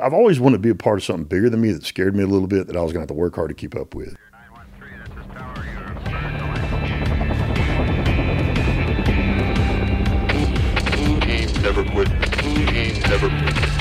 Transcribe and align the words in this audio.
I've 0.00 0.14
always 0.14 0.38
wanted 0.38 0.58
to 0.58 0.62
be 0.62 0.68
a 0.68 0.74
part 0.74 0.98
of 0.98 1.04
something 1.04 1.24
bigger 1.24 1.50
than 1.50 1.60
me 1.60 1.72
that 1.72 1.84
scared 1.84 2.14
me 2.14 2.22
a 2.22 2.26
little 2.26 2.46
bit 2.46 2.68
that 2.68 2.76
I 2.76 2.82
was 2.82 2.92
going 2.92 3.00
to 3.00 3.00
have 3.00 3.08
to 3.08 3.14
work 3.14 3.34
hard 3.34 3.48
to 3.48 3.54
keep 3.54 3.74
up 3.74 3.94
with. 3.94 4.16
Never 11.62 11.84
Quit. 11.84 12.08
Never 13.08 13.28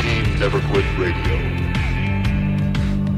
Team 0.02 0.39
Never 0.39 0.59
Quit 0.71 0.85
Radio. 0.97 1.35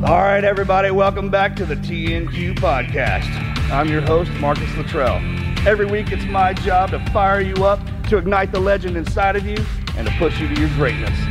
All 0.05 0.21
right, 0.21 0.43
everybody, 0.43 0.91
welcome 0.91 1.29
back 1.29 1.55
to 1.57 1.65
the 1.65 1.75
TNQ 1.75 2.55
podcast. 2.55 3.29
I'm 3.71 3.87
your 3.87 4.01
host, 4.01 4.31
Marcus 4.33 4.75
Luttrell. 4.75 5.15
Every 5.65 5.85
week, 5.85 6.11
it's 6.11 6.25
my 6.25 6.53
job 6.53 6.91
to 6.91 6.99
fire 7.11 7.39
you 7.39 7.63
up, 7.63 7.79
to 8.09 8.17
ignite 8.17 8.51
the 8.51 8.59
legend 8.59 8.97
inside 8.97 9.37
of 9.37 9.45
you, 9.45 9.57
and 9.95 10.07
to 10.07 10.13
push 10.17 10.39
you 10.39 10.53
to 10.53 10.59
your 10.59 10.69
greatness. 10.71 11.30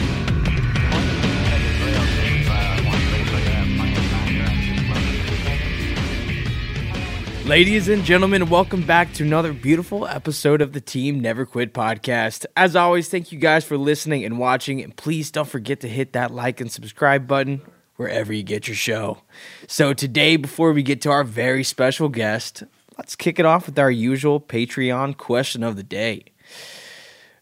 Ladies 7.45 7.87
and 7.89 8.05
gentlemen, 8.05 8.49
welcome 8.49 8.83
back 8.85 9.11
to 9.13 9.23
another 9.23 9.51
beautiful 9.51 10.07
episode 10.07 10.61
of 10.61 10.73
the 10.73 10.79
Team 10.79 11.19
Never 11.19 11.45
Quit 11.45 11.73
podcast. 11.73 12.45
As 12.55 12.75
always, 12.75 13.09
thank 13.09 13.31
you 13.31 13.39
guys 13.39 13.65
for 13.65 13.77
listening 13.77 14.23
and 14.23 14.37
watching, 14.37 14.79
and 14.79 14.95
please 14.95 15.31
don't 15.31 15.49
forget 15.49 15.79
to 15.81 15.89
hit 15.89 16.13
that 16.13 16.31
like 16.31 16.61
and 16.61 16.71
subscribe 16.71 17.27
button 17.27 17.61
wherever 17.95 18.31
you 18.31 18.43
get 18.43 18.67
your 18.67 18.75
show. 18.75 19.23
So, 19.67 19.91
today, 19.91 20.37
before 20.37 20.71
we 20.71 20.83
get 20.83 21.01
to 21.01 21.09
our 21.09 21.23
very 21.23 21.63
special 21.63 22.09
guest, 22.09 22.63
let's 22.97 23.15
kick 23.15 23.39
it 23.39 23.45
off 23.45 23.65
with 23.65 23.79
our 23.79 23.91
usual 23.91 24.39
Patreon 24.39 25.17
question 25.17 25.63
of 25.63 25.75
the 25.75 25.83
day, 25.83 26.25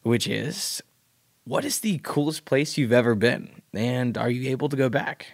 which 0.02 0.28
is 0.28 0.82
What 1.44 1.66
is 1.66 1.82
the 1.82 2.00
coolest 2.04 2.46
place 2.46 2.78
you've 2.78 2.94
ever 2.94 3.16
been? 3.16 3.62
And 3.74 4.18
are 4.18 4.30
you 4.32 4.50
able 4.50 4.70
to 4.70 4.78
go 4.78 4.90
back? 4.90 5.28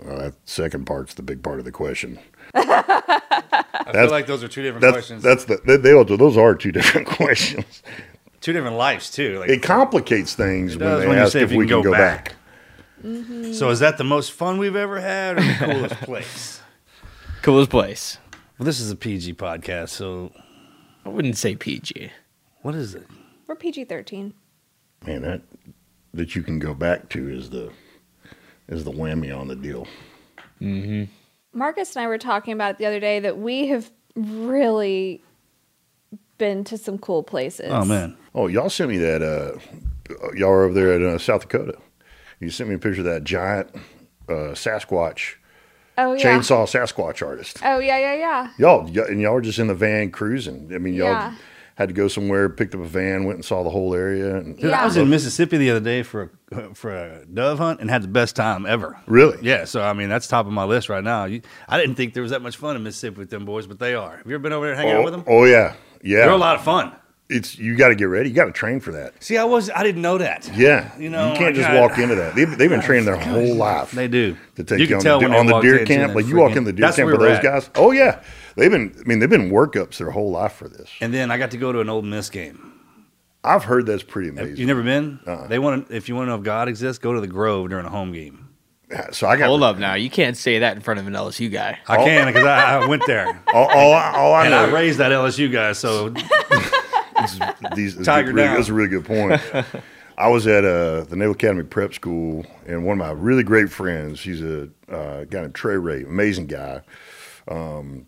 Uh, 0.00 0.16
that 0.16 0.34
second 0.44 0.86
part's 0.86 1.14
the 1.14 1.22
big 1.22 1.42
part 1.42 1.58
of 1.58 1.64
the 1.64 1.72
question. 1.72 2.18
I 3.86 3.92
feel 3.92 4.10
like 4.10 4.26
those 4.26 4.42
are 4.44 4.48
two 4.48 4.62
different 4.62 4.82
That's 4.82 4.92
questions. 4.94 5.22
that's 5.22 5.44
the 5.44 5.60
they, 5.64 5.76
they, 5.76 6.16
those 6.16 6.36
are 6.36 6.54
two 6.54 6.72
different 6.72 7.06
questions. 7.18 7.82
two 8.40 8.52
different 8.52 8.76
lives 8.76 9.10
too. 9.10 9.38
Like, 9.40 9.50
It 9.50 9.62
complicates 9.62 10.34
things 10.34 10.74
It 10.74 10.80
when 10.80 10.88
does 10.88 11.00
they 11.02 11.08
when 11.08 11.18
ask 11.18 11.34
if 11.34 11.42
if 11.50 11.50
we 11.50 11.66
can 11.66 11.68
can 11.68 11.82
go 11.82 11.82
go 11.82 11.92
back. 11.92 12.24
back. 12.24 12.34
Mm-hmm. 13.04 13.52
so 13.52 13.70
is 13.70 13.80
that 13.80 13.98
the 13.98 14.04
most 14.04 14.30
fun 14.32 14.58
we've 14.58 14.76
ever 14.76 15.00
had, 15.00 15.38
or 15.38 15.42
the 15.42 15.54
coolest 15.58 15.94
place? 16.02 16.60
Coolest 17.42 17.70
place? 17.70 18.18
Well, 18.58 18.64
this 18.66 18.78
is 18.78 18.90
a 18.92 18.96
PG 18.96 19.34
podcast, 19.34 19.88
so 19.88 20.30
I 21.04 21.08
wouldn't 21.08 21.36
say 21.36 21.56
PG. 21.56 22.10
what 22.60 22.76
is 22.76 22.94
it? 22.94 23.06
We're 23.48 23.56
PG 23.56 23.86
13. 23.86 24.32
Man, 25.04 25.22
that 25.22 25.42
that 26.14 26.36
you 26.36 26.42
can 26.42 26.60
go 26.60 26.74
back 26.74 27.08
to 27.08 27.28
is 27.28 27.50
the 27.50 27.72
is 28.68 28.84
the 28.84 28.92
whammy 28.92 29.36
on 29.36 29.48
the 29.48 29.56
deal. 29.56 29.88
Mm-hmm. 30.60 31.10
Marcus 31.52 31.94
and 31.96 32.04
I 32.04 32.08
were 32.08 32.18
talking 32.18 32.52
about 32.54 32.72
it 32.72 32.78
the 32.78 32.86
other 32.86 33.00
day 33.00 33.20
that 33.20 33.38
we 33.38 33.68
have 33.68 33.90
really 34.16 35.22
been 36.38 36.64
to 36.64 36.78
some 36.78 36.98
cool 36.98 37.22
places. 37.22 37.70
Oh 37.70 37.84
man, 37.84 38.16
Oh, 38.34 38.46
y'all 38.46 38.70
sent 38.70 38.90
me 38.90 38.96
that. 38.98 39.22
Uh, 39.22 39.58
y'all 40.34 40.50
were 40.50 40.64
over 40.64 40.74
there 40.74 40.92
at 40.94 41.02
uh, 41.02 41.18
South 41.18 41.42
Dakota. 41.42 41.76
You 42.40 42.50
sent 42.50 42.68
me 42.68 42.74
a 42.74 42.78
picture 42.78 43.00
of 43.00 43.04
that 43.06 43.24
giant 43.24 43.68
uh, 44.28 44.54
Sasquatch 44.54 45.34
Oh, 45.98 46.14
yeah. 46.14 46.24
chainsaw 46.38 46.64
Sasquatch 46.66 47.24
artist. 47.24 47.58
Oh, 47.62 47.78
yeah, 47.78 47.98
yeah, 47.98 48.14
yeah. 48.14 48.48
Y'all, 48.58 48.84
y- 48.84 49.04
and 49.08 49.20
y'all 49.20 49.34
were 49.34 49.42
just 49.42 49.58
in 49.58 49.66
the 49.66 49.74
van 49.74 50.10
cruising. 50.10 50.70
I 50.74 50.78
mean, 50.78 50.94
y'all 50.94 51.08
Yeah. 51.08 51.34
Had 51.76 51.88
to 51.88 51.94
go 51.94 52.06
somewhere, 52.08 52.48
picked 52.48 52.74
up 52.74 52.80
a 52.80 52.86
van, 52.86 53.24
went 53.24 53.36
and 53.36 53.44
saw 53.44 53.62
the 53.64 53.70
whole 53.70 53.94
area. 53.94 54.36
And, 54.36 54.58
Dude, 54.58 54.72
I 54.72 54.84
was 54.84 54.96
in 54.96 55.08
Mississippi 55.08 55.56
the 55.56 55.70
other 55.70 55.80
day 55.80 56.02
for 56.02 56.30
a, 56.52 56.74
for 56.74 56.94
a 56.94 57.24
dove 57.26 57.58
hunt 57.58 57.80
and 57.80 57.88
had 57.90 58.02
the 58.02 58.08
best 58.08 58.36
time 58.36 58.66
ever. 58.66 58.98
Really? 59.06 59.38
Yeah. 59.42 59.64
So 59.64 59.82
I 59.82 59.92
mean, 59.92 60.08
that's 60.08 60.26
top 60.26 60.46
of 60.46 60.52
my 60.52 60.64
list 60.64 60.88
right 60.88 61.02
now. 61.04 61.24
You, 61.24 61.40
I 61.68 61.78
didn't 61.80 61.94
think 61.96 62.14
there 62.14 62.22
was 62.22 62.30
that 62.32 62.42
much 62.42 62.56
fun 62.56 62.76
in 62.76 62.82
Mississippi 62.82 63.18
with 63.18 63.30
them 63.30 63.44
boys, 63.44 63.66
but 63.66 63.78
they 63.78 63.94
are. 63.94 64.18
Have 64.18 64.26
you 64.26 64.34
ever 64.34 64.42
been 64.42 64.52
over 64.52 64.66
there 64.66 64.76
hanging 64.76 64.94
Oh, 64.94 64.98
out 64.98 65.04
with 65.04 65.12
them? 65.14 65.24
oh 65.26 65.44
yeah, 65.44 65.74
yeah. 66.02 66.18
They're 66.26 66.30
a 66.30 66.36
lot 66.36 66.56
of 66.56 66.62
fun. 66.62 66.92
It's 67.30 67.56
you 67.58 67.76
got 67.78 67.88
to 67.88 67.94
get 67.94 68.04
ready. 68.04 68.28
You 68.28 68.34
got 68.34 68.44
to 68.44 68.52
train 68.52 68.78
for 68.78 68.92
that. 68.92 69.14
See, 69.24 69.38
I 69.38 69.44
was 69.44 69.70
I 69.70 69.82
didn't 69.82 70.02
know 70.02 70.18
that. 70.18 70.50
Yeah, 70.54 70.90
You 70.98 71.08
know, 71.08 71.32
you 71.32 71.38
can't 71.38 71.54
just 71.56 71.66
got- 71.66 71.80
walk 71.80 71.98
into 71.98 72.14
that. 72.16 72.34
They've, 72.34 72.58
they've 72.58 72.68
been 72.68 72.82
training 72.82 73.06
their 73.06 73.16
whole 73.16 73.54
life. 73.54 73.92
They 73.92 74.06
do. 74.08 74.36
to 74.56 74.64
take 74.64 74.80
You 74.80 74.86
you, 74.86 74.96
on, 74.96 75.00
tell 75.02 75.18
the, 75.20 75.34
on 75.34 75.46
the 75.46 75.58
deer 75.60 75.86
camp. 75.86 76.14
Like 76.14 76.26
you 76.26 76.36
walk 76.36 76.56
in 76.56 76.64
the 76.64 76.72
deer 76.74 76.92
camp 76.92 77.10
with 77.10 77.20
those 77.20 77.38
at. 77.38 77.42
guys. 77.42 77.70
Oh 77.76 77.92
yeah, 77.92 78.22
they've 78.56 78.70
been. 78.70 78.94
I 78.98 79.02
mean, 79.08 79.18
they've 79.18 79.30
been 79.30 79.50
workups 79.50 79.98
their 79.98 80.10
whole 80.10 80.30
life 80.30 80.52
for 80.52 80.68
this. 80.68 80.90
And 81.00 81.12
then 81.12 81.30
I 81.30 81.38
got 81.38 81.50
to 81.52 81.56
go 81.56 81.72
to 81.72 81.80
an 81.80 81.88
Ole 81.88 82.02
Miss 82.02 82.30
game. 82.30 82.68
I've 83.44 83.64
heard 83.64 83.86
that's 83.86 84.02
pretty 84.04 84.28
amazing. 84.28 84.56
You 84.56 84.66
never 84.66 84.82
been? 84.82 85.18
Uh-uh. 85.26 85.48
They 85.48 85.58
want 85.58 85.88
to, 85.88 85.96
if 85.96 86.08
you 86.08 86.14
want 86.14 86.26
to 86.26 86.30
know 86.30 86.36
if 86.38 86.44
God 86.44 86.68
exists, 86.68 86.98
go 87.00 87.12
to 87.12 87.20
the 87.20 87.26
Grove 87.26 87.70
during 87.70 87.84
a 87.84 87.90
home 87.90 88.12
game. 88.12 88.48
so 89.10 89.26
I 89.26 89.36
got 89.36 89.48
Hold 89.48 89.64
up 89.64 89.78
now. 89.78 89.94
You 89.94 90.10
can't 90.10 90.36
say 90.36 90.60
that 90.60 90.76
in 90.76 90.82
front 90.82 91.00
of 91.00 91.06
an 91.08 91.12
LSU 91.14 91.50
guy. 91.50 91.78
I 91.88 91.96
can 91.96 92.26
because 92.28 92.44
I, 92.44 92.80
I 92.82 92.86
went 92.86 93.04
there 93.06 93.42
All, 93.52 93.66
all, 93.68 93.92
I- 93.94 94.12
all 94.14 94.32
I 94.34 94.46
and 94.46 94.54
I 94.54 94.66
know. 94.66 94.72
raised 94.72 94.98
that 94.98 95.10
LSU 95.10 95.50
guy. 95.52 95.72
So 95.72 96.06
is 97.24 97.40
these, 97.74 97.96
is 97.96 98.06
Tiger 98.06 98.28
really, 98.32 98.42
down. 98.46 98.56
That's 98.56 98.68
a 98.68 98.74
really 98.74 98.90
good 98.90 99.04
point. 99.04 99.40
I 100.18 100.28
was 100.28 100.46
at 100.46 100.64
uh, 100.64 101.02
the 101.04 101.16
Naval 101.16 101.32
Academy 101.34 101.64
Prep 101.64 101.94
School, 101.94 102.44
and 102.66 102.84
one 102.86 103.00
of 103.00 103.04
my 103.06 103.10
really 103.12 103.42
great 103.42 103.70
friends, 103.72 104.20
he's 104.20 104.42
a 104.42 104.68
uh, 104.88 105.24
guy 105.24 105.40
named 105.40 105.54
Trey 105.54 105.76
Ray, 105.78 106.04
amazing 106.04 106.46
guy, 106.46 106.82
um, 107.48 108.06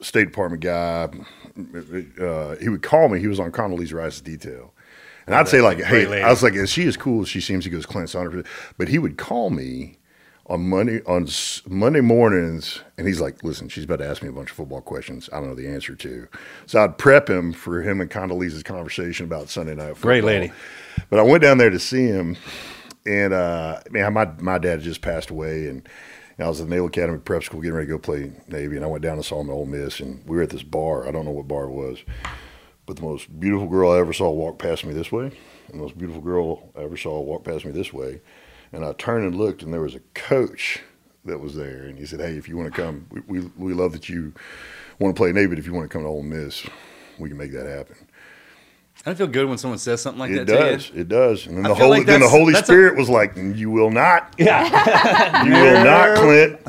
State 0.00 0.26
Department 0.26 0.62
guy. 0.62 1.08
Uh, 2.20 2.56
he 2.56 2.68
would 2.68 2.82
call 2.82 3.08
me. 3.08 3.20
He 3.20 3.26
was 3.26 3.40
on 3.40 3.52
Condoleezza 3.52 3.94
Rice's 3.94 4.20
detail. 4.20 4.72
And 5.26 5.34
I'd 5.34 5.48
say, 5.48 5.60
like, 5.60 5.78
hey, 5.80 6.06
lady. 6.06 6.22
I 6.22 6.30
was 6.30 6.42
like, 6.42 6.54
is 6.54 6.70
she 6.70 6.86
as 6.86 6.96
cool 6.96 7.22
as 7.22 7.28
she 7.28 7.40
seems? 7.40 7.64
He 7.64 7.70
goes, 7.70 7.86
Clint 7.86 8.10
Saunders. 8.10 8.44
But 8.78 8.88
he 8.88 8.98
would 8.98 9.16
call 9.16 9.50
me 9.50 9.98
on 10.50 10.68
Monday 10.68 11.00
on 11.04 11.28
Monday 11.68 12.00
mornings, 12.00 12.82
and 12.98 13.06
he's 13.06 13.20
like, 13.20 13.44
"Listen, 13.44 13.68
she's 13.68 13.84
about 13.84 14.00
to 14.00 14.06
ask 14.06 14.20
me 14.20 14.28
a 14.28 14.32
bunch 14.32 14.50
of 14.50 14.56
football 14.56 14.80
questions. 14.80 15.30
I 15.32 15.36
don't 15.36 15.48
know 15.48 15.54
the 15.54 15.68
answer 15.68 15.94
to." 15.94 16.26
So 16.66 16.82
I'd 16.82 16.98
prep 16.98 17.30
him 17.30 17.52
for 17.52 17.82
him 17.82 18.00
and 18.00 18.10
Condoleezza's 18.10 18.64
conversation 18.64 19.26
about 19.26 19.48
Sunday 19.48 19.76
night 19.76 19.90
football. 19.90 20.02
Great 20.02 20.24
lady. 20.24 20.52
But 21.08 21.20
I 21.20 21.22
went 21.22 21.42
down 21.42 21.58
there 21.58 21.70
to 21.70 21.78
see 21.78 22.06
him, 22.06 22.36
and 23.06 23.32
uh, 23.32 23.80
man, 23.90 24.12
my 24.12 24.28
my 24.40 24.58
dad 24.58 24.80
just 24.80 25.02
passed 25.02 25.30
away, 25.30 25.68
and 25.68 25.88
I 26.42 26.48
was 26.48 26.60
at 26.60 26.68
the 26.68 26.74
Naval 26.74 26.88
Academy 26.88 27.18
Prep 27.18 27.42
School 27.42 27.60
getting 27.60 27.74
ready 27.74 27.86
to 27.86 27.92
go 27.92 27.98
play 27.98 28.32
Navy, 28.48 28.76
and 28.76 28.84
I 28.84 28.88
went 28.88 29.02
down 29.02 29.16
and 29.16 29.24
saw 29.24 29.42
at 29.42 29.50
Ole 29.50 29.66
Miss, 29.66 30.00
and 30.00 30.26
we 30.26 30.36
were 30.36 30.42
at 30.42 30.50
this 30.50 30.62
bar. 30.62 31.06
I 31.06 31.10
don't 31.10 31.24
know 31.24 31.30
what 31.30 31.48
bar 31.48 31.64
it 31.64 31.70
was, 31.70 31.98
but 32.86 32.96
the 32.96 33.02
most 33.02 33.38
beautiful 33.38 33.68
girl 33.68 33.92
I 33.92 33.98
ever 33.98 34.12
saw 34.12 34.30
walk 34.30 34.58
past 34.58 34.84
me 34.84 34.94
this 34.94 35.12
way, 35.12 35.24
and 35.24 35.74
the 35.74 35.82
most 35.82 35.98
beautiful 35.98 36.22
girl 36.22 36.70
I 36.76 36.82
ever 36.82 36.96
saw 36.96 37.20
walk 37.20 37.44
past 37.44 37.64
me 37.64 37.72
this 37.72 37.92
way. 37.92 38.20
And 38.72 38.84
I 38.84 38.92
turned 38.94 39.26
and 39.26 39.36
looked, 39.36 39.62
and 39.62 39.72
there 39.72 39.82
was 39.82 39.94
a 39.94 40.00
coach 40.14 40.80
that 41.24 41.40
was 41.40 41.56
there. 41.56 41.82
And 41.82 41.98
he 41.98 42.06
said, 42.06 42.20
Hey, 42.20 42.36
if 42.36 42.48
you 42.48 42.56
want 42.56 42.72
to 42.72 42.82
come, 42.82 43.06
we, 43.10 43.20
we, 43.40 43.50
we 43.56 43.74
love 43.74 43.92
that 43.92 44.08
you 44.08 44.32
want 44.98 45.14
to 45.14 45.20
play 45.20 45.32
Navy, 45.32 45.48
but 45.48 45.58
if 45.58 45.66
you 45.66 45.74
want 45.74 45.90
to 45.90 45.92
come 45.92 46.02
to 46.02 46.08
Ole 46.08 46.22
Miss, 46.22 46.64
we 47.18 47.28
can 47.28 47.36
make 47.36 47.52
that 47.52 47.66
happen. 47.66 47.96
I 49.04 49.10
don't 49.10 49.16
feel 49.16 49.26
good 49.28 49.48
when 49.48 49.56
someone 49.56 49.78
says 49.78 50.02
something 50.02 50.18
like 50.20 50.30
It 50.30 50.46
that. 50.46 50.46
does. 50.46 50.88
To 50.88 50.94
you. 50.94 51.00
It 51.00 51.08
does. 51.08 51.46
And 51.46 51.56
then 51.56 51.64
I 51.66 51.68
the 51.70 51.74
Holy, 51.74 51.98
like 51.98 52.06
then 52.06 52.20
the 52.20 52.28
Holy 52.28 52.52
that's 52.52 52.68
a- 52.68 52.72
Spirit 52.72 52.96
was 52.98 53.08
like, 53.08 53.34
"You 53.34 53.70
will 53.70 53.90
not. 53.90 54.34
Yeah, 54.38 55.44
you 55.44 55.52
will 55.52 55.84
not, 55.84 56.16
Clint." 56.18 56.60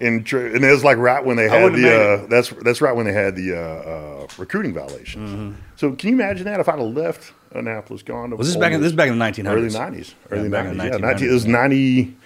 And 0.00 0.24
tr- 0.24 0.38
and 0.46 0.64
it 0.64 0.70
was 0.70 0.84
like 0.84 0.98
right 0.98 1.24
when 1.24 1.36
they 1.36 1.48
had 1.48 1.72
the 1.72 1.92
uh, 2.22 2.26
that's 2.26 2.50
that's 2.62 2.80
right 2.80 2.94
when 2.94 3.06
they 3.06 3.12
had 3.12 3.34
the 3.34 3.54
uh, 3.54 3.58
uh, 3.58 4.26
recruiting 4.38 4.72
violations. 4.72 5.30
Mm-hmm. 5.30 5.60
So 5.76 5.92
can 5.96 6.10
you 6.10 6.14
imagine 6.14 6.44
that 6.44 6.60
if 6.60 6.68
I'd 6.68 6.78
have 6.78 6.88
left 6.88 7.32
Annapolis, 7.52 8.02
gone 8.02 8.30
to 8.30 8.36
Was 8.36 8.46
this 8.48 8.54
Ole 8.56 8.60
back 8.62 8.72
in 8.72 8.80
this 8.80 8.90
is 8.90 8.96
back 8.96 9.08
in 9.08 9.18
the 9.18 9.24
1900s? 9.24 9.46
early 9.50 9.70
nineties, 9.70 10.14
early 10.30 10.48
back 10.48 10.66
in 10.66 10.76
nineties, 10.76 11.00
the 11.00 11.06
yeah, 11.06 11.12
19, 11.12 11.28
it 11.28 11.32
was 11.32 11.46
ninety. 11.46 12.16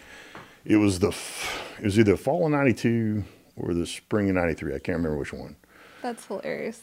It 0.66 0.76
was 0.76 0.98
the 0.98 1.08
f- 1.08 1.62
it 1.78 1.84
was 1.84 1.98
either 1.98 2.16
fall 2.18 2.44
of 2.44 2.52
ninety 2.52 2.74
two 2.74 3.24
or 3.56 3.72
the 3.72 3.86
spring 3.86 4.28
of 4.28 4.34
ninety 4.34 4.54
three. 4.54 4.74
I 4.74 4.78
can't 4.78 4.96
remember 4.98 5.16
which 5.16 5.32
one. 5.32 5.56
That's 6.02 6.26
hilarious. 6.26 6.82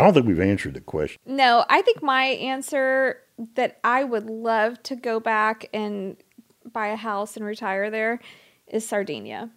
I 0.00 0.04
don't 0.04 0.14
think 0.14 0.26
we've 0.26 0.40
answered 0.40 0.72
the 0.74 0.80
question. 0.80 1.20
No, 1.26 1.64
I 1.68 1.82
think 1.82 2.02
my 2.02 2.24
answer 2.24 3.18
that 3.54 3.78
I 3.84 4.02
would 4.04 4.30
love 4.30 4.82
to 4.84 4.96
go 4.96 5.20
back 5.20 5.68
and 5.74 6.16
buy 6.72 6.88
a 6.88 6.96
house 6.96 7.36
and 7.36 7.44
retire 7.44 7.90
there 7.90 8.20
is 8.66 8.88
Sardinia. 8.88 9.50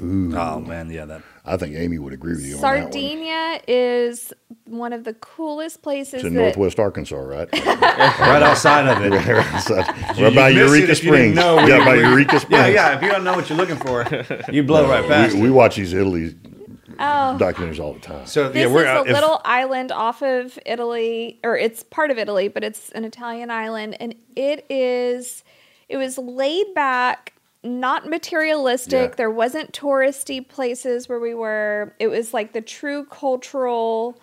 Oh 0.00 0.60
man, 0.60 0.90
yeah, 0.90 1.04
that 1.06 1.22
I 1.44 1.56
think 1.56 1.74
Amy 1.74 1.98
would 1.98 2.12
agree 2.12 2.34
with 2.34 2.44
you 2.46 2.54
on 2.56 2.60
that 2.60 2.66
one. 2.84 2.92
Sardinia 2.92 3.60
is 3.66 4.32
one 4.64 4.92
of 4.92 5.02
the 5.02 5.14
coolest 5.14 5.82
places 5.82 6.14
It's 6.14 6.24
in 6.24 6.34
that 6.34 6.40
northwest 6.40 6.78
Arkansas, 6.78 7.16
right? 7.16 7.48
right 7.66 8.42
outside 8.42 8.86
of 8.86 9.02
it. 9.04 9.10
right 9.26 10.16
You- 10.18 10.34
by 10.36 10.48
you 10.50 10.62
miss 10.64 10.72
it 10.72 10.76
Eureka 10.76 10.92
if 10.92 11.04
you 11.04 11.10
didn't 11.10 11.32
Springs. 11.32 11.36
know 11.36 11.66
Yeah, 11.66 11.84
by. 11.84 11.94
Eureka 11.96 12.38
Springs. 12.40 12.66
Yeah, 12.66 12.90
yeah. 12.90 12.96
If 12.96 13.02
you 13.02 13.08
don't 13.10 13.24
know 13.24 13.34
what 13.34 13.48
you're 13.48 13.58
looking 13.58 13.76
for, 13.76 14.06
you 14.52 14.62
blow 14.62 14.88
right 14.88 15.04
past 15.08 15.34
we, 15.34 15.40
it. 15.40 15.42
we 15.42 15.50
watch 15.50 15.74
these 15.76 15.92
Italy 15.92 16.36
Oh. 17.00 17.36
documentaries 17.38 17.78
all 17.80 17.92
the 17.92 18.00
time. 18.00 18.26
so 18.26 18.48
This 18.48 18.66
yeah, 18.68 18.74
we're 18.74 18.82
is 18.84 19.06
a 19.06 19.10
if- 19.10 19.14
little 19.14 19.40
island 19.44 19.92
off 19.92 20.22
of 20.22 20.58
Italy, 20.66 21.38
or 21.44 21.56
it's 21.56 21.82
part 21.84 22.10
of 22.10 22.18
Italy, 22.18 22.48
but 22.48 22.64
it's 22.64 22.90
an 22.90 23.04
Italian 23.04 23.50
island, 23.50 23.96
and 24.00 24.14
it 24.36 24.66
is. 24.70 25.44
It 25.88 25.96
was 25.96 26.18
laid 26.18 26.74
back, 26.74 27.32
not 27.62 28.08
materialistic. 28.08 29.10
Yeah. 29.10 29.14
There 29.16 29.30
wasn't 29.30 29.72
touristy 29.72 30.46
places 30.46 31.08
where 31.08 31.20
we 31.20 31.34
were. 31.34 31.94
It 31.98 32.08
was 32.08 32.34
like 32.34 32.52
the 32.52 32.60
true 32.60 33.04
cultural 33.06 34.18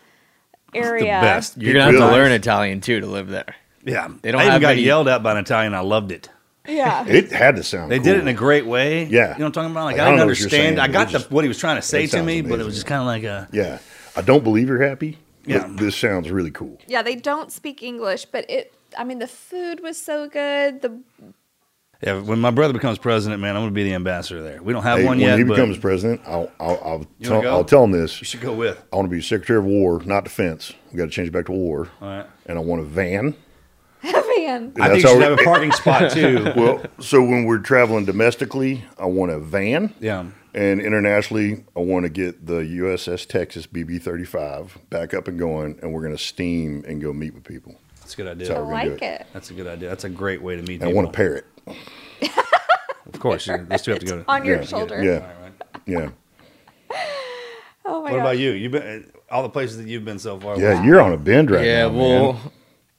area. 0.73 1.15
the 1.19 1.25
best. 1.25 1.57
You're 1.57 1.73
gonna 1.73 1.85
have 1.85 1.95
to 1.95 2.07
learn 2.15 2.31
Italian 2.31 2.81
too 2.81 2.99
to 2.99 3.07
live 3.07 3.29
there. 3.29 3.55
Yeah, 3.85 4.09
They 4.21 4.31
don't 4.31 4.41
I 4.41 4.45
even 4.45 4.51
have 4.53 4.61
got 4.61 4.71
any- 4.73 4.81
yelled 4.81 5.07
at 5.07 5.23
by 5.23 5.31
an 5.31 5.37
Italian. 5.37 5.73
I 5.73 5.79
loved 5.79 6.11
it. 6.11 6.29
Yeah. 6.67 7.05
It 7.07 7.31
had 7.31 7.55
to 7.57 7.63
sound. 7.63 7.91
They 7.91 7.97
cool. 7.97 8.05
did 8.05 8.15
it 8.17 8.19
in 8.21 8.27
a 8.27 8.33
great 8.33 8.65
way. 8.65 9.05
Yeah. 9.05 9.33
you 9.33 9.39
know 9.39 9.45
what 9.45 9.45
I'm 9.45 9.51
talking 9.51 9.71
about. 9.71 9.85
Like, 9.85 9.97
Like, 9.97 10.01
I 10.01 10.05
I 10.05 10.09
don't 10.09 10.17
didn't 10.17 10.17
know 10.27 10.31
what 10.31 10.39
you're 10.39 10.45
understand. 10.45 10.77
saying, 10.77 10.79
I 10.79 10.87
got 10.87 11.01
it 11.09 11.11
the 11.13 11.19
just- 11.19 11.31
what 11.31 11.43
he 11.43 11.47
was 11.47 11.57
trying 11.57 11.75
to 11.77 11.81
say 11.81 12.03
to 12.03 12.07
sounds 12.07 12.25
me, 12.25 12.41
but 12.41 12.59
it 12.59 12.65
was 12.65 12.75
just 12.75 12.85
kind 12.87 13.01
of 13.01 13.07
like 13.07 13.23
a 13.23 13.47
Yeah, 13.51 13.79
I 14.15 14.21
don't 14.21 14.43
believe 14.43 14.67
you're 14.67 14.81
happy. 14.81 15.17
Yeah. 15.45 15.67
but 15.67 15.77
this 15.77 15.95
sounds 15.95 16.31
really 16.31 16.51
cool. 16.51 16.79
Yeah, 16.87 17.03
they 17.03 17.15
don't 17.15 17.51
speak 17.51 17.83
English, 17.83 18.25
but 18.25 18.49
it. 18.49 18.73
I 18.97 19.03
mean, 19.03 19.19
the 19.19 19.27
food 19.27 19.81
was 19.81 20.01
so 20.01 20.27
good. 20.27 20.81
The 20.81 20.97
yeah. 22.01 22.19
When 22.19 22.39
my 22.39 22.51
brother 22.51 22.73
becomes 22.73 22.97
president, 22.97 23.41
man, 23.41 23.55
I'm 23.55 23.61
going 23.61 23.71
to 23.71 23.75
be 23.75 23.83
the 23.83 23.93
ambassador 23.93 24.41
there. 24.41 24.61
We 24.61 24.73
don't 24.73 24.83
have 24.83 24.99
Hey, 24.99 25.05
one 25.05 25.17
when 25.17 25.19
yet, 25.27 25.31
When 25.31 25.37
he 25.39 25.43
but 25.45 25.55
becomes 25.55 25.77
president, 25.77 26.21
I'll 26.25 26.51
I'll 26.59 26.79
I'll, 26.83 27.05
tell. 27.23 27.47
I'll 27.47 27.63
tell 27.63 27.83
him 27.83 27.91
this. 27.91 28.19
you 28.21 28.25
should 28.25 28.41
go 28.41 28.53
with. 28.53 28.81
I 28.91 28.95
want 28.95 29.09
to 29.09 29.15
be 29.15 29.21
Secretary 29.21 29.59
of 29.59 29.65
War, 29.65 30.01
not 30.03 30.23
Defense. 30.23 30.73
We 30.91 30.97
got 30.97 31.05
to 31.05 31.11
change 31.11 31.27
it 31.29 31.31
back 31.31 31.45
to 31.45 31.51
War. 31.51 31.89
All 32.01 32.07
right. 32.07 32.25
And 32.47 32.57
I 32.57 32.61
want 32.61 32.81
a 32.81 32.85
van. 32.85 33.35
Man. 34.45 34.73
I 34.79 34.89
think 34.89 35.03
that's 35.03 35.03
you 35.03 35.09
should 35.09 35.21
have 35.21 35.39
a 35.39 35.43
parking 35.43 35.71
spot 35.71 36.11
too. 36.13 36.51
Well, 36.55 36.83
so 36.99 37.21
when 37.21 37.45
we're 37.45 37.59
traveling 37.59 38.05
domestically, 38.05 38.83
I 38.97 39.05
want 39.05 39.31
a 39.31 39.39
van. 39.39 39.93
Yeah. 39.99 40.25
And 40.53 40.79
internationally, 40.79 41.65
I 41.75 41.79
want 41.81 42.03
to 42.05 42.09
get 42.09 42.45
the 42.45 42.61
USS 42.61 43.27
Texas 43.27 43.67
BB 43.67 44.01
35 44.01 44.77
back 44.89 45.13
up 45.13 45.27
and 45.27 45.37
going, 45.37 45.77
and 45.81 45.93
we're 45.93 46.01
going 46.01 46.15
to 46.15 46.23
steam 46.23 46.83
and 46.87 47.01
go 47.01 47.11
meet 47.11 47.33
with 47.33 47.43
people. 47.43 47.75
That's 47.99 48.13
a 48.13 48.17
good 48.17 48.27
idea. 48.27 48.47
So- 48.47 48.63
we're 48.63 48.71
gonna 48.71 48.83
do 48.85 48.89
like 48.91 49.01
it. 49.01 49.21
it. 49.21 49.27
That's 49.33 49.49
a 49.49 49.53
good 49.53 49.67
idea. 49.67 49.89
That's 49.89 50.03
a 50.05 50.09
great 50.09 50.41
way 50.41 50.55
to 50.55 50.61
meet 50.61 50.81
And 50.81 50.89
I 50.89 50.93
want 50.93 51.07
a 51.07 51.11
parrot. 51.11 51.45
Of 53.13 53.19
course, 53.19 53.47
you- 53.47 53.65
those 53.69 53.81
two 53.83 53.91
have 53.91 53.99
to 53.99 54.05
go. 54.05 54.17
To, 54.23 54.25
on 54.31 54.43
your 54.45 54.57
Yeah, 54.57 54.65
shoulder. 54.65 55.01
Yeah. 55.03 55.31
Yeah. 55.85 56.09
Oh 57.85 58.01
my 58.01 58.09
god. 58.09 58.11
What 58.11 58.11
god. 58.11 58.19
about 58.19 58.37
you? 58.39 58.51
You've 58.51 58.71
been 58.71 59.11
all 59.29 59.43
the 59.43 59.49
places 59.49 59.77
that 59.77 59.87
you've 59.87 60.03
been 60.03 60.19
so 60.19 60.39
far. 60.39 60.59
Yeah, 60.59 60.83
you're 60.83 60.99
on 60.99 61.13
a 61.13 61.17
bend 61.17 61.51
right 61.51 61.63
yeah, 61.65 61.87
now. 61.87 61.93
Yeah, 61.93 62.01
well, 62.01 62.33
man. 62.33 62.41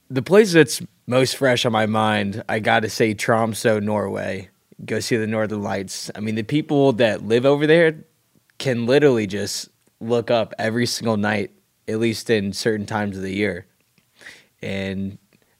The 0.09 0.21
place 0.21 0.53
that's 0.53 0.81
most 1.05 1.37
fresh 1.37 1.65
on 1.65 1.71
my 1.71 1.85
mind, 1.85 2.43
I 2.47 2.59
got 2.59 2.81
to 2.81 2.89
say 2.89 3.13
Tromso, 3.13 3.79
Norway. 3.79 4.49
Go 4.85 4.99
see 4.99 5.17
the 5.17 5.27
Northern 5.27 5.63
Lights. 5.63 6.11
I 6.15 6.19
mean, 6.19 6.35
the 6.35 6.43
people 6.43 6.93
that 6.93 7.25
live 7.25 7.45
over 7.45 7.65
there 7.65 8.05
can 8.57 8.85
literally 8.85 9.27
just 9.27 9.69
look 9.99 10.29
up 10.29 10.53
every 10.59 10.85
single 10.85 11.17
night, 11.17 11.51
at 11.87 11.99
least 11.99 12.29
in 12.29 12.53
certain 12.53 12.85
times 12.85 13.17
of 13.17 13.23
the 13.23 13.33
year. 13.33 13.65
And 14.61 15.17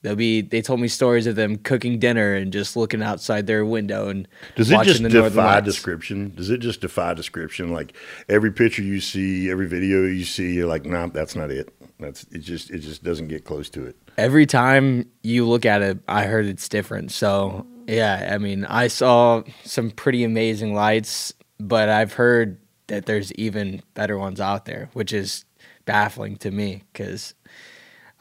they'll 0.08 0.16
be, 0.16 0.42
they 0.42 0.62
told 0.62 0.80
me 0.80 0.88
stories 0.88 1.28
of 1.28 1.36
them 1.36 1.58
cooking 1.58 2.00
dinner 2.00 2.34
and 2.34 2.54
just 2.54 2.78
looking 2.78 3.04
outside 3.04 3.46
their 3.46 3.66
window 3.66 4.08
and 4.08 4.26
Does 4.56 4.72
it 4.72 4.82
just 4.84 5.04
defy 5.04 5.60
description? 5.60 6.34
Does 6.34 6.50
it 6.50 6.60
just 6.60 6.80
defy 6.80 7.14
description? 7.14 7.74
Like 7.74 7.94
every 8.30 8.54
picture 8.54 8.82
you 8.82 9.02
see, 9.02 9.52
every 9.52 9.68
video 9.68 10.06
you 10.06 10.24
see, 10.24 10.54
you're 10.54 10.68
like, 10.68 10.86
nah, 10.86 11.08
that's 11.08 11.36
not 11.36 11.52
it. 11.52 11.74
That's 12.00 12.24
it. 12.32 12.40
Just 12.40 12.72
it 12.72 12.80
just 12.80 13.04
doesn't 13.04 13.28
get 13.28 13.44
close 13.44 13.70
to 13.72 13.86
it. 13.86 13.98
every 14.18 14.46
time 14.46 15.10
you 15.24 15.46
look 15.46 15.66
at 15.66 15.82
it, 15.82 16.00
I 16.08 16.24
heard 16.24 16.46
it's 16.46 16.70
different. 16.70 17.12
So 17.12 17.68
yeah, 17.88 18.30
I 18.34 18.38
mean, 18.38 18.64
I 18.66 18.88
saw 18.88 19.44
some 19.66 19.92
pretty 19.92 20.24
amazing 20.24 20.74
lights, 20.74 21.34
but 21.60 21.90
I've 21.90 22.14
heard 22.14 22.60
that 22.88 23.08
there's 23.08 23.34
even 23.34 23.82
better 23.94 24.18
ones 24.18 24.40
out 24.40 24.64
there, 24.64 24.90
which 24.94 25.12
is 25.12 25.44
baffling 25.86 26.38
to 26.38 26.52
me 26.52 26.84
because 26.94 27.34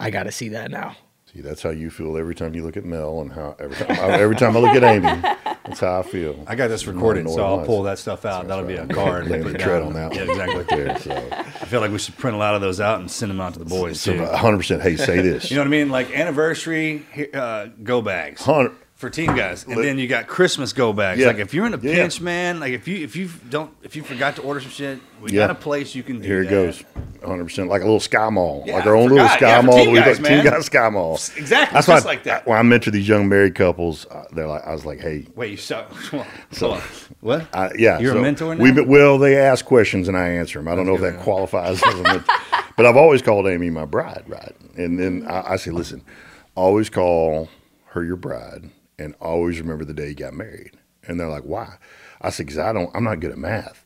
I 0.00 0.10
got 0.10 0.24
to 0.24 0.32
see 0.32 0.48
that 0.48 0.70
now. 0.70 0.96
See, 1.36 1.42
that's 1.42 1.62
how 1.62 1.68
you 1.68 1.90
feel 1.90 2.16
every 2.16 2.34
time 2.34 2.54
you 2.54 2.64
look 2.64 2.78
at 2.78 2.86
Mel, 2.86 3.20
and 3.20 3.30
how 3.30 3.56
every 3.58 3.76
time 3.76 3.90
I, 3.90 4.18
every 4.18 4.36
time 4.36 4.56
I 4.56 4.60
look 4.60 4.74
at 4.74 4.82
Amy, 4.82 5.20
that's 5.66 5.80
how 5.80 5.98
I 6.00 6.02
feel. 6.02 6.42
I 6.46 6.54
got 6.54 6.68
this 6.68 6.86
recorded, 6.86 7.28
so 7.28 7.44
I'll 7.44 7.66
pull 7.66 7.82
that 7.82 7.98
stuff 7.98 8.24
out. 8.24 8.48
That'll 8.48 8.64
be 8.64 8.76
a 8.76 8.86
card. 8.86 9.26
Put 9.26 9.44
the 9.44 9.58
tread 9.58 9.82
on 9.82 9.92
that 9.92 10.14
Yeah, 10.14 10.20
one. 10.22 10.30
exactly. 10.30 10.64
There, 10.76 10.98
so, 10.98 11.12
I 11.12 11.42
feel 11.66 11.80
like 11.82 11.90
we 11.90 11.98
should 11.98 12.16
print 12.16 12.36
a 12.36 12.38
lot 12.38 12.54
of 12.54 12.60
those 12.62 12.80
out 12.80 13.00
and 13.00 13.10
send 13.10 13.30
them 13.30 13.40
out 13.40 13.52
to 13.52 13.58
the 13.58 13.64
boys 13.66 14.02
too. 14.02 14.18
100. 14.18 14.56
percent 14.56 14.82
Hey, 14.82 14.96
say 14.96 15.20
this. 15.22 15.50
You 15.50 15.56
know 15.56 15.62
what 15.62 15.66
I 15.68 15.70
mean? 15.70 15.90
Like 15.90 16.10
anniversary 16.10 17.04
uh, 17.34 17.66
go 17.82 18.00
bags. 18.00 18.46
100 18.46 18.74
for 18.96 19.10
team 19.10 19.36
guys, 19.36 19.64
and 19.64 19.76
then 19.76 19.98
you 19.98 20.08
got 20.08 20.26
Christmas 20.26 20.72
go 20.72 20.92
bags. 20.92 21.20
Yeah. 21.20 21.26
Like 21.28 21.36
if 21.38 21.52
you're 21.54 21.66
in 21.66 21.74
a 21.74 21.78
Yeah. 21.78 21.94
pinch, 21.94 22.20
man, 22.20 22.58
like 22.60 22.72
if 22.72 22.88
you 22.88 23.04
if 23.04 23.14
you 23.14 23.28
don't 23.50 23.70
if 23.82 23.94
you 23.94 24.02
forgot 24.02 24.36
to 24.36 24.42
order 24.42 24.58
some 24.60 24.70
shit, 24.70 24.98
we 25.20 25.30
Yeah. 25.32 25.42
got 25.46 25.50
a 25.50 25.54
place 25.54 25.94
you 25.94 26.02
can 26.02 26.20
do. 26.20 26.26
Here 26.26 26.40
it 26.42 26.44
that. 26.46 26.50
goes. 26.50 26.82
100 27.20 27.44
percent 27.44 27.68
like 27.68 27.82
a 27.82 27.84
little 27.84 27.98
sky 28.00 28.28
mall, 28.30 28.64
like 28.68 28.86
our 28.86 28.94
own 28.94 29.08
little 29.10 29.28
sky 29.28 29.60
mall. 29.60 29.76
team 29.76 29.92
we 29.92 29.98
guys, 29.98 30.18
got 30.18 30.28
team 30.28 30.44
guys 30.44 30.66
sky 30.66 30.88
mall. 30.88 31.14
Exactly, 31.14 31.74
That's 31.74 31.86
just 31.86 32.04
why 32.04 32.10
like 32.10 32.22
that. 32.24 32.46
When 32.46 32.56
I 32.56 32.62
mentor 32.62 32.90
these 32.90 33.08
young 33.08 33.28
married 33.28 33.54
couples, 33.54 34.06
uh, 34.10 34.24
they're 34.32 34.46
like, 34.46 34.64
I 34.66 34.72
was 34.72 34.84
like, 34.86 35.00
hey, 35.00 35.26
Wait, 35.34 35.50
you 35.50 35.56
saw? 35.56 35.84
So- 36.52 36.80
what? 37.20 37.46
I, 37.52 37.72
yeah, 37.76 37.98
You're 37.98 38.12
a 38.12 38.14
so 38.14 38.22
mentor 38.22 38.54
now? 38.54 38.62
We 38.62 38.70
well, 38.80 39.18
they 39.18 39.36
ask 39.36 39.64
questions 39.64 40.06
and 40.08 40.16
I 40.16 40.28
answer 40.28 40.58
them. 40.58 40.68
I 40.68 40.74
don't 40.76 40.86
know 40.86 40.94
if 40.94 41.00
that 41.00 41.18
qualifies 41.20 41.82
as 41.82 41.94
a 41.98 42.02
mentor, 42.02 42.34
but 42.76 42.86
I've 42.86 42.96
always 42.96 43.22
called 43.22 43.46
Amy 43.48 43.70
my 43.70 43.84
bride, 43.86 44.24
right? 44.28 44.54
And 44.76 44.98
then 44.98 45.26
I, 45.28 45.52
I 45.52 45.56
say, 45.56 45.70
listen, 45.72 46.02
always 46.54 46.88
call 46.88 47.48
her 47.86 48.04
your 48.04 48.16
bride, 48.16 48.70
and 48.98 49.14
always 49.20 49.60
remember 49.60 49.84
the 49.84 49.94
day 49.94 50.08
you 50.08 50.14
got 50.14 50.34
married. 50.34 50.72
And 51.06 51.20
they're 51.20 51.28
like, 51.28 51.44
why? 51.44 51.76
I 52.20 52.30
said, 52.30 52.46
because 52.46 52.58
I 52.58 52.72
don't, 52.72 52.90
I'm 52.94 53.04
not 53.04 53.20
good 53.20 53.30
at 53.30 53.38
math. 53.38 53.84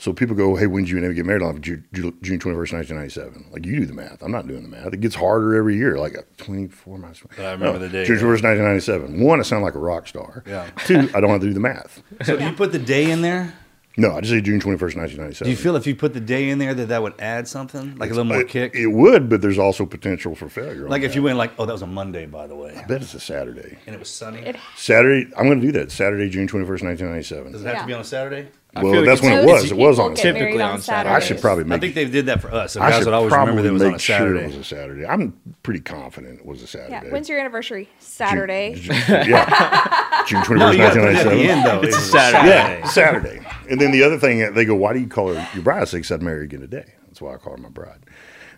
So 0.00 0.12
people 0.12 0.36
go, 0.36 0.54
hey, 0.54 0.68
when 0.68 0.84
did 0.84 0.90
you 0.90 0.96
and 0.96 1.06
Amy 1.06 1.14
get 1.16 1.26
married? 1.26 1.42
I'm 1.42 1.54
like, 1.54 1.60
June, 1.60 1.84
June 1.92 2.38
21st, 2.38 2.72
1997. 2.72 3.46
Like, 3.50 3.66
you 3.66 3.80
do 3.80 3.86
the 3.86 3.94
math. 3.94 4.22
I'm 4.22 4.30
not 4.30 4.46
doing 4.46 4.62
the 4.62 4.68
math. 4.68 4.92
It 4.92 5.00
gets 5.00 5.16
harder 5.16 5.56
every 5.56 5.76
year. 5.76 5.98
Like, 5.98 6.16
uh, 6.16 6.22
24 6.36 6.98
months. 6.98 7.20
But 7.36 7.44
I 7.44 7.52
remember 7.52 7.80
the 7.80 7.88
day, 7.88 8.04
June 8.04 8.18
21st, 8.18 8.44
1997. 8.44 9.20
One, 9.20 9.40
I 9.40 9.42
sound 9.42 9.64
like 9.64 9.74
a 9.74 9.80
rock 9.80 10.06
star. 10.06 10.44
Yeah. 10.46 10.70
Two, 10.84 11.10
I 11.14 11.20
don't 11.20 11.30
have 11.30 11.40
to 11.40 11.48
do 11.48 11.52
the 11.52 11.58
math. 11.58 12.00
So 12.22 12.36
do 12.36 12.44
you 12.44 12.52
put 12.52 12.70
the 12.70 12.78
day 12.78 13.10
in 13.10 13.22
there? 13.22 13.54
No, 13.98 14.12
I 14.12 14.20
just 14.20 14.30
say 14.32 14.40
June 14.40 14.60
21st, 14.60 14.96
1997. 14.96 15.44
Do 15.46 15.50
you 15.50 15.56
feel 15.56 15.74
if 15.74 15.84
you 15.86 15.96
put 15.96 16.14
the 16.14 16.20
day 16.20 16.48
in 16.50 16.58
there 16.58 16.72
that 16.72 16.86
that 16.86 17.02
would 17.02 17.14
add 17.20 17.48
something, 17.48 17.96
like 17.96 18.10
a 18.10 18.14
little 18.14 18.24
more 18.24 18.42
it, 18.42 18.48
kick? 18.48 18.74
It 18.74 18.86
would, 18.86 19.28
but 19.28 19.42
there's 19.42 19.58
also 19.58 19.84
potential 19.84 20.36
for 20.36 20.48
failure. 20.48 20.88
like 20.88 21.02
if 21.02 21.10
that. 21.10 21.16
you 21.16 21.22
went 21.24 21.36
like, 21.36 21.52
oh, 21.58 21.66
that 21.66 21.72
was 21.72 21.82
a 21.82 21.86
Monday, 21.86 22.24
by 22.24 22.46
the 22.46 22.54
way, 22.54 22.76
I 22.76 22.84
bet 22.86 23.02
it's 23.02 23.14
a 23.14 23.20
Saturday. 23.20 23.76
and 23.86 23.94
it 23.94 23.98
was 23.98 24.08
sunny. 24.08 24.38
It- 24.38 24.56
Saturday, 24.76 25.28
I'm 25.36 25.46
going 25.46 25.60
to 25.60 25.66
do 25.66 25.72
that. 25.72 25.90
Saturday, 25.90 26.30
June 26.30 26.46
21st, 26.46 26.84
1997. 26.84 27.52
Does 27.52 27.62
it 27.62 27.66
have 27.66 27.74
Yeah. 27.74 27.80
to 27.80 27.86
be 27.88 27.92
on 27.92 28.00
a 28.00 28.04
Saturday? 28.04 28.48
I 28.78 28.82
Well, 28.82 28.92
feel 28.92 29.00
like 29.02 29.08
that's 29.10 29.22
when 29.22 29.32
it 29.32 29.44
was. 29.46 29.70
It 29.70 29.76
was 29.76 29.98
on. 29.98 30.14
Typically 30.14 30.60
on 30.62 30.72
on 30.72 30.80
Saturdays. 30.80 31.16
I 31.16 31.26
should 31.26 31.40
probably 31.40 31.64
make. 31.64 31.72
I 31.72 31.76
make. 31.76 31.80
think 31.80 31.94
they 31.94 32.04
did 32.06 32.26
that 32.26 32.40
for 32.40 32.52
us. 32.52 32.72
So 32.72 32.80
I 32.80 32.90
guys 32.90 32.98
should 32.98 33.06
would 33.06 33.14
always 33.14 33.32
probably 33.32 33.56
remember 33.56 33.62
that 33.62 33.68
it 33.68 33.72
was 33.72 33.82
on 33.82 33.88
a 33.88 33.92
make 33.92 34.00
sure 34.00 34.16
Saturday. 34.18 34.40
it 34.44 34.46
was 34.46 34.56
a 34.56 34.64
Saturday. 34.64 35.06
I'm 35.06 35.38
pretty 35.62 35.80
confident 35.80 36.40
it 36.40 36.46
was 36.46 36.62
a 36.62 36.66
Saturday. 36.66 36.92
Yeah. 37.06 37.12
When's 37.12 37.28
your 37.28 37.38
anniversary? 37.40 37.88
Saturday. 37.98 38.74
June, 38.76 38.94
yeah. 39.08 40.24
June 40.26 40.42
21st, 40.42 40.58
no, 40.58 40.70
you 40.70 40.78
got 40.78 40.94
to 40.94 41.00
put 41.00 41.08
it 41.08 41.16
at 41.16 41.24
the 41.24 41.30
1997. 41.30 41.38
end 41.48 41.66
though. 41.66 41.82
It's, 41.86 41.96
a 41.96 41.98
a 41.98 42.02
Saturday. 42.02 42.48
Saturday. 42.48 42.80
Yeah, 42.80 42.88
Saturday. 42.88 43.46
And 43.70 43.80
then 43.80 43.90
the 43.92 44.02
other 44.02 44.18
thing, 44.18 44.52
they 44.54 44.64
go, 44.64 44.74
why 44.74 44.92
do 44.92 45.00
you 45.00 45.08
call 45.08 45.34
her 45.34 45.48
your 45.54 45.62
bride? 45.62 45.82
I 45.82 45.84
say, 45.84 45.98
because 45.98 46.12
I'd 46.12 46.22
marry 46.22 46.44
again 46.44 46.60
today. 46.60 46.94
That's 47.06 47.20
why 47.20 47.34
I 47.34 47.36
call 47.36 47.52
her 47.56 47.58
my 47.62 47.68
bride. 47.68 47.98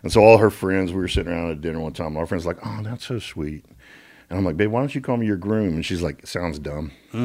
And 0.03 0.11
so 0.11 0.21
all 0.23 0.39
her 0.39 0.49
friends, 0.49 0.91
we 0.91 0.97
were 0.99 1.07
sitting 1.07 1.31
around 1.31 1.51
at 1.51 1.61
dinner 1.61 1.79
one 1.79 1.93
time. 1.93 2.17
Our 2.17 2.25
friends 2.25 2.45
like, 2.45 2.57
oh, 2.65 2.79
that's 2.83 3.05
so 3.05 3.19
sweet. 3.19 3.65
And 4.31 4.39
I'm 4.39 4.45
like, 4.45 4.55
babe, 4.55 4.71
why 4.71 4.79
don't 4.79 4.95
you 4.95 5.01
call 5.01 5.17
me 5.17 5.25
your 5.27 5.35
groom? 5.35 5.73
And 5.75 5.85
she's 5.85 6.01
like, 6.01 6.25
sounds 6.25 6.57
dumb. 6.57 6.91
I 7.13 7.17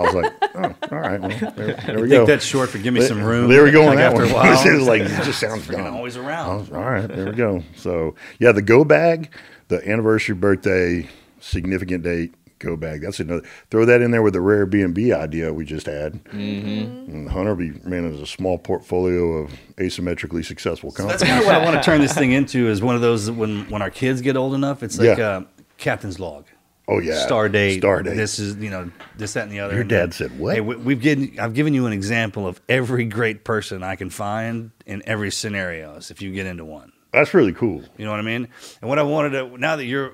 was 0.00 0.14
like, 0.14 0.32
oh, 0.54 0.74
all 0.90 0.98
right. 0.98 1.20
Well, 1.20 1.52
there, 1.56 1.74
there 1.86 2.00
we. 2.00 2.04
I 2.06 2.08
go. 2.08 2.08
think 2.08 2.26
that's 2.28 2.44
short 2.44 2.70
for 2.70 2.78
give 2.78 2.94
me 2.94 3.02
some 3.02 3.22
room. 3.22 3.50
There 3.50 3.62
we 3.64 3.70
go 3.70 3.82
on 3.82 3.88
Like, 3.88 3.98
that 3.98 4.12
after 4.14 4.22
one. 4.22 4.30
a 4.30 4.34
while, 4.34 4.66
it 4.66 4.74
was 4.78 4.86
like, 4.88 5.02
it 5.02 5.24
just 5.24 5.38
sounds 5.40 5.66
dumb. 5.68 5.94
always 5.94 6.16
around. 6.16 6.60
was- 6.60 6.70
all 6.72 6.82
right, 6.82 7.06
there 7.06 7.26
we 7.26 7.32
go. 7.32 7.62
So 7.76 8.14
yeah, 8.38 8.52
the 8.52 8.62
go 8.62 8.82
bag, 8.84 9.30
the 9.68 9.86
anniversary, 9.88 10.34
birthday, 10.34 11.06
significant 11.38 12.02
date, 12.02 12.34
go 12.60 12.76
bag. 12.76 13.02
That's 13.02 13.20
another. 13.20 13.46
Throw 13.70 13.84
that 13.84 14.00
in 14.00 14.10
there 14.10 14.22
with 14.22 14.32
the 14.32 14.40
rare 14.40 14.64
B 14.64 14.80
and 14.80 14.94
B 14.94 15.12
idea 15.12 15.52
we 15.52 15.66
just 15.66 15.84
had. 15.84 16.24
Mm-hmm. 16.24 17.10
And 17.12 17.28
Hunter 17.28 17.54
be 17.54 17.72
managed 17.84 18.22
a 18.22 18.26
small 18.26 18.56
portfolio 18.56 19.32
of 19.34 19.50
asymmetrically 19.76 20.42
successful 20.42 20.90
companies. 20.92 21.20
That's 21.20 21.30
kind 21.30 21.40
of 21.42 21.46
what 21.46 21.56
I 21.56 21.62
want 21.62 21.76
to 21.76 21.82
turn 21.84 22.00
this 22.00 22.14
thing 22.14 22.32
into. 22.32 22.68
Is 22.68 22.80
one 22.80 22.94
of 22.94 23.02
those 23.02 23.30
when 23.30 23.68
when 23.68 23.82
our 23.82 23.90
kids 23.90 24.22
get 24.22 24.38
old 24.38 24.54
enough, 24.54 24.82
it's 24.82 24.98
like 24.98 25.18
Yeah. 25.18 25.26
uh, 25.28 25.42
captain's 25.76 26.18
log. 26.18 26.46
Oh 26.86 26.98
yeah, 27.00 27.24
Star 27.24 27.48
date. 27.48 27.78
Star 27.78 28.02
date. 28.02 28.14
This 28.14 28.38
is 28.38 28.56
you 28.56 28.70
know 28.70 28.90
this 29.16 29.32
that 29.34 29.44
and 29.44 29.52
the 29.52 29.60
other. 29.60 29.72
Your 29.74 29.82
And 29.82 29.90
then, 29.90 30.00
dad 30.00 30.14
said 30.14 30.38
what? 30.38 30.54
Hey, 30.54 30.60
we, 30.60 30.76
we've 30.76 31.00
given 31.00 31.36
I've 31.40 31.54
given 31.54 31.72
you 31.74 31.86
an 31.86 31.92
example 31.92 32.46
of 32.46 32.60
every 32.68 33.06
great 33.06 33.44
person 33.44 33.82
I 33.82 33.96
can 33.96 34.10
find 34.10 34.70
in 34.86 35.02
every 35.06 35.30
scenario. 35.30 35.96
If 35.96 36.20
you 36.20 36.32
get 36.32 36.46
into 36.46 36.64
one, 36.64 36.92
That's 37.12 37.32
really 37.32 37.52
cool. 37.54 37.82
You 37.96 38.04
know 38.04 38.10
what 38.10 38.20
I 38.20 38.24
mean? 38.24 38.48
And 38.82 38.88
what 38.88 38.98
I 38.98 39.02
wanted 39.02 39.30
to 39.30 39.58
now 39.58 39.76
that 39.76 39.86
you're 39.86 40.12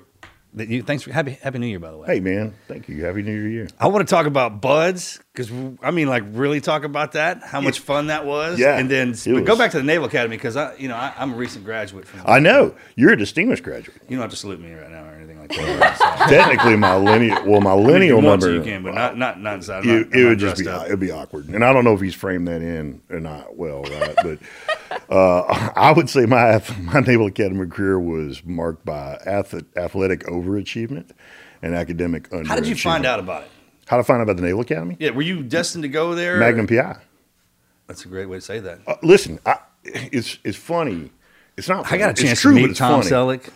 that 0.54 0.68
you 0.68 0.82
thanks 0.82 1.04
for 1.04 1.12
happy 1.12 1.38
happy 1.42 1.58
New 1.58 1.66
Year 1.66 1.78
by 1.78 1.90
the 1.90 1.96
way. 1.96 2.06
Hey, 2.06 2.20
man, 2.20 2.54
thank 2.66 2.88
you. 2.88 3.04
Happy 3.04 3.22
New 3.22 3.48
Year. 3.48 3.68
I 3.78 3.86
want 3.88 4.06
to 4.06 4.10
talk 4.12 4.26
about 4.26 4.60
BUD/S 4.60 5.20
because 5.32 5.50
I 5.82 5.90
mean, 5.90 6.08
like, 6.08 6.24
really 6.32 6.60
talk 6.60 6.84
about 6.84 7.12
that. 7.12 7.42
How 7.42 7.60
much 7.60 7.80
fun 7.80 8.08
that 8.08 8.26
was. 8.26 8.58
Yeah, 8.58 8.78
and 8.78 8.90
then 8.90 9.14
but 9.26 9.44
go 9.44 9.56
back 9.56 9.70
to 9.72 9.76
the 9.76 9.84
Naval 9.84 10.06
Academy 10.06 10.36
because 10.36 10.56
I, 10.56 10.74
you 10.76 10.88
know, 10.88 10.96
I, 10.96 11.12
I'm 11.16 11.34
a 11.34 11.36
recent 11.36 11.64
graduate 11.64 12.06
from. 12.06 12.22
I 12.26 12.40
know 12.40 12.74
you're 12.96 13.12
a 13.12 13.16
distinguished 13.16 13.62
graduate. 13.62 14.00
You 14.08 14.16
don't 14.16 14.22
have 14.22 14.30
to 14.30 14.36
salute 14.36 14.60
me 14.60 14.72
right 14.72 14.90
now 14.90 15.04
anything 15.58 15.80
like 15.80 15.98
that. 15.98 16.28
So. 16.28 16.34
Technically, 16.34 16.76
my 16.76 16.96
lineal, 16.96 17.44
well, 17.46 17.60
my 17.60 17.72
I 17.72 17.76
mean, 17.76 17.86
lineal—want 17.86 18.40
to, 18.42 18.46
number, 18.48 18.52
you 18.52 18.62
can, 18.72 18.82
but 18.82 18.94
not 18.94 19.16
not 19.18 19.40
not 19.40 19.54
inside. 19.56 19.82
I'm 19.84 19.88
you- 19.88 20.04
not- 20.04 20.14
it 20.14 20.24
would 20.26 20.38
just 20.38 20.58
be 20.62 20.68
up. 20.68 20.86
it'd 20.86 21.00
be 21.00 21.10
awkward, 21.10 21.48
and 21.48 21.64
I 21.64 21.72
don't 21.72 21.84
know 21.84 21.94
if 21.94 22.00
he's 22.00 22.14
framed 22.14 22.48
that 22.48 22.62
in 22.62 23.00
or 23.10 23.20
not 23.20 23.56
well, 23.56 23.82
right? 23.82 24.16
but 24.22 24.38
uh, 25.10 25.70
I 25.76 25.92
would 25.92 26.08
say 26.10 26.26
my 26.26 26.62
my 26.82 27.00
Naval 27.00 27.26
Academy 27.26 27.66
career 27.68 27.98
was 27.98 28.44
marked 28.44 28.84
by 28.84 29.14
athletic 29.26 30.24
overachievement 30.24 31.10
and 31.62 31.74
academic 31.74 32.28
underachievement. 32.30 32.46
How 32.46 32.54
did 32.56 32.66
you 32.66 32.74
find 32.76 33.04
out 33.06 33.18
about 33.20 33.42
it? 33.44 33.50
How 33.86 33.96
to 33.96 34.04
find 34.04 34.20
out 34.20 34.24
about 34.24 34.36
the 34.36 34.42
Naval 34.42 34.60
Academy? 34.60 34.96
Yeah, 35.00 35.10
were 35.10 35.22
you 35.22 35.42
destined 35.42 35.82
to 35.82 35.88
go 35.88 36.14
there? 36.14 36.36
Magnum 36.38 36.66
PI. 36.66 36.96
That's 37.88 38.04
a 38.04 38.08
great 38.08 38.26
way 38.26 38.36
to 38.36 38.40
say 38.40 38.60
that. 38.60 38.78
Uh, 38.86 38.94
listen, 39.02 39.40
I, 39.44 39.58
it's 39.82 40.38
it's 40.44 40.56
funny. 40.56 41.10
It's 41.56 41.68
not. 41.68 41.90
I 41.92 41.98
got 41.98 42.06
a 42.08 42.10
It's 42.12 42.22
chance 42.22 42.40
true, 42.40 42.54
to 42.54 42.68
meet 42.68 42.76
Tom 42.76 43.02
funny. 43.02 43.10
Selleck. 43.10 43.50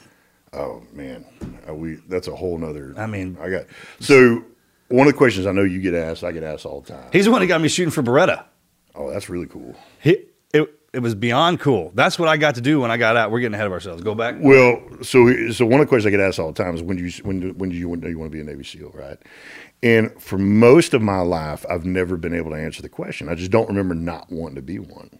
Oh 0.54 0.82
man, 0.92 1.24
uh, 1.68 1.74
we 1.74 1.96
that's 2.08 2.28
a 2.28 2.34
whole 2.34 2.56
nother. 2.58 2.94
I 2.96 3.06
mean- 3.06 3.36
I 3.40 3.50
got 3.50 3.64
so 4.00 4.44
one 4.88 5.06
of 5.06 5.12
the 5.12 5.18
questions 5.18 5.46
I 5.46 5.52
know 5.52 5.64
you 5.64 5.80
get 5.80 5.94
asked, 5.94 6.22
I 6.24 6.32
get 6.32 6.42
asked 6.42 6.64
all 6.66 6.80
the 6.80 6.92
time. 6.92 7.08
He's 7.12 7.24
the 7.24 7.30
one 7.30 7.40
that 7.40 7.46
got 7.46 7.60
me 7.60 7.68
shooting 7.68 7.90
for 7.90 8.02
Beretta. 8.02 8.44
Oh, 8.94 9.10
that's 9.10 9.28
really 9.28 9.46
cool. 9.46 9.74
He, 10.00 10.18
it, 10.52 10.72
it 10.92 11.00
was 11.00 11.16
beyond 11.16 11.58
cool. 11.58 11.90
That's 11.94 12.16
what 12.18 12.28
I 12.28 12.36
got 12.36 12.54
to 12.54 12.60
do 12.60 12.80
when 12.80 12.92
I 12.92 12.96
got 12.96 13.16
out. 13.16 13.32
We're 13.32 13.40
getting 13.40 13.54
ahead 13.54 13.66
of 13.66 13.72
ourselves. 13.72 14.02
Go 14.02 14.14
back. 14.14 14.36
Well, 14.38 14.80
so 15.02 15.50
so 15.50 15.66
one 15.66 15.80
of 15.80 15.86
the 15.86 15.88
questions 15.88 16.06
I 16.06 16.10
get 16.10 16.20
asked 16.20 16.38
all 16.38 16.52
the 16.52 16.62
time 16.62 16.74
is 16.76 16.82
when 16.82 16.96
do 16.96 17.04
you 17.04 17.10
when 17.24 17.40
do, 17.40 17.52
when 17.54 17.70
do 17.70 17.76
you 17.76 17.88
when 17.88 17.98
do 18.00 18.08
you 18.08 18.18
want 18.18 18.30
to 18.30 18.36
be 18.36 18.40
a 18.40 18.44
Navy 18.44 18.62
SEAL, 18.62 18.92
right? 18.94 19.18
And 19.82 20.12
for 20.22 20.38
most 20.38 20.94
of 20.94 21.02
my 21.02 21.20
life, 21.20 21.66
I've 21.68 21.84
never 21.84 22.16
been 22.16 22.34
able 22.34 22.50
to 22.52 22.56
answer 22.56 22.80
the 22.80 22.88
question. 22.88 23.28
I 23.28 23.34
just 23.34 23.50
don't 23.50 23.68
remember 23.68 23.94
not 23.94 24.30
wanting 24.30 24.54
to 24.56 24.62
be 24.62 24.78
one. 24.78 25.10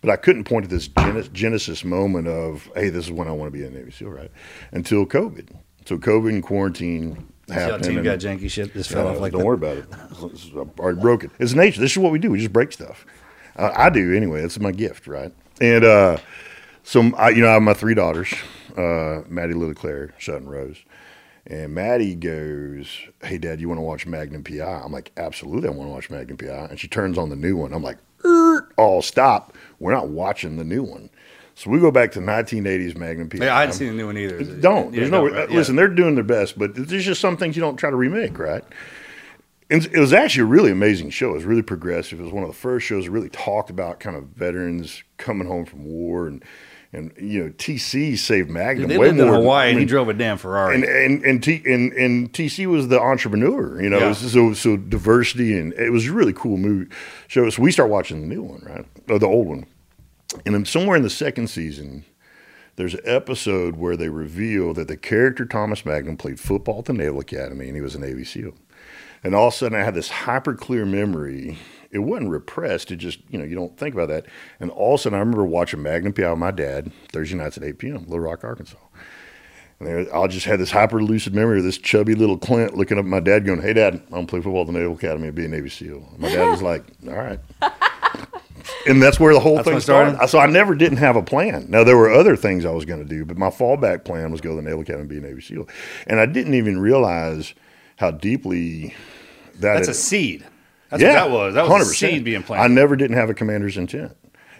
But 0.00 0.10
I 0.10 0.16
couldn't 0.16 0.44
point 0.44 0.68
to 0.68 0.70
this 0.70 0.88
genesis, 1.32 1.84
moment 1.84 2.28
of, 2.28 2.70
hey, 2.76 2.88
this 2.88 3.06
is 3.06 3.10
when 3.12 3.26
I 3.26 3.32
want 3.32 3.52
to 3.52 3.58
be 3.58 3.64
a 3.64 3.70
Navy 3.70 3.90
SEAL, 3.90 4.10
right? 4.10 4.30
Until 4.72 5.04
COVID. 5.04 5.48
So 5.86 5.96
COVID 5.98 6.28
and 6.28 6.42
quarantine 6.42 7.28
happened. 7.48 7.84
team 7.84 7.96
and- 7.96 8.04
got 8.04 8.18
janky 8.18 8.48
shit. 8.50 8.74
This 8.74 8.86
fell 8.86 9.08
off 9.08 9.20
like 9.20 9.32
don't 9.32 9.40
that. 9.40 9.46
worry 9.46 9.56
about 9.56 9.78
it. 9.78 9.86
I've 9.92 10.78
already 10.78 11.00
broke 11.00 11.24
it. 11.24 11.30
It's 11.38 11.54
nature. 11.54 11.80
This 11.80 11.92
is 11.92 11.98
what 11.98 12.12
we 12.12 12.18
do. 12.18 12.30
We 12.30 12.38
just 12.38 12.52
break 12.52 12.72
stuff. 12.72 13.04
Uh, 13.56 13.72
I 13.74 13.90
do 13.90 14.14
anyway. 14.14 14.42
That's 14.42 14.60
my 14.60 14.70
gift, 14.70 15.06
right? 15.08 15.32
And 15.60 15.84
uh, 15.84 16.18
so, 16.84 17.12
I, 17.16 17.30
you 17.30 17.40
know, 17.40 17.48
I 17.48 17.54
have 17.54 17.62
my 17.62 17.74
three 17.74 17.94
daughters, 17.94 18.32
uh, 18.76 19.22
Maddie, 19.28 19.54
Lily, 19.54 19.74
Claire, 19.74 20.14
Sutton, 20.20 20.48
Rose. 20.48 20.76
And 21.46 21.74
Maddie 21.74 22.14
goes, 22.14 22.88
"Hey, 23.22 23.38
Dad, 23.38 23.60
you 23.60 23.68
want 23.68 23.78
to 23.78 23.82
watch 23.82 24.06
Magnum 24.06 24.44
PI?" 24.44 24.60
I'm 24.84 24.92
like, 24.92 25.10
"Absolutely, 25.16 25.66
I 25.68 25.72
want 25.72 25.88
to 25.88 25.92
watch 25.94 26.10
Magnum 26.10 26.36
PI." 26.36 26.66
And 26.70 26.78
she 26.78 26.86
turns 26.88 27.16
on 27.16 27.30
the 27.30 27.36
new 27.36 27.56
one. 27.56 27.72
I'm 27.72 27.82
like, 27.82 27.96
"Er, 28.24 28.67
"Oh, 28.78 29.00
stop! 29.00 29.56
We're 29.78 29.92
not 29.92 30.08
watching 30.08 30.56
the 30.56 30.64
new 30.64 30.82
one." 30.82 31.10
So 31.54 31.70
we 31.70 31.80
go 31.80 31.90
back 31.90 32.12
to 32.12 32.20
1980s 32.20 32.96
Magnum 32.96 33.28
PI. 33.28 33.38
Yeah, 33.44 33.56
I 33.56 33.60
hadn't 33.60 33.74
seen 33.74 33.88
the 33.88 33.94
new 33.94 34.06
one 34.06 34.16
either. 34.16 34.44
Don't. 34.44 34.94
Yeah, 34.94 35.00
There's 35.00 35.10
no. 35.10 35.26
don't, 35.26 35.36
right, 35.36 35.50
Listen, 35.50 35.74
yeah. 35.74 35.80
they're 35.80 35.88
doing 35.88 36.14
their 36.14 36.22
best, 36.22 36.56
but 36.56 36.72
there's 36.74 37.04
just 37.04 37.20
some 37.20 37.36
things 37.36 37.56
you 37.56 37.60
don't 37.60 37.76
try 37.76 37.90
to 37.90 37.96
remake, 37.96 38.38
right? 38.38 38.62
And 39.68 39.84
it 39.86 39.98
was 39.98 40.12
actually 40.12 40.42
a 40.42 40.46
really 40.46 40.70
amazing 40.70 41.10
show. 41.10 41.30
It 41.30 41.34
was 41.34 41.44
really 41.44 41.62
progressive. 41.62 42.20
It 42.20 42.22
was 42.22 42.32
one 42.32 42.44
of 42.44 42.48
the 42.48 42.56
first 42.56 42.86
shows 42.86 43.04
that 43.06 43.10
really 43.10 43.28
talked 43.28 43.70
about 43.70 43.98
kind 43.98 44.16
of 44.16 44.24
veterans 44.28 45.02
coming 45.16 45.48
home 45.48 45.64
from 45.64 45.84
war 45.84 46.28
and 46.28 46.44
and 46.92 47.12
you 47.20 47.44
know 47.44 47.50
TC 47.50 48.16
saved 48.16 48.48
Magnum 48.50 48.88
They 48.88 48.96
way 48.98 49.08
lived 49.08 49.20
in 49.20 49.26
more. 49.26 49.38
than- 49.40 49.48
I 49.50 49.66
and 49.66 49.78
he 49.78 49.84
drove 49.84 50.08
a 50.08 50.14
damn 50.14 50.38
Ferrari. 50.38 50.74
and 50.76 50.84
and 50.84 51.24
and, 51.24 51.42
T, 51.42 51.62
and 51.66 51.92
and 51.92 52.32
TC 52.32 52.66
was 52.66 52.88
the 52.88 53.00
entrepreneur, 53.00 53.80
you 53.82 53.90
know. 53.90 53.98
Yeah. 53.98 54.12
So 54.14 54.52
so 54.54 54.76
diversity 54.76 55.58
and 55.58 55.72
it 55.74 55.90
was 55.90 56.06
a 56.06 56.12
really 56.12 56.32
cool 56.32 56.56
movie 56.56 56.90
show. 57.26 57.48
So 57.50 57.62
we 57.62 57.72
start 57.72 57.90
watching 57.90 58.20
the 58.22 58.26
new 58.26 58.42
one, 58.42 58.62
right, 58.66 58.86
or 59.10 59.18
the 59.18 59.26
old 59.26 59.46
one, 59.48 59.66
and 60.46 60.54
then 60.54 60.64
somewhere 60.64 60.96
in 60.96 61.02
the 61.02 61.10
second 61.10 61.48
season, 61.48 62.04
there's 62.76 62.94
an 62.94 63.00
episode 63.04 63.76
where 63.76 63.96
they 63.96 64.08
reveal 64.08 64.72
that 64.74 64.88
the 64.88 64.96
character 64.96 65.44
Thomas 65.44 65.84
Magnum 65.84 66.16
played 66.16 66.38
football 66.40 66.78
at 66.80 66.84
the 66.86 66.92
Naval 66.94 67.20
Academy 67.20 67.66
and 67.66 67.74
he 67.76 67.82
was 67.82 67.94
a 67.94 68.00
Navy 68.00 68.24
SEAL. 68.24 68.52
And 69.24 69.34
all 69.34 69.48
of 69.48 69.54
a 69.54 69.56
sudden, 69.56 69.76
I 69.78 69.82
had 69.82 69.94
this 69.94 70.08
hyper 70.10 70.54
clear 70.54 70.86
memory. 70.86 71.58
It 71.90 72.00
wasn't 72.00 72.30
repressed. 72.30 72.90
It 72.90 72.96
just, 72.96 73.20
you 73.30 73.38
know, 73.38 73.44
you 73.44 73.54
don't 73.54 73.76
think 73.78 73.94
about 73.94 74.08
that. 74.08 74.26
And 74.60 74.70
all 74.70 74.94
of 74.94 75.00
a 75.00 75.02
sudden, 75.04 75.16
I 75.16 75.20
remember 75.20 75.44
watching 75.44 75.82
Magnum 75.82 76.12
PI 76.12 76.30
with 76.30 76.38
my 76.38 76.50
dad 76.50 76.92
Thursday 77.12 77.36
nights 77.36 77.56
at 77.56 77.64
8 77.64 77.78
p.m., 77.78 78.02
Little 78.04 78.20
Rock, 78.20 78.44
Arkansas. 78.44 78.76
And 79.80 79.88
there, 79.88 80.14
I 80.16 80.26
just 80.26 80.44
had 80.44 80.58
this 80.60 80.72
hyper 80.72 81.02
lucid 81.02 81.34
memory 81.34 81.58
of 81.58 81.64
this 81.64 81.78
chubby 81.78 82.14
little 82.14 82.36
Clint 82.36 82.76
looking 82.76 82.98
up 82.98 83.04
at 83.04 83.08
my 83.08 83.20
dad, 83.20 83.46
going, 83.46 83.62
"Hey, 83.62 83.72
Dad, 83.74 83.94
I'm 83.94 84.10
gonna 84.10 84.26
play 84.26 84.40
football 84.40 84.62
at 84.62 84.66
the 84.66 84.72
Naval 84.72 84.94
Academy 84.94 85.28
and 85.28 85.36
be 85.36 85.44
a 85.44 85.48
Navy 85.48 85.68
SEAL." 85.68 86.04
And 86.10 86.18
my 86.18 86.28
dad 86.30 86.50
was 86.50 86.62
like, 86.62 86.84
"All 87.06 87.14
right." 87.14 87.38
And 88.86 89.02
that's 89.02 89.18
where 89.20 89.32
the 89.32 89.40
whole 89.40 89.56
That's 89.56 89.68
thing 89.68 89.80
started? 89.80 90.14
started. 90.14 90.28
So 90.30 90.38
I 90.38 90.46
never 90.46 90.74
didn't 90.74 90.98
have 90.98 91.16
a 91.16 91.22
plan. 91.22 91.66
Now 91.68 91.84
there 91.84 91.96
were 91.96 92.10
other 92.10 92.36
things 92.36 92.64
I 92.64 92.70
was 92.70 92.84
going 92.84 93.00
to 93.00 93.08
do, 93.08 93.24
but 93.24 93.36
my 93.38 93.48
fallback 93.50 94.04
plan 94.04 94.30
was 94.30 94.40
go 94.40 94.50
to 94.50 94.56
the 94.56 94.62
Naval 94.62 94.80
Academy 94.80 95.00
and 95.02 95.08
be 95.08 95.18
a 95.18 95.20
Navy 95.20 95.40
SEAL. 95.40 95.68
And 96.06 96.20
I 96.20 96.26
didn't 96.26 96.54
even 96.54 96.78
realize 96.78 97.54
how 97.96 98.10
deeply 98.10 98.94
that 99.54 99.74
That's 99.74 99.86
had- 99.88 99.94
a 99.94 99.98
seed. 99.98 100.46
That's 100.90 101.02
what 101.02 101.12
that 101.12 101.30
was. 101.30 101.54
That 101.54 101.68
was 101.68 101.90
a 101.90 101.94
seed 101.94 102.24
being 102.24 102.42
planted. 102.42 102.64
I 102.64 102.68
never 102.68 102.96
didn't 102.96 103.16
have 103.16 103.30
a 103.30 103.34
commander's 103.34 103.76
intent. 103.76 104.16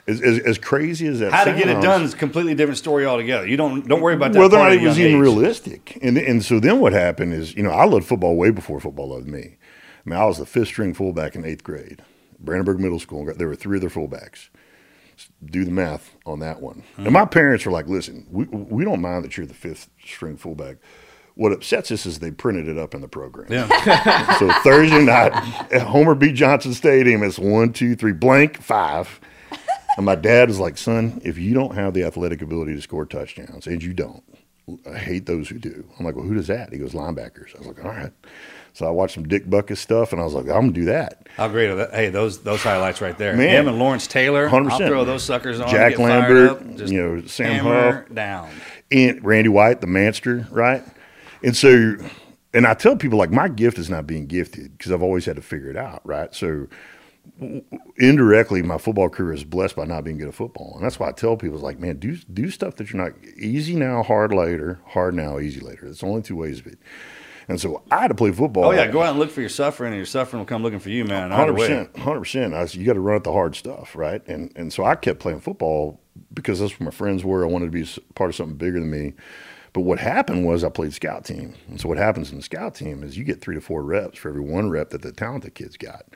As, 0.06 0.22
as, 0.22 0.38
as 0.38 0.58
crazy 0.58 1.06
as 1.06 1.18
that 1.20 1.32
How 1.32 1.44
to 1.44 1.52
get 1.52 1.68
it 1.68 1.82
done 1.82 2.02
is 2.02 2.14
a 2.14 2.16
completely 2.16 2.54
different 2.54 2.78
story 2.78 3.04
altogether. 3.04 3.46
You 3.46 3.58
don't 3.58 3.86
don't 3.86 4.00
worry 4.00 4.14
about 4.14 4.32
that. 4.32 4.38
whether 4.38 4.56
or 4.56 4.64
not 4.64 4.72
it 4.72 4.80
was 4.80 4.98
even 4.98 5.16
age. 5.16 5.20
realistic. 5.20 5.98
And 6.00 6.16
and 6.16 6.42
so 6.42 6.58
then 6.60 6.80
what 6.80 6.94
happened 6.94 7.34
is, 7.34 7.54
you 7.54 7.62
know, 7.62 7.70
I 7.70 7.84
loved 7.84 8.06
football 8.06 8.34
way 8.34 8.50
before 8.50 8.80
football 8.80 9.10
loved 9.10 9.28
me. 9.28 9.58
I 10.06 10.10
mean, 10.10 10.18
I 10.18 10.24
was 10.24 10.38
the 10.38 10.46
fifth 10.46 10.68
string 10.68 10.94
fullback 10.94 11.34
in 11.34 11.44
eighth 11.44 11.62
grade, 11.62 12.02
Brandenburg 12.40 12.80
Middle 12.80 12.98
School. 12.98 13.30
There 13.34 13.48
were 13.48 13.54
three 13.54 13.76
other 13.76 13.90
fullbacks. 13.90 14.48
Do 15.44 15.64
the 15.64 15.70
math 15.70 16.14
on 16.24 16.38
that 16.38 16.62
one. 16.62 16.84
Hmm. 16.96 17.04
And 17.04 17.12
my 17.12 17.26
parents 17.26 17.66
were 17.66 17.72
like, 17.72 17.86
"Listen, 17.86 18.26
we 18.30 18.44
we 18.46 18.84
don't 18.84 19.02
mind 19.02 19.24
that 19.24 19.36
you're 19.36 19.46
the 19.46 19.52
fifth 19.52 19.90
string 20.02 20.38
fullback. 20.38 20.76
What 21.38 21.52
upsets 21.52 21.92
us 21.92 22.04
is 22.04 22.18
they 22.18 22.32
printed 22.32 22.66
it 22.66 22.76
up 22.78 22.94
in 22.94 23.00
the 23.00 23.06
program. 23.06 23.46
Yeah. 23.52 24.36
So 24.40 24.50
Thursday 24.64 25.04
night 25.04 25.32
at 25.72 25.82
Homer 25.82 26.16
B. 26.16 26.32
Johnson 26.32 26.74
Stadium, 26.74 27.22
it's 27.22 27.38
one, 27.38 27.72
two, 27.72 27.94
three, 27.94 28.12
blank, 28.12 28.60
five. 28.60 29.20
And 29.96 30.04
my 30.04 30.16
dad 30.16 30.48
was 30.48 30.58
like, 30.58 30.76
son, 30.76 31.20
if 31.24 31.38
you 31.38 31.54
don't 31.54 31.74
have 31.76 31.94
the 31.94 32.02
athletic 32.02 32.42
ability 32.42 32.74
to 32.74 32.80
score 32.82 33.06
touchdowns, 33.06 33.68
and 33.68 33.80
you 33.82 33.94
don't, 33.94 34.22
I 34.92 34.98
hate 34.98 35.26
those 35.26 35.48
who 35.48 35.58
do. 35.58 35.88
I'm 35.98 36.04
like, 36.04 36.16
well, 36.16 36.24
who 36.24 36.34
does 36.34 36.48
that? 36.48 36.72
He 36.72 36.78
goes, 36.78 36.92
linebackers. 36.92 37.54
I 37.54 37.58
was 37.58 37.68
like, 37.68 37.84
all 37.84 37.90
right. 37.92 38.12
So 38.72 38.86
I 38.86 38.90
watched 38.90 39.14
some 39.14 39.26
Dick 39.28 39.46
Butkus 39.46 39.78
stuff, 39.78 40.12
and 40.12 40.20
I 40.20 40.24
was 40.24 40.34
like, 40.34 40.44
I'm 40.46 40.60
gonna 40.62 40.72
do 40.72 40.84
that. 40.86 41.28
How 41.36 41.46
great 41.48 41.70
are 41.70 41.76
that? 41.76 41.94
Hey, 41.94 42.10
those 42.10 42.42
those 42.42 42.62
highlights 42.62 43.00
right 43.00 43.16
there. 43.16 43.34
Man. 43.36 43.48
Him 43.48 43.68
and 43.68 43.78
Lawrence 43.78 44.06
Taylor. 44.08 44.48
100%. 44.48 44.70
I'll 44.70 44.78
throw 44.78 45.04
those 45.04 45.22
suckers 45.22 45.58
on. 45.60 45.68
Jack 45.68 45.98
Lambert, 45.98 46.50
up, 46.50 46.88
you 46.88 47.00
know, 47.00 47.26
Sam 47.26 47.64
Huff. 47.64 48.12
down. 48.12 48.50
and 48.90 49.24
Randy 49.24 49.48
White, 49.48 49.80
the 49.80 49.86
Manster, 49.88 50.46
right? 50.50 50.84
And 51.42 51.56
so, 51.56 51.96
and 52.52 52.66
I 52.66 52.74
tell 52.74 52.96
people 52.96 53.18
like 53.18 53.30
my 53.30 53.48
gift 53.48 53.78
is 53.78 53.90
not 53.90 54.06
being 54.06 54.26
gifted 54.26 54.76
because 54.76 54.92
I've 54.92 55.02
always 55.02 55.24
had 55.24 55.36
to 55.36 55.42
figure 55.42 55.70
it 55.70 55.76
out, 55.76 56.00
right? 56.04 56.34
So, 56.34 56.66
indirectly, 57.96 58.62
my 58.62 58.78
football 58.78 59.08
career 59.08 59.34
is 59.34 59.44
blessed 59.44 59.76
by 59.76 59.84
not 59.84 60.04
being 60.04 60.18
good 60.18 60.28
at 60.28 60.34
football, 60.34 60.72
and 60.74 60.84
that's 60.84 60.98
why 60.98 61.08
I 61.08 61.12
tell 61.12 61.36
people 61.36 61.58
like, 61.58 61.78
man, 61.78 61.98
do 61.98 62.16
do 62.16 62.50
stuff 62.50 62.76
that 62.76 62.92
you're 62.92 63.02
not 63.02 63.12
easy 63.36 63.74
now, 63.74 64.02
hard 64.02 64.32
later, 64.32 64.80
hard 64.86 65.14
now, 65.14 65.38
easy 65.38 65.60
later. 65.60 65.86
It's 65.86 66.02
only 66.02 66.22
two 66.22 66.36
ways 66.36 66.60
of 66.60 66.66
it. 66.66 66.78
And 67.48 67.58
so 67.58 67.82
I 67.90 68.02
had 68.02 68.08
to 68.08 68.14
play 68.14 68.30
football. 68.30 68.66
Oh 68.66 68.70
yeah, 68.72 68.86
go 68.86 69.02
out 69.02 69.10
and 69.10 69.18
look 69.18 69.30
for 69.30 69.40
your 69.40 69.48
suffering, 69.48 69.92
and 69.92 69.96
your 69.96 70.06
suffering 70.06 70.40
will 70.40 70.46
come 70.46 70.62
looking 70.62 70.80
for 70.80 70.90
you, 70.90 71.04
man. 71.04 71.30
Hundred 71.30 71.54
percent, 71.54 71.96
hundred 71.98 72.20
percent. 72.20 72.54
I 72.54 72.66
said, 72.66 72.78
you 72.80 72.86
got 72.86 72.92
to 72.92 73.00
run 73.00 73.16
at 73.16 73.24
the 73.24 73.32
hard 73.32 73.56
stuff, 73.56 73.96
right? 73.96 74.26
And 74.26 74.52
and 74.54 74.72
so 74.72 74.84
I 74.84 74.94
kept 74.96 75.18
playing 75.18 75.40
football 75.40 76.00
because 76.34 76.60
that's 76.60 76.78
where 76.78 76.84
my 76.84 76.90
friends 76.90 77.24
were. 77.24 77.44
I 77.44 77.48
wanted 77.48 77.66
to 77.66 77.70
be 77.72 77.88
part 78.14 78.30
of 78.30 78.36
something 78.36 78.56
bigger 78.56 78.80
than 78.80 78.90
me. 78.90 79.14
But 79.72 79.82
what 79.82 79.98
happened 79.98 80.46
was 80.46 80.64
I 80.64 80.68
played 80.70 80.94
scout 80.94 81.24
team, 81.24 81.54
and 81.68 81.80
so 81.80 81.88
what 81.88 81.98
happens 81.98 82.30
in 82.30 82.36
the 82.38 82.42
scout 82.42 82.74
team 82.74 83.02
is 83.02 83.16
you 83.18 83.24
get 83.24 83.40
three 83.40 83.54
to 83.54 83.60
four 83.60 83.82
reps 83.82 84.18
for 84.18 84.28
every 84.30 84.40
one 84.40 84.70
rep 84.70 84.90
that 84.90 85.02
the 85.02 85.12
talented 85.12 85.54
kids 85.54 85.76
got. 85.76 86.06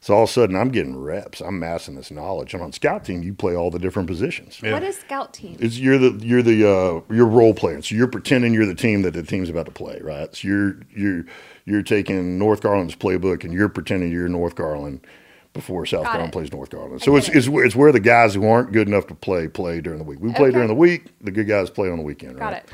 So 0.00 0.12
all 0.14 0.24
of 0.24 0.28
a 0.28 0.32
sudden 0.32 0.54
I'm 0.54 0.68
getting 0.68 0.96
reps. 0.98 1.40
I'm 1.40 1.58
massing 1.58 1.94
this 1.94 2.10
knowledge. 2.10 2.52
And 2.52 2.62
on 2.62 2.72
scout 2.72 3.06
team, 3.06 3.22
you 3.22 3.32
play 3.32 3.54
all 3.56 3.70
the 3.70 3.78
different 3.78 4.06
positions. 4.06 4.60
Yeah. 4.62 4.72
What 4.74 4.82
is 4.82 4.98
scout 4.98 5.32
team? 5.32 5.56
It's 5.60 5.78
you're 5.78 5.96
the 5.96 6.10
you're 6.22 6.42
the 6.42 6.68
uh, 6.68 7.00
you're 7.14 7.24
role 7.26 7.54
playing. 7.54 7.80
So 7.82 7.94
you're 7.94 8.06
pretending 8.08 8.52
you're 8.52 8.66
the 8.66 8.74
team 8.74 9.00
that 9.02 9.12
the 9.14 9.22
team's 9.22 9.48
about 9.48 9.64
to 9.64 9.72
play, 9.72 9.98
right? 10.02 10.34
So 10.36 10.46
you're 10.48 10.76
you're 10.94 11.24
you're 11.64 11.82
taking 11.82 12.38
North 12.38 12.60
Garland's 12.60 12.94
playbook 12.96 13.44
and 13.44 13.52
you're 13.54 13.70
pretending 13.70 14.12
you're 14.12 14.28
North 14.28 14.56
Garland 14.56 15.06
before 15.54 15.86
South 15.86 16.02
Got 16.04 16.12
Garland 16.14 16.28
it. 16.28 16.32
plays 16.32 16.52
North 16.52 16.68
Garland. 16.68 17.00
So 17.00 17.16
it's, 17.16 17.28
it. 17.30 17.36
it's 17.36 17.48
where- 17.48 17.64
it's 17.64 17.76
where 17.76 17.90
the 17.92 18.00
guys 18.00 18.34
who 18.34 18.46
aren't 18.46 18.72
good 18.72 18.88
enough 18.88 19.06
to 19.06 19.14
play 19.14 19.48
play 19.48 19.80
during 19.80 19.98
the 20.00 20.04
week. 20.04 20.18
We 20.20 20.32
play 20.34 20.48
Okay. 20.48 20.52
during 20.54 20.68
the 20.68 20.74
week. 20.74 21.06
The 21.22 21.30
good 21.30 21.48
guys 21.48 21.70
play 21.70 21.88
on 21.88 21.96
the 21.96 22.04
weekend. 22.04 22.38
Got 22.38 22.52
right? 22.52 22.62
it. 22.62 22.70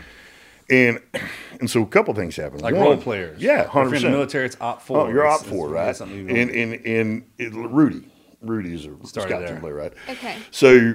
And 0.71 1.00
and 1.61 1.69
so 1.69 1.83
a 1.83 1.87
couple 1.87 2.15
things 2.15 2.37
happened. 2.37 2.62
Like 2.62 2.75
One- 2.75 2.85
role 2.85 2.97
players. 2.97 3.41
Yeah, 3.43 3.62
If 3.62 3.67
hundred 3.69 3.73
you're 3.73 3.85
in 3.87 3.91
the 3.91 3.97
percent. 3.97 4.12
military, 4.15 4.47
it's 4.47 4.57
OPFOR. 4.57 4.97
Oh, 4.97 5.09
you're 5.09 5.25
It's- 5.25 5.43
OPFOR, 5.43 5.53
it's- 5.53 5.71
right? 5.71 5.85
that's 5.87 5.99
something 5.99 6.19
you 6.29 6.29
And 6.35 6.50
and 6.50 6.87
and 6.87 7.25
it, 7.39 7.53
Rudy, 7.55 8.09
Rudy's 8.41 8.87
a 8.87 8.91
Started 9.07 9.47
scout 9.49 9.61
player, 9.61 9.75
right? 9.75 9.93
Okay. 10.09 10.37
So, 10.50 10.95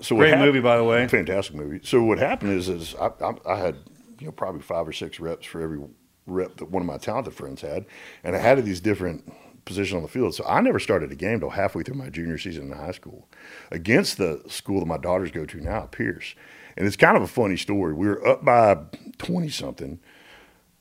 so 0.00 0.14
what 0.16 0.22
Great 0.22 0.34
hap- 0.34 0.44
movie, 0.44 0.60
by 0.60 0.76
the 0.76 0.84
way. 0.84 1.06
Fantastic 1.08 1.54
movie. 1.54 1.80
So 1.84 2.02
what 2.02 2.18
happened 2.18 2.52
is, 2.52 2.68
is 2.68 2.94
I, 3.00 3.10
I, 3.24 3.34
I 3.48 3.56
had 3.58 3.76
you 4.18 4.26
know 4.26 4.32
probably 4.32 4.60
five 4.62 4.86
or 4.88 4.92
six 4.92 5.18
reps 5.20 5.46
for 5.46 5.60
every 5.62 5.80
rep 6.26 6.56
that 6.56 6.70
one 6.70 6.82
of 6.82 6.86
my 6.86 6.98
talented 6.98 7.34
friends 7.34 7.62
had, 7.62 7.86
and 8.24 8.34
I 8.36 8.38
had 8.38 8.62
these 8.64 8.80
different 8.80 9.32
positions 9.64 9.96
on 9.96 10.02
the 10.02 10.08
field. 10.08 10.34
So 10.34 10.44
I 10.46 10.60
never 10.60 10.80
started 10.80 11.12
a 11.12 11.14
game 11.14 11.38
till 11.40 11.50
halfway 11.50 11.84
through 11.84 11.94
my 11.94 12.10
junior 12.10 12.36
season 12.38 12.72
in 12.72 12.76
high 12.76 12.90
school, 12.90 13.28
against 13.70 14.18
the 14.18 14.42
school 14.48 14.80
that 14.80 14.86
my 14.86 14.98
daughters 14.98 15.30
go 15.30 15.44
to 15.46 15.60
now, 15.60 15.82
Pierce. 15.90 16.34
And 16.76 16.86
it's 16.86 16.96
kind 16.96 17.16
of 17.16 17.22
a 17.22 17.28
funny 17.28 17.56
story. 17.56 17.92
We 17.92 18.06
were 18.06 18.26
up 18.26 18.44
by 18.44 18.78
twenty 19.18 19.48
something, 19.48 20.00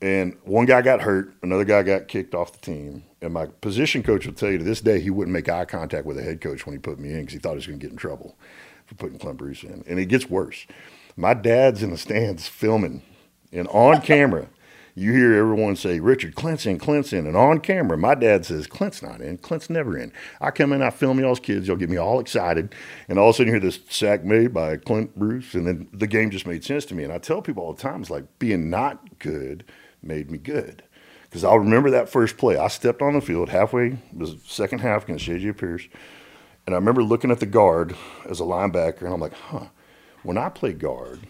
and 0.01 0.37
one 0.43 0.65
guy 0.65 0.81
got 0.81 1.01
hurt, 1.01 1.33
another 1.43 1.65
guy 1.65 1.83
got 1.83 2.07
kicked 2.07 2.33
off 2.33 2.53
the 2.53 2.59
team. 2.59 3.03
And 3.21 3.33
my 3.33 3.45
position 3.45 4.01
coach 4.01 4.25
will 4.25 4.33
tell 4.33 4.49
you 4.49 4.57
to 4.57 4.63
this 4.63 4.81
day 4.81 4.99
he 4.99 5.11
wouldn't 5.11 5.33
make 5.33 5.47
eye 5.47 5.65
contact 5.65 6.05
with 6.05 6.17
the 6.17 6.23
head 6.23 6.41
coach 6.41 6.65
when 6.65 6.73
he 6.73 6.79
put 6.79 6.97
me 6.99 7.11
in 7.11 7.19
because 7.19 7.33
he 7.33 7.39
thought 7.39 7.51
he 7.51 7.57
was 7.57 7.67
going 7.67 7.79
to 7.79 7.85
get 7.85 7.91
in 7.91 7.97
trouble 7.97 8.35
for 8.87 8.95
putting 8.95 9.19
Clint 9.19 9.37
Bruce 9.37 9.63
in. 9.63 9.83
And 9.87 9.99
it 9.99 10.07
gets 10.07 10.27
worse. 10.27 10.65
My 11.15 11.35
dad's 11.35 11.83
in 11.83 11.91
the 11.91 11.97
stands 11.97 12.47
filming, 12.47 13.03
and 13.51 13.67
on 13.67 14.01
camera, 14.01 14.47
you 14.95 15.13
hear 15.13 15.33
everyone 15.33 15.75
say, 15.75 15.99
Richard, 15.99 16.35
Clint's 16.35 16.65
in, 16.65 16.77
Clint's 16.77 17.13
in. 17.13 17.25
And 17.25 17.37
on 17.37 17.59
camera, 17.59 17.97
my 17.97 18.15
dad 18.15 18.45
says, 18.45 18.67
Clint's 18.67 19.01
not 19.01 19.21
in, 19.21 19.37
Clint's 19.37 19.69
never 19.69 19.97
in. 19.97 20.11
I 20.39 20.51
come 20.51 20.73
in, 20.73 20.81
I 20.81 20.89
film 20.89 21.19
y'all's 21.19 21.39
kids, 21.39 21.67
y'all 21.67 21.77
get 21.77 21.89
me 21.89 21.97
all 21.97 22.19
excited. 22.19 22.75
And 23.07 23.17
all 23.17 23.29
of 23.29 23.35
a 23.35 23.37
sudden, 23.37 23.53
you 23.53 23.59
hear 23.59 23.69
this 23.69 23.79
sack 23.89 24.23
made 24.23 24.53
by 24.53 24.77
Clint 24.77 25.17
Bruce, 25.17 25.53
and 25.53 25.65
then 25.65 25.87
the 25.93 26.07
game 26.07 26.29
just 26.29 26.47
made 26.47 26.63
sense 26.63 26.85
to 26.85 26.95
me. 26.95 27.03
And 27.03 27.13
I 27.13 27.17
tell 27.17 27.41
people 27.41 27.63
all 27.63 27.73
the 27.73 27.81
time, 27.81 28.01
it's 28.01 28.09
like 28.09 28.25
being 28.39 28.69
not 28.69 29.19
good 29.19 29.63
made 30.03 30.29
me 30.29 30.37
good. 30.37 30.83
Because 31.23 31.45
I'll 31.45 31.59
remember 31.59 31.91
that 31.91 32.09
first 32.09 32.37
play. 32.37 32.57
I 32.57 32.67
stepped 32.67 33.01
on 33.01 33.13
the 33.13 33.21
field 33.21 33.49
halfway, 33.49 33.97
was 34.13 34.35
second 34.45 34.79
half 34.79 35.05
against 35.05 35.23
J.J. 35.23 35.53
Pierce. 35.53 35.87
And 36.65 36.75
I 36.75 36.77
remember 36.77 37.03
looking 37.03 37.31
at 37.31 37.39
the 37.39 37.45
guard 37.45 37.95
as 38.29 38.41
a 38.41 38.43
linebacker, 38.43 39.03
and 39.03 39.13
I'm 39.13 39.21
like, 39.21 39.33
huh, 39.33 39.67
when 40.23 40.37
I 40.37 40.49
play 40.49 40.73
guard 40.73 41.21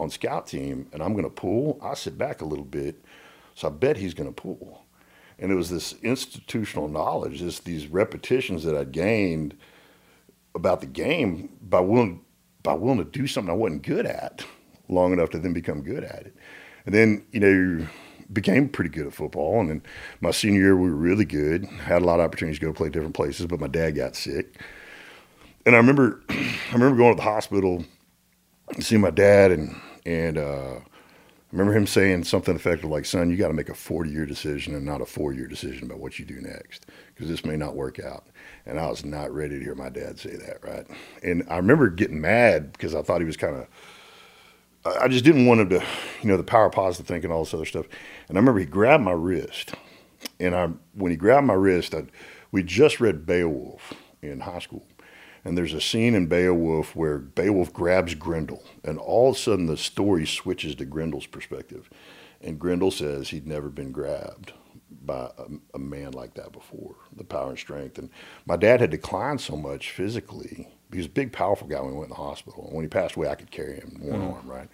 on 0.00 0.10
scout 0.10 0.46
team 0.46 0.88
and 0.92 1.02
I'm 1.02 1.12
going 1.12 1.24
to 1.24 1.30
pull, 1.30 1.78
I 1.82 1.94
sit 1.94 2.16
back 2.16 2.40
a 2.40 2.46
little 2.46 2.64
bit. 2.64 3.04
So 3.54 3.68
I 3.68 3.70
bet 3.70 3.96
he's 3.96 4.14
going 4.14 4.32
to 4.32 4.34
pull. 4.34 4.84
And 5.38 5.52
it 5.52 5.54
was 5.54 5.70
this 5.70 5.94
institutional 6.02 6.88
knowledge, 6.88 7.40
this, 7.40 7.60
these 7.60 7.86
repetitions 7.86 8.64
that 8.64 8.76
I'd 8.76 8.92
gained 8.92 9.56
about 10.54 10.80
the 10.80 10.86
game 10.86 11.56
by 11.62 11.80
willing, 11.80 12.22
by 12.62 12.74
willing 12.74 12.98
to 12.98 13.04
do 13.04 13.26
something 13.26 13.50
I 13.50 13.56
wasn't 13.56 13.82
good 13.82 14.06
at 14.06 14.44
long 14.88 15.12
enough 15.12 15.30
to 15.30 15.38
then 15.38 15.52
become 15.52 15.82
good 15.82 16.04
at 16.04 16.26
it. 16.26 16.36
And 16.86 16.94
then, 16.94 17.24
you 17.32 17.40
know, 17.40 17.86
became 18.32 18.68
pretty 18.68 18.90
good 18.90 19.06
at 19.06 19.12
football. 19.12 19.60
And 19.60 19.70
then 19.70 19.82
my 20.20 20.30
senior 20.30 20.60
year, 20.60 20.76
we 20.76 20.88
were 20.88 20.96
really 20.96 21.24
good. 21.24 21.64
Had 21.64 22.02
a 22.02 22.04
lot 22.04 22.20
of 22.20 22.24
opportunities 22.24 22.58
to 22.60 22.66
go 22.66 22.72
play 22.72 22.88
different 22.88 23.14
places, 23.14 23.46
but 23.46 23.60
my 23.60 23.66
dad 23.66 23.92
got 23.92 24.16
sick. 24.16 24.58
And 25.66 25.74
I 25.74 25.78
remember, 25.78 26.22
I 26.28 26.72
remember 26.72 26.96
going 26.96 27.16
to 27.16 27.16
the 27.16 27.22
hospital 27.22 27.84
to 28.74 28.82
see 28.82 28.96
my 28.96 29.10
dad, 29.10 29.50
and 29.50 29.74
and 30.10 30.38
uh, 30.38 30.76
I 30.76 31.52
remember 31.52 31.76
him 31.76 31.86
saying 31.86 32.24
something 32.24 32.54
effective 32.54 32.90
like, 32.90 33.04
"Son, 33.04 33.30
you 33.30 33.36
got 33.36 33.48
to 33.48 33.54
make 33.54 33.68
a 33.68 33.74
40-year 33.74 34.26
decision 34.26 34.74
and 34.74 34.84
not 34.84 35.00
a 35.00 35.06
four-year 35.06 35.46
decision 35.46 35.84
about 35.84 36.00
what 36.00 36.18
you 36.18 36.24
do 36.24 36.40
next, 36.40 36.86
because 37.14 37.28
this 37.28 37.44
may 37.44 37.56
not 37.56 37.76
work 37.76 38.00
out." 38.00 38.26
And 38.66 38.80
I 38.80 38.88
was 38.88 39.04
not 39.04 39.32
ready 39.32 39.58
to 39.58 39.64
hear 39.64 39.74
my 39.74 39.88
dad 39.88 40.18
say 40.18 40.36
that, 40.36 40.64
right? 40.64 40.86
And 41.22 41.44
I 41.48 41.56
remember 41.56 41.88
getting 41.88 42.20
mad 42.20 42.72
because 42.72 42.94
I 42.94 43.02
thought 43.02 43.20
he 43.20 43.26
was 43.26 43.36
kind 43.36 43.56
of 43.56 43.68
I 44.84 45.04
I 45.04 45.08
just 45.08 45.24
didn't 45.24 45.46
want 45.46 45.60
him 45.60 45.68
to, 45.70 45.84
you 46.22 46.28
know, 46.28 46.36
the 46.36 46.42
power 46.42 46.66
of 46.66 46.72
positive 46.72 47.06
thinking, 47.06 47.30
all 47.30 47.44
this 47.44 47.54
other 47.54 47.64
stuff. 47.64 47.86
And 48.28 48.36
I 48.36 48.40
remember 48.40 48.60
he 48.60 48.66
grabbed 48.66 49.04
my 49.04 49.12
wrist, 49.12 49.74
and 50.38 50.54
I 50.54 50.70
when 50.94 51.10
he 51.10 51.16
grabbed 51.16 51.46
my 51.46 51.54
wrist, 51.54 51.94
I, 51.94 52.04
we 52.52 52.62
just 52.62 53.00
read 53.00 53.26
Beowulf 53.26 53.94
in 54.22 54.40
high 54.40 54.58
school, 54.58 54.84
and 55.44 55.56
there's 55.56 55.74
a 55.74 55.80
scene 55.80 56.14
in 56.14 56.26
Beowulf 56.26 56.94
where 56.94 57.18
Beowulf 57.18 57.72
grabs 57.72 58.14
Grendel, 58.14 58.62
and 58.84 58.98
all 58.98 59.30
of 59.30 59.36
a 59.36 59.38
sudden 59.38 59.66
the 59.66 59.76
story 59.76 60.26
switches 60.26 60.74
to 60.76 60.84
Grendel's 60.84 61.26
perspective, 61.26 61.88
and 62.40 62.58
Grendel 62.58 62.90
says 62.90 63.28
he'd 63.28 63.46
never 63.46 63.68
been 63.68 63.92
grabbed 63.92 64.52
by 65.02 65.30
a, 65.38 65.44
a 65.74 65.78
man 65.78 66.12
like 66.12 66.34
that 66.34 66.52
before, 66.52 66.94
the 67.16 67.24
power 67.24 67.50
and 67.50 67.58
strength. 67.58 67.98
And 67.98 68.10
my 68.46 68.56
dad 68.56 68.80
had 68.80 68.90
declined 68.90 69.40
so 69.40 69.56
much 69.56 69.90
physically. 69.90 70.68
He 70.90 70.98
was 70.98 71.06
a 71.06 71.10
big, 71.10 71.32
powerful 71.32 71.68
guy 71.68 71.80
when 71.80 71.92
we 71.92 71.98
went 71.98 72.10
in 72.10 72.16
the 72.16 72.22
hospital. 72.22 72.64
And 72.66 72.74
when 72.74 72.84
he 72.84 72.88
passed 72.88 73.16
away, 73.16 73.28
I 73.28 73.34
could 73.34 73.50
carry 73.50 73.76
him 73.76 73.98
in 74.00 74.08
one 74.08 74.20
mm-hmm. 74.20 74.34
arm, 74.34 74.46
right? 74.48 74.68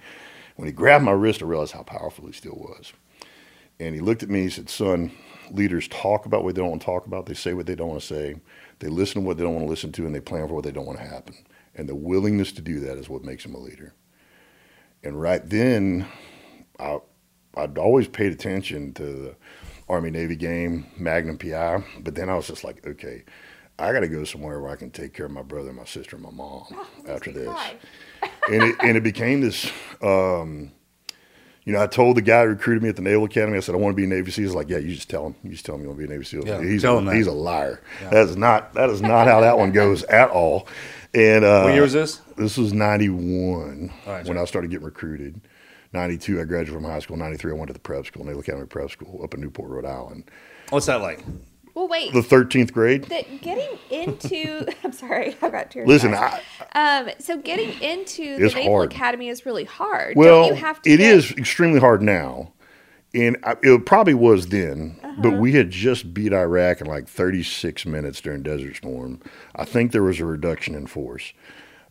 When 0.57 0.67
he 0.67 0.73
grabbed 0.73 1.05
my 1.05 1.13
wrist, 1.13 1.43
I 1.43 1.47
realized 1.47 1.73
how 1.73 1.83
powerful 1.83 2.27
he 2.27 2.33
still 2.33 2.55
was. 2.57 2.93
And 3.79 3.95
he 3.95 4.01
looked 4.01 4.23
at 4.23 4.31
me, 4.31 4.43
he 4.43 4.51
said, 4.51 4.71
Son, 4.71 5.13
leaders 5.51 5.87
talk 5.89 6.25
about 6.25 6.45
what 6.45 6.55
they 6.55 6.63
don't 6.63 6.71
want 6.71 6.83
to 6.83 6.87
talk 6.87 7.07
about. 7.07 7.27
They 7.27 7.35
say 7.35 7.53
what 7.53 7.67
they 7.67 7.75
don't 7.75 7.89
want 7.89 8.01
to 8.01 8.07
say. 8.07 8.37
They 8.79 8.89
listen 8.89 9.23
to 9.23 9.27
what 9.27 9.37
they 9.37 9.45
don't 9.45 9.55
want 9.55 9.67
to 9.67 9.71
listen 9.71 9.93
to, 9.93 10.07
and 10.07 10.15
they 10.15 10.21
plan 10.21 10.49
for 10.49 10.55
what 10.55 10.65
they 10.65 10.71
don't 10.73 10.87
want 10.87 10.99
to 10.99 11.05
happen. 11.05 11.35
And 11.75 11.89
the 11.89 11.95
willingness 11.95 12.53
to 12.53 12.63
do 12.63 12.81
that 12.81 12.99
is 12.99 13.09
what 13.09 13.25
makes 13.25 13.43
them 13.43 13.55
a 13.55 13.59
leader. 13.59 13.95
And 15.03 15.21
right 15.21 15.47
then, 15.49 16.07
I, 16.79 16.99
I'd 17.55 17.79
always 17.79 18.09
paid 18.09 18.33
attention 18.33 18.93
to 18.95 19.03
the 19.05 19.37
Army 19.89 20.11
Navy 20.11 20.37
game, 20.37 20.87
Magnum 20.97 21.39
PI, 21.39 21.85
but 22.01 22.15
then 22.15 22.29
I 22.29 22.35
was 22.35 22.49
just 22.49 22.65
like, 22.65 22.87
okay, 22.87 23.25
I 23.79 23.93
got 23.93 24.01
to 24.01 24.09
go 24.09 24.25
somewhere 24.25 24.61
where 24.61 24.71
I 24.71 24.77
can 24.77 24.91
take 24.91 25.13
care 25.13 25.27
of 25.27 25.33
my 25.33 25.43
brother, 25.43 25.73
my 25.73 25.85
sister, 25.85 26.17
and 26.17 26.25
my 26.25 26.31
mom 26.31 26.65
after 27.07 27.31
this. 27.31 27.49
and 28.51 28.63
it 28.63 28.77
and 28.81 28.97
it 28.97 29.03
became 29.03 29.43
this. 29.43 29.71
Um, 30.03 30.73
you 31.67 31.73
know, 31.73 31.83
I 31.83 31.87
told 31.89 32.17
the 32.17 32.23
guy 32.23 32.45
who 32.45 32.51
recruited 32.51 32.83
me 32.83 32.89
at 32.89 32.97
the 32.97 33.03
Naval 33.03 33.25
Academy. 33.25 33.57
I 33.57 33.61
said 33.61 33.75
I 33.75 33.79
want 33.79 33.93
to 33.93 33.97
be 33.97 34.05
a 34.05 34.07
Navy 34.07 34.31
SEAL. 34.31 34.45
He's 34.45 34.55
like, 34.55 34.71
yeah, 34.71 34.79
you 34.79 34.95
just 34.95 35.11
tell 35.11 35.27
him. 35.27 35.35
You 35.43 35.51
just 35.51 35.67
tell 35.67 35.75
him 35.75 35.83
you 35.83 35.89
want 35.89 35.99
to 36.01 36.07
be 36.07 36.11
a 36.13 36.17
Navy 36.17 36.25
SEAL. 36.25 36.47
Yeah, 36.47 36.63
he's 36.63 36.81
tell 36.81 36.95
a, 36.95 36.99
him 37.01 37.07
that. 37.07 37.17
he's 37.17 37.27
a 37.27 37.33
liar. 37.33 37.83
That 38.03 38.29
is 38.29 38.37
not 38.37 38.73
that 38.75 38.89
is 38.89 39.03
not 39.03 39.27
how 39.27 39.41
that 39.41 39.59
one 39.59 39.73
goes 39.73 40.03
at 40.05 40.31
all. 40.31 40.69
And 41.13 41.45
uh, 41.45 41.63
What 41.63 41.73
year 41.75 41.83
was 41.83 41.93
this? 41.93 42.21
This 42.37 42.57
was 42.57 42.73
ninety 42.73 43.09
one 43.09 43.93
All 44.07 44.13
right, 44.13 44.19
when 44.19 44.27
sorry. 44.27 44.39
I 44.41 44.45
started 44.45 44.71
getting 44.71 44.87
recruited. 44.87 45.41
Ninety 45.93 46.19
two, 46.19 46.41
I 46.41 46.45
graduated 46.45 46.75
from 46.75 46.85
high 46.85 47.01
school. 47.01 47.17
Ninety 47.17 47.37
three, 47.37 47.53
I 47.53 47.55
went 47.57 47.67
to 47.69 47.73
the 47.73 47.79
prep 47.81 48.07
school, 48.07 48.25
Naval 48.25 48.41
Academy 48.41 48.67
Prep 48.67 48.91
School, 48.91 49.21
up 49.25 49.35
in 49.35 49.41
Newport, 49.41 49.71
Rhode 49.71 49.87
Island. 49.87 50.25
What's 50.71 50.87
that 50.87 51.01
like? 51.01 51.25
Well, 51.77 51.89
wait. 51.89 52.13
The 52.15 52.23
thirteenth 52.23 52.73
grade. 52.73 53.05
that 53.05 53.43
getting 53.43 53.79
into 53.91 54.67
I'm 54.85 54.93
sorry, 54.93 55.37
I 55.43 55.51
got 55.51 55.71
tears. 55.71 55.87
Listen, 55.87 56.15
I, 56.15 56.41
um, 56.75 57.11
so 57.19 57.37
getting 57.39 57.71
into 57.83 58.39
the 58.39 58.49
Naval 58.55 58.73
hard. 58.73 58.93
Academy 58.93 59.29
is 59.29 59.45
really 59.47 59.65
hard. 59.65 60.17
Well, 60.17 60.49
Don't 60.49 60.57
you 60.57 60.65
have 60.65 60.81
to 60.83 60.91
it 60.91 60.97
get- 60.97 61.15
is 61.15 61.33
extremely 61.33 61.79
hard 61.79 62.01
now, 62.03 62.53
and 63.15 63.37
I, 63.45 63.57
it 63.63 63.85
probably 63.87 64.15
was 64.15 64.47
then. 64.49 64.99
But 65.19 65.29
Uh-huh. 65.29 65.37
we 65.39 65.53
had 65.53 65.71
just 65.71 66.13
beat 66.15 66.33
Iraq 66.33 66.81
in 66.81 66.87
like 66.87 67.09
36 67.09 67.87
minutes 67.87 68.21
during 68.21 68.43
Desert 68.43 68.77
Storm. 68.77 69.21
I 69.55 69.65
think 69.65 69.93
there 69.93 70.03
was 70.03 70.19
a 70.21 70.25
reduction 70.27 70.75
in 70.75 70.87
force. 70.87 71.33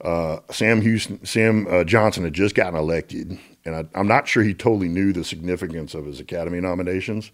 Uh, 0.01 0.39
Sam 0.51 0.81
Houston, 0.81 1.23
Sam 1.25 1.65
uh, 1.69 1.83
Johnson 1.83 2.23
had 2.23 2.33
just 2.33 2.53
gotten 2.53 2.75
elected, 2.77 3.39
and 3.65 3.75
I, 3.75 3.85
I'm 3.95 4.07
not 4.07 4.27
sure 4.27 4.43
he 4.43 4.53
totally 4.53 4.89
knew 4.89 5.13
the 5.13 5.23
significance 5.23 5.93
of 5.93 6.05
his 6.05 6.19
Academy 6.19 6.59
nominations. 6.59 7.31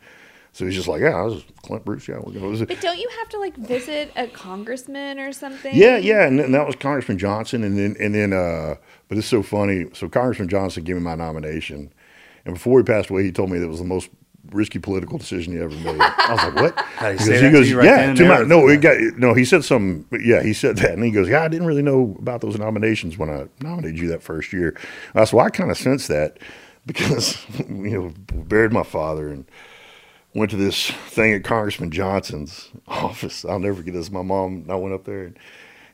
So 0.54 0.66
he's 0.66 0.76
just 0.76 0.88
like, 0.88 1.02
"Yeah, 1.02 1.16
I 1.16 1.22
was 1.24 1.44
Clint 1.64 1.86
Bruce. 1.86 2.08
Yeah, 2.08 2.20
we're 2.22 2.34
gonna." 2.34 2.66
But 2.66 2.82
don't 2.82 2.98
you 3.00 3.10
have 3.20 3.30
to 3.30 3.40
like 3.40 3.56
visit 3.56 4.12
a 4.18 4.28
congressman 4.28 5.18
or 5.18 5.32
something? 5.32 5.74
Yeah, 5.74 5.98
yeah, 5.98 6.28
and, 6.28 6.40
and 6.40 6.54
that 6.54 6.68
was 6.68 6.76
Congressman 6.76 7.18
Johnson, 7.18 7.64
and 7.64 7.78
then 7.78 7.96
and 8.00 8.14
then, 8.14 8.34
uh, 8.34 8.76
but 9.08 9.18
it's 9.18 9.28
so 9.28 9.44
funny. 9.44 9.86
So 9.94 10.10
Congressman 10.10 10.50
Johnson 10.50 10.84
gave 10.84 10.96
me 10.98 11.02
my 11.02 11.16
nomination, 11.16 11.94
and 12.46 12.56
before 12.56 12.80
he 12.80 12.84
passed 12.84 13.10
away, 13.10 13.24
he 13.24 13.32
told 13.32 13.50
me 13.50 13.60
that 13.60 13.66
it 13.66 13.70
was 13.70 13.80
the 13.80 13.86
most 13.86 14.10
risky 14.52 14.80
political 14.80 15.18
decision 15.18 15.54
he 15.54 15.60
ever 15.60 15.74
made. 15.74 16.02
I 16.02 16.34
was 16.34 16.44
like, 16.44 16.56
"What?" 16.56 16.80
How, 16.98 17.08
he 17.08 17.14
Because 17.14 17.26
say 17.28 17.40
that 17.40 17.52
to 17.52 17.66
you 17.66 17.78
right 17.78 17.86
"Yeah." 17.86 17.96
then 17.96 18.10
and 18.10 18.18
to 18.18 18.26
my, 18.28 18.42
no, 18.44 18.68
it 18.68 18.82
got 18.82 18.98
no. 19.18 19.34
He 19.34 19.46
said 19.46 19.64
something. 19.64 20.06
but 20.10 20.20
Yeah, 20.22 20.44
he 20.44 20.52
said 20.52 20.76
that, 20.78 20.92
and 20.92 21.04
he 21.04 21.12
goes, 21.12 21.30
"Yeah, 21.30 21.44
I 21.44 21.48
didn't 21.48 21.68
really 21.68 21.82
know 21.82 22.18
about 22.20 22.42
those 22.42 22.58
nominations 22.58 23.18
when 23.18 23.30
I 23.30 23.46
nominated 23.64 23.98
you 24.00 24.10
that 24.10 24.22
first 24.22 24.52
year." 24.52 24.76
I 25.16 25.24
said, 25.24 25.34
"Well, 25.38 25.46
I 25.46 25.50
kind 25.50 25.72
of 25.72 25.78
sensed 25.78 26.10
that 26.10 26.40
because 26.86 27.38
you 27.70 27.70
know 27.70 28.14
buried 28.34 28.74
my 28.74 28.84
father 28.84 29.30
and." 29.30 29.46
Went 30.34 30.52
to 30.52 30.58
this 30.58 30.92
thing 30.92 31.34
at 31.34 31.44
Congressman 31.44 31.92
Johnson's 31.92 32.70
office. 32.88 33.46
I'll 33.46 33.60
never 33.60 33.76
forget 33.76 33.94
this. 33.94 34.12
My 34.12 34.22
mom 34.22 34.54
and 34.54 34.72
I 34.72 34.76
went 34.76 34.94
up 34.94 35.04
there, 35.04 35.24
and, 35.24 35.40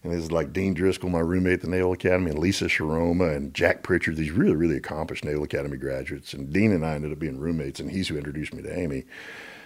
and 0.04 0.14
it 0.14 0.16
was 0.16 0.32
like 0.32 0.54
Dean 0.54 0.74
Driscoll, 0.74 1.10
my 1.10 1.20
roommate 1.20 1.54
at 1.54 1.62
the 1.62 1.70
Naval 1.70 1.94
Academy, 1.94 2.32
and 2.32 2.40
Lisa 2.40 2.66
Sharoma 2.66 3.36
and 3.36 3.54
Jack 3.54 3.84
Pritchard, 3.84 4.16
these 4.16 4.32
really, 4.32 4.56
really 4.56 4.78
accomplished 4.78 5.26
Naval 5.26 5.44
Academy 5.44 5.78
graduates. 5.78 6.34
And 6.34 6.52
Dean 6.54 6.72
and 6.72 6.86
I 6.86 6.96
ended 6.96 7.12
up 7.12 7.20
being 7.20 7.40
roommates, 7.40 7.80
and 7.80 7.92
he's 7.92 8.08
who 8.08 8.18
introduced 8.18 8.54
me 8.54 8.62
to 8.64 8.78
Amy. 8.78 9.06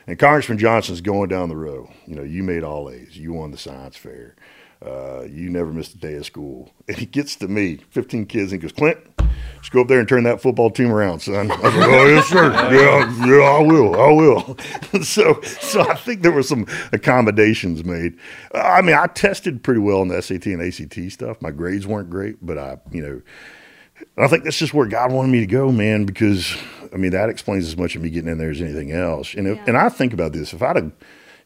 And 0.07 0.17
Congressman 0.17 0.57
Johnson's 0.57 1.01
going 1.01 1.29
down 1.29 1.49
the 1.49 1.55
row. 1.55 1.91
You 2.07 2.15
know, 2.15 2.23
you 2.23 2.43
made 2.43 2.63
all 2.63 2.89
A's. 2.89 3.17
You 3.17 3.33
won 3.33 3.51
the 3.51 3.57
science 3.57 3.97
fair. 3.97 4.35
Uh, 4.85 5.23
you 5.29 5.49
never 5.49 5.71
missed 5.71 5.93
a 5.93 5.97
day 5.97 6.15
of 6.15 6.25
school. 6.25 6.71
And 6.87 6.97
he 6.97 7.05
gets 7.05 7.35
to 7.37 7.47
me, 7.47 7.77
15 7.91 8.25
kids, 8.25 8.51
and 8.51 8.61
he 8.61 8.67
goes, 8.67 8.75
Clint, 8.75 8.97
let's 9.55 9.69
go 9.69 9.81
up 9.81 9.87
there 9.87 9.99
and 9.99 10.09
turn 10.09 10.23
that 10.23 10.41
football 10.41 10.69
team 10.71 10.91
around, 10.91 11.19
son. 11.21 11.49
I 11.51 11.55
was 11.59 11.73
like, 11.75 11.89
oh, 11.89 12.05
yes, 12.07 12.25
sir. 12.27 12.51
Yeah, 12.51 13.25
yeah, 13.25 13.43
I 13.43 13.59
will. 13.61 13.95
I 13.95 14.11
will. 14.11 14.57
so, 15.03 15.39
so 15.41 15.81
I 15.89 15.95
think 15.95 16.21
there 16.21 16.31
were 16.33 16.43
some 16.43 16.65
accommodations 16.91 17.85
made. 17.85 18.17
I 18.53 18.81
mean, 18.81 18.95
I 18.95 19.07
tested 19.07 19.63
pretty 19.63 19.79
well 19.79 20.01
on 20.01 20.07
the 20.09 20.21
SAT 20.21 20.47
and 20.47 20.61
ACT 20.61 21.11
stuff. 21.13 21.41
My 21.41 21.51
grades 21.51 21.87
weren't 21.87 22.09
great, 22.09 22.45
but 22.45 22.57
I, 22.57 22.77
you 22.91 23.01
know, 23.01 23.21
I 24.17 24.27
think 24.27 24.43
that's 24.43 24.57
just 24.57 24.73
where 24.73 24.87
God 24.87 25.11
wanted 25.11 25.31
me 25.31 25.39
to 25.41 25.45
go, 25.45 25.71
man, 25.71 26.05
because 26.05 26.57
I 26.91 26.97
mean 26.97 27.11
that 27.11 27.29
explains 27.29 27.67
as 27.67 27.77
much 27.77 27.95
of 27.95 28.01
me 28.01 28.09
getting 28.09 28.29
in 28.31 28.37
there 28.39 28.49
as 28.49 28.59
anything 28.61 28.91
else. 28.91 29.33
And 29.35 29.47
if, 29.47 29.57
Yeah. 29.57 29.63
and 29.67 29.77
I 29.77 29.89
think 29.89 30.11
about 30.11 30.33
this: 30.33 30.53
if 30.53 30.61
I'd 30.61 30.75
have, 30.75 30.91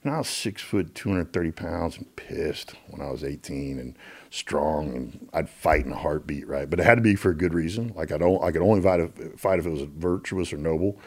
And 0.06 0.14
I 0.14 0.20
was 0.20 0.28
six 0.28 0.62
foot, 0.62 0.94
230 0.94 1.52
pounds, 1.52 1.98
and 1.98 2.16
pissed 2.16 2.76
when 2.90 3.02
I 3.02 3.10
was 3.10 3.24
18 3.24 3.80
and 3.80 3.98
strong, 4.30 4.96
and 4.96 5.30
I'd 5.34 5.50
fight 5.50 5.84
in 5.84 5.92
a 5.92 5.98
heartbeat, 5.98 6.48
right? 6.48 6.70
But 6.70 6.80
it 6.80 6.86
had 6.86 6.96
to 6.96 7.02
be 7.02 7.16
for 7.16 7.32
a 7.32 7.36
good 7.36 7.56
reason. 7.56 7.92
Like 7.96 8.12
I 8.12 8.20
don't, 8.20 8.44
I 8.44 8.52
could 8.52 8.62
only 8.62 8.82
fight 8.82 9.00
if, 9.00 9.40
fight 9.40 9.58
if 9.58 9.66
it 9.66 9.72
was 9.72 9.82
virtuous 9.82 10.54
or 10.54 10.58
noble. 10.58 11.00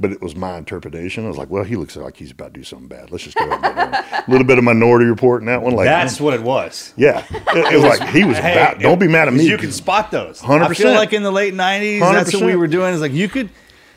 But 0.00 0.10
it 0.10 0.20
was 0.20 0.34
my 0.34 0.58
interpretation. 0.58 1.26
I 1.26 1.28
was 1.28 1.36
like, 1.36 1.48
well, 1.48 1.62
he 1.62 1.76
looks 1.76 1.94
like 1.94 2.16
he's 2.16 2.32
about 2.32 2.54
to 2.54 2.60
do 2.60 2.64
something 2.64 2.88
bad. 2.88 3.12
Let's 3.12 3.22
just 3.22 3.36
go 3.36 3.44
ahead 3.44 3.62
and 3.62 3.74
get 3.92 4.04
him. 4.04 4.24
A 4.24 4.24
little 4.30 4.46
bit 4.46 4.58
of 4.58 4.64
Minority 4.64 5.04
Report 5.04 5.42
in 5.42 5.46
that 5.46 5.62
one. 5.62 5.74
Like 5.74 5.84
That's 5.84 6.18
hmm. 6.18 6.24
what 6.24 6.34
it 6.34 6.42
was. 6.42 6.92
yeah, 6.96 7.24
it, 7.30 7.74
it 7.74 7.76
was 7.76 7.84
like 7.84 8.08
he 8.08 8.24
was 8.24 8.36
Hey, 8.36 8.54
about. 8.54 8.80
Don't 8.80 8.98
be 8.98 9.06
mad 9.06 9.28
at 9.28 9.34
me. 9.34 9.46
You 9.46 9.58
can 9.58 9.70
spot 9.70 10.10
those. 10.10 10.40
100%. 10.40 10.62
I 10.62 10.74
feel 10.74 10.92
like 10.92 11.12
in 11.12 11.22
the 11.22 11.30
late 11.30 11.54
'90s, 11.54 12.00
that's 12.00 12.34
what 12.34 12.42
we 12.42 12.56
were 12.56 12.66
doing. 12.66 12.94
Is 12.94 13.00
like 13.00 13.12
you 13.12 13.28
could. 13.28 13.50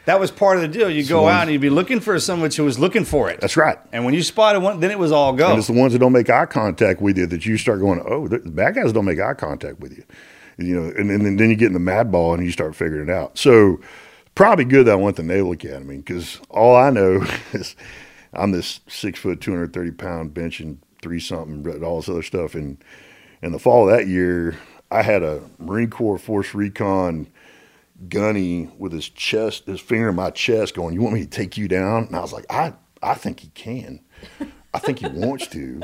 That 0.06 0.20
was 0.20 0.32
part 0.32 0.58
of 0.58 0.64
the 0.64 0.68
deal. 0.68 0.90
You 0.90 1.06
go 1.06 1.30
out 1.30 1.44
and 1.44 1.52
you'd 1.52 1.62
be 1.62 1.70
looking 1.70 2.02
for 2.02 2.20
someone 2.20 2.52
who 2.52 2.66
was 2.66 2.78
looking 2.78 3.06
for 3.06 3.30
it. 3.30 3.40
That's 3.40 3.56
right. 3.56 3.78
And 3.94 4.04
when 4.04 4.14
you 4.14 4.22
spotted 4.22 4.60
one, 4.60 4.82
then 4.82 4.92
it 4.92 5.00
was 5.00 5.14
all 5.14 5.32
go. 5.32 5.50
And 5.50 5.58
it's 5.58 5.68
the 5.68 5.74
ones 5.74 5.94
that 5.94 6.00
don't 6.00 6.12
make 6.12 6.30
eye 6.30 6.46
contact 6.46 7.02
with 7.02 7.18
you 7.18 7.26
that 7.28 7.46
you 7.46 7.58
start 7.58 7.80
going, 7.80 8.04
oh, 8.06 8.28
the 8.28 8.40
bad 8.40 8.76
guys 8.76 8.92
don't 8.92 9.06
make 9.06 9.20
eye 9.22 9.34
contact 9.34 9.80
with 9.80 9.96
you. 9.96 10.04
You 10.58 10.76
know, 10.76 10.90
and, 10.90 11.10
and 11.10 11.40
then 11.40 11.50
you 11.50 11.56
get 11.56 11.68
in 11.68 11.74
the 11.74 11.80
mad 11.80 12.12
ball 12.12 12.34
and 12.34 12.44
you 12.44 12.52
start 12.52 12.76
figuring 12.76 13.08
it 13.10 13.12
out. 13.12 13.38
So 13.38 13.80
probably 14.36 14.66
good 14.66 14.88
that 14.88 14.94
I 14.94 14.96
went 14.96 15.16
to 15.18 15.24
Naval 15.24 15.54
Academy 15.54 15.98
because 15.98 16.40
all 16.50 16.76
I 16.76 16.90
know 16.90 17.26
is 17.54 17.76
I'm 18.34 18.52
this 18.52 18.82
six 18.88 19.20
foot, 19.20 19.40
230 19.42 19.92
pound 19.92 20.34
benching 20.34 20.78
three 21.02 21.20
something, 21.20 21.64
but 21.64 21.82
all 21.82 21.98
this 22.02 22.10
other 22.10 22.24
stuff. 22.24 22.56
And 22.56 22.78
in 23.42 23.52
the 23.52 23.60
fall 23.60 23.90
of 23.90 23.98
that 23.98 24.08
year, 24.08 24.58
I 24.92 25.02
had 25.02 25.24
a 25.24 25.42
Marine 25.60 25.90
Corps 25.90 26.18
Force 26.18 26.54
Recon 26.54 27.28
gunny 28.10 28.70
with 28.78 28.92
his 28.92 29.10
chest, 29.10 29.66
his 29.66 29.80
finger 29.80 30.10
in 30.10 30.16
my 30.16 30.30
chest, 30.30 30.76
going, 30.76 30.94
"You 30.94 31.02
want 31.02 31.16
me 31.16 31.22
to 31.22 31.30
take 31.30 31.58
you 31.58 31.68
down?" 31.68 32.06
And 32.06 32.16
I 32.16 32.22
was 32.22 32.34
like, 32.34 32.46
"I, 32.50 32.74
I 33.02 33.14
think 33.16 33.42
he 33.42 33.50
can. 33.50 34.02
I 34.74 34.80
think 34.80 35.00
he 35.00 35.08
wants 35.08 35.48
to, 35.48 35.82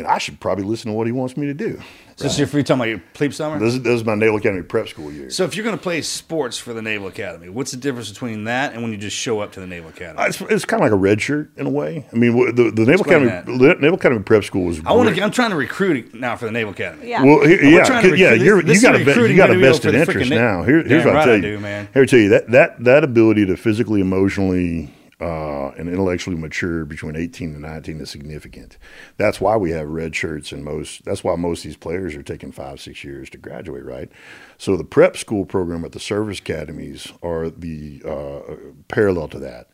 and 0.00 0.08
I 0.08 0.18
should 0.18 0.40
probably 0.40 0.64
listen 0.64 0.90
to 0.90 0.96
what 0.96 1.06
he 1.06 1.12
wants 1.12 1.36
me 1.36 1.46
to 1.46 1.54
do." 1.54 1.80
so 2.16 2.28
you're 2.36 2.46
free 2.46 2.62
time, 2.62 2.78
about 2.78 2.88
your 2.90 3.02
plebe 3.14 3.32
summer. 3.32 3.58
This 3.58 3.72
is, 3.76 3.82
this 3.82 3.94
is 3.94 4.04
my 4.04 4.14
Naval 4.14 4.36
Academy 4.36 4.60
prep 4.62 4.88
school 4.88 5.10
year. 5.10 5.30
so 5.30 5.44
if 5.44 5.56
you're 5.56 5.64
going 5.64 5.76
to 5.76 5.82
play 5.82 6.02
sports 6.02 6.58
for 6.58 6.74
the 6.74 6.82
Naval 6.82 7.08
Academy, 7.08 7.48
what's 7.48 7.70
the 7.70 7.78
difference 7.78 8.10
between 8.10 8.44
that 8.44 8.74
and 8.74 8.82
when 8.82 8.92
you 8.92 8.98
just 8.98 9.16
show 9.16 9.40
up 9.40 9.52
to 9.52 9.60
the 9.60 9.66
Naval 9.66 9.88
Academy? 9.88 10.18
Uh, 10.22 10.26
It's, 10.26 10.38
it's 10.42 10.64
kind 10.66 10.82
of 10.82 10.84
like 10.84 10.92
a 10.92 10.96
red 11.00 11.22
shirt 11.22 11.50
in 11.56 11.64
a 11.66 11.70
way. 11.70 12.04
I 12.12 12.16
mean, 12.16 12.36
the, 12.54 12.64
the 12.70 12.84
Naval 12.84 12.92
Explain 13.00 13.26
Academy, 13.28 13.56
the 13.58 13.74
Naval 13.76 13.94
Academy 13.94 14.22
prep 14.22 14.44
school 14.44 14.64
was. 14.66 14.80
I 14.84 14.92
want 14.92 15.14
to. 15.16 15.22
I'm 15.22 15.30
trying 15.30 15.48
to 15.50 15.56
recruit 15.56 16.12
now 16.14 16.36
for 16.36 16.44
the 16.44 16.52
Naval 16.52 16.72
Academy. 16.72 17.08
Yeah. 17.08 17.22
Well, 17.22 17.40
he- 17.46 17.56
We're 17.56 17.70
yeah, 17.78 17.84
trying 17.84 18.02
to 18.02 18.10
'cause- 18.10 18.18
yeah, 18.18 18.32
you're, 18.34 18.62
this 18.62 18.82
you 18.82 18.88
got 18.88 19.00
is 19.00 19.06
a 19.16 19.28
you 19.28 19.36
got 19.36 19.48
a 19.48 19.54
video 19.54 19.70
vested 19.72 19.94
interest 19.94 20.30
Na- 20.30 20.36
now. 20.36 20.62
Here, 20.62 20.82
here's 20.82 21.04
Damn 21.04 21.06
what 21.06 21.14
right 21.14 21.16
I'll 21.20 21.24
tell 21.24 21.32
I 21.32 21.36
you, 21.36 21.42
do, 21.42 21.58
man. 21.60 21.88
Here, 21.94 22.02
I 22.02 22.06
tell 22.06 22.18
you 22.18 22.28
that 22.30 22.50
that 22.50 22.84
that 22.84 23.02
ability 23.02 23.46
to 23.46 23.56
physically, 23.56 24.02
emotionally, 24.02 24.92
uh, 25.20 25.68
and 25.70 25.88
intellectually 25.88 26.36
mature 26.36 26.84
between 26.84 27.16
18 27.16 27.52
and 27.52 27.62
19 27.62 28.00
is 28.00 28.10
significant. 28.10 28.78
That's 29.16 29.40
why 29.40 29.56
we 29.56 29.70
have 29.72 29.88
red 29.88 30.16
shirts 30.16 30.52
and 30.52 30.64
most. 30.64 31.04
That's 31.04 31.22
why 31.22 31.36
most 31.36 31.60
of 31.60 31.64
these 31.64 31.76
players 31.76 32.14
are 32.14 32.22
taking 32.22 32.52
five, 32.52 32.80
six 32.80 33.04
years 33.04 33.28
to 33.30 33.38
graduate, 33.38 33.84
right? 33.84 34.10
So 34.58 34.76
the 34.76 34.84
prep 34.84 35.16
school 35.16 35.44
program 35.44 35.84
at 35.84 35.92
the 35.92 36.00
service 36.00 36.38
academies 36.38 37.12
are 37.22 37.50
the 37.50 38.02
uh, 38.04 38.54
parallel 38.88 39.28
to 39.28 39.38
that. 39.40 39.68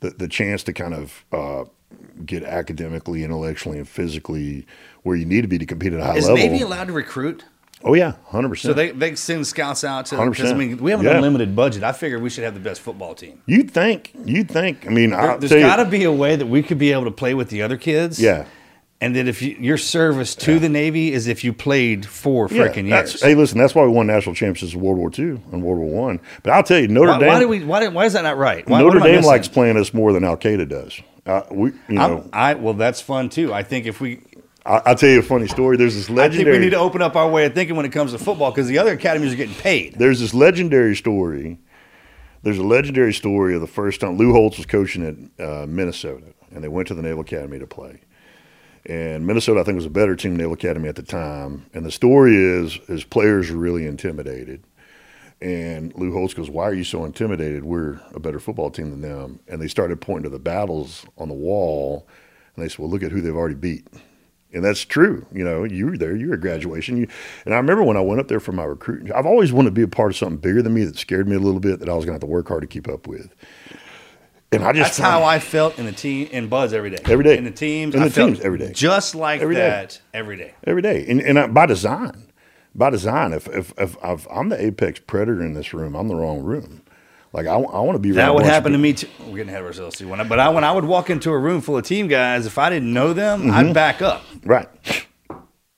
The 0.00 0.10
the 0.10 0.28
chance 0.28 0.62
to 0.64 0.72
kind 0.72 0.94
of 0.94 1.24
uh, 1.32 1.64
get 2.24 2.44
academically, 2.44 3.24
intellectually, 3.24 3.78
and 3.78 3.88
physically 3.88 4.66
where 5.02 5.16
you 5.16 5.24
need 5.24 5.42
to 5.42 5.48
be 5.48 5.58
to 5.58 5.66
compete 5.66 5.92
at 5.92 6.00
a 6.00 6.04
high 6.04 6.08
level 6.08 6.18
Is 6.18 6.28
level. 6.28 6.46
Navy 6.46 6.62
allowed 6.62 6.86
to 6.86 6.92
recruit? 6.92 7.44
Oh 7.84 7.94
yeah, 7.94 8.14
hundred 8.26 8.50
percent. 8.50 8.70
So 8.70 8.74
they, 8.74 8.90
they 8.90 9.14
send 9.16 9.46
scouts 9.46 9.84
out 9.84 10.06
to 10.06 10.16
because 10.16 10.50
I 10.50 10.52
100%. 10.52 10.54
I 10.54 10.58
mean 10.58 10.76
we 10.78 10.90
have 10.90 11.00
an 11.00 11.06
Yeah. 11.06 11.16
unlimited 11.16 11.54
budget. 11.56 11.82
I 11.82 11.92
figure 11.92 12.18
we 12.18 12.30
should 12.30 12.44
have 12.44 12.54
the 12.54 12.60
best 12.60 12.80
football 12.80 13.14
team. 13.14 13.42
You'd 13.46 13.70
think. 13.70 14.12
You'd 14.24 14.50
think. 14.50 14.86
I 14.86 14.90
mean, 14.90 15.10
There, 15.10 15.38
has 15.38 15.50
got 15.50 15.76
to 15.76 15.84
be 15.84 16.04
a 16.04 16.12
way 16.12 16.36
that 16.36 16.46
we 16.46 16.62
could 16.62 16.78
be 16.78 16.92
able 16.92 17.04
to 17.04 17.10
play 17.10 17.34
with 17.34 17.48
the 17.50 17.62
other 17.62 17.76
kids. 17.76 18.20
Yeah. 18.20 18.44
And 19.00 19.16
that 19.16 19.26
if 19.26 19.42
you, 19.42 19.56
your 19.58 19.78
service 19.78 20.36
to 20.36 20.60
the 20.60 20.68
Navy 20.68 21.12
is 21.12 21.26
if 21.26 21.42
you 21.42 21.52
played 21.52 22.06
four 22.06 22.46
freaking 22.46 22.88
that's- 22.88 23.14
years. 23.14 23.22
Hey, 23.22 23.34
listen, 23.34 23.58
that's 23.58 23.74
why 23.74 23.82
we 23.82 23.90
won 23.90 24.06
national 24.06 24.36
championships 24.36 24.74
in 24.74 24.80
World 24.80 24.96
War 24.98 25.10
II 25.18 25.40
and 25.50 25.60
World 25.64 25.80
War 25.80 26.02
One. 26.06 26.20
But 26.44 26.52
I'll 26.52 26.62
tell 26.62 26.78
you, 26.78 26.86
Notre 26.86 27.10
why, 27.10 27.18
Dame. 27.18 27.28
why 27.28 27.40
do 27.40 27.48
we? 27.48 27.64
Why, 27.64 27.80
do- 27.80 27.90
why 27.90 28.04
is 28.04 28.12
that 28.12 28.22
not 28.22 28.36
right? 28.38 28.64
Why, 28.68 28.78
Notre 28.80 29.00
what 29.00 29.08
am 29.08 29.12
I 29.14 29.16
Dame 29.16 29.24
likes 29.24 29.48
playing 29.48 29.76
us 29.76 29.92
more 29.92 30.12
than 30.12 30.22
Al 30.22 30.36
Qaeda 30.36 30.68
does. 30.68 31.00
Uh, 31.26 31.42
we, 31.50 31.70
you 31.88 31.94
know, 31.96 32.22
I'm, 32.22 32.30
I 32.32 32.54
well, 32.54 32.74
that's 32.74 33.00
fun 33.00 33.28
too. 33.28 33.52
I 33.52 33.64
think 33.64 33.86
if 33.86 34.00
we, 34.00 34.20
I, 34.64 34.82
I'll 34.86 34.94
tell 34.94 35.08
you 35.10 35.18
a 35.18 35.22
funny 35.22 35.48
story. 35.48 35.76
There's 35.76 35.94
this 35.94 36.08
legendary. 36.08 36.42
I 36.42 36.52
think 36.52 36.60
we 36.60 36.64
need 36.66 36.70
to 36.70 36.78
open 36.78 37.02
up 37.02 37.16
our 37.16 37.28
way 37.28 37.46
of 37.46 37.54
thinking 37.54 37.76
when 37.76 37.86
it 37.86 37.92
comes 37.92 38.12
to 38.12 38.18
football 38.18 38.50
because 38.50 38.68
the 38.68 38.78
other 38.78 38.92
academies 38.92 39.32
are 39.32 39.36
getting 39.36 39.54
paid. 39.56 39.94
there's 39.98 40.20
this 40.20 40.34
legendary 40.34 40.96
story. 40.96 41.58
There's 42.42 42.58
a 42.58 42.64
legendary 42.64 43.14
story 43.14 43.54
of 43.54 43.60
the 43.60 43.68
first 43.68 44.00
time 44.00 44.16
Lou 44.16 44.32
Holtz 44.32 44.56
was 44.56 44.66
coaching 44.66 45.30
at 45.38 45.44
uh, 45.44 45.66
Minnesota, 45.66 46.26
and 46.50 46.62
they 46.62 46.68
went 46.68 46.88
to 46.88 46.94
the 46.94 47.02
Naval 47.02 47.20
Academy 47.20 47.58
to 47.60 47.66
play. 47.66 48.00
And 48.84 49.24
Minnesota, 49.26 49.60
I 49.60 49.62
think, 49.62 49.76
was 49.76 49.86
a 49.86 49.90
better 49.90 50.16
team 50.16 50.32
than 50.32 50.38
Naval 50.38 50.54
Academy 50.54 50.88
at 50.88 50.96
the 50.96 51.04
time. 51.04 51.66
And 51.72 51.86
the 51.86 51.92
story 51.92 52.34
is, 52.34 52.74
his 52.88 53.04
players 53.04 53.48
were 53.50 53.56
really 53.58 53.86
intimidated. 53.86 54.64
And 55.40 55.94
Lou 55.94 56.12
Holtz 56.12 56.34
goes, 56.34 56.50
"Why 56.50 56.64
are 56.64 56.74
you 56.74 56.84
so 56.84 57.04
intimidated? 57.04 57.64
We're 57.64 58.00
a 58.12 58.20
better 58.20 58.38
football 58.38 58.70
team 58.70 58.90
than 58.90 59.00
them." 59.00 59.40
And 59.48 59.60
they 59.60 59.68
started 59.68 60.00
pointing 60.00 60.24
to 60.24 60.30
the 60.30 60.38
battles 60.38 61.04
on 61.18 61.28
the 61.28 61.34
wall, 61.34 62.06
and 62.54 62.64
they 62.64 62.68
said, 62.68 62.78
"Well, 62.78 62.90
look 62.90 63.02
at 63.02 63.10
who 63.10 63.20
they've 63.20 63.34
already 63.34 63.56
beat." 63.56 63.86
And 64.54 64.62
that's 64.64 64.82
true. 64.84 65.26
You 65.32 65.44
know, 65.44 65.64
you 65.64 65.86
were 65.86 65.96
there. 65.98 66.14
You 66.14 66.28
were 66.28 66.34
at 66.34 66.40
graduation. 66.40 66.96
You, 66.98 67.08
and 67.46 67.54
I 67.54 67.56
remember 67.56 67.82
when 67.82 67.96
I 67.96 68.00
went 68.02 68.20
up 68.20 68.28
there 68.28 68.40
for 68.40 68.52
my 68.52 68.64
recruiting. 68.64 69.10
I've 69.12 69.26
always 69.26 69.52
wanted 69.52 69.70
to 69.70 69.74
be 69.74 69.82
a 69.82 69.88
part 69.88 70.10
of 70.10 70.16
something 70.16 70.36
bigger 70.38 70.60
than 70.62 70.74
me 70.74 70.84
that 70.84 70.98
scared 70.98 71.26
me 71.26 71.36
a 71.36 71.40
little 71.40 71.60
bit 71.60 71.80
that 71.80 71.88
I 71.88 71.94
was 71.94 72.04
going 72.04 72.12
to 72.12 72.14
have 72.16 72.20
to 72.20 72.26
work 72.26 72.48
hard 72.48 72.60
to 72.62 72.66
keep 72.66 72.86
up 72.88 73.06
with. 73.06 73.34
And 74.52 74.62
I 74.62 74.72
just 74.74 74.98
That's 74.98 74.98
how 74.98 75.24
I 75.24 75.38
felt 75.38 75.78
in 75.78 75.86
the 75.86 75.92
team 75.92 76.28
in 76.30 76.48
BUD/S 76.48 76.74
every 76.74 76.90
day. 76.90 76.98
Every 77.06 77.24
day. 77.24 77.38
in 77.38 77.44
the 77.44 77.50
teams, 77.50 77.94
In 77.94 78.02
I 78.02 78.04
the 78.08 78.10
felt 78.10 78.34
teams, 78.34 78.40
every 78.44 78.58
day. 78.58 78.72
just 78.72 79.14
like 79.14 79.40
Every 79.40 79.54
day. 79.54 79.62
that 79.62 80.00
every 80.12 80.36
day. 80.36 80.52
every 80.64 80.82
day, 80.82 81.06
and 81.08 81.22
and 81.22 81.38
I, 81.38 81.46
by 81.46 81.64
design, 81.64 82.30
by 82.74 82.90
design. 82.90 83.32
If 83.32 83.48
if, 83.48 83.72
if 83.78 83.96
if 84.04 84.26
I'm 84.30 84.50
the 84.50 84.62
apex 84.62 85.00
predator 85.00 85.42
in 85.42 85.54
this 85.54 85.72
room, 85.72 85.94
I'm 85.94 86.08
the 86.08 86.16
wrong 86.16 86.42
room. 86.42 86.81
Like 87.32 87.46
I, 87.46 87.52
I 87.54 87.80
want 87.80 87.94
to 87.94 87.98
be. 87.98 88.10
That 88.12 88.34
would 88.34 88.44
happen 88.44 88.72
to 88.72 88.78
me 88.78 88.92
too. 88.92 89.08
We're 89.20 89.36
getting 89.36 89.48
ahead 89.48 89.60
of 89.62 89.66
ourselves 89.66 89.96
too. 89.96 90.06
When 90.08 90.20
I, 90.20 90.24
but 90.24 90.38
I, 90.38 90.50
when 90.50 90.64
I 90.64 90.72
would 90.72 90.84
walk 90.84 91.08
into 91.10 91.30
a 91.30 91.38
room 91.38 91.60
full 91.62 91.76
of 91.78 91.84
team 91.86 92.06
guys, 92.08 92.44
if 92.46 92.58
I 92.58 92.68
didn't 92.68 92.92
know 92.92 93.12
them, 93.14 93.42
Mm-hmm. 93.42 93.50
I'd 93.50 93.74
back 93.74 94.02
up. 94.02 94.22
Right. 94.44 94.68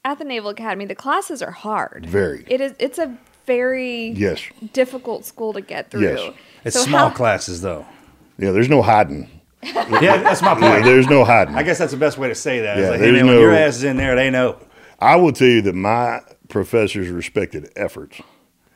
At 0.04 0.18
the 0.18 0.24
Naval 0.24 0.50
Academy, 0.50 0.84
the 0.84 0.94
classes 0.94 1.40
are 1.42 1.52
hard. 1.52 2.06
Very. 2.06 2.44
It 2.48 2.60
is. 2.60 2.74
It's 2.78 2.98
a 2.98 3.16
very 3.46 4.08
Yes. 4.08 4.42
difficult 4.72 5.24
school 5.24 5.52
to 5.52 5.60
get 5.60 5.90
through. 5.90 6.02
Yes. 6.02 6.34
It's 6.64 6.76
So 6.76 6.82
small 6.84 7.08
how- 7.10 7.14
classes 7.14 7.62
though. 7.62 7.86
Yeah. 8.38 8.50
There's 8.50 8.68
no 8.68 8.82
hiding. 8.82 9.30
Yeah, 9.64 10.18
that's 10.22 10.42
my 10.42 10.58
Yeah, 10.58 10.72
point. 10.72 10.84
there's 10.84 11.08
no 11.08 11.24
hiding. 11.24 11.54
I 11.54 11.62
guess 11.62 11.78
that's 11.78 11.92
the 11.92 11.96
best 11.98 12.18
way 12.18 12.28
to 12.28 12.34
say 12.34 12.60
that. 12.60 12.76
Yeah, 12.78 12.90
like, 12.90 13.00
hey 13.00 13.06
there's 13.06 13.16
man, 13.18 13.26
when 13.26 13.34
no- 13.36 13.40
your 13.40 13.54
ass 13.54 13.76
is 13.76 13.84
in 13.84 13.96
there, 13.96 14.14
they 14.14 14.28
know. 14.28 14.58
I 14.98 15.16
will 15.16 15.32
tell 15.32 15.48
you 15.48 15.62
that 15.62 15.74
my 15.74 16.20
professors 16.48 17.08
respected 17.08 17.70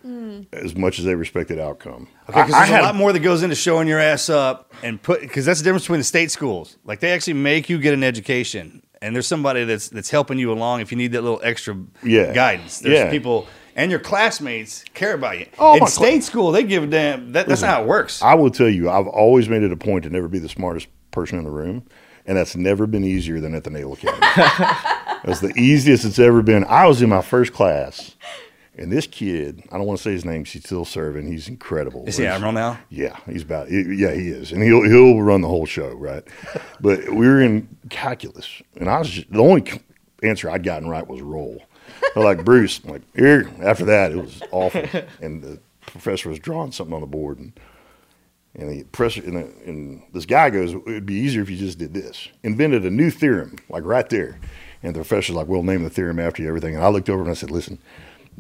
effort 0.04 0.46
as 0.52 0.74
much 0.76 0.98
as 0.98 1.04
they 1.04 1.14
respected 1.14 1.58
outcome. 1.58 2.08
Okay, 2.28 2.40
because 2.42 2.52
I- 2.52 2.56
I 2.56 2.61
there's 2.61 2.68
had- 2.70 2.80
a 2.80 2.84
lot 2.84 2.94
more 2.96 3.12
that 3.12 3.20
goes 3.20 3.42
into 3.42 3.56
showing 3.56 3.88
your 3.88 3.98
ass 4.00 4.28
up 4.28 4.72
and 4.82 5.00
put 5.02 5.20
because 5.20 5.44
that's 5.44 5.61
the 5.61 5.64
difference 5.64 5.84
between 5.84 6.00
the 6.00 6.04
state 6.04 6.30
schools. 6.30 6.76
Like 6.84 7.00
they 7.00 7.12
actually 7.12 7.34
make 7.34 7.68
you 7.68 7.78
get 7.78 7.94
an 7.94 8.02
education, 8.04 8.82
and 9.02 9.14
there's 9.14 9.26
somebody 9.26 9.64
that's 9.64 9.88
that's 9.88 10.11
helping 10.11 10.38
you 10.38 10.52
along 10.52 10.80
if 10.80 10.90
you 10.92 10.98
need 10.98 11.12
that 11.12 11.22
little 11.22 11.40
extra 11.42 11.76
Yeah. 12.02 12.32
guidance. 12.32 12.78
There's 12.80 12.94
Yeah. 12.98 13.11
people 13.11 13.46
and 13.76 13.90
your 13.92 14.00
classmates 14.00 14.84
care 14.94 15.14
about 15.14 15.38
you. 15.38 15.46
Oh, 15.58 15.74
In 15.74 15.80
my 15.80 15.87
cla- 15.87 15.90
state 15.90 16.24
school, 16.24 16.50
they 16.50 16.64
give 16.64 16.82
a 16.82 16.87
damn. 16.88 17.32
That, 17.32 17.46
that's 17.46 17.61
not 17.62 17.70
how 17.70 17.82
it 17.82 17.87
works. 17.88 18.20
I 18.22 18.34
will 18.34 18.50
tell 18.50 18.68
you, 18.68 18.90
I've 18.90 19.06
always 19.06 19.48
made 19.48 19.62
it 19.62 19.70
a 19.72 19.76
point 19.76 20.02
to 20.04 20.11
never 20.11 20.26
be 20.28 20.38
the 20.40 20.48
smartest 20.48 20.88
person 21.12 21.38
in 21.38 21.44
the 21.44 21.50
room, 21.50 21.84
and 22.26 22.37
that's 22.37 22.56
never 22.56 22.87
been 22.88 23.04
easier 23.04 23.38
than 23.40 23.54
at 23.54 23.62
the 23.64 23.70
Naval 23.70 23.92
Academy. 23.92 24.18
that's 25.24 25.40
the 25.40 25.52
easiest 25.56 26.04
it's 26.04 26.18
ever 26.18 26.42
been. 26.42 26.64
I 26.64 26.87
was 26.87 27.02
in 27.02 27.08
my 27.08 27.22
first 27.22 27.52
class, 27.52 28.16
and 28.78 28.92
this 28.92 29.06
kid, 29.06 29.64
I 29.72 29.76
don't 29.76 29.86
want 29.86 29.98
to 29.98 30.02
say 30.02 30.12
his 30.12 30.24
name. 30.24 30.44
he's 30.44 30.64
still 30.64 30.84
serving. 30.84 31.26
He's 31.26 31.48
incredible. 31.48 32.04
Is 32.06 32.16
he 32.16 32.26
admiral 32.26 32.52
now? 32.52 32.78
Yeah, 32.90 33.16
he's 33.26 33.42
about. 33.42 33.70
Yeah, 33.70 34.12
he 34.12 34.28
is, 34.28 34.52
and 34.52 34.62
he'll 34.62 34.84
he'll 34.84 35.20
run 35.20 35.40
the 35.40 35.48
whole 35.48 35.66
show, 35.66 35.88
right? 35.94 36.22
But 36.80 37.08
we 37.08 37.26
were 37.26 37.40
in 37.40 37.68
calculus, 37.90 38.62
and 38.76 38.88
I 38.88 39.00
was 39.00 39.10
just, 39.10 39.32
the 39.32 39.40
only 39.40 39.68
answer 40.22 40.48
I'd 40.48 40.62
gotten 40.62 40.88
right 40.88 41.06
was 41.06 41.20
roll. 41.20 41.64
They're 42.14 42.22
like 42.22 42.44
Bruce, 42.44 42.80
I'm 42.84 42.92
like 42.92 43.02
here. 43.16 43.50
After 43.60 43.84
that, 43.86 44.12
it 44.12 44.16
was 44.16 44.40
awful, 44.52 44.84
and 45.20 45.42
the 45.42 45.58
professor 45.80 46.28
was 46.28 46.38
drawing 46.38 46.70
something 46.70 46.94
on 46.94 47.00
the 47.00 47.08
board, 47.08 47.38
and 47.38 47.52
and 48.54 48.70
the 48.70 48.84
professor 48.84 49.26
and, 49.26 49.36
the, 49.36 49.52
and 49.66 50.02
this 50.12 50.24
guy 50.24 50.50
goes, 50.50 50.72
"It 50.72 50.84
would 50.86 51.06
be 51.06 51.14
easier 51.14 51.42
if 51.42 51.50
you 51.50 51.56
just 51.56 51.78
did 51.78 51.94
this." 51.94 52.28
Invented 52.44 52.84
a 52.84 52.90
new 52.90 53.10
theorem, 53.10 53.56
like 53.68 53.84
right 53.84 54.08
there, 54.08 54.38
and 54.84 54.94
the 54.94 55.00
professor's 55.00 55.34
like, 55.34 55.48
"We'll 55.48 55.64
name 55.64 55.82
the 55.82 55.90
theorem 55.90 56.20
after 56.20 56.42
you." 56.42 56.48
Everything, 56.48 56.76
and 56.76 56.84
I 56.84 56.88
looked 56.88 57.10
over 57.10 57.22
and 57.22 57.30
I 57.30 57.34
said, 57.34 57.50
"Listen." 57.50 57.78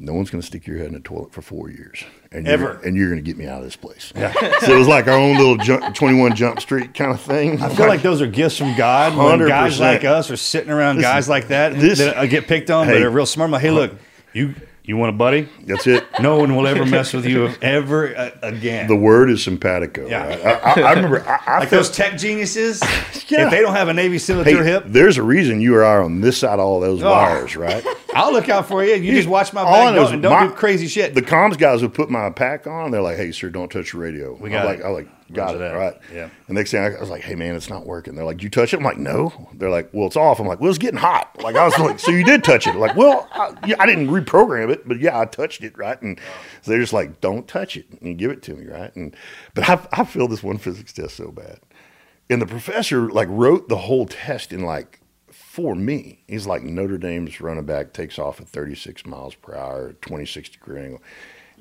No 0.00 0.14
one's 0.14 0.30
going 0.30 0.40
to 0.40 0.46
stick 0.46 0.66
your 0.66 0.78
head 0.78 0.86
in 0.86 0.94
a 0.94 1.00
toilet 1.00 1.32
for 1.32 1.42
four 1.42 1.70
years, 1.70 2.04
and 2.32 2.46
you're, 2.46 2.54
Ever. 2.54 2.80
and 2.84 2.96
you're 2.96 3.08
going 3.08 3.18
to 3.18 3.24
get 3.28 3.36
me 3.36 3.46
out 3.46 3.58
of 3.58 3.64
this 3.64 3.76
place. 3.76 4.12
so 4.16 4.74
it 4.74 4.78
was 4.78 4.86
like 4.88 5.06
our 5.08 5.18
own 5.18 5.36
little 5.36 5.56
jump, 5.56 5.94
21 5.94 6.36
Jump 6.36 6.60
Street 6.60 6.94
kind 6.94 7.10
of 7.10 7.20
thing. 7.20 7.60
I 7.60 7.68
feel 7.68 7.88
like 7.88 8.02
those 8.02 8.22
are 8.22 8.26
gifts 8.26 8.56
from 8.56 8.76
God. 8.76 9.16
When 9.16 9.46
guys 9.48 9.80
like 9.80 10.04
us 10.04 10.30
are 10.30 10.36
sitting 10.36 10.70
around 10.70 11.00
guys 11.00 11.28
like 11.28 11.48
that 11.48 11.74
this- 11.74 11.98
that 11.98 12.24
get 12.30 12.46
picked 12.46 12.70
on, 12.70 12.86
Hey. 12.86 12.94
but 12.94 13.02
are 13.02 13.10
real 13.10 13.26
smart. 13.26 13.48
I'm 13.48 13.52
like, 13.52 13.62
hey, 13.62 13.70
look, 13.70 13.92
you 14.32 14.54
You 14.88 14.96
want 14.96 15.10
a 15.10 15.18
buddy? 15.18 15.46
That's 15.66 15.86
it. 15.86 16.02
No 16.20 16.38
one 16.38 16.56
will 16.56 16.66
ever 16.66 16.86
mess 16.86 17.12
with 17.12 17.26
you 17.26 17.48
ever 17.60 18.16
uh, 18.16 18.30
again. 18.42 18.88
The 18.88 18.96
word 18.96 19.30
is 19.30 19.44
simpatico. 19.44 20.08
Yeah. 20.08 20.24
I, 20.64 20.80
I, 20.80 20.82
I 20.84 20.92
remember. 20.94 21.20
I, 21.28 21.58
like 21.60 21.68
felt- 21.68 21.70
those 21.70 21.90
tech 21.90 22.16
geniuses, 22.18 22.80
Yeah. 23.28 23.44
if 23.44 23.50
they 23.50 23.60
don't 23.60 23.74
have 23.74 23.88
a 23.88 23.94
Navy 23.94 24.18
SEAL 24.18 24.40
at 24.40 24.46
Hey, 24.46 24.54
their 24.54 24.64
hip, 24.64 24.84
there's 24.86 25.18
a 25.18 25.22
reason 25.22 25.60
you 25.60 25.74
are 25.74 26.02
on 26.02 26.22
this 26.22 26.38
side 26.38 26.54
of 26.54 26.60
all 26.60 26.80
those 26.80 27.02
Oh. 27.02 27.10
wires, 27.10 27.54
right? 27.54 27.84
I'll 28.14 28.32
look 28.32 28.48
out 28.48 28.66
for 28.66 28.82
you. 28.82 28.94
You 28.94 29.12
just 29.12 29.28
watch 29.28 29.52
my 29.52 29.62
back 29.62 29.94
don't, 29.94 30.22
don't 30.22 30.32
my- 30.32 30.46
do 30.46 30.52
crazy 30.54 30.88
shit. 30.88 31.14
The 31.14 31.20
comms 31.22 31.58
guys 31.58 31.82
would 31.82 31.92
put 31.92 32.08
my 32.08 32.30
pack 32.30 32.66
on. 32.66 32.90
They're 32.90 33.02
like, 33.02 33.18
"Hey, 33.18 33.30
sir, 33.30 33.50
don't 33.50 33.70
touch 33.70 33.92
the 33.92 33.98
radio." 33.98 34.32
We 34.34 34.48
I'm 34.48 34.52
got 34.52 34.64
like, 34.64 34.78
it. 34.80 34.84
I 34.86 34.88
like, 34.88 35.08
got 35.32 35.54
it, 35.54 35.58
that. 35.58 35.72
right? 35.72 35.96
Yeah. 36.12 36.30
The 36.46 36.54
next 36.54 36.70
thing 36.70 36.82
I, 36.82 36.94
I 36.94 37.00
was 37.00 37.10
like, 37.10 37.22
"Hey, 37.22 37.34
man, 37.34 37.54
it's 37.54 37.70
not 37.70 37.86
working." 37.86 38.14
They're 38.14 38.24
like, 38.24 38.42
"You 38.42 38.50
touch 38.50 38.72
it?" 38.72 38.78
I'm 38.78 38.84
like, 38.84 38.98
"No." 38.98 39.48
They're 39.54 39.70
like, 39.70 39.90
"Well, 39.92 40.06
it's 40.06 40.16
off." 40.16 40.40
I'm 40.40 40.46
like, 40.46 40.60
"Well, 40.60 40.70
it's 40.70 40.78
getting 40.78 40.98
hot." 40.98 41.42
Like 41.42 41.56
I 41.56 41.64
was 41.64 41.78
like, 41.78 41.98
"So 41.98 42.10
you 42.10 42.24
did 42.24 42.44
touch 42.44 42.66
it?" 42.66 42.76
Like, 42.76 42.96
well, 42.96 43.28
I, 43.32 43.54
yeah, 43.66 43.76
I 43.78 43.86
didn't 43.86 44.08
reprogram 44.08 44.70
it, 44.70 44.86
but 44.86 45.00
yeah, 45.00 45.18
I 45.18 45.24
touched 45.24 45.62
it, 45.62 45.76
right? 45.76 46.00
And 46.02 46.18
so 46.62 46.70
they're 46.70 46.80
just 46.80 46.92
like, 46.92 47.20
"Don't 47.20 47.46
touch 47.46 47.76
it," 47.76 47.86
and 48.00 48.18
give 48.18 48.30
it 48.30 48.42
to 48.44 48.54
me, 48.54 48.66
right? 48.66 48.94
And 48.96 49.14
but 49.54 49.68
I, 49.68 49.86
I 49.92 50.04
feel 50.04 50.28
this 50.28 50.42
one 50.42 50.58
physics 50.58 50.92
test 50.92 51.16
so 51.16 51.30
bad, 51.30 51.60
and 52.30 52.40
the 52.42 52.46
professor 52.46 53.10
like 53.10 53.28
wrote 53.30 53.68
the 53.68 53.76
whole 53.76 54.06
test 54.06 54.52
in 54.52 54.62
like 54.62 55.00
for 55.58 55.74
me. 55.74 56.22
He's 56.28 56.46
like 56.46 56.62
Notre 56.62 56.98
Dame's 56.98 57.40
running 57.40 57.64
back 57.64 57.92
takes 57.92 58.18
off 58.18 58.40
at 58.40 58.48
36 58.48 59.04
miles 59.06 59.34
per 59.34 59.56
hour, 59.56 59.92
26 59.94 60.50
degree 60.50 60.82
angle. 60.82 61.02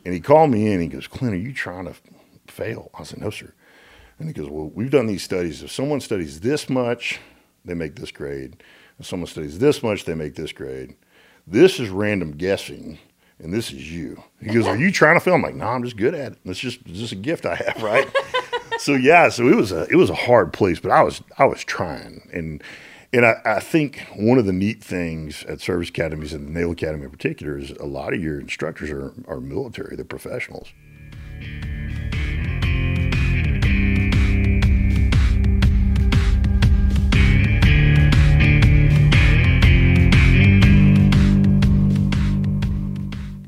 And 0.06 0.14
he 0.14 0.20
called 0.20 0.52
me 0.52 0.72
in. 0.72 0.80
He 0.80 0.88
goes, 0.88 1.08
Clint, 1.08 1.34
are 1.34 1.38
you 1.38 1.52
trying 1.52 1.86
to 1.86 1.94
fail? 2.48 2.92
I 2.94 3.04
said, 3.04 3.20
no, 3.20 3.30
sir. 3.30 3.54
And 4.20 4.28
he 4.28 4.34
goes, 4.34 4.50
well, 4.50 4.72
we've 4.74 4.92
done 4.92 5.08
these 5.08 5.24
studies. 5.24 5.62
If 5.62 5.72
someone 5.72 6.02
studies 6.02 6.40
this 6.40 6.70
much, 6.70 7.20
they 7.64 7.74
make 7.74 7.96
this 7.96 8.12
grade. 8.12 8.64
If 9.00 9.06
someone 9.06 9.28
studies 9.28 9.60
this 9.60 9.84
much, 9.84 10.06
they 10.06 10.16
make 10.16 10.36
this 10.36 10.52
grade. 10.52 10.96
This 11.46 11.80
is 11.80 11.90
random 11.90 12.32
guessing, 12.32 12.98
and 13.40 13.54
this 13.54 13.72
is 13.72 13.92
you. 13.92 14.24
He 14.42 14.48
goes, 14.54 14.66
are 14.66 14.76
you 14.76 14.92
trying 14.92 15.16
to 15.16 15.20
fail? 15.24 15.36
I'm 15.36 15.42
like, 15.42 15.56
no, 15.56 15.68
I'm 15.68 15.84
just 15.84 15.98
good 15.98 16.14
at 16.14 16.34
it. 16.34 16.40
It's 16.46 16.60
just, 16.60 16.80
it's 16.86 17.00
just 17.00 17.14
a 17.14 17.18
gift 17.18 17.46
I 17.46 17.56
have, 17.56 17.82
right? 17.82 18.10
so 18.80 18.94
yeah, 18.94 19.30
so 19.30 19.48
it 19.48 19.56
was 19.56 19.72
a 19.72 19.88
it 19.90 19.96
was 19.96 20.10
a 20.10 20.16
hard 20.16 20.54
place, 20.54 20.80
but 20.80 20.92
I 20.92 21.04
was 21.04 21.22
I 21.38 21.46
was 21.46 21.64
trying, 21.64 22.28
and 22.34 22.64
and 23.14 23.26
I, 23.26 23.36
I 23.46 23.60
think 23.60 24.06
one 24.16 24.38
of 24.38 24.46
the 24.46 24.54
neat 24.54 24.84
things 24.84 25.44
at 25.46 25.62
service 25.62 25.90
academies 25.90 26.34
and 26.34 26.48
the 26.48 26.52
Naval 26.52 26.74
Academy 26.74 27.06
in 27.06 27.12
particular 27.12 27.58
is 27.58 27.72
a 27.72 27.86
lot 27.86 28.14
of 28.14 28.22
your 28.22 28.40
instructors 28.40 28.90
are 28.90 29.14
are 29.28 29.40
military, 29.40 29.96
they're 29.96 30.06
professionals. 30.06 30.74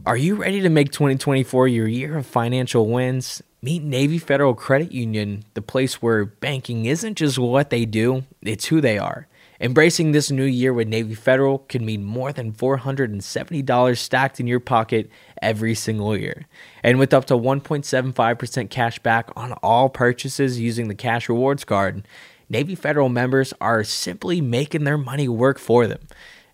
Are 0.09 0.17
you 0.17 0.33
ready 0.33 0.59
to 0.61 0.69
make 0.69 0.91
2024 0.91 1.67
your 1.67 1.87
year 1.87 2.17
of 2.17 2.25
financial 2.25 2.87
wins? 2.87 3.43
Meet 3.61 3.83
Navy 3.83 4.17
Federal 4.17 4.55
Credit 4.55 4.91
Union, 4.91 5.45
the 5.53 5.61
place 5.61 6.01
where 6.01 6.25
banking 6.25 6.85
isn't 6.85 7.13
just 7.13 7.37
what 7.37 7.69
they 7.69 7.85
do, 7.85 8.23
it's 8.41 8.65
who 8.65 8.81
they 8.81 8.97
are. 8.97 9.27
Embracing 9.61 10.11
this 10.11 10.31
new 10.31 10.45
year 10.45 10.73
with 10.73 10.87
Navy 10.87 11.13
Federal 11.13 11.59
can 11.59 11.85
mean 11.85 12.03
more 12.03 12.33
than 12.33 12.53
$470 12.53 13.97
stacked 13.99 14.39
in 14.39 14.47
your 14.47 14.59
pocket 14.59 15.11
every 15.43 15.75
single 15.75 16.17
year. 16.17 16.47
And 16.81 16.97
with 16.97 17.13
up 17.13 17.25
to 17.25 17.35
1.75% 17.35 18.71
cash 18.71 18.97
back 18.97 19.29
on 19.35 19.51
all 19.61 19.89
purchases 19.89 20.59
using 20.59 20.87
the 20.87 20.95
Cash 20.95 21.29
Rewards 21.29 21.65
card, 21.65 22.07
Navy 22.49 22.73
Federal 22.73 23.09
members 23.09 23.53
are 23.61 23.83
simply 23.83 24.41
making 24.41 24.85
their 24.85 24.97
money 24.97 25.27
work 25.27 25.59
for 25.59 25.85
them. 25.85 26.01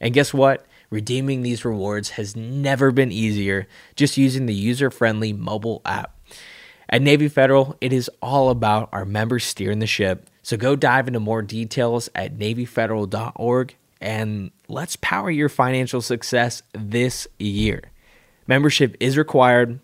And 0.01 0.13
guess 0.13 0.33
what? 0.33 0.65
Redeeming 0.95 1.41
these 1.41 1.65
rewards 1.65 2.11
has 2.11 2.37
never 2.37 2.89
been 2.89 3.11
easier 3.11 3.67
just 3.97 4.15
using 4.15 4.45
the 4.45 4.53
user 4.53 4.89
friendly 4.89 5.33
mobile 5.33 5.81
app. 5.83 6.17
At 6.89 7.01
Navy 7.01 7.27
Federal, 7.27 7.75
it 7.81 7.91
is 7.91 8.09
all 8.21 8.49
about 8.49 8.87
our 8.93 9.03
members 9.03 9.43
steering 9.43 9.79
the 9.79 9.87
ship. 9.87 10.29
So 10.41 10.55
go 10.55 10.77
dive 10.77 11.09
into 11.09 11.19
more 11.19 11.41
details 11.41 12.09
at 12.15 12.37
NavyFederal.org 12.37 13.75
and 13.99 14.51
let's 14.69 14.95
power 14.95 15.29
your 15.29 15.49
financial 15.49 16.01
success 16.01 16.63
this 16.71 17.27
year. 17.39 17.91
Membership 18.47 18.95
is 19.01 19.17
required. 19.17 19.81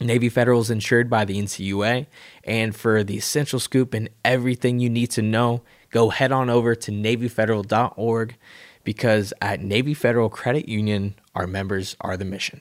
Navy 0.00 0.30
Federal 0.30 0.62
is 0.62 0.70
insured 0.70 1.10
by 1.10 1.26
the 1.26 1.38
NCUA. 1.38 2.06
And 2.44 2.74
for 2.74 3.04
the 3.04 3.18
essential 3.18 3.60
scoop 3.60 3.92
and 3.92 4.08
everything 4.24 4.78
you 4.78 4.88
need 4.88 5.10
to 5.10 5.20
know, 5.20 5.60
go 5.90 6.08
head 6.08 6.32
on 6.32 6.48
over 6.48 6.74
to 6.74 6.90
NavyFederal.org 6.90 8.36
because 8.84 9.32
at 9.40 9.60
Navy 9.60 9.94
Federal 9.94 10.28
Credit 10.28 10.68
Union, 10.68 11.14
our 11.34 11.46
members 11.46 11.96
are 12.00 12.16
the 12.16 12.24
mission. 12.24 12.60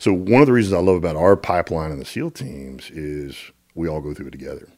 So 0.00 0.12
one 0.14 0.40
of 0.40 0.46
the 0.46 0.52
reasons 0.52 0.72
I 0.72 0.78
love 0.78 0.96
about 0.96 1.16
our 1.16 1.36
pipeline 1.36 1.90
and 1.90 2.00
the 2.00 2.04
SEAL 2.04 2.30
teams 2.30 2.88
is 2.90 3.36
we 3.74 3.88
all 3.88 4.00
go 4.00 4.14
through 4.14 4.28
it 4.28 4.30
together. 4.30 4.68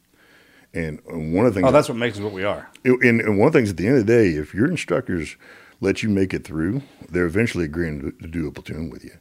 And 0.72 1.00
and 1.08 1.34
one 1.34 1.46
of 1.46 1.54
the 1.54 1.60
things 1.60 1.68
oh, 1.68 1.72
that's 1.72 1.88
what 1.88 1.98
makes 1.98 2.16
us 2.16 2.22
what 2.22 2.32
we 2.32 2.42
are. 2.42 2.68
and, 2.84 3.20
and 3.20 3.38
one 3.38 3.48
of 3.48 3.52
the 3.52 3.58
things 3.58 3.70
at 3.70 3.76
the 3.76 3.86
end 3.86 3.98
of 3.98 4.06
the 4.06 4.12
day, 4.12 4.30
if 4.30 4.54
your 4.54 4.70
instructors 4.70 5.36
let 5.80 6.02
you 6.02 6.08
make 6.08 6.34
it 6.34 6.44
through, 6.44 6.82
they're 7.08 7.26
eventually 7.26 7.64
agreeing 7.64 8.00
to, 8.00 8.10
to 8.12 8.26
do 8.26 8.46
a 8.48 8.52
platoon 8.52 8.90
with 8.90 9.04
you. 9.04 9.12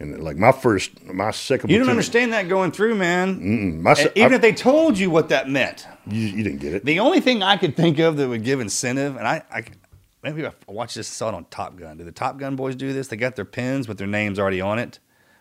And 0.00 0.22
like 0.22 0.36
my 0.36 0.50
first, 0.52 1.02
my 1.04 1.30
second, 1.30 1.70
You 1.70 1.78
don't 1.78 1.88
understand 1.90 2.32
that 2.32 2.48
going 2.48 2.72
through, 2.72 2.96
man. 2.96 3.82
My, 3.82 3.92
even 4.16 4.32
I- 4.32 4.36
if 4.36 4.40
they 4.40 4.52
told 4.52 4.98
you 4.98 5.10
what 5.10 5.28
that 5.28 5.48
meant, 5.48 5.86
you, 6.06 6.20
you 6.26 6.42
didn't 6.42 6.58
get 6.60 6.72
it. 6.74 6.84
the 6.84 6.98
only 7.00 7.20
thing 7.20 7.42
I 7.42 7.56
could 7.56 7.76
think 7.76 7.98
of 8.00 8.16
that 8.16 8.28
would 8.28 8.42
give 8.42 8.60
incentive, 8.60 9.16
and 9.16 9.28
I, 9.28 9.42
I 9.52 9.64
maybe 10.22 10.44
I 10.44 10.52
watched 10.66 10.96
this, 10.96 11.06
saw 11.06 11.28
it 11.28 11.34
on 11.34 11.44
Top 11.50 11.76
Gun. 11.76 11.98
Do 11.98 12.04
the 12.04 12.10
Top 12.10 12.38
Gun 12.38 12.56
boys 12.56 12.74
do 12.74 12.92
this? 12.92 13.08
They 13.08 13.16
got 13.16 13.36
their 13.36 13.44
pins 13.44 13.86
with 13.86 13.98
their 13.98 14.08
names 14.08 14.40
already 14.40 14.60
on 14.60 14.80
it, 14.80 14.98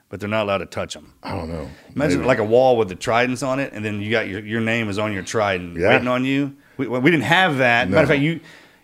but 0.09 0.19
they're 0.19 0.29
not 0.29 0.43
allowed 0.43 0.59
to 0.59 0.67
touch 0.67 0.93
them. 0.93 1.13
I 1.23 1.31
don't 1.35 1.49
know. 1.49 1.67
Imagine 1.95 2.19
Maybe. 2.19 2.27
like 2.27 2.37
a 2.39 2.43
wall 2.43 2.77
with 2.77 2.89
the 2.89 2.95
tridents 2.95 3.41
on 3.41 3.59
it, 3.59 3.73
and 3.73 3.83
then 3.83 3.99
you 3.99 4.11
got 4.11 4.27
your, 4.27 4.41
your 4.45 4.61
name 4.61 4.89
is 4.89 4.99
on 4.99 5.11
your 5.11 5.23
trident 5.23 5.75
Yeah. 5.77 5.89
waiting 5.89 6.07
on 6.07 6.23
you. 6.23 6.55
We, 6.77 6.87
we 6.87 7.09
didn't 7.09 7.23
have 7.23 7.57
that. 7.57 7.89
Matter 7.89 8.03
of 8.03 8.09
fact, 8.09 8.21
you 8.21 8.41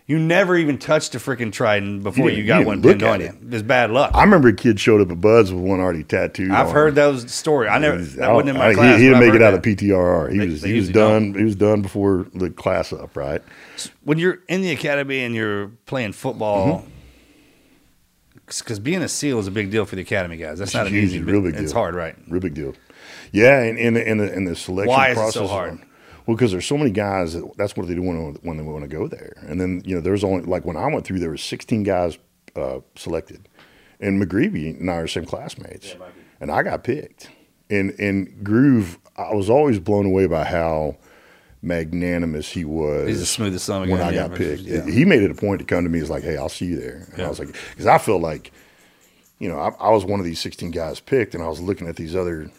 you 0.08 0.18
never 0.18 0.56
even 0.56 0.78
touched 0.78 1.14
a 1.14 1.18
freaking 1.18 1.52
trident 1.52 2.02
before 2.02 2.28
didn't- 2.30 2.40
you 2.40 2.46
got 2.46 2.60
you 2.60 2.66
one 2.66 2.82
pinned 2.82 3.02
on 3.04 3.20
you. 3.20 3.26
it. 3.26 3.54
It 3.54 3.66
bad 3.68 3.90
luck. 3.90 4.10
I 4.14 4.24
remember 4.24 4.48
a 4.48 4.52
kid 4.54 4.80
showed 4.80 5.00
up 5.02 5.10
at 5.12 5.20
BUD/S 5.20 5.50
with 5.52 5.62
one 5.62 5.78
already 5.80 6.02
tattooed. 6.02 6.50
I've 6.50 6.70
heard 6.72 6.88
him. 6.88 6.94
those 6.96 7.30
stories. 7.30 7.70
I 7.70 7.78
never 7.78 7.98
that 7.98 8.32
wasn't 8.32 8.48
in 8.50 8.56
my 8.56 8.68
I- 8.70 8.74
class. 8.74 8.96
He, 8.98 9.04
he 9.04 9.08
didn't 9.10 9.24
make 9.24 9.34
it 9.34 9.42
out 9.42 9.50
that. 9.52 9.58
of 9.58 9.62
PTRR. 9.62 10.28
He 10.32 10.38
They- 10.38 10.46
was 10.48 10.62
they 10.62 10.68
he 10.72 10.74
was 10.78 10.88
done. 10.88 11.34
He 11.34 11.44
was 11.44 11.54
done 11.56 11.82
before 11.82 12.26
the 12.34 12.50
class 12.50 12.92
up. 12.92 13.16
Right. 13.16 13.42
when 14.02 14.18
you're 14.18 14.38
in 14.48 14.62
the 14.62 14.72
academy 14.72 15.20
and 15.20 15.34
you're 15.34 15.68
playing 15.86 16.12
football, 16.12 16.78
Mm-hmm. 16.78 16.88
because 18.46 18.78
being 18.78 19.02
a 19.02 19.08
SEAL 19.08 19.38
is 19.40 19.46
a 19.46 19.50
big 19.50 19.70
deal 19.70 19.84
for 19.84 19.94
the 19.96 20.02
academy 20.02 20.36
guys. 20.38 20.58
That's 20.58 20.72
not 20.74 20.86
an 20.86 20.94
easy, 20.94 21.20
real 21.20 21.42
big 21.42 21.52
deal. 21.54 21.62
It's 21.62 21.72
hard, 21.72 21.94
right? 21.94 22.16
Real 22.28 22.40
big 22.40 22.54
deal. 22.54 22.74
Yeah, 23.30 23.60
and 23.62 23.78
in 23.78 23.92
the, 23.94 24.08
in 24.08 24.18
the, 24.18 24.32
in 24.32 24.44
the 24.46 24.56
selection 24.56 24.88
Why 24.88 25.08
is 25.08 25.12
it 25.12 25.20
process. 25.20 25.34
so 25.34 25.46
hard? 25.46 25.78
Well, 26.28 26.36
because 26.36 26.52
there's 26.52 26.66
so 26.66 26.76
many 26.76 26.90
guys 26.90 27.32
that 27.32 27.56
that's 27.56 27.74
what 27.74 27.88
they 27.88 27.94
do 27.94 28.02
when, 28.02 28.34
when 28.42 28.58
they 28.58 28.62
want 28.62 28.82
to 28.82 28.88
go 28.88 29.08
there. 29.08 29.32
And 29.46 29.58
then 29.58 29.80
you 29.86 29.94
know, 29.94 30.02
there's 30.02 30.22
only 30.22 30.44
like 30.44 30.66
when 30.66 30.76
I 30.76 30.86
went 30.92 31.06
through, 31.06 31.20
there 31.20 31.30
was 31.30 31.42
16 31.42 31.84
guys 31.84 32.18
uh, 32.54 32.80
selected, 32.96 33.48
and 33.98 34.22
McGreevy 34.22 34.78
and 34.78 34.90
I 34.90 34.96
are 34.96 35.02
the 35.02 35.08
same 35.08 35.24
classmates, 35.24 35.96
and 36.38 36.50
I 36.50 36.62
got 36.62 36.84
picked. 36.84 37.30
And 37.70 37.98
and 37.98 38.44
Groove, 38.44 38.98
I 39.16 39.32
was 39.34 39.48
always 39.48 39.78
blown 39.78 40.04
away 40.04 40.26
by 40.26 40.44
how 40.44 40.98
magnanimous 41.62 42.50
he 42.50 42.66
was. 42.66 43.08
He's 43.08 43.20
the 43.20 43.26
smoothest 43.26 43.64
son 43.64 43.88
when 43.88 44.02
I 44.02 44.12
got 44.12 44.34
picked. 44.34 44.60
yeah. 44.62 44.84
He 44.84 45.06
made 45.06 45.22
it 45.22 45.30
a 45.30 45.34
point 45.34 45.60
to 45.60 45.64
come 45.64 45.84
to 45.84 45.88
me. 45.88 45.98
He's 45.98 46.10
like, 46.10 46.24
"Hey, 46.24 46.36
I'll 46.36 46.50
see 46.50 46.66
you 46.66 46.78
there." 46.78 47.08
And 47.14 47.22
I 47.22 47.28
was 47.30 47.38
like, 47.38 47.54
because 47.70 47.86
I 47.86 47.96
felt 47.96 48.20
like 48.20 48.52
you 49.38 49.48
know, 49.48 49.58
I, 49.58 49.70
I 49.80 49.90
was 49.90 50.04
one 50.04 50.20
of 50.20 50.26
these 50.26 50.40
16 50.40 50.72
guys 50.72 51.00
picked, 51.00 51.34
and 51.34 51.42
I 51.42 51.48
was 51.48 51.60
looking 51.60 51.88
at 51.88 51.96
these 51.96 52.14
other 52.14 52.50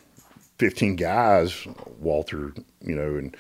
15 0.58 0.96
guys, 0.96 1.68
Walter, 2.00 2.54
you 2.82 2.96
know, 2.96 3.16
and 3.16 3.36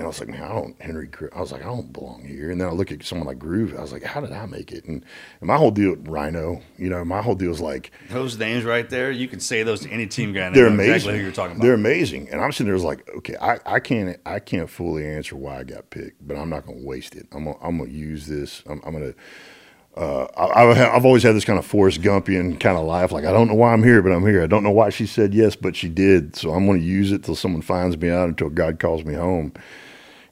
and 0.00 0.06
I 0.06 0.08
was 0.08 0.18
like, 0.18 0.30
man, 0.30 0.42
I 0.42 0.48
don't 0.48 0.80
Henry. 0.80 1.10
I 1.36 1.40
was 1.40 1.52
like, 1.52 1.60
I 1.60 1.66
don't 1.66 1.92
belong 1.92 2.24
here. 2.24 2.50
And 2.50 2.58
then 2.58 2.68
I 2.68 2.72
look 2.72 2.90
at 2.90 3.04
someone 3.04 3.26
like 3.26 3.38
Groove. 3.38 3.76
I 3.76 3.82
was 3.82 3.92
like, 3.92 4.02
how 4.02 4.22
did 4.22 4.32
I 4.32 4.46
make 4.46 4.72
it? 4.72 4.86
And, 4.86 5.04
and 5.40 5.46
my 5.46 5.58
whole 5.58 5.70
deal, 5.70 5.90
with 5.90 6.08
Rhino, 6.08 6.62
you 6.78 6.88
know, 6.88 7.04
my 7.04 7.20
whole 7.20 7.34
deal 7.34 7.50
is 7.50 7.60
like, 7.60 7.92
Those 8.08 8.38
names 8.38 8.64
right 8.64 8.88
there, 8.88 9.10
you 9.10 9.28
can 9.28 9.40
say 9.40 9.62
those 9.62 9.80
to 9.80 9.90
any 9.90 10.06
team 10.06 10.32
guy. 10.32 10.48
They're 10.48 10.68
amazing. 10.68 10.94
Exactly 10.94 11.18
who 11.18 11.22
you're 11.24 11.32
talking 11.32 11.56
about. 11.56 11.62
They're 11.62 11.74
amazing. 11.74 12.30
And 12.30 12.40
I'm 12.40 12.50
sitting 12.50 12.64
there, 12.64 12.74
was 12.74 12.82
like, 12.82 13.06
okay, 13.18 13.36
I, 13.42 13.58
I 13.66 13.78
can't 13.78 14.18
I 14.24 14.38
can't 14.38 14.70
fully 14.70 15.06
answer 15.06 15.36
why 15.36 15.58
I 15.58 15.64
got 15.64 15.90
picked, 15.90 16.26
but 16.26 16.34
I'm 16.34 16.48
not 16.48 16.64
going 16.64 16.80
to 16.80 16.86
waste 16.86 17.14
it. 17.14 17.26
I'm 17.32 17.44
gonna, 17.44 17.58
I'm 17.60 17.78
to 17.78 17.90
use 17.90 18.26
this. 18.26 18.62
I'm, 18.66 18.80
I'm 18.84 18.92
going 18.92 19.12
to. 19.12 19.18
Uh, 19.96 20.28
I, 20.36 20.62
I've, 20.62 20.78
I've 20.78 21.04
always 21.04 21.24
had 21.24 21.34
this 21.34 21.44
kind 21.44 21.58
of 21.58 21.66
Forrest 21.66 22.00
Gumpian 22.00 22.58
kind 22.60 22.78
of 22.78 22.86
life. 22.86 23.12
Like 23.12 23.24
I 23.24 23.32
don't 23.32 23.48
know 23.48 23.54
why 23.54 23.72
I'm 23.72 23.82
here, 23.82 24.00
but 24.00 24.12
I'm 24.12 24.24
here. 24.26 24.42
I 24.42 24.46
don't 24.46 24.62
know 24.62 24.70
why 24.70 24.88
she 24.90 25.04
said 25.04 25.34
yes, 25.34 25.56
but 25.56 25.74
she 25.76 25.88
did. 25.88 26.36
So 26.36 26.52
I'm 26.52 26.64
going 26.64 26.80
to 26.80 26.86
use 26.86 27.12
it 27.12 27.24
till 27.24 27.34
someone 27.34 27.62
finds 27.62 27.96
me 27.96 28.08
out, 28.08 28.28
until 28.28 28.50
God 28.50 28.78
calls 28.78 29.04
me 29.04 29.14
home. 29.14 29.52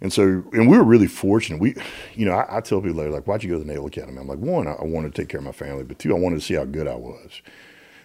And 0.00 0.12
so, 0.12 0.44
and 0.52 0.68
we 0.68 0.76
were 0.76 0.84
really 0.84 1.08
fortunate. 1.08 1.61
We, 1.61 1.74
you 2.14 2.24
know, 2.24 2.32
I, 2.32 2.58
I 2.58 2.61
tell 2.61 2.80
people 2.80 2.98
later, 2.98 3.11
like, 3.11 3.26
why'd 3.26 3.42
you 3.42 3.50
go 3.50 3.58
to 3.58 3.64
the 3.64 3.70
Naval 3.70 3.87
Academy? 3.87 4.18
I'm 4.18 4.28
like, 4.28 4.38
one, 4.38 4.68
I, 4.68 4.72
I 4.72 4.84
wanted 4.84 5.14
to 5.14 5.20
take 5.20 5.28
care 5.28 5.38
of 5.38 5.44
my 5.44 5.52
family, 5.52 5.82
but 5.84 5.98
two, 5.98 6.14
I 6.14 6.18
wanted 6.18 6.37
to 6.37 6.44
see 6.44 6.54
how 6.54 6.64
good 6.64 6.87
I 6.87 6.94
was. 6.94 7.42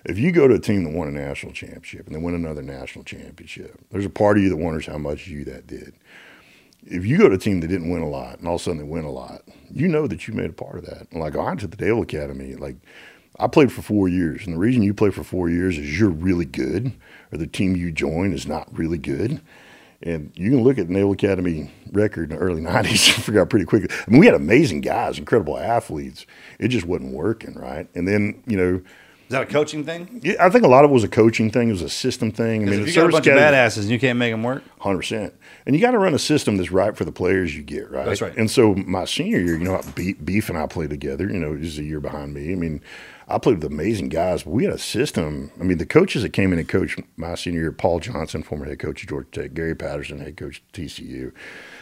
If 0.06 0.18
you 0.18 0.32
go 0.32 0.48
to 0.48 0.56
a 0.56 0.60
team 0.60 0.84
that 0.84 0.94
won 0.94 1.08
a 1.08 1.12
national 1.12 1.54
championship 1.54 2.08
and 2.08 2.16
they 2.16 2.20
win 2.20 2.36
another 2.36 2.62
national 2.62 3.06
championship, 3.06 3.80
there's 3.92 4.06
a 4.06 4.10
part 4.10 4.38
of 4.38 4.44
you 4.44 4.50
that 4.50 4.58
wonders 4.58 4.88
how 4.88 4.98
much 4.98 5.28
you 5.28 5.46
that 5.46 5.68
did. 5.68 5.94
If 6.86 7.06
you 7.06 7.18
go 7.18 7.30
to 7.30 7.36
a 7.36 7.40
team 7.40 7.62
that 7.62 7.70
didn't 7.70 7.90
win 7.90 8.02
a 8.02 8.10
lot 8.10 8.40
and 8.40 8.48
all 8.48 8.56
of 8.56 8.62
a 8.62 8.64
sudden 8.64 8.80
they 8.80 8.84
win 8.84 9.06
a 9.06 9.12
lot, 9.12 9.44
you 9.72 9.88
know 9.88 10.06
that 10.08 10.28
you 10.28 10.34
made 10.34 10.50
a 10.50 10.54
part 10.54 10.78
of 10.78 10.86
that. 10.86 11.14
Like 11.14 11.36
on 11.36 11.58
to 11.58 11.68
the 11.68 11.78
Dale 11.78 12.02
Academy, 12.02 12.56
like 12.56 12.76
I 13.40 13.48
played 13.48 13.72
for 13.72 13.82
four 13.82 14.10
years, 14.10 14.46
and 14.46 14.54
the 14.54 14.60
reason 14.60 14.84
you 14.84 14.94
play 14.94 15.10
for 15.10 15.24
four 15.24 15.50
years 15.50 15.78
is 15.78 15.98
you're 15.98 16.10
really 16.10 16.46
good, 16.46 16.92
or 17.32 17.38
the 17.38 17.48
team 17.48 17.76
you 17.76 17.92
join 17.92 18.34
is 18.34 18.46
not 18.46 18.68
really 18.78 18.98
good. 18.98 19.42
And 20.06 20.32
you 20.36 20.50
can 20.52 20.64
look 20.64 20.78
at 20.78 20.90
Naval 20.90 21.14
Academy 21.14 21.72
record 21.92 22.30
in 22.32 22.38
the 22.38 22.42
early 22.44 22.62
'90s 22.62 23.16
and 23.16 23.24
figure 23.24 23.42
out 23.42 23.50
pretty 23.50 23.66
quickly. 23.66 23.90
I 24.06 24.12
mean, 24.12 24.20
we 24.20 24.26
had 24.26 24.36
amazing 24.36 24.82
guys, 24.82 25.18
incredible 25.18 25.58
athletes. 25.58 26.26
It 26.60 26.68
just 26.68 26.86
wasn't 26.86 27.14
working, 27.14 27.54
right? 27.56 27.88
And 27.96 28.06
then 28.08 28.44
you 28.46 28.58
know, 28.58 28.76
Is 28.76 29.30
that 29.30 29.44
a 29.44 29.46
coaching 29.46 29.86
thing? 29.86 30.20
yeah, 30.22 30.36
I 30.40 30.50
think 30.50 30.66
a 30.66 30.68
lot 30.68 30.84
of 30.84 30.92
it 30.92 30.94
was 30.94 31.06
a 31.06 31.08
coaching 31.08 31.50
thing. 31.50 31.70
It 31.70 31.72
was 31.72 31.82
a 31.82 31.90
system 31.90 32.32
thing. 32.32 32.64
I 32.68 32.72
mean, 32.72 32.82
if 32.82 32.88
you 32.90 32.94
got 32.96 33.08
a 33.08 33.12
bunch 33.14 33.28
of 33.28 33.34
badasses 33.38 33.82
and 33.84 33.90
you 33.90 34.00
can't 34.00 34.20
make 34.20 34.34
them 34.34 34.44
work, 34.44 34.62
Hundred 34.80 34.98
percent, 34.98 35.34
and 35.66 35.74
you 35.74 35.82
got 35.82 35.92
to 35.92 36.00
run 36.00 36.14
a 36.14 36.20
system 36.20 36.58
that's 36.58 36.72
right 36.72 36.98
for 36.98 37.06
the 37.06 37.12
players 37.14 37.56
you 37.56 37.64
get, 37.64 37.90
right? 37.90 38.06
That's 38.06 38.22
right. 38.22 38.36
And 38.36 38.52
so 38.52 38.76
my 38.76 39.06
senior 39.06 39.40
year, 39.40 39.58
you 39.58 39.64
know, 39.64 39.82
Beef, 39.96 40.18
Beef 40.26 40.50
and 40.50 40.58
I 40.58 40.68
played 40.68 40.90
together. 40.90 41.30
You 41.30 41.40
know, 41.40 41.54
he's 41.54 41.80
a 41.80 41.84
year 41.84 42.02
behind 42.02 42.34
me. 42.34 42.52
I 42.52 42.56
mean, 42.56 42.82
I 43.28 43.38
played 43.38 43.64
with 43.64 43.72
amazing 43.72 44.10
guys, 44.10 44.44
but 44.44 44.52
we 44.52 44.66
had 44.66 44.74
a 44.74 44.78
system. 44.78 45.52
I 45.60 45.64
mean, 45.64 45.78
the 45.78 45.86
coaches 45.86 46.24
that 46.24 46.30
came 46.34 46.52
in 46.54 46.60
and 46.60 46.68
coached 46.68 47.00
my 47.16 47.36
senior 47.36 47.62
year: 47.62 47.72
Paul 47.72 48.00
Johnson, 48.00 48.44
former 48.44 48.66
head 48.66 48.80
coach 48.80 49.04
of 49.04 49.10
Georgia 49.10 49.30
Tech; 49.32 49.54
Gary 49.54 49.76
Patterson, 49.76 50.20
head 50.20 50.38
coach 50.38 50.62
at 50.68 50.74
TCU; 50.74 51.32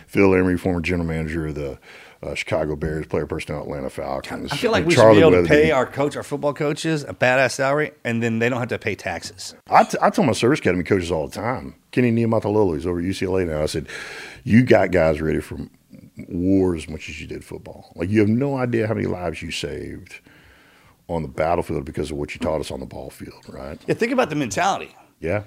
Phil 0.07 0.33
Emery, 0.35 0.57
former 0.57 0.81
general 0.81 1.07
manager 1.07 1.47
of 1.47 1.55
the 1.55 1.79
uh, 2.23 2.35
Chicago 2.35 2.75
Bears, 2.75 3.07
player 3.07 3.25
personnel, 3.25 3.63
Atlanta 3.63 3.89
Falcons. 3.89 4.51
I 4.51 4.57
feel 4.57 4.71
like 4.71 4.85
we 4.85 4.93
Charlie 4.93 5.15
should 5.15 5.19
be 5.19 5.21
able 5.21 5.31
to 5.31 5.37
Weatherby. 5.49 5.63
pay 5.67 5.71
our 5.71 5.85
coach, 5.87 6.15
our 6.15 6.23
football 6.23 6.53
coaches, 6.53 7.03
a 7.03 7.13
badass 7.13 7.53
salary, 7.53 7.91
and 8.03 8.21
then 8.21 8.39
they 8.39 8.47
don't 8.49 8.59
have 8.59 8.69
to 8.69 8.79
pay 8.79 8.95
taxes. 8.95 9.55
I, 9.69 9.83
t- 9.83 9.97
I 10.01 10.09
tell 10.11 10.23
my 10.25 10.33
service 10.33 10.59
academy 10.59 10.83
coaches 10.83 11.11
all 11.11 11.27
the 11.27 11.33
time. 11.35 11.75
Kenny 11.91 12.11
Niumatalolo, 12.11 12.75
he's 12.75 12.85
over 12.85 12.99
at 12.99 13.05
UCLA 13.05 13.47
now. 13.47 13.63
I 13.63 13.65
said, 13.65 13.87
"You 14.43 14.63
got 14.63 14.91
guys 14.91 15.19
ready 15.21 15.41
for 15.41 15.57
war 16.27 16.75
as 16.75 16.87
much 16.87 17.09
as 17.09 17.19
you 17.19 17.27
did 17.27 17.43
football. 17.43 17.91
Like 17.95 18.09
you 18.09 18.19
have 18.19 18.29
no 18.29 18.57
idea 18.57 18.87
how 18.87 18.93
many 18.93 19.07
lives 19.07 19.41
you 19.41 19.49
saved 19.51 20.19
on 21.11 21.21
the 21.21 21.27
battlefield 21.27 21.85
because 21.85 22.11
of 22.11 22.17
what 22.17 22.33
you 22.33 22.39
taught 22.39 22.59
us 22.59 22.71
on 22.71 22.79
the 22.79 22.85
ball 22.85 23.09
field, 23.09 23.43
right? 23.49 23.79
Yeah, 23.87 23.93
think 23.95 24.11
about 24.11 24.29
the 24.29 24.35
mentality. 24.35 24.95
Yeah, 25.19 25.43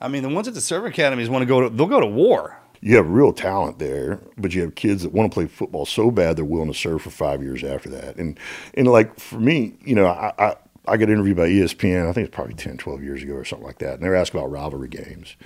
I 0.00 0.08
mean, 0.08 0.22
the 0.22 0.28
ones 0.28 0.48
at 0.48 0.54
the 0.54 0.60
server 0.60 0.86
academies 0.88 1.28
want 1.28 1.42
to 1.42 1.46
go 1.46 1.60
to, 1.62 1.68
they'll 1.68 1.86
go 1.86 2.00
to 2.00 2.06
war. 2.06 2.58
you 2.80 2.96
have 2.96 3.08
real 3.08 3.32
talent 3.32 3.78
there, 3.78 4.18
but 4.36 4.52
you 4.54 4.62
have 4.62 4.74
kids 4.74 5.02
that 5.04 5.12
want 5.12 5.30
to 5.30 5.34
play 5.34 5.46
football 5.46 5.86
so 5.86 6.10
bad 6.10 6.36
they're 6.36 6.44
willing 6.44 6.72
to 6.72 6.76
serve 6.78 7.02
for 7.02 7.10
five 7.10 7.42
years 7.42 7.62
after 7.62 7.88
that. 7.90 8.16
And 8.16 8.38
and 8.74 8.88
like 8.88 9.18
for 9.20 9.38
me, 9.38 9.74
you 9.84 9.94
know, 9.94 10.06
I, 10.06 10.32
I 10.38 10.56
I 10.88 10.96
got 10.96 11.08
interviewed 11.10 11.36
by 11.36 11.48
ESPN. 11.48 12.08
I 12.08 12.12
think 12.12 12.26
it's 12.26 12.34
probably 12.34 12.54
10, 12.54 12.76
12 12.78 13.04
years 13.04 13.22
ago 13.22 13.34
or 13.34 13.44
something 13.44 13.64
like 13.66 13.78
that. 13.78 13.94
And 13.94 14.02
they 14.02 14.08
were 14.08 14.16
asking 14.16 14.40
about 14.40 14.50
rivalry 14.50 14.88
games. 14.88 15.36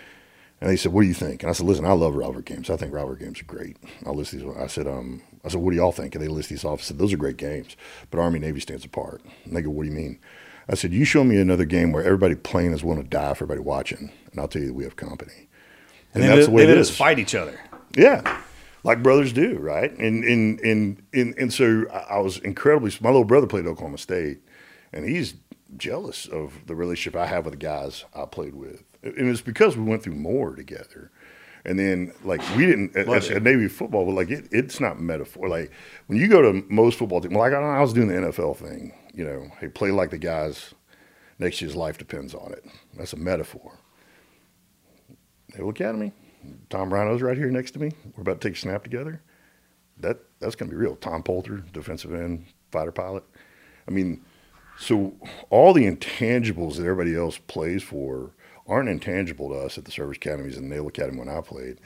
And 0.63 0.71
they 0.71 0.77
said, 0.77 0.93
"What 0.95 1.03
do 1.03 1.09
you 1.09 1.13
think?" 1.13 1.43
And 1.43 1.51
I 1.51 1.53
said, 1.53 1.67
"Listen, 1.67 1.85
I 1.85 1.93
love 1.93 2.15
rivalry 2.15 2.43
games. 2.43 2.71
I 2.71 2.77
think 2.79 2.95
rivalry 2.95 3.19
games 3.19 3.43
are 3.43 3.45
great." 3.45 3.77
I 4.07 4.11
list 4.11 4.33
these. 4.33 4.43
I 4.59 4.69
said, 4.69 4.87
"Um, 4.87 5.21
I 5.47 5.49
said, 5.49 5.61
what 5.61 5.71
do 5.71 5.77
y'all 5.77 5.93
think?" 5.93 6.15
And 6.15 6.23
they 6.23 6.29
list 6.29 6.49
these 6.51 6.65
off. 6.65 6.81
I 6.81 6.83
said, 6.83 6.99
"Those 6.99 7.13
are 7.13 7.17
great 7.17 7.37
games, 7.37 7.77
but 8.11 8.19
Army 8.21 8.39
Navy 8.39 8.61
stands 8.61 8.85
apart." 8.85 9.23
And 9.45 9.57
they 9.57 9.63
go, 9.63 9.71
"What 9.71 9.85
do 9.85 9.89
you 9.89 9.97
mean?" 9.97 10.19
I 10.69 10.75
said, 10.75 10.93
"You 10.93 11.05
show 11.05 11.23
me 11.25 11.39
another 11.39 11.65
game 11.65 11.93
where 11.93 12.03
everybody 12.05 12.35
playing 12.35 12.73
is 12.73 12.83
willing 12.85 13.03
to 13.03 13.09
die 13.09 13.33
for 13.35 13.45
everybody 13.45 13.61
watching, 13.61 14.11
and 14.31 14.41
I'll 14.41 14.49
tell 14.49 14.63
you 14.63 14.69
that 14.69 14.75
we 14.75 14.85
have 14.85 14.97
company." 14.97 15.49
And, 16.13 16.25
And, 16.25 16.33
that's 16.33 16.47
the 16.47 16.53
way 16.53 16.67
they 16.67 16.73
it 16.73 16.79
is. 16.79 16.91
fight 16.91 17.19
each 17.19 17.35
other. 17.35 17.61
Yeah, 17.97 18.41
like 18.83 19.03
brothers 19.03 19.33
do, 19.33 19.57
right? 19.59 19.97
And 19.97 20.25
and 20.25 20.61
and 20.61 21.03
and, 21.15 21.35
and 21.39 21.53
so 21.53 21.85
I 21.93 22.17
I 22.17 22.19
was 22.19 22.39
incredibly. 22.39 22.91
My 23.01 23.11
little 23.11 23.25
brother 23.25 23.47
played 23.47 23.67
Oklahoma 23.67 23.99
State, 23.99 24.39
and 24.93 25.09
he's 25.09 25.35
jealous 25.77 26.27
of 26.27 26.67
the 26.67 26.75
relationship 26.75 27.21
I 27.21 27.27
have 27.27 27.45
with 27.45 27.53
the 27.55 27.59
guys 27.59 28.05
I 28.15 28.25
played 28.25 28.55
with, 28.55 28.83
and 29.03 29.29
it's 29.29 29.41
because 29.41 29.77
we 29.77 29.85
went 29.85 30.03
through 30.03 30.15
more 30.15 30.55
together. 30.55 31.11
And 31.67 31.77
then, 31.77 32.13
like, 32.23 32.41
we 32.57 32.65
didn't 32.65 32.97
at, 32.97 33.09
at, 33.09 33.29
at 33.29 33.43
Navy 33.43 33.67
football, 33.67 34.07
but 34.07 34.13
like, 34.13 34.31
it, 34.31 34.47
it's 34.53 34.79
not 34.79 35.01
metaphor. 35.01 35.49
Like, 35.49 35.73
when 36.07 36.17
you 36.17 36.29
go 36.29 36.41
to 36.41 36.65
most 36.69 36.97
football 36.97 37.21
teams, 37.21 37.35
like 37.35 37.53
I, 37.53 37.57
I 37.57 37.81
was 37.81 37.93
doing 37.93 38.07
the 38.07 38.15
NFL 38.15 38.57
thing, 38.57 38.95
you 39.13 39.25
know, 39.25 39.49
hey, 39.61 39.69
play 39.69 39.91
like 39.91 40.11
the 40.11 40.19
guys 40.19 40.75
next 41.41 41.61
year's 41.61 41.75
life 41.75 41.99
depends 41.99 42.35
on 42.35 42.53
it. 42.53 42.65
That's 42.97 43.13
a 43.13 43.17
metaphor. 43.17 43.79
Naval 45.55 45.71
Academy, 45.71 46.13
Tom 46.71 46.95
Rhino's 46.95 47.21
right 47.21 47.37
here 47.37 47.51
next 47.51 47.73
to 47.73 47.81
me. 47.81 47.91
We're 48.17 48.23
about 48.23 48.41
to 48.41 48.49
take 48.49 48.57
a 48.57 48.61
snap 48.61 48.85
together. 48.85 49.21
That 49.99 50.19
that's 50.39 50.55
going 50.55 50.71
to 50.71 50.77
be 50.77 50.81
real. 50.81 50.95
Tom 50.95 51.25
Poulter, 51.25 51.65
defensive 51.73 52.15
end, 52.15 52.47
fighter 52.71 52.93
pilot. 52.93 53.25
I 53.89 53.91
mean, 53.91 54.25
so 54.79 55.15
all 55.51 55.73
the 55.73 55.91
intangibles 55.91 56.77
that 56.77 56.83
everybody 56.83 57.17
else 57.17 57.39
plays 57.39 57.83
for 57.83 58.33
aren't 58.69 58.89
intangible 58.89 59.51
to 59.51 59.55
us 59.57 59.79
at 59.79 59.85
the 59.85 59.93
service 59.93 60.17
academies 60.17 60.57
and 60.57 60.71
the 60.71 60.75
Naval 60.75 60.89
Academy 60.89 61.19
when 61.19 61.29
I 61.29 61.41
played. 61.41 61.79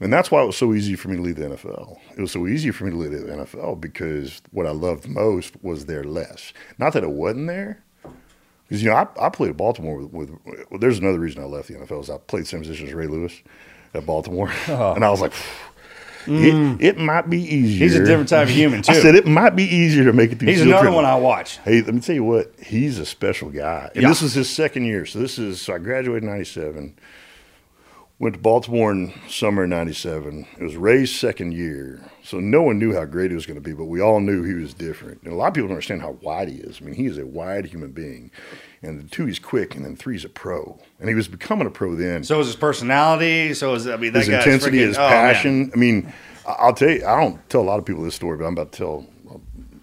And 0.00 0.12
that's 0.12 0.30
why 0.30 0.42
it 0.42 0.46
was 0.46 0.56
so 0.56 0.74
easy 0.74 0.96
for 0.96 1.08
me 1.08 1.16
to 1.16 1.22
leave 1.22 1.36
the 1.36 1.44
NFL. 1.44 1.98
It 2.16 2.20
was 2.20 2.32
so 2.32 2.46
easy 2.46 2.70
for 2.72 2.84
me 2.84 2.90
to 2.90 2.96
leave 2.96 3.12
the 3.12 3.18
NFL 3.18 3.80
because 3.80 4.42
what 4.50 4.66
I 4.66 4.70
loved 4.70 5.08
most 5.08 5.62
was 5.62 5.86
there 5.86 6.02
less. 6.02 6.52
Not 6.78 6.92
that 6.94 7.04
it 7.04 7.10
wasn't 7.10 7.46
there, 7.46 7.84
because 8.68 8.82
you 8.82 8.88
know 8.88 8.96
I, 8.96 9.26
I 9.26 9.28
played 9.28 9.50
at 9.50 9.56
Baltimore 9.56 9.98
with, 9.98 10.12
with 10.12 10.30
well, 10.70 10.80
there's 10.80 10.98
another 10.98 11.18
reason 11.18 11.42
I 11.42 11.46
left 11.46 11.68
the 11.68 11.74
NFL 11.74 12.00
is 12.00 12.10
I 12.10 12.18
played 12.18 12.44
the 12.44 12.48
same 12.48 12.60
position 12.60 12.88
as 12.88 12.94
Ray 12.94 13.06
Lewis 13.06 13.42
at 13.94 14.06
Baltimore, 14.06 14.50
oh. 14.68 14.92
and 14.96 15.04
I 15.04 15.10
was 15.10 15.20
like, 15.20 15.34
it, 16.26 16.54
mm. 16.54 16.80
it 16.80 16.98
might 16.98 17.28
be 17.28 17.40
easier. 17.42 17.84
He's 17.84 17.96
a 17.96 18.04
different 18.04 18.28
type 18.28 18.48
of 18.48 18.54
human, 18.54 18.80
I 18.88 18.94
said 18.94 19.14
it 19.14 19.26
might 19.26 19.56
be 19.56 19.64
easier 19.64 20.04
to 20.04 20.12
make 20.12 20.32
it 20.32 20.38
through. 20.38 20.48
He's 20.48 20.60
another 20.62 20.84
trip. 20.84 20.94
one 20.94 21.04
I 21.04 21.16
watch. 21.16 21.58
Hey, 21.58 21.82
let 21.82 21.94
me 21.94 22.00
tell 22.00 22.14
you 22.14 22.24
what, 22.24 22.52
he's 22.62 22.98
a 22.98 23.06
special 23.06 23.50
guy. 23.50 23.90
And 23.94 24.02
Yeah. 24.02 24.08
this 24.08 24.22
was 24.22 24.34
his 24.34 24.48
second 24.50 24.84
year. 24.84 25.06
So 25.06 25.18
this 25.18 25.38
is 25.38 25.60
so 25.60 25.74
I 25.74 25.78
graduated 25.78 26.24
in 26.24 26.28
ninety 26.30 26.44
seven. 26.44 26.94
Went 28.22 28.36
to 28.36 28.40
Baltimore 28.40 28.92
in 28.92 29.12
summer 29.28 29.66
ninety 29.66 29.92
seven. 29.92 30.46
It 30.56 30.62
was 30.62 30.76
Ray's 30.76 31.12
second 31.12 31.54
year. 31.54 32.08
So 32.22 32.38
no 32.38 32.62
one 32.62 32.78
knew 32.78 32.94
how 32.94 33.04
great 33.04 33.32
he 33.32 33.34
was 33.34 33.46
going 33.46 33.56
to 33.56 33.60
be, 33.60 33.72
but 33.72 33.86
we 33.86 34.00
all 34.00 34.20
knew 34.20 34.44
he 34.44 34.54
was 34.54 34.74
different. 34.74 35.22
And 35.24 35.32
a 35.32 35.34
lot 35.34 35.48
of 35.48 35.54
people 35.54 35.66
don't 35.66 35.74
understand 35.74 36.02
how 36.02 36.12
wide 36.22 36.48
he 36.48 36.58
is. 36.58 36.78
I 36.80 36.84
mean, 36.84 36.94
he 36.94 37.06
is 37.06 37.18
a 37.18 37.26
wide 37.26 37.64
human 37.64 37.90
being. 37.90 38.30
And 38.80 39.10
two, 39.10 39.26
he's 39.26 39.40
quick, 39.40 39.74
and 39.74 39.84
then 39.84 39.96
three, 39.96 40.14
he's 40.14 40.24
a 40.24 40.28
pro. 40.28 40.78
And 41.00 41.08
he 41.08 41.16
was 41.16 41.26
becoming 41.26 41.66
a 41.66 41.70
pro 41.70 41.96
then 41.96 42.22
So 42.22 42.38
is 42.38 42.46
his 42.46 42.54
personality. 42.54 43.54
So 43.54 43.74
is 43.74 43.88
I 43.88 43.96
mean 43.96 44.12
that 44.12 44.20
his 44.20 44.28
guy's 44.28 44.46
intensity, 44.46 44.78
freaking- 44.78 44.86
his 44.86 44.98
oh, 44.98 45.08
passion. 45.08 45.72
I 45.74 45.76
mean, 45.76 46.12
I- 46.46 46.52
I'll 46.60 46.74
tell 46.74 46.90
you, 46.90 47.04
I 47.04 47.20
don't 47.20 47.48
tell 47.50 47.62
a 47.62 47.66
lot 47.66 47.80
of 47.80 47.84
people 47.84 48.04
this 48.04 48.14
story, 48.14 48.38
but 48.38 48.44
I'm 48.44 48.52
about 48.52 48.70
to 48.70 48.78
tell 48.78 49.06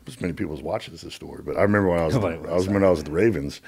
as 0.08 0.22
many 0.22 0.32
people 0.32 0.54
as 0.54 0.62
watch 0.62 0.88
this 0.88 1.02
this 1.02 1.14
story. 1.14 1.44
But 1.46 1.58
I 1.58 1.64
remember 1.64 1.90
when 1.90 2.00
I 2.00 2.06
was, 2.06 2.16
Nobody 2.16 2.38
I 2.38 2.40
will, 2.40 2.56
was 2.56 2.70
when 2.70 2.86
I 2.86 2.90
was 2.90 3.00
at 3.00 3.06
the 3.08 3.12
Ravens, 3.12 3.60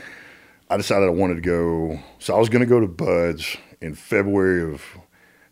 I 0.70 0.78
decided 0.78 1.08
I 1.08 1.10
wanted 1.10 1.36
to 1.36 1.42
go. 1.42 2.00
So 2.20 2.34
I 2.34 2.40
was 2.40 2.48
going 2.48 2.62
to 2.62 2.66
go 2.66 2.80
to 2.80 2.88
BUD/S 2.88 3.58
in 3.82 3.96
February 3.96 4.74
of 4.74 4.84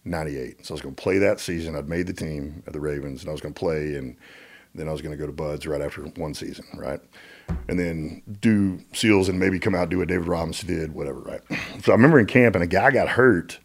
'98. 0.06 0.66
So 0.66 0.74
I 0.74 0.76
was 0.76 0.82
going 0.82 0.96
to 0.96 1.02
play 1.02 1.18
that 1.20 1.40
season. 1.40 1.76
I'd 1.76 1.90
made 1.90 2.08
the 2.08 2.14
team 2.14 2.64
at 2.68 2.74
the 2.74 2.80
Ravens, 2.80 3.22
and 3.22 3.30
I 3.30 3.32
was 3.32 3.42
going 3.42 3.54
to 3.54 3.60
play, 3.60 3.96
and 3.96 4.16
then 4.76 4.88
I 4.88 4.92
was 4.92 5.02
going 5.02 5.12
to 5.12 5.18
go 5.18 5.26
to 5.26 5.32
BUD/S 5.32 5.66
right 5.66 5.82
after 5.82 6.04
one 6.04 6.34
season, 6.34 6.66
right? 6.76 7.00
And 7.68 7.80
then 7.80 8.22
do 8.42 8.80
SEALs 8.94 9.30
and 9.30 9.40
maybe 9.40 9.60
come 9.60 9.74
out 9.74 9.90
do 9.90 9.98
what 9.98 10.08
David 10.08 10.28
Robinson 10.28 10.68
did, 10.68 10.94
whatever, 10.94 11.20
right? 11.20 11.42
So 11.84 11.92
I 11.92 11.96
remember 11.96 12.20
in 12.20 12.26
camp, 12.26 12.56
and 12.56 12.64
a 12.64 12.68
guy 12.68 12.92
got 12.92 13.08
hurt 13.10 13.60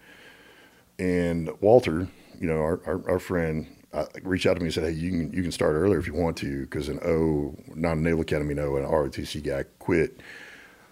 and 0.99 1.51
Walter, 1.61 2.09
you 2.41 2.47
know, 2.47 2.59
our, 2.59 2.81
our, 2.87 3.11
our 3.11 3.19
friend, 3.19 3.67
uh, 3.93 4.07
reached 4.23 4.47
out 4.47 4.55
to 4.55 4.61
me 4.61 4.67
and 4.67 4.75
said, 4.75 4.85
"Hey, 4.85 4.91
you 4.91 5.11
can 5.11 5.33
you 5.33 5.43
can 5.43 5.53
start 5.53 5.75
earlier 5.75 5.99
if 5.99 6.07
you 6.07 6.15
want 6.15 6.37
to, 6.39 6.63
because 6.63 6.89
an 6.89 6.99
O, 7.05 7.55
not 7.75 7.97
a 7.97 8.01
Naval 8.01 8.23
Academy, 8.23 8.55
no, 8.55 8.77
an 8.77 8.85
ROTC 8.85 9.43
guy 9.45 9.65
quit." 9.79 10.21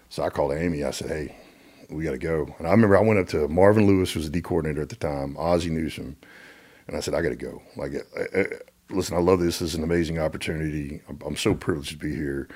So 0.09 0.23
I 0.23 0.29
called 0.29 0.53
Amy. 0.53 0.83
I 0.85 0.91
said, 0.91 1.09
"Hey, 1.09 1.35
we 1.93 2.03
got 2.03 2.11
to 2.11 2.17
go." 2.17 2.53
And 2.57 2.67
I 2.67 2.71
remember 2.71 2.97
I 2.97 3.01
went 3.01 3.19
up 3.19 3.27
to 3.29 3.47
Marvin 3.47 3.87
Lewis, 3.87 4.15
was 4.15 4.25
the 4.25 4.31
D 4.31 4.41
coordinator 4.41 4.81
at 4.81 4.89
the 4.89 4.95
time, 4.95 5.35
Ozzie 5.37 5.69
Newsome, 5.69 6.17
and 6.87 6.97
I 6.97 6.99
said, 6.99 7.13
"I 7.13 7.21
got 7.21 7.29
to 7.29 7.35
go. 7.35 7.61
Like, 7.75 7.93
uh, 7.95 8.39
uh, 8.39 8.43
listen, 8.89 9.15
I 9.17 9.19
love 9.19 9.39
this. 9.39 9.59
This 9.59 9.69
is 9.69 9.75
an 9.75 9.83
amazing 9.83 10.19
opportunity. 10.19 11.01
I'm, 11.09 11.19
I'm 11.25 11.37
so 11.37 11.55
privileged 11.55 11.91
to 11.91 11.97
be 11.97 12.15
here." 12.15 12.47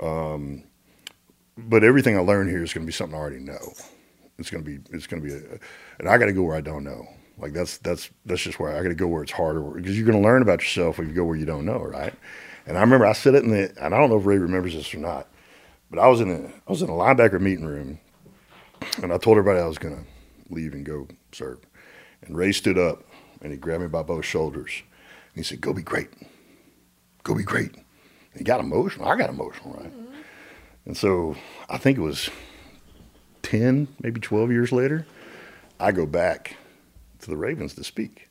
Um, 0.00 0.64
but 1.56 1.82
everything 1.82 2.16
I 2.16 2.20
learned 2.20 2.50
here 2.50 2.62
is 2.62 2.72
going 2.72 2.84
to 2.84 2.86
be 2.86 2.92
something 2.92 3.16
I 3.16 3.20
already 3.20 3.40
know. 3.40 3.72
It's 4.38 4.50
going 4.50 4.62
to 4.62 4.70
be 4.70 4.78
it's 4.94 5.06
going 5.06 5.22
to 5.22 5.28
be 5.28 5.34
a, 5.34 5.58
and 5.98 6.08
I 6.08 6.16
got 6.18 6.26
to 6.26 6.32
go 6.32 6.42
where 6.42 6.56
I 6.56 6.60
don't 6.60 6.84
know. 6.84 7.06
Like 7.38 7.52
that's 7.52 7.78
that's 7.78 8.10
that's 8.24 8.42
just 8.42 8.60
where 8.60 8.76
I 8.76 8.82
got 8.82 8.88
to 8.88 8.94
go 8.94 9.06
where 9.08 9.22
it's 9.22 9.32
harder 9.32 9.60
because 9.60 9.96
you're 9.96 10.06
going 10.06 10.20
to 10.20 10.26
learn 10.26 10.42
about 10.42 10.60
yourself 10.60 10.98
if 10.98 11.08
you 11.08 11.14
go 11.14 11.24
where 11.24 11.36
you 11.36 11.46
don't 11.46 11.64
know, 11.64 11.78
right? 11.78 12.14
And 12.66 12.76
I 12.76 12.80
remember 12.80 13.06
I 13.06 13.12
said 13.12 13.34
it 13.34 13.44
in 13.44 13.50
the 13.50 13.72
and 13.80 13.94
I 13.94 13.98
don't 13.98 14.10
know 14.10 14.18
if 14.18 14.26
Ray 14.26 14.38
remembers 14.38 14.74
this 14.74 14.94
or 14.94 14.98
not, 14.98 15.28
but 15.90 15.98
I 15.98 16.06
was 16.08 16.20
in 16.20 16.30
a 16.30 16.46
I 16.46 16.70
was 16.70 16.82
in 16.82 16.90
a 16.90 16.92
linebacker 16.92 17.40
meeting 17.40 17.66
room, 17.66 17.98
and 19.02 19.12
I 19.12 19.18
told 19.18 19.38
everybody 19.38 19.60
I 19.60 19.66
was 19.66 19.78
going 19.78 19.96
to 19.96 20.54
leave 20.54 20.72
and 20.72 20.84
go 20.84 21.06
serve, 21.32 21.60
and 22.22 22.36
Ray 22.36 22.52
stood 22.52 22.78
up 22.78 23.02
and 23.40 23.52
he 23.52 23.58
grabbed 23.58 23.82
me 23.82 23.88
by 23.88 24.02
both 24.02 24.24
shoulders 24.24 24.82
and 25.34 25.36
he 25.36 25.42
said, 25.42 25.60
"Go 25.60 25.72
be 25.72 25.82
great, 25.82 26.08
go 27.22 27.34
be 27.34 27.42
great." 27.42 27.74
And 27.74 28.36
he 28.36 28.44
got 28.44 28.60
emotional. 28.60 29.08
I 29.08 29.16
got 29.16 29.30
emotional, 29.30 29.74
right? 29.74 29.92
Mm-hmm. 29.92 30.14
And 30.86 30.96
so 30.96 31.36
I 31.68 31.78
think 31.78 31.98
it 31.98 32.02
was 32.02 32.30
10, 33.42 33.88
maybe 34.00 34.20
12 34.20 34.50
years 34.50 34.72
later, 34.72 35.06
I 35.80 35.92
go 35.92 36.06
back 36.06 36.56
to 37.20 37.30
the 37.30 37.36
Ravens 37.36 37.74
to 37.74 37.84
speak. 37.84 38.28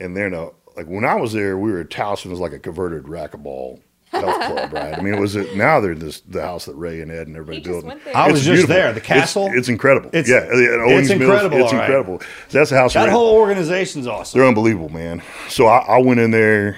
And 0.00 0.16
they're 0.16 0.30
now, 0.30 0.52
like 0.76 0.86
when 0.86 1.04
I 1.04 1.16
was 1.16 1.32
there, 1.32 1.58
we 1.58 1.72
were 1.72 1.80
at 1.80 1.90
Towson, 1.90 2.26
it 2.26 2.30
was 2.30 2.40
like 2.40 2.52
a 2.52 2.58
converted 2.58 3.04
racquetball 3.04 3.80
health 4.20 4.40
club, 4.46 4.72
right? 4.72 4.98
I 4.98 5.00
mean, 5.00 5.14
it 5.14 5.20
was 5.20 5.36
it 5.36 5.56
now 5.56 5.80
they're 5.80 5.94
this 5.94 6.20
the 6.20 6.42
house 6.42 6.64
that 6.66 6.74
Ray 6.74 7.00
and 7.00 7.10
Ed 7.10 7.26
and 7.28 7.36
everybody 7.36 7.60
built. 7.60 7.84
went 7.84 8.04
there. 8.04 8.16
I 8.16 8.30
was 8.30 8.46
It's 8.46 8.56
just 8.56 8.68
there. 8.68 8.92
The 8.92 9.00
castle. 9.00 9.48
It's, 9.52 9.68
incredible. 9.68 10.08
It's- 10.12 10.28
yeah, 10.28 10.44
yeah, 10.56 10.82
Owings 10.84 11.08
Mills, 11.08 11.20
incredible, 11.22 11.58
It's 11.58 11.72
all 11.72 11.78
right. 11.78 11.84
incredible. 11.90 12.20
So 12.48 12.58
that's 12.58 12.70
the 12.70 12.76
house. 12.76 12.94
that 12.94 13.04
Ray- 13.06 13.10
whole 13.10 13.34
organization's 13.36 14.06
awesome. 14.06 14.38
they're 14.38 14.48
unbelievable, 14.48 14.88
man. 14.88 15.22
So 15.48 15.66
I, 15.66 15.78
I 15.78 15.98
went 15.98 16.20
in 16.20 16.30
there 16.30 16.76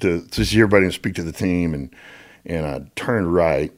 to 0.00 0.22
to 0.26 0.44
see 0.44 0.56
everybody 0.58 0.84
and 0.86 0.94
speak 0.94 1.14
to 1.16 1.22
the 1.22 1.32
team, 1.32 1.74
and 1.74 1.94
and 2.46 2.66
I 2.66 2.82
turned 2.96 3.32
right, 3.34 3.72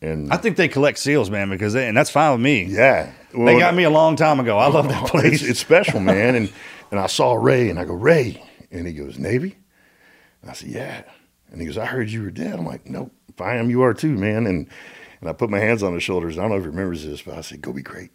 and 0.00 0.32
I 0.32 0.36
think 0.36 0.56
they 0.56 0.68
collect 0.68 0.98
seals, 0.98 1.30
man, 1.30 1.48
because 1.50 1.72
they, 1.72 1.86
and 1.88 1.96
that's 1.96 2.10
fine 2.10 2.32
with 2.32 2.40
me. 2.42 2.64
yeah, 2.64 3.10
They 3.32 3.58
got 3.58 3.74
me 3.74 3.84
a 3.84 3.90
long 3.90 4.16
time 4.16 4.38
ago. 4.40 4.58
I 4.58 4.66
love 4.68 4.88
that 4.88 5.06
place. 5.08 5.42
it's 5.42 5.60
special, 5.60 6.00
man. 6.00 6.34
And 6.34 6.52
and 6.90 7.00
I 7.00 7.06
saw 7.06 7.32
Ray, 7.34 7.70
and 7.70 7.78
I 7.78 7.84
go 7.86 7.94
Ray, 7.94 8.42
and 8.70 8.86
he 8.86 8.92
goes 8.92 9.18
Navy. 9.18 9.56
And 10.42 10.50
I 10.50 10.54
said 10.54 10.68
yeah, 10.70 11.02
and 11.52 11.60
he 11.60 11.66
goes 11.66 11.78
I 11.78 11.86
heard 11.86 12.10
you 12.10 12.22
were 12.22 12.30
dead. 12.30 12.58
I'm 12.58 12.66
like 12.66 12.86
nope, 12.88 13.12
if 13.28 13.40
I 13.40 13.56
am, 13.56 13.70
you 13.70 13.82
are 13.82 13.94
too, 13.94 14.16
man. 14.16 14.46
And 14.46 14.68
and 15.20 15.30
I 15.30 15.32
put 15.32 15.50
my 15.50 15.60
hands 15.60 15.82
on 15.84 15.94
his 15.94 16.02
shoulders. 16.02 16.36
I 16.36 16.42
don't 16.42 16.50
know 16.50 16.56
if 16.56 16.62
he 16.62 16.68
remembers 16.68 17.06
this, 17.06 17.22
but 17.22 17.38
I 17.38 17.42
said 17.42 17.62
go 17.62 17.72
be 17.72 17.82
great. 17.82 18.10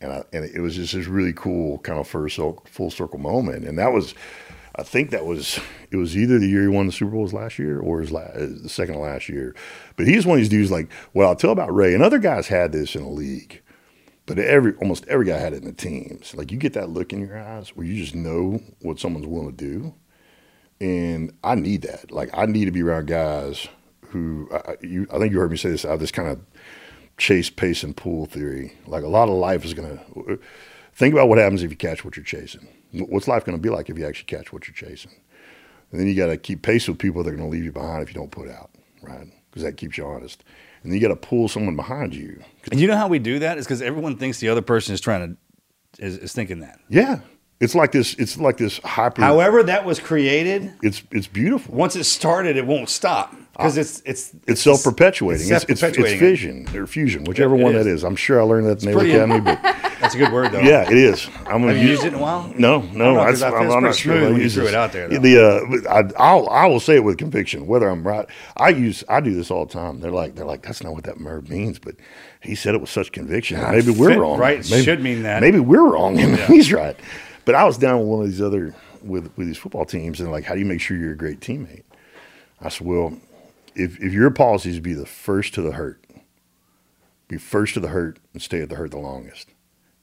And 0.00 0.12
I 0.12 0.24
and 0.32 0.44
it 0.44 0.60
was 0.60 0.76
just 0.76 0.94
this 0.94 1.06
really 1.06 1.32
cool 1.34 1.78
kind 1.78 1.98
of 1.98 2.08
first 2.08 2.36
full 2.36 2.90
circle 2.90 3.18
moment, 3.18 3.64
and 3.64 3.78
that 3.78 3.92
was. 3.92 4.14
I 4.76 4.82
think 4.82 5.10
that 5.10 5.24
was 5.24 5.60
it 5.92 5.96
was 5.96 6.16
either 6.16 6.40
the 6.40 6.48
year 6.48 6.62
he 6.62 6.68
won 6.68 6.86
the 6.86 6.92
Super 6.92 7.12
Bowl 7.12 7.22
was 7.22 7.32
last 7.32 7.60
year 7.60 7.78
or 7.78 8.00
his 8.00 8.10
la- 8.10 8.22
uh, 8.22 8.46
the 8.62 8.68
second 8.68 8.94
to 8.94 9.00
last 9.00 9.28
year. 9.28 9.54
But 9.96 10.08
he's 10.08 10.26
one 10.26 10.38
of 10.38 10.40
these 10.40 10.48
dudes 10.48 10.72
like, 10.72 10.90
well, 11.12 11.28
I'll 11.28 11.36
tell 11.36 11.52
about 11.52 11.72
Ray 11.72 11.94
and 11.94 12.02
other 12.02 12.18
guys 12.18 12.48
had 12.48 12.72
this 12.72 12.96
in 12.96 13.04
the 13.04 13.08
league, 13.08 13.62
but 14.26 14.36
every 14.36 14.74
almost 14.76 15.06
every 15.06 15.26
guy 15.26 15.38
had 15.38 15.52
it 15.52 15.58
in 15.62 15.64
the 15.64 15.72
teams. 15.72 16.34
Like 16.34 16.50
you 16.50 16.58
get 16.58 16.72
that 16.72 16.90
look 16.90 17.12
in 17.12 17.20
your 17.20 17.38
eyes 17.38 17.68
where 17.76 17.86
you 17.86 18.02
just 18.02 18.16
know 18.16 18.60
what 18.80 18.98
someone's 18.98 19.28
willing 19.28 19.56
to 19.56 19.64
do, 19.64 19.94
and 20.80 21.32
I 21.42 21.54
need 21.54 21.82
that. 21.82 22.10
Like 22.10 22.30
I 22.34 22.46
need 22.46 22.66
to 22.66 22.72
be 22.72 22.82
around 22.82 23.06
guys 23.06 23.68
who 24.08 24.48
I, 24.52 24.76
you. 24.80 25.06
I 25.12 25.18
think 25.18 25.32
you 25.32 25.38
heard 25.38 25.50
me 25.50 25.56
say 25.56 25.70
this. 25.70 25.84
I 25.84 25.90
have 25.90 26.00
this 26.00 26.12
kind 26.12 26.28
of 26.28 26.40
chase, 27.16 27.50
pace, 27.50 27.82
and 27.82 27.96
pull 27.96 28.26
theory. 28.26 28.76
Like 28.86 29.02
a 29.02 29.08
lot 29.08 29.28
of 29.28 29.34
life 29.34 29.64
is 29.64 29.74
gonna 29.74 30.00
think 30.94 31.12
about 31.12 31.28
what 31.28 31.38
happens 31.38 31.62
if 31.62 31.70
you 31.70 31.76
catch 31.76 32.04
what 32.04 32.16
you're 32.16 32.24
chasing. 32.24 32.68
What's 32.92 33.28
life 33.28 33.44
going 33.44 33.58
to 33.58 33.62
be 33.62 33.70
like 33.70 33.90
if 33.90 33.98
you 33.98 34.06
actually 34.06 34.26
catch 34.26 34.52
what 34.52 34.68
you're 34.68 34.74
chasing? 34.74 35.10
And 35.90 36.00
then 36.00 36.06
you 36.06 36.14
got 36.14 36.26
to 36.26 36.36
keep 36.36 36.62
pace 36.62 36.88
with 36.88 36.98
people 36.98 37.22
that 37.22 37.30
are 37.30 37.36
going 37.36 37.48
to 37.48 37.52
leave 37.52 37.64
you 37.64 37.72
behind 37.72 38.02
if 38.02 38.08
you 38.08 38.14
don't 38.14 38.30
put 38.30 38.48
out, 38.48 38.70
right? 39.02 39.26
Because 39.50 39.62
that 39.62 39.76
keeps 39.76 39.98
you 39.98 40.06
honest. 40.06 40.44
And 40.82 40.92
then 40.92 41.00
you 41.00 41.06
got 41.06 41.14
to 41.14 41.28
pull 41.28 41.48
someone 41.48 41.76
behind 41.76 42.14
you. 42.14 42.42
and 42.70 42.80
you 42.80 42.86
know 42.86 42.96
how 42.96 43.08
we 43.08 43.18
do 43.18 43.40
that? 43.40 43.58
Is 43.58 43.66
because 43.66 43.82
everyone 43.82 44.16
thinks 44.16 44.38
the 44.38 44.48
other 44.48 44.62
person 44.62 44.94
is 44.94 45.00
trying 45.00 45.36
to 45.98 46.04
is, 46.04 46.18
is 46.18 46.32
thinking 46.32 46.60
that. 46.60 46.78
Yeah, 46.88 47.20
it's 47.64 47.74
like 47.74 47.92
this. 47.92 48.14
It's 48.14 48.38
like 48.38 48.56
this 48.58 48.78
hyper. 48.78 49.22
However, 49.22 49.62
that 49.64 49.84
was 49.84 49.98
created. 49.98 50.72
it's 50.82 51.02
it's 51.10 51.26
beautiful. 51.26 51.74
Once 51.74 51.96
it 51.96 52.04
started, 52.04 52.56
it 52.56 52.66
won't 52.66 52.88
stop 52.88 53.34
because 53.52 53.76
it's 53.76 54.02
it's 54.04 54.32
It's 54.46 54.60
self 54.60 54.82
perpetuating. 54.82 55.50
It's 55.52 55.64
It's, 55.64 55.82
it's, 55.82 55.98
it's, 55.98 56.18
fission 56.20 56.68
or 56.76 56.86
fusion, 56.86 57.24
whichever 57.24 57.54
one 57.54 57.74
is. 57.74 57.84
that 57.84 57.90
is. 57.90 58.04
I'm 58.04 58.16
sure 58.16 58.40
I 58.40 58.44
learned 58.44 58.66
that 58.66 58.82
in 58.84 58.90
the 58.92 59.02
Naval 59.02 59.02
Academy, 59.02 59.40
but 59.40 59.62
That's 60.00 60.14
a 60.14 60.18
good 60.18 60.32
word 60.32 60.52
though. 60.52 60.60
yeah, 60.60 60.82
it 60.90 60.96
is. 60.96 61.26
I'm 61.46 61.62
gonna 61.62 61.68
Have 61.68 61.76
you 61.76 61.82
use 61.88 61.90
used 61.90 62.04
it 62.04 62.08
in 62.08 62.14
a 62.18 62.22
while? 62.22 62.52
No, 62.58 62.80
no, 62.80 62.82
don't 62.82 62.98
know, 62.98 63.24
'cause 63.24 63.42
I 63.42 63.50
I'm 63.50 63.82
not 63.82 63.94
sure. 63.94 64.20
when 64.20 64.36
you 64.36 64.42
use 64.42 64.54
threw 64.54 64.66
it 64.66 64.74
out 64.74 64.92
there, 64.92 65.08
though. 65.08 65.18
The 65.18 65.84
uh, 65.88 65.90
I, 65.90 66.10
I'll 66.22 66.48
I 66.48 66.66
will 66.66 66.80
say 66.80 66.96
it 66.96 67.04
with 67.04 67.16
conviction, 67.16 67.66
whether 67.66 67.88
I'm 67.88 68.06
right. 68.06 68.26
I 68.56 68.70
use 68.70 69.02
I 69.08 69.20
do 69.20 69.34
this 69.34 69.50
all 69.50 69.64
the 69.64 69.72
time. 69.72 70.00
They're 70.00 70.10
like 70.10 70.34
they're 70.34 70.44
like 70.44 70.62
that's 70.62 70.82
not 70.82 70.92
what 70.92 71.04
that 71.04 71.18
word 71.20 71.48
means, 71.48 71.78
but 71.78 71.94
he 72.42 72.54
said 72.54 72.74
it 72.74 72.80
with 72.80 72.90
such 72.90 73.12
conviction. 73.12 73.60
Maybe 73.62 73.92
we're 73.92 74.18
wrong. 74.18 74.38
right, 74.38 74.58
it 74.60 74.70
maybe, 74.70 74.84
should 74.84 75.00
mean 75.00 75.22
that. 75.22 75.40
Maybe 75.40 75.60
we're 75.60 75.88
wrong 75.88 76.18
and 76.18 76.38
he's 76.40 76.72
right. 76.72 76.98
But 77.44 77.54
I 77.54 77.64
was 77.64 77.78
down 77.78 78.00
with 78.00 78.08
one 78.08 78.22
of 78.22 78.30
these 78.30 78.42
other 78.42 78.74
with 79.02 79.36
with 79.36 79.46
these 79.46 79.58
football 79.58 79.84
teams, 79.84 80.20
and 80.20 80.30
like, 80.30 80.44
how 80.44 80.54
do 80.54 80.60
you 80.60 80.66
make 80.66 80.80
sure 80.80 80.96
you're 80.96 81.12
a 81.12 81.16
great 81.16 81.40
teammate? 81.40 81.84
I 82.60 82.68
said, 82.68 82.86
well, 82.86 83.18
if 83.74 84.00
if 84.00 84.12
your 84.12 84.30
policy 84.30 84.70
is 84.70 84.80
be 84.80 84.94
the 84.94 85.06
first 85.06 85.54
to 85.54 85.62
the 85.62 85.72
hurt, 85.72 86.02
be 87.28 87.36
first 87.38 87.74
to 87.74 87.80
the 87.80 87.88
hurt 87.88 88.18
and 88.32 88.40
stay 88.40 88.62
at 88.62 88.68
the 88.68 88.76
hurt 88.76 88.90
the 88.90 88.98
longest. 88.98 89.48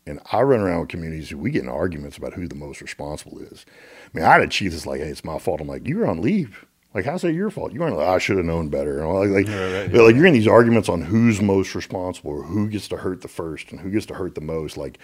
And 0.05 0.19
I 0.31 0.41
run 0.41 0.61
around 0.61 0.79
with 0.79 0.89
communities, 0.89 1.33
we 1.33 1.51
get 1.51 1.63
in 1.63 1.69
arguments 1.69 2.17
about 2.17 2.33
who 2.33 2.47
the 2.47 2.55
most 2.55 2.81
responsible 2.81 3.37
is. 3.39 3.65
I 4.05 4.17
mean, 4.17 4.25
I 4.25 4.33
had 4.33 4.41
a 4.41 4.47
chief 4.47 4.71
that's 4.71 4.87
like, 4.87 4.99
hey, 4.99 5.09
it's 5.09 5.23
my 5.23 5.37
fault. 5.37 5.61
I'm 5.61 5.67
like, 5.67 5.87
you 5.87 5.99
were 5.99 6.07
on 6.07 6.21
leave. 6.21 6.65
Like, 6.93 7.05
how's 7.05 7.21
that 7.21 7.33
your 7.33 7.51
fault? 7.51 7.71
You 7.71 7.79
weren't 7.79 7.95
like, 7.95 8.07
I 8.07 8.17
should 8.17 8.37
have 8.37 8.45
known 8.45 8.69
better. 8.69 9.05
Like, 9.05 9.29
like, 9.29 9.45
but, 9.91 10.03
like, 10.03 10.15
you're 10.15 10.25
in 10.25 10.33
these 10.33 10.47
arguments 10.47 10.89
on 10.89 11.01
who's 11.01 11.39
most 11.39 11.75
responsible 11.75 12.31
or 12.31 12.43
who 12.43 12.67
gets 12.67 12.87
to 12.89 12.97
hurt 12.97 13.21
the 13.21 13.27
first 13.27 13.71
and 13.71 13.79
who 13.79 13.91
gets 13.91 14.07
to 14.07 14.15
hurt 14.15 14.33
the 14.35 14.41
most. 14.41 14.75
Like, 14.75 14.97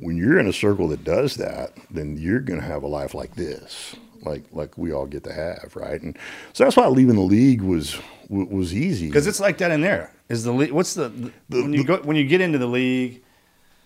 when 0.00 0.16
you're 0.16 0.38
in 0.38 0.46
a 0.46 0.52
circle 0.52 0.88
that 0.88 1.04
does 1.04 1.36
that, 1.36 1.72
then 1.90 2.16
you're 2.16 2.40
going 2.40 2.60
to 2.60 2.66
have 2.66 2.82
a 2.82 2.86
life 2.86 3.14
like 3.14 3.34
this, 3.36 3.94
like 4.22 4.44
like 4.52 4.76
we 4.78 4.92
all 4.92 5.06
get 5.06 5.24
to 5.24 5.32
have, 5.32 5.72
right? 5.74 6.00
And 6.02 6.16
so 6.52 6.64
that's 6.64 6.76
why 6.76 6.86
leaving 6.88 7.14
the 7.16 7.20
league 7.22 7.62
was 7.62 7.98
was 8.28 8.74
easy 8.74 9.06
because 9.08 9.26
it's 9.26 9.40
like 9.40 9.58
that 9.58 9.70
in 9.70 9.80
there. 9.80 10.12
Is 10.28 10.44
the 10.44 10.52
league? 10.52 10.70
What's 10.72 10.94
the, 10.94 11.08
the- 11.48 11.62
when 11.62 11.72
you 11.72 11.84
go 11.84 11.96
when 11.98 12.16
you 12.16 12.24
get 12.26 12.40
into 12.40 12.58
the 12.58 12.66
league 12.66 13.22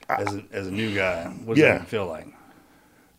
as 0.08 0.34
a, 0.34 0.44
as 0.52 0.66
a 0.66 0.70
new 0.70 0.94
guy? 0.94 1.24
What 1.44 1.54
does 1.56 1.62
Yeah. 1.62 1.78
that 1.78 1.88
feel 1.88 2.06
like? 2.06 2.26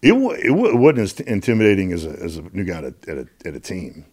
It, 0.01 0.13
it, 0.13 0.45
it 0.51 0.75
wasn't 0.77 0.99
as 0.99 1.19
intimidating 1.21 1.91
as 1.91 2.05
a, 2.05 2.11
as 2.11 2.37
a 2.37 2.43
new 2.53 2.63
guy 2.63 2.77
at 2.77 2.83
a, 2.83 2.93
at 3.07 3.17
a, 3.17 3.27
at 3.45 3.55
a 3.55 3.59
team. 3.59 4.05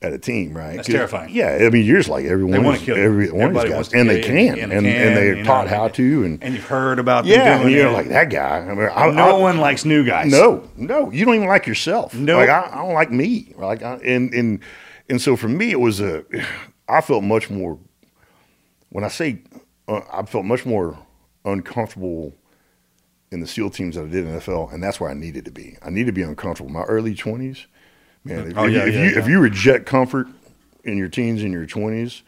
At 0.00 0.12
a 0.12 0.18
team, 0.18 0.56
right? 0.56 0.76
That's 0.76 0.86
terrifying. 0.86 1.34
Yeah, 1.34 1.58
I 1.60 1.70
mean, 1.70 1.84
you're 1.84 1.96
just 1.96 2.08
like 2.08 2.24
everyone. 2.24 2.52
They 2.52 2.60
wanna 2.60 2.78
kill. 2.78 2.96
Every 2.96 3.32
one 3.32 3.56
of 3.56 3.62
these 3.62 3.72
guys, 3.72 3.92
and 3.92 4.08
they 4.08 4.20
can, 4.20 4.56
and 4.56 4.72
and, 4.72 4.86
they 4.86 4.96
and, 4.96 5.16
they're 5.16 5.28
you 5.34 5.42
know, 5.42 5.44
taught 5.44 5.66
how 5.66 5.88
to, 5.88 6.22
and, 6.24 6.40
And 6.40 6.54
you've 6.54 6.66
heard 6.68 7.00
about 7.00 7.24
yeah, 7.24 7.60
and 7.60 7.68
you're 7.72 7.88
it. 7.88 7.92
like 7.92 8.06
that 8.10 8.30
guy. 8.30 8.58
I 8.60 8.74
mean, 8.74 8.88
I, 8.94 9.10
no 9.10 9.36
I- 9.36 9.40
one 9.40 9.58
likes 9.58 9.84
new 9.84 10.04
guys. 10.06 10.30
no, 10.30 10.68
no, 10.76 11.10
you 11.10 11.24
don't 11.24 11.34
even 11.34 11.48
like 11.48 11.66
yourself. 11.66 12.14
Nope. 12.14 12.38
like 12.38 12.48
I, 12.48 12.68
I 12.72 12.76
don't 12.76 12.94
like 12.94 13.10
me. 13.10 13.52
Like, 13.56 13.82
I, 13.82 13.94
and 13.96 14.32
and 14.32 14.60
and 15.08 15.20
so 15.20 15.34
for 15.34 15.48
me, 15.48 15.72
it 15.72 15.80
was 15.80 16.00
a. 16.00 16.24
I 16.88 17.00
felt 17.00 17.24
much 17.24 17.50
more. 17.50 17.76
When 18.90 19.02
I 19.02 19.08
say, 19.08 19.42
uh, 19.88 20.02
I 20.12 20.22
felt 20.26 20.44
much 20.44 20.64
more 20.64 20.96
uncomfortable 21.44 22.34
in 23.32 23.40
the 23.40 23.46
SEAL 23.48 23.70
teams 23.70 23.96
that 23.96 24.04
I 24.04 24.08
did 24.08 24.24
in 24.26 24.38
NFL, 24.38 24.72
and 24.72 24.80
that's 24.82 25.00
where 25.00 25.10
I 25.10 25.14
needed 25.14 25.44
to 25.46 25.50
be. 25.50 25.76
I 25.82 25.90
needed 25.90 26.06
to 26.06 26.12
be 26.12 26.22
uncomfortable. 26.22 26.70
My 26.70 26.84
early 26.84 27.14
twenties, 27.16 27.66
man. 28.24 28.50
If, 28.50 28.58
Oh, 28.58 28.66
yeah, 28.66 28.84
you, 28.84 28.88
if, 28.88 28.94
yeah, 28.94 29.02
you, 29.02 29.10
yeah. 29.10 29.18
if 29.18 29.28
you 29.28 29.40
reject 29.40 29.86
comfort 29.86 30.26
in 30.84 30.96
your 30.96 31.08
teens 31.08 31.42
and 31.42 31.52
your 31.52 31.66
twenties, 31.66 32.22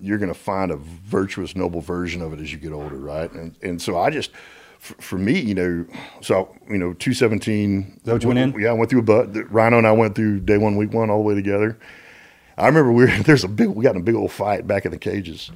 you're 0.00 0.18
going 0.18 0.32
to 0.32 0.38
find 0.38 0.70
a 0.70 0.76
virtuous, 0.76 1.56
noble 1.56 1.80
version 1.80 2.20
of 2.20 2.32
it 2.32 2.40
as 2.40 2.52
you 2.52 2.58
get 2.58 2.72
older, 2.72 2.96
right? 2.96 3.30
And 3.32 3.56
and 3.62 3.80
so 3.80 3.98
I 3.98 4.10
just, 4.10 4.30
for, 4.78 4.94
for 5.00 5.18
me, 5.18 5.38
you 5.40 5.54
know, 5.54 5.86
so 6.20 6.54
you 6.68 6.78
know, 6.78 6.92
two 6.94 7.14
seventeen. 7.14 8.00
that 8.04 8.12
what 8.12 8.24
went 8.24 8.38
in? 8.38 8.60
Yeah, 8.60 8.70
I 8.70 8.72
went 8.72 8.90
through 8.90 9.00
a 9.00 9.02
but. 9.02 9.34
Rhino 9.50 9.78
and 9.78 9.86
I 9.86 9.92
went 9.92 10.14
through 10.14 10.40
day 10.40 10.58
one, 10.58 10.76
week 10.76 10.92
one, 10.92 11.10
all 11.10 11.18
the 11.18 11.24
way 11.24 11.34
together. 11.34 11.78
I 12.56 12.66
remember 12.66 12.92
we 12.92 13.04
were, 13.04 13.10
there's 13.22 13.44
a 13.44 13.48
big 13.48 13.68
we 13.68 13.82
got 13.82 13.94
in 13.94 14.00
a 14.02 14.04
big 14.04 14.14
old 14.14 14.32
fight 14.32 14.66
back 14.66 14.84
in 14.84 14.90
the 14.90 14.98
cages, 14.98 15.50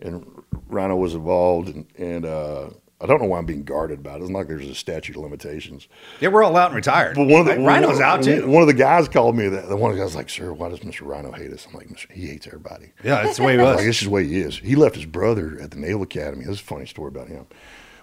and 0.00 0.26
Rhino 0.68 0.96
was 0.96 1.14
involved, 1.14 1.68
and 1.68 1.86
and 1.98 2.24
uh, 2.26 2.70
I 3.00 3.06
don't 3.06 3.20
know 3.20 3.26
why 3.26 3.38
I'm 3.38 3.44
being 3.46 3.64
guarded 3.64 3.98
about 3.98 4.20
it. 4.20 4.22
It's 4.22 4.30
not 4.30 4.38
like 4.38 4.48
there's 4.48 4.68
a 4.68 4.74
statute 4.74 5.16
of 5.16 5.22
limitations. 5.22 5.88
Yeah, 6.20 6.28
we're 6.28 6.44
all 6.44 6.56
out 6.56 6.68
and 6.68 6.76
retired. 6.76 7.16
But 7.16 7.26
one 7.26 7.40
of 7.40 7.46
the 7.46 7.56
Like, 7.56 7.66
Rhino's 7.66 7.96
one, 7.96 8.02
out 8.02 8.22
too. 8.22 8.46
One 8.46 8.62
of 8.62 8.68
the 8.68 8.74
guys 8.74 9.08
called 9.08 9.36
me 9.36 9.48
that. 9.48 9.68
The 9.68 9.76
one 9.76 9.90
of 9.90 9.96
the 9.96 10.02
guys 10.02 10.14
like, 10.14 10.30
"Sir, 10.30 10.52
why 10.52 10.68
does 10.68 10.80
Mr. 10.80 11.06
Rhino 11.06 11.32
hate 11.32 11.52
us?" 11.52 11.66
I'm 11.66 11.74
like, 11.74 11.88
"Mr. 11.88 12.10
He 12.10 12.26
hates 12.26 12.46
everybody." 12.46 12.92
yeah, 13.02 13.22
that's 13.22 13.36
the 13.38 13.42
way 13.42 13.58
it 13.58 13.62
Like, 13.62 13.78
this 13.78 13.98
is 13.98 14.04
the 14.04 14.10
way 14.10 14.24
he 14.26 14.38
is. 14.40 14.58
He 14.58 14.76
left 14.76 14.94
his 14.94 15.06
brother 15.06 15.58
at 15.60 15.72
the 15.72 15.78
Naval 15.78 16.02
Academy. 16.02 16.44
This 16.44 16.54
is 16.56 16.60
a 16.60 16.64
funny 16.64 16.86
story 16.86 17.08
about 17.08 17.28
him. 17.28 17.46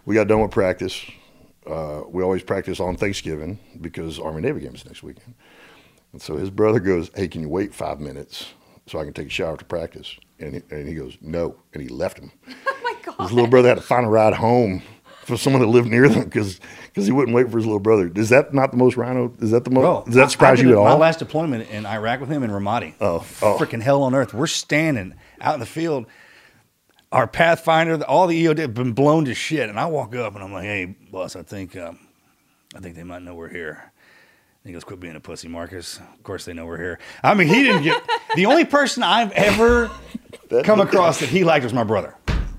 We 0.05 0.13
got 0.15 0.27
done 0.27 0.41
with 0.41 0.51
practice. 0.51 1.03
Uh, 1.65 2.01
we 2.07 2.21
always 2.23 2.43
practice 2.43 2.79
on 2.79 2.97
Thanksgiving 2.97 3.59
because 3.79 4.19
Army 4.19 4.41
Navy 4.41 4.61
games 4.61 4.83
next 4.85 5.03
weekend. 5.03 5.35
And 6.11 6.21
so 6.21 6.35
his 6.35 6.49
brother 6.49 6.79
goes, 6.79 7.09
"Hey, 7.15 7.27
can 7.27 7.41
you 7.41 7.49
wait 7.49 7.73
five 7.73 7.99
minutes 7.99 8.53
so 8.87 8.99
I 8.99 9.05
can 9.05 9.13
take 9.13 9.27
a 9.27 9.29
shower 9.29 9.53
after 9.53 9.65
practice?" 9.65 10.17
And 10.39 10.55
he, 10.55 10.61
and 10.69 10.87
he 10.87 10.95
goes, 10.95 11.17
"No," 11.21 11.55
and 11.73 11.81
he 11.81 11.87
left 11.87 12.19
him. 12.19 12.31
His 13.21 13.31
little 13.31 13.49
brother 13.49 13.69
had 13.69 13.77
to 13.77 13.83
find 13.83 14.05
a 14.05 14.09
ride 14.09 14.33
home 14.33 14.81
for 15.25 15.37
someone 15.37 15.61
that 15.61 15.67
lived 15.67 15.89
near 15.89 16.09
them 16.09 16.25
because 16.25 16.59
because 16.87 17.05
he 17.05 17.11
wouldn't 17.11 17.33
wait 17.33 17.49
for 17.49 17.57
his 17.57 17.65
little 17.65 17.79
brother. 17.79 18.11
Is 18.15 18.29
that 18.29 18.53
not 18.53 18.71
the 18.71 18.77
most 18.77 18.97
rhino? 18.97 19.33
Is 19.39 19.51
that 19.51 19.63
the 19.63 19.69
most? 19.69 19.83
Bro, 19.83 20.03
does 20.05 20.15
that 20.15 20.31
surprise 20.31 20.61
you 20.61 20.71
at 20.71 20.77
all? 20.77 20.85
My 20.85 20.93
last 20.93 21.19
deployment 21.19 21.69
in 21.69 21.85
Iraq 21.85 22.19
with 22.19 22.29
him 22.29 22.43
in 22.43 22.51
Ramadi. 22.51 22.95
Oh, 22.99 23.25
oh. 23.41 23.57
freaking 23.57 23.81
hell 23.81 24.03
on 24.03 24.13
earth! 24.13 24.33
We're 24.33 24.47
standing 24.47 25.15
out 25.39 25.53
in 25.53 25.59
the 25.59 25.65
field. 25.65 26.05
Our 27.11 27.27
Pathfinder, 27.27 28.01
all 28.05 28.27
the 28.27 28.45
EOD 28.45 28.59
have 28.59 28.73
been 28.73 28.93
blown 28.93 29.25
to 29.25 29.33
shit, 29.33 29.69
and 29.69 29.77
I 29.77 29.85
walk 29.85 30.15
up 30.15 30.35
and 30.35 30.43
I'm 30.43 30.53
like, 30.53 30.63
"Hey, 30.63 30.85
boss, 30.85 31.35
I 31.35 31.43
think, 31.43 31.75
um, 31.75 31.99
I 32.75 32.79
think 32.79 32.95
they 32.95 33.03
might 33.03 33.21
know 33.21 33.35
we're 33.35 33.49
here." 33.49 33.91
And 34.63 34.69
he 34.69 34.73
goes, 34.73 34.83
"Quit 34.83 34.99
being 34.99 35.15
a 35.15 35.19
pussy, 35.19 35.47
Marcus." 35.47 35.97
Of 35.97 36.23
course 36.23 36.45
they 36.45 36.53
know 36.53 36.65
we're 36.65 36.77
here. 36.77 36.99
I 37.23 37.33
mean, 37.33 37.47
he 37.47 37.63
didn't 37.63 37.83
get 37.83 38.01
the 38.35 38.45
only 38.45 38.65
person 38.65 39.03
I've 39.03 39.31
ever 39.33 39.91
come 40.63 40.79
across 40.79 41.19
that 41.19 41.29
he 41.29 41.43
liked 41.43 41.63
was 41.63 41.73
my 41.73 41.83
brother. 41.83 42.15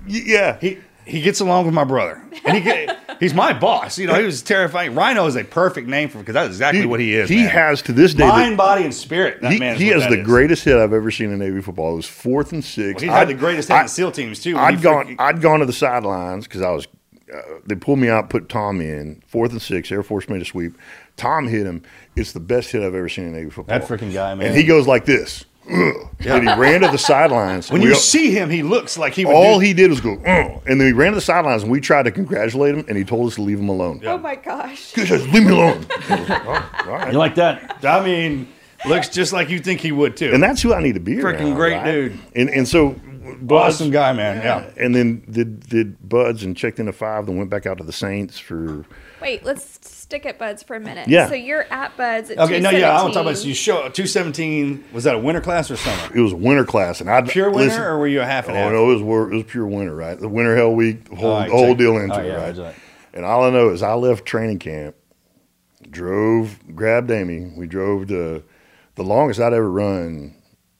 Yeah. 0.07 0.57
He 0.59 0.77
he 1.05 1.21
gets 1.21 1.41
along 1.41 1.65
with 1.65 1.73
my 1.73 1.83
brother, 1.83 2.21
and 2.45 2.55
he 2.57 2.63
get, 2.63 2.97
he's 3.19 3.33
my 3.33 3.51
boss. 3.51 3.97
You 3.97 4.07
know, 4.07 4.15
he 4.15 4.23
was 4.25 4.41
terrifying. 4.41 4.95
Rhino 4.95 5.25
is 5.25 5.35
a 5.35 5.43
perfect 5.43 5.87
name 5.89 6.07
for 6.07 6.19
because 6.19 6.33
that's 6.33 6.47
exactly 6.47 6.85
what 6.85 7.01
he 7.01 7.13
is. 7.13 7.27
He 7.29 7.37
man. 7.37 7.49
has 7.49 7.81
to 7.83 7.91
this 7.93 8.13
day. 8.13 8.23
the- 8.25 8.29
mind, 8.29 8.55
body, 8.55 8.85
and 8.85 8.93
spirit. 8.93 9.41
That 9.41 9.51
he, 9.51 9.59
man 9.59 9.75
is 9.75 9.81
he 9.81 9.87
has 9.89 10.03
the 10.07 10.19
is. 10.21 10.25
greatest 10.25 10.63
hit 10.63 10.77
I've 10.77 10.93
ever 10.93 11.11
seen 11.11 11.31
in 11.31 11.39
Navy 11.39 11.61
football. 11.61 11.93
It 11.93 11.97
was 11.97 12.05
fourth 12.05 12.53
and 12.53 12.63
six. 12.63 13.01
Well, 13.01 13.11
he 13.11 13.17
had 13.17 13.27
the 13.27 13.33
greatest 13.33 13.67
hit 13.67 13.75
I- 13.75 13.81
in 13.81 13.87
SEAL 13.89 14.13
teams 14.13 14.39
too. 14.41 14.57
I'd 14.57 14.75
he 14.75 14.81
gone. 14.81 15.07
freaking- 15.07 15.15
I'd 15.19 15.41
gone 15.41 15.59
to 15.59 15.65
the 15.65 15.73
sidelines 15.73 16.47
because 16.47 16.61
I 16.61 16.69
was. 16.71 16.87
Uh, 17.33 17.39
they 17.65 17.75
pulled 17.75 17.99
me 17.99 18.07
out, 18.09 18.29
put 18.29 18.47
Tom 18.47 18.79
in 18.79 19.21
fourth 19.27 19.51
and 19.51 19.61
six. 19.61 19.91
Air 19.91 20.03
Force 20.03 20.29
made 20.29 20.41
a 20.41 20.45
sweep. 20.45 20.77
Tom 21.17 21.47
hit 21.47 21.65
him. 21.65 21.81
It's 22.15 22.31
the 22.31 22.39
best 22.39 22.71
hit 22.71 22.81
I've 22.83 22.95
ever 22.95 23.09
seen 23.09 23.25
in 23.25 23.33
Navy 23.33 23.49
football. 23.49 23.77
That 23.79 23.87
freaking 23.87 24.13
guy, 24.13 24.35
man. 24.35 24.47
And 24.47 24.55
he 24.55 24.63
goes 24.63 24.87
like 24.87 25.05
this. 25.05 25.43
Ugh. 25.71 26.07
and 26.25 26.47
he 26.49 26.55
ran 26.55 26.81
to 26.81 26.87
the 26.89 26.97
sidelines. 26.97 27.71
When 27.71 27.81
We 27.81 27.87
you 27.89 27.93
all- 27.93 27.99
see 27.99 28.31
him, 28.31 28.49
he 28.49 28.63
looks 28.63 28.97
like 28.97 29.13
he 29.13 29.25
would. 29.25 29.33
all 29.33 29.55
do, 29.59 29.65
he 29.65 29.73
did 29.73 29.89
was 29.89 30.01
go, 30.01 30.13
Ugh. 30.25 30.61
and 30.67 30.79
then 30.79 30.87
he 30.87 30.93
ran 30.93 31.11
to 31.11 31.15
the 31.15 31.21
sidelines, 31.21 31.63
and 31.63 31.71
we 31.71 31.79
tried 31.79 32.03
to 32.03 32.11
congratulate 32.11 32.75
him, 32.75 32.85
and 32.87 32.97
he 32.97 33.03
told 33.03 33.27
us 33.27 33.35
to 33.35 33.41
leave 33.41 33.59
him 33.59 33.69
alone. 33.69 34.01
Oh 34.05 34.17
my 34.17 34.35
gosh. 34.35 34.93
He 34.93 35.05
says, 35.05 35.27
"Leave 35.29 35.43
me 35.45 35.51
alone." 35.51 35.85
Like, 36.09 36.29
"Oh, 36.29 36.69
all 36.87 36.91
right." 36.93 37.11
you 37.13 37.17
like 37.17 37.35
that? 37.35 37.77
I 37.83 38.03
mean, 38.03 38.47
looks 38.85 39.09
just 39.09 39.31
like 39.33 39.49
you 39.49 39.59
think 39.59 39.79
he 39.79 39.91
would 39.91 40.17
too. 40.17 40.31
And 40.33 40.41
that's 40.43 40.61
who 40.61 40.73
I 40.73 40.81
need 40.81 40.93
to 40.93 40.99
be. 40.99 41.15
Freaking 41.15 41.55
great 41.55 41.75
right? 41.75 41.85
dude. 41.85 42.19
And 42.35 42.49
and 42.49 42.67
so, 42.67 42.95
BUD/S, 43.41 43.75
awesome 43.75 43.89
guy, 43.91 44.11
man. 44.13 44.41
Yeah. 44.41 44.69
and 44.77 44.93
then 44.93 45.23
did 45.29 45.67
did 45.69 46.09
BUD/S 46.09 46.43
and 46.43 46.55
checked 46.57 46.79
into 46.79 46.91
five, 46.93 47.25
then 47.25 47.37
went 47.37 47.49
back 47.49 47.65
out 47.65 47.77
to 47.77 47.83
the 47.83 47.93
Saints 47.93 48.37
for. 48.37 48.85
Wait, 49.21 49.43
let's 49.45 49.79
stick 50.13 50.25
at 50.27 50.37
BUD/S 50.37 50.63
for 50.63 50.75
a 50.75 50.79
minute. 50.79 51.07
Yeah. 51.07 51.27
So 51.27 51.33
you're 51.33 51.65
at 51.71 51.97
BUD/S 51.97 52.29
at 52.31 52.37
Okay, 52.39 52.59
no, 52.59 52.69
yeah, 52.69 52.91
I 52.97 53.01
want 53.01 53.13
to 53.13 53.19
talk 53.19 53.23
about. 53.23 53.35
217. 53.35 53.35
So 53.35 53.47
you 53.47 53.53
show 53.55 53.89
two 53.89 54.05
seventeen. 54.07 54.83
Was 54.93 55.03
that 55.05 55.15
a 55.15 55.19
winter 55.19 55.41
class 55.41 55.71
or 55.71 55.75
summer? 55.75 56.15
It 56.15 56.19
was 56.21 56.33
a 56.33 56.37
winter 56.37 56.65
class, 56.65 57.01
and 57.01 57.09
I 57.09 57.21
Pure 57.21 57.51
winter, 57.51 57.89
or 57.89 57.97
were 57.97 58.07
you 58.07 58.21
a 58.21 58.25
half 58.25 58.47
and 58.47 58.55
Oh 58.55 58.59
half? 58.59 58.71
no, 58.71 58.91
it 58.91 59.01
was 59.01 59.31
it 59.31 59.35
was 59.35 59.43
pure 59.43 59.65
winter, 59.65 59.95
right? 59.95 60.19
The 60.19 60.29
winter 60.29 60.55
hell 60.55 60.73
week, 60.73 61.09
the 61.09 61.15
whole, 61.15 61.31
All 61.31 61.39
right, 61.39 61.49
the 61.49 61.55
whole 61.57 61.73
deal 61.75 61.97
into 61.97 62.15
Oh, 62.15 62.19
it, 62.19 62.37
right? 62.37 62.57
right. 62.57 62.75
And 63.13 63.25
all 63.25 63.43
I 63.43 63.49
know 63.49 63.69
is 63.69 63.81
I 63.81 63.93
left 63.93 64.25
training 64.25 64.59
camp, 64.59 64.95
drove, 65.89 66.59
grabbed 66.75 67.09
Amy. 67.11 67.51
We 67.55 67.67
drove 67.67 68.07
to 68.07 68.43
the 68.95 69.03
longest 69.03 69.39
I'd 69.39 69.53
ever 69.53 69.69
run 69.69 70.35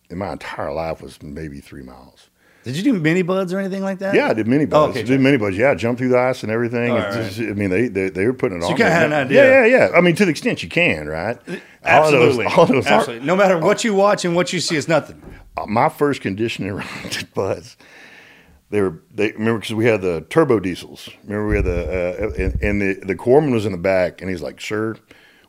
in 0.10 0.18
my 0.18 0.34
entire 0.34 0.72
life 0.74 1.02
was 1.02 1.22
maybe 1.22 1.60
three 1.60 1.84
miles. 1.84 2.30
Did 2.64 2.78
you 2.78 2.84
do 2.84 2.94
mini 2.94 3.22
BUD/S 3.24 3.52
or 3.54 3.60
anything 3.60 3.84
like 3.84 4.00
that? 4.00 4.16
Yeah, 4.16 4.30
I 4.30 4.34
did 4.34 4.48
mini 4.48 4.64
Oh, 4.66 4.68
BUD/S. 4.68 4.90
okay, 4.92 5.00
I 5.02 5.04
did 5.04 5.20
mini 5.20 5.38
BUD/S. 5.38 5.58
Yeah, 5.58 5.74
jump 5.76 5.98
through 5.98 6.10
the 6.10 6.18
ice 6.20 6.44
and 6.44 6.52
everything. 6.52 6.94
Right. 6.94 7.12
just- 7.14 7.40
I 7.40 7.54
mean, 7.54 7.70
they, 7.70 7.88
they 7.90 8.10
they 8.10 8.26
were 8.26 8.34
putting 8.34 8.60
it 8.60 8.62
So 8.62 8.68
on. 8.68 8.72
you 8.72 8.78
kinda 8.78 8.92
had 8.92 9.06
an 9.08 9.14
idea. 9.14 9.44
Yeah, 9.44 9.66
yeah, 9.66 9.88
yeah. 9.90 9.98
I 9.98 10.02
mean, 10.02 10.16
to 10.16 10.26
the 10.26 10.32
extent 10.32 10.64
you 10.64 10.70
can, 10.70 11.08
right? 11.08 11.38
All 11.86 12.08
I 12.08 12.12
know 12.12 12.22
is- 12.24 12.38
Absolutely. 12.40 12.46
all 12.46 12.68
know 12.68 12.78
is 12.80 12.88
our- 12.88 13.00
Absolutely. 13.00 13.28
No 13.28 13.36
matter 13.36 13.58
what 13.60 13.84
you 13.84 13.94
watch 13.94 14.24
and 14.26 14.36
what 14.36 14.54
you 14.54 14.60
see, 14.60 14.78
it's 14.78 14.88
nothing. 14.88 15.22
uh, 15.58 15.66
my 15.68 15.90
first 15.90 16.22
conditioning 16.22 16.72
run 16.76 16.88
at 17.04 17.34
BUD/S, 17.34 17.76
they 18.70 18.82
were 18.82 19.02
they 19.14 19.32
remember 19.34 19.60
because 19.60 19.76
we 19.76 19.86
had 19.86 20.02
the 20.02 20.22
turbo 20.30 20.60
diesels. 20.60 21.10
Remember 21.24 21.48
we 21.48 21.56
had 21.58 21.66
the 21.66 22.18
uh, 22.40 22.42
and, 22.44 22.62
and 22.62 22.82
the 22.82 22.94
the 23.06 23.16
corpsman 23.16 23.52
was 23.52 23.66
in 23.66 23.72
the 23.74 23.78
back, 23.78 24.22
and 24.22 24.30
he's 24.30 24.42
like, 24.42 24.60
"Sir, 24.62 24.96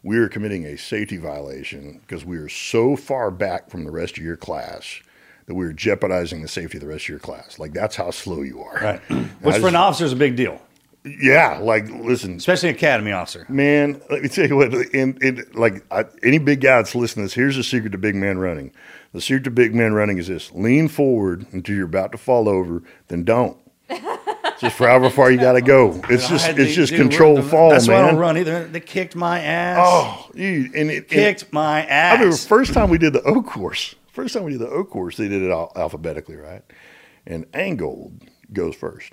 we 0.02 0.18
are 0.18 0.28
committing 0.28 0.64
a 0.66 0.76
safety 0.76 1.16
violation 1.16 2.00
because 2.00 2.24
we 2.24 2.36
are 2.38 2.48
so 2.50 2.96
far 2.96 3.30
back 3.30 3.70
from 3.70 3.84
the 3.84 3.90
rest 3.90 4.18
of 4.18 4.24
your 4.24 4.36
class." 4.36 5.00
That 5.46 5.54
we 5.54 5.66
are 5.66 5.72
jeopardizing 5.72 6.40
the 6.40 6.48
safety 6.48 6.78
of 6.78 6.82
the 6.82 6.88
rest 6.88 7.04
of 7.04 7.08
your 7.10 7.18
class. 7.18 7.58
Like 7.58 7.72
that's 7.72 7.96
how 7.96 8.10
slow 8.10 8.42
you 8.42 8.62
are. 8.62 8.76
Right. 8.80 9.00
Which 9.42 9.56
I 9.56 9.60
for 9.60 9.68
an 9.68 9.76
officer 9.76 10.06
is 10.06 10.12
a 10.12 10.16
big 10.16 10.36
deal, 10.36 10.60
yeah, 11.04 11.58
like 11.58 11.88
listen, 11.90 12.36
especially 12.36 12.70
an 12.70 12.76
academy 12.76 13.12
officer. 13.12 13.44
Man, 13.50 14.00
let 14.10 14.22
me 14.22 14.28
tell 14.28 14.48
you 14.48 14.56
what. 14.56 14.72
In, 14.72 15.18
in 15.20 15.44
like 15.52 15.84
I, 15.90 16.06
any 16.22 16.38
big 16.38 16.62
guy 16.62 16.76
that's 16.76 16.94
listening 16.94 17.24
to 17.24 17.26
this, 17.26 17.34
here's 17.34 17.56
the 17.56 17.62
secret 17.62 17.90
to 17.90 17.98
big 17.98 18.14
man 18.14 18.38
running. 18.38 18.72
The 19.12 19.20
secret 19.20 19.44
to 19.44 19.50
big 19.50 19.74
man 19.74 19.92
running 19.92 20.16
is 20.16 20.28
this: 20.28 20.50
lean 20.52 20.88
forward 20.88 21.46
until 21.52 21.76
you're 21.76 21.84
about 21.84 22.12
to 22.12 22.18
fall 22.18 22.48
over, 22.48 22.82
then 23.08 23.22
don't. 23.24 23.58
just 24.58 24.76
for 24.76 24.88
however 24.88 25.10
far 25.10 25.30
you 25.30 25.36
got 25.36 25.52
to 25.52 25.60
go. 25.60 26.00
It's 26.08 26.26
just 26.26 26.48
it's 26.48 26.56
to 26.56 26.66
just 26.66 26.92
do 26.92 26.96
controlled 26.96 27.40
run- 27.40 27.48
fall, 27.48 27.70
That's 27.70 27.86
why 27.86 27.96
I 27.96 28.10
don't 28.10 28.16
run 28.16 28.38
either. 28.38 28.66
They 28.66 28.80
kicked 28.80 29.14
my 29.14 29.40
ass. 29.40 29.78
Oh, 29.82 30.30
you 30.32 30.70
and 30.74 30.90
it 30.90 31.08
kicked 31.08 31.52
my 31.52 31.84
ass. 31.84 31.86
I 31.88 32.14
ass. 32.14 32.18
remember 32.20 32.36
first 32.38 32.72
time 32.72 32.88
we 32.88 32.96
did 32.96 33.12
the 33.12 33.22
O 33.24 33.42
course. 33.42 33.94
First 34.14 34.32
time 34.34 34.44
we 34.44 34.52
did 34.52 34.60
the 34.60 34.68
O 34.68 34.84
course, 34.84 35.16
they 35.16 35.28
did 35.28 35.42
it 35.42 35.50
al- 35.50 35.72
alphabetically, 35.74 36.36
right? 36.36 36.62
And 37.26 37.50
Angold 37.52 38.20
goes 38.52 38.76
first, 38.76 39.12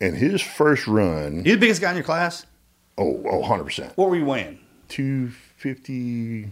and 0.00 0.16
his 0.16 0.40
first 0.40 0.86
run, 0.86 1.44
you 1.44 1.54
the 1.54 1.58
biggest 1.58 1.80
guy 1.80 1.90
in 1.90 1.96
your 1.96 2.04
class? 2.04 2.46
oh, 2.96 3.20
oh, 3.28 3.38
100 3.40 3.64
percent, 3.64 3.92
What 3.96 4.08
were 4.08 4.16
you 4.16 4.24
weighing? 4.24 4.60
two 4.88 5.30
fifty. 5.56 6.44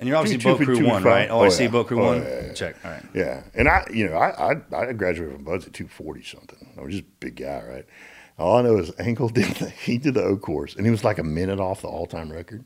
And 0.00 0.08
you're 0.08 0.16
obviously 0.16 0.42
boat 0.42 0.60
crew 0.60 0.86
one, 0.86 1.02
right? 1.02 1.28
Oh, 1.28 1.40
Oh, 1.40 1.44
I 1.44 1.48
see 1.48 1.64
yeah. 1.64 1.70
boat 1.70 1.88
crew 1.88 2.00
Oh, 2.00 2.04
one. 2.06 2.22
yeah, 2.22 2.46
yeah. 2.46 2.52
Check. 2.52 2.76
All 2.84 2.90
right. 2.92 3.02
Yeah, 3.14 3.42
and 3.54 3.68
I, 3.68 3.84
you 3.92 4.06
know, 4.08 4.14
I, 4.16 4.52
I, 4.52 4.88
I 4.88 4.92
graduated 4.92 5.34
from 5.36 5.44
BUD/S 5.44 5.66
at 5.66 5.72
two 5.72 5.88
forty 5.88 6.22
something. 6.22 6.72
I 6.78 6.82
was 6.82 6.92
just 6.92 7.04
a 7.04 7.08
big 7.20 7.36
guy, 7.36 7.62
right? 7.68 7.86
All 8.38 8.56
I 8.58 8.62
know 8.62 8.78
is 8.78 8.92
Angle 8.98 9.28
did 9.30 9.46
the, 9.56 9.70
he 9.84 9.98
did 9.98 10.14
the 10.14 10.22
O 10.22 10.36
course, 10.36 10.76
and 10.76 10.84
he 10.86 10.90
was 10.92 11.02
like 11.04 11.18
a 11.18 11.24
minute 11.24 11.58
off 11.58 11.82
the 11.82 11.88
all 11.88 12.06
time 12.06 12.30
record. 12.30 12.64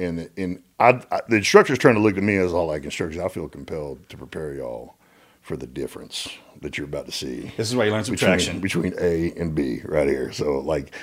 And 0.00 0.30
and 0.36 0.62
I, 0.78 1.00
I, 1.12 1.20
the 1.28 1.36
instructor's 1.36 1.78
trying 1.78 1.94
to 1.94 2.00
look 2.00 2.16
at 2.16 2.22
me 2.22 2.36
as 2.36 2.52
all 2.52 2.66
like 2.66 2.84
instructors. 2.84 3.18
I 3.18 3.28
feel 3.28 3.48
compelled 3.48 4.08
to 4.08 4.16
prepare 4.16 4.54
y'all 4.54 4.94
for 5.42 5.56
the 5.56 5.66
difference 5.66 6.28
that 6.62 6.76
you're 6.78 6.86
about 6.86 7.06
to 7.06 7.12
see 7.12 7.50
This 7.56 7.68
is 7.68 7.74
why 7.76 7.84
you 7.86 7.90
learn 7.92 8.04
subtraction. 8.04 8.60
between, 8.60 8.90
between 8.90 9.04
A 9.04 9.32
and 9.40 9.54
B 9.54 9.80
right 9.84 10.08
here. 10.08 10.32
So 10.32 10.58
like, 10.60 10.94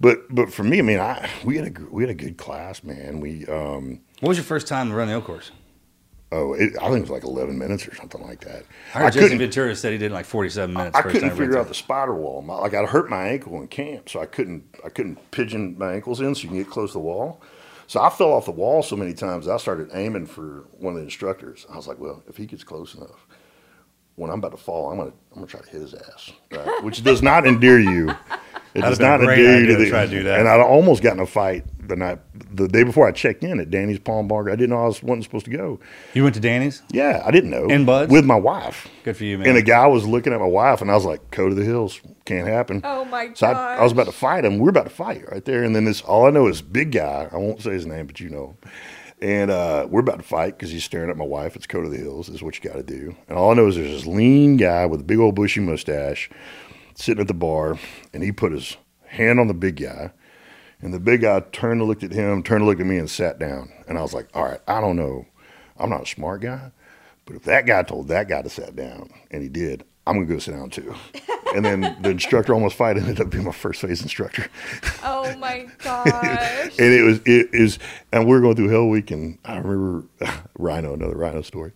but 0.00 0.18
but 0.32 0.52
for 0.52 0.62
me, 0.62 0.78
I 0.78 0.82
mean, 0.82 1.00
I 1.00 1.28
we 1.44 1.56
had 1.56 1.66
a 1.76 1.80
we 1.90 2.02
had 2.04 2.10
a 2.10 2.14
good 2.14 2.36
class, 2.36 2.84
man. 2.84 3.18
We 3.20 3.44
um 3.46 4.00
What 4.20 4.28
was 4.30 4.38
your 4.38 4.44
first 4.44 4.68
time 4.68 4.88
to 4.90 4.94
run 4.94 5.08
the 5.08 5.14
O 5.14 5.20
course? 5.20 5.50
oh, 6.32 6.52
it, 6.54 6.72
I 6.80 6.86
think 6.86 6.96
it 6.98 7.00
was 7.02 7.10
like 7.10 7.24
eleven 7.24 7.58
minutes 7.58 7.86
or 7.88 7.94
something 7.96 8.20
like 8.22 8.40
that. 8.40 8.64
I 8.94 8.98
heard 8.98 9.12
Jesse 9.12 9.18
couldn't- 9.20 9.38
Ventura 9.38 9.74
said 9.76 9.92
he 9.92 9.98
did 9.98 10.06
in 10.06 10.12
like 10.12 10.26
47 10.26 10.74
minutes. 10.74 10.96
I 10.96 11.02
first 11.02 11.12
couldn't 11.12 11.28
time 11.28 11.36
he 11.36 11.40
ran 11.40 11.48
figure 11.48 11.60
out 11.60 11.68
the 11.68 11.74
spider 11.74 12.14
wall. 12.14 12.42
My, 12.42 12.54
like 12.56 12.74
I 12.74 12.84
hurt 12.84 13.08
my 13.10 13.28
ankle 13.28 13.60
in 13.60 13.68
camp, 13.68 14.08
so 14.08 14.20
I 14.20 14.26
couldn't 14.26 14.64
I 14.84 14.88
couldn't 14.90 15.30
pigeon 15.30 15.76
my 15.78 15.92
ankles 15.92 16.20
in 16.20 16.34
so 16.34 16.42
you 16.42 16.48
can 16.48 16.58
get 16.58 16.68
close 16.70 16.90
to 16.90 16.94
the 16.94 17.00
wall. 17.00 17.40
So 17.86 18.00
I 18.00 18.10
fell 18.10 18.32
off 18.32 18.46
the 18.46 18.50
wall 18.50 18.82
so 18.82 18.96
many 18.96 19.12
times. 19.14 19.48
I 19.48 19.56
started 19.58 19.90
aiming 19.92 20.26
for 20.26 20.64
one 20.78 20.94
of 20.94 20.98
the 20.98 21.04
instructors. 21.04 21.66
I 21.70 21.76
was 21.76 21.86
like, 21.86 21.98
well, 21.98 22.22
if 22.28 22.36
he 22.36 22.46
gets 22.46 22.64
close 22.64 22.94
enough, 22.94 23.26
when 24.16 24.30
I'm 24.30 24.38
about 24.38 24.52
to 24.52 24.56
fall, 24.56 24.90
I'm 24.90 24.98
gonna 24.98 25.10
I'm 25.32 25.36
gonna 25.36 25.46
try 25.46 25.60
to 25.60 25.68
hit 25.68 25.80
his 25.80 25.94
ass, 25.94 26.32
right? 26.52 26.82
which 26.84 27.02
does 27.02 27.22
not 27.22 27.46
endear 27.46 27.78
you. 27.78 28.14
It 28.74 28.80
That'd 28.80 28.98
does 28.98 29.00
not 29.00 29.20
a 29.20 29.26
great 29.26 29.38
endear 29.38 29.50
you 29.50 29.56
idea 29.56 29.66
to 29.66 29.78
to 29.78 29.84
the, 29.84 29.90
try 29.90 30.04
to 30.04 30.10
do 30.10 30.22
that. 30.24 30.40
And 30.40 30.48
I 30.48 30.60
almost 30.60 31.02
got 31.02 31.12
in 31.12 31.20
a 31.20 31.26
fight 31.26 31.64
the 31.88 31.94
night 31.94 32.18
the 32.52 32.66
day 32.66 32.82
before 32.82 33.06
I 33.06 33.12
checked 33.12 33.44
in 33.44 33.60
at 33.60 33.70
Danny's 33.70 33.98
Palm 34.00 34.26
Bar. 34.26 34.48
I 34.50 34.56
didn't 34.56 34.70
know 34.70 34.82
I 34.82 34.86
was 34.86 35.02
wasn't 35.02 35.24
supposed 35.24 35.44
to 35.44 35.50
go. 35.52 35.78
You 36.12 36.24
went 36.24 36.34
to 36.34 36.40
Danny's? 36.40 36.82
Yeah, 36.90 37.22
I 37.24 37.30
didn't 37.30 37.50
know. 37.50 37.66
In 37.68 37.84
BUD/S? 37.84 38.10
with 38.10 38.24
my 38.24 38.36
wife. 38.36 38.88
Good 39.04 39.16
for 39.16 39.24
you, 39.24 39.38
man. 39.38 39.48
And 39.48 39.56
a 39.56 39.62
guy 39.62 39.86
was 39.86 40.06
looking 40.06 40.32
at 40.32 40.40
my 40.40 40.46
wife, 40.46 40.80
and 40.80 40.90
I 40.90 40.94
was 40.94 41.04
like, 41.04 41.30
"Go 41.30 41.48
to 41.48 41.54
the 41.54 41.64
hills, 41.64 42.00
can't 42.24 42.48
happen." 42.48 42.80
Oh 42.82 43.04
my 43.04 43.26
god! 43.26 43.38
So 43.38 43.46
I, 43.46 43.76
I 43.76 43.82
was 43.82 43.92
about 43.92 44.06
to 44.06 44.12
fight 44.12 44.44
him. 44.44 44.58
We 44.58 44.66
are 44.66 44.70
about 44.70 44.84
to 44.84 44.90
fight 44.90 45.30
right 45.30 45.44
there, 45.44 45.62
and 45.62 45.74
then 45.76 45.84
this. 45.84 46.00
All 46.02 46.26
I 46.26 46.30
know 46.30 46.48
is 46.48 46.62
big 46.62 46.92
guy. 46.92 47.28
I 47.30 47.36
won't 47.36 47.62
say 47.62 47.70
his 47.72 47.86
name, 47.86 48.06
but 48.06 48.18
you 48.18 48.28
know. 48.28 48.56
him. 48.60 48.70
And 49.20 49.50
uh, 49.50 49.86
we're 49.88 50.00
about 50.00 50.18
to 50.18 50.24
fight 50.24 50.58
because 50.58 50.70
he's 50.70 50.84
staring 50.84 51.08
at 51.08 51.16
my 51.16 51.24
wife. 51.24 51.56
It's 51.56 51.66
Code 51.66 51.86
of 51.86 51.92
the 51.92 51.96
Hills. 51.96 52.28
Is 52.28 52.42
what 52.42 52.62
you 52.62 52.68
got 52.68 52.76
to 52.76 52.82
do. 52.82 53.16
And 53.28 53.38
all 53.38 53.52
I 53.52 53.54
know 53.54 53.68
is 53.68 53.76
there's 53.76 53.90
this 53.90 54.06
lean 54.06 54.58
guy 54.58 54.84
with 54.84 55.00
a 55.00 55.04
big 55.04 55.18
old 55.18 55.34
bushy 55.34 55.60
mustache 55.60 56.28
sitting 56.94 57.20
at 57.20 57.28
the 57.28 57.34
bar, 57.34 57.78
and 58.12 58.22
he 58.22 58.32
put 58.32 58.52
his 58.52 58.76
hand 59.06 59.40
on 59.40 59.48
the 59.48 59.54
big 59.54 59.76
guy. 59.76 60.12
And 60.80 60.92
the 60.92 61.00
big 61.00 61.22
guy 61.22 61.40
turned 61.52 61.80
and 61.80 61.88
looked 61.88 62.02
at 62.02 62.12
him, 62.12 62.42
turned 62.42 62.62
and 62.62 62.68
looked 62.68 62.80
at 62.80 62.86
me, 62.86 62.98
and 62.98 63.08
sat 63.08 63.38
down. 63.38 63.72
And 63.88 63.96
I 63.96 64.02
was 64.02 64.12
like, 64.12 64.28
all 64.34 64.44
right, 64.44 64.60
I 64.68 64.80
don't 64.80 64.96
know. 64.96 65.26
I'm 65.78 65.90
not 65.90 66.02
a 66.02 66.06
smart 66.06 66.42
guy, 66.42 66.70
but 67.24 67.36
if 67.36 67.44
that 67.44 67.66
guy 67.66 67.82
told 67.82 68.08
that 68.08 68.28
guy 68.28 68.42
to 68.42 68.50
sit 68.50 68.76
down, 68.76 69.10
and 69.30 69.42
he 69.42 69.48
did, 69.48 69.84
I'm 70.06 70.20
to 70.20 70.26
go 70.32 70.38
sit 70.38 70.52
down 70.52 70.70
too. 70.70 70.94
and 71.54 71.64
then 71.64 71.96
the 72.00 72.10
instructor 72.10 72.52
almost 72.54 72.76
fight 72.76 72.96
ended 72.96 73.20
up 73.20 73.30
being 73.30 73.44
my 73.44 73.52
first 73.52 73.80
phase 73.80 74.02
instructor. 74.02 74.46
Oh 75.02 75.34
my 75.38 75.66
gosh. 75.78 76.12
and 76.78 76.92
it 76.92 77.02
was, 77.02 77.18
it 77.24 77.48
is, 77.52 77.78
and 78.12 78.28
we 78.28 78.36
are 78.36 78.40
going 78.40 78.56
through 78.56 78.68
Hell 78.68 78.88
Week, 78.88 79.10
and 79.10 79.38
I 79.44 79.56
remember 79.56 80.06
Rhino, 80.58 80.94
another 80.94 81.16
Rhino 81.16 81.42
story. 81.42 81.72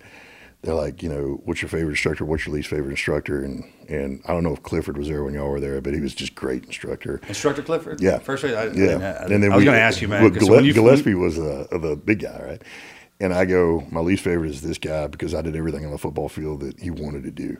They're 0.62 0.74
like, 0.74 1.04
you 1.04 1.08
know, 1.08 1.40
what's 1.44 1.62
your 1.62 1.68
favorite 1.68 1.90
instructor? 1.90 2.24
What's 2.24 2.44
your 2.44 2.54
least 2.56 2.68
favorite 2.68 2.90
instructor? 2.90 3.44
And 3.44 3.64
and 3.88 4.20
I 4.26 4.32
don't 4.32 4.42
know 4.42 4.52
if 4.52 4.62
Clifford 4.64 4.98
was 4.98 5.06
there 5.08 5.22
when 5.22 5.32
y'all 5.34 5.48
were 5.50 5.60
there, 5.60 5.80
but 5.80 5.94
he 5.94 6.00
was 6.00 6.14
just 6.14 6.34
great 6.34 6.64
instructor. 6.64 7.20
Instructor 7.28 7.62
Clifford? 7.62 8.00
Yeah, 8.00 8.18
First 8.18 8.42
rate? 8.42 8.54
I, 8.56 8.62
I 8.62 8.72
yeah. 8.72 9.22
and 9.24 9.42
then 9.42 9.52
I 9.52 9.56
was 9.56 9.64
going 9.64 9.76
to 9.76 9.80
ask 9.80 10.00
you, 10.02 10.08
man. 10.08 10.22
well, 10.22 10.30
'cause 10.32 10.42
Gille- 10.48 10.64
you- 10.64 10.72
Gillespie 10.74 11.14
was 11.14 11.38
uh, 11.38 11.66
the 11.70 11.78
the 11.78 11.96
big 11.96 12.20
guy, 12.20 12.40
right? 12.44 12.62
And 13.20 13.32
I 13.32 13.44
go, 13.44 13.84
my 13.90 14.00
least 14.00 14.22
favorite 14.24 14.50
is 14.50 14.60
this 14.62 14.78
guy 14.78 15.06
because 15.06 15.34
I 15.34 15.42
did 15.42 15.54
everything 15.56 15.84
on 15.84 15.90
the 15.92 15.98
football 15.98 16.28
field 16.28 16.60
that 16.60 16.78
he 16.80 16.90
wanted 16.90 17.22
to 17.24 17.30
do. 17.30 17.56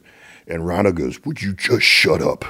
And 0.49 0.67
Rhino 0.67 0.91
goes, 0.93 1.25
"Would 1.25 1.41
you 1.43 1.53
just 1.53 1.83
shut 1.83 2.21
up? 2.21 2.45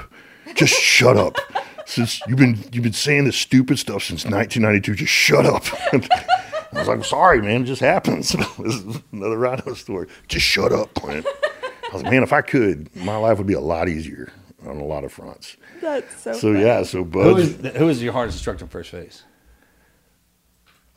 Just 0.55 0.73
shut 0.73 1.15
up." 1.17 1.35
Since 1.85 2.21
you've 2.27 2.37
been 2.37 2.57
you've 2.71 2.83
been 2.83 2.93
saying 2.93 3.25
this 3.25 3.35
stupid 3.35 3.79
stuff 3.79 4.03
since 4.03 4.23
1992, 4.23 4.93
just 4.93 5.11
shut 5.11 5.43
up. 5.45 5.63
I 6.73 6.79
was 6.79 6.87
like, 6.87 7.03
sorry, 7.03 7.41
man, 7.41 7.63
it 7.63 7.65
just 7.65 7.81
happens. 7.81 8.29
this 8.59 8.75
is 8.75 8.99
another 9.11 9.37
Rhino 9.37 9.73
story. 9.73 10.07
Just 10.27 10.45
shut 10.45 10.71
up, 10.71 10.93
Clint. 10.93 11.25
I 11.25 11.93
was 11.93 12.03
like, 12.03 12.11
man, 12.11 12.23
if 12.23 12.33
I 12.33 12.41
could, 12.41 12.95
my 12.95 13.15
life 13.15 13.37
would 13.39 13.47
be 13.47 13.53
a 13.53 13.59
lot 13.59 13.89
easier 13.89 14.31
on 14.65 14.77
a 14.77 14.85
lot 14.85 15.03
of 15.03 15.11
fronts. 15.11 15.57
That's 15.81 16.21
so. 16.21 16.33
So 16.33 16.51
yeah, 16.51 16.83
so 16.83 16.99
who 16.99 17.05
Bud's, 17.05 17.47
is, 17.47 17.75
who 17.75 17.89
is 17.89 18.03
your 18.03 18.13
hardest 18.13 18.37
instructor 18.37 18.65
in 18.65 18.69
first 18.69 18.91
phase? 18.91 19.23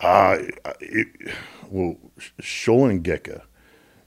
Uh, 0.01 0.39
it, 0.81 1.09
well, 1.71 1.97
Scholen 2.41 2.91
and 2.91 3.05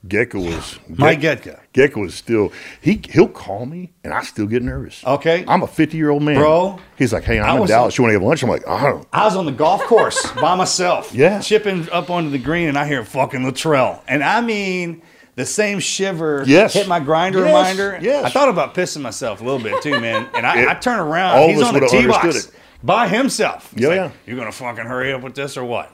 Gecko. 0.08 0.39
Gecko 0.39 0.56
was 0.56 0.80
Mike 0.88 1.20
Getka. 1.22 1.60
Gecko 1.74 2.01
was 2.01 2.14
still 2.16 2.51
he 2.82 3.01
he'll 3.10 3.28
call 3.28 3.66
me 3.66 3.91
and 4.03 4.14
I 4.14 4.22
still 4.24 4.45
get 4.45 4.62
nervous. 4.64 5.03
Okay. 5.06 5.43
I'm 5.47 5.64
a 5.64 5.68
50 5.68 5.97
year 5.97 6.10
old 6.10 6.24
man, 6.24 6.38
Bro, 6.38 6.80
He's 6.97 7.12
like, 7.14 7.24
hey, 7.24 7.39
I'm 7.39 7.62
in 7.62 7.68
Dallas. 7.68 7.97
You 7.97 8.03
want 8.03 8.12
to 8.12 8.20
have 8.20 8.24
lunch? 8.28 8.43
I'm 8.43 8.49
like, 8.49 8.68
I 8.68 8.84
don't. 8.84 9.08
I 9.12 9.26
was 9.26 9.36
on 9.36 9.45
the 9.45 9.51
golf 9.51 9.82
course 9.84 10.32
by 10.41 10.56
myself. 10.56 11.14
Yeah. 11.14 11.39
Chipping 11.41 11.89
up 11.91 12.10
onto 12.10 12.30
the 12.30 12.38
green, 12.39 12.68
and 12.70 12.78
I 12.78 12.86
hear 12.88 13.03
fucking 13.03 13.41
Latrell. 13.41 13.99
And 14.08 14.24
I 14.24 14.41
mean, 14.41 15.01
the 15.36 15.45
same 15.45 15.80
shiver 15.80 16.43
Yes. 16.47 16.74
hit 16.74 16.88
my 16.88 16.99
grinder 16.99 17.39
Yes, 17.39 17.47
reminder. 17.47 17.99
yes. 18.01 18.24
I 18.26 18.30
thought 18.30 18.47
about 18.49 18.74
pissing 18.76 19.01
myself 19.01 19.41
a 19.41 19.43
little 19.43 19.60
bit 19.60 19.82
too, 19.84 19.99
man. 19.99 20.30
And 20.36 20.45
I, 20.45 20.62
It- 20.62 20.68
I 20.70 20.74
turn 20.76 20.99
around. 20.99 21.38
all 21.38 21.47
he's 21.49 21.62
on 21.62 21.74
the 21.74 21.88
tee 21.88 22.08
box 22.08 22.45
it. 22.47 22.51
by 22.84 23.08
himself. 23.10 23.74
Yeah, 23.76 23.88
like, 23.89 23.95
yeah. 23.97 24.12
You 24.26 24.36
going 24.36 24.47
to 24.49 24.56
fucking 24.58 24.86
hurry 24.86 25.12
up 25.14 25.22
with 25.24 25.36
this 25.36 25.58
or 25.58 25.66
what? 25.66 25.91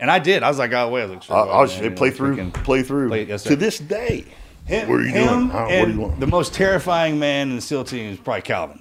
And 0.00 0.10
I 0.10 0.18
did. 0.18 0.42
I 0.42 0.48
was 0.48 0.58
like, 0.58 0.72
oh 0.72 0.88
wait, 0.90 1.02
I 1.02 1.04
was 1.06 1.10
like, 1.14 1.22
sure, 1.22 1.36
I 1.36 1.60
was 1.60 1.80
man, 1.80 1.94
play 1.94 2.10
through, 2.10 2.50
play 2.50 2.82
through 2.82 3.08
play- 3.08 3.24
yes, 3.26 3.42
to 3.44 3.56
this 3.56 3.78
day. 3.78 4.24
Him, 4.66 4.88
what 4.88 5.00
are 5.00 5.04
you 5.04 5.12
doing? 5.12 5.48
What 5.48 5.56
are 5.56 5.86
you 5.88 5.92
doing? 5.94 6.20
the 6.20 6.26
most 6.26 6.54
terrifying 6.54 7.18
man 7.18 7.50
in 7.50 7.56
the 7.56 7.62
SEAL 7.62 7.84
team 7.84 8.12
is 8.12 8.18
probably 8.18 8.42
Calvin. 8.42 8.80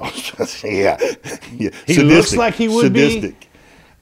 yeah, 0.64 0.98
yeah. 1.52 1.70
He 1.86 2.02
looks 2.02 2.34
like 2.36 2.54
he 2.54 2.68
would 2.68 2.92
be. 2.92 3.10
sadistic. 3.20 3.48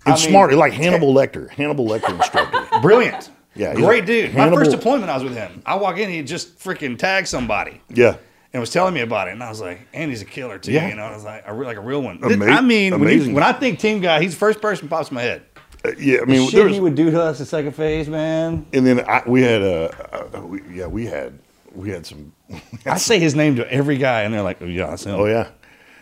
And 0.04 0.14
I 0.14 0.18
mean, 0.18 0.28
smart, 0.28 0.52
like 0.54 0.72
eh, 0.72 0.76
Hannibal 0.76 1.12
Lecter. 1.12 1.50
Hannibal 1.50 1.86
Lecter 1.86 2.14
instructor. 2.14 2.64
Brilliant. 2.80 3.30
Yeah, 3.54 3.74
great 3.74 4.04
a- 4.04 4.06
dude. 4.06 4.34
My 4.34 4.50
first 4.50 4.70
deployment, 4.70 5.10
I 5.10 5.14
was 5.14 5.24
with 5.24 5.34
him. 5.34 5.62
I 5.66 5.74
walk 5.76 5.98
in, 5.98 6.08
he 6.10 6.22
just 6.22 6.58
freaking 6.58 6.96
tagged 6.98 7.26
somebody 7.26 7.80
Yeah, 7.88 8.16
and 8.52 8.60
was 8.60 8.70
telling 8.70 8.92
me 8.94 9.00
about 9.00 9.28
it, 9.28 9.32
and 9.32 9.42
I 9.42 9.48
was 9.48 9.60
like, 9.60 9.80
and 9.94 10.10
he's 10.10 10.20
a 10.22 10.26
killer 10.26 10.58
too. 10.58 10.72
Yeah. 10.72 10.88
You 10.88 10.94
know, 10.94 11.04
I 11.04 11.14
was 11.14 11.24
like, 11.24 11.42
a, 11.46 11.52
real- 11.54 11.66
like 11.66 11.78
a 11.78 11.80
real 11.80 12.02
one. 12.02 12.22
Ama- 12.22 12.44
I 12.46 12.60
mean, 12.60 12.92
when, 12.92 13.00
amazing. 13.02 13.34
when 13.34 13.42
I 13.42 13.52
think 13.52 13.78
team 13.80 14.00
guy, 14.00 14.20
he's 14.22 14.32
the 14.32 14.38
first 14.38 14.60
person 14.60 14.88
pops 14.88 15.10
in 15.10 15.14
my 15.16 15.22
head. 15.22 15.42
Uh, 15.86 15.92
yeah. 15.98 16.18
I 16.20 16.24
mean, 16.24 16.40
there 16.40 16.50
Shit 16.50 16.64
was, 16.64 16.74
he 16.74 16.80
would 16.80 16.94
do 16.94 17.10
to 17.10 17.22
us 17.22 17.38
the 17.38 17.46
second 17.46 17.72
phase, 17.72 18.08
man. 18.08 18.66
and 18.72 18.86
then 18.86 19.00
I, 19.00 19.22
we 19.26 19.42
had 19.42 19.62
uh, 19.62 19.90
uh, 20.12 20.40
we, 20.42 20.62
yeah, 20.72 20.86
we 20.86 21.06
had 21.06 21.38
we 21.74 21.90
had 21.90 22.06
some. 22.06 22.32
I 22.86 22.96
say 22.98 23.18
his 23.18 23.34
name 23.34 23.56
to 23.56 23.72
every 23.72 23.98
guy, 23.98 24.22
and 24.22 24.34
they're 24.34 24.42
like, 24.42 24.60
oh, 24.62 24.66
yeah. 24.66 24.96
Oh 25.06 25.26
yeah, 25.26 25.50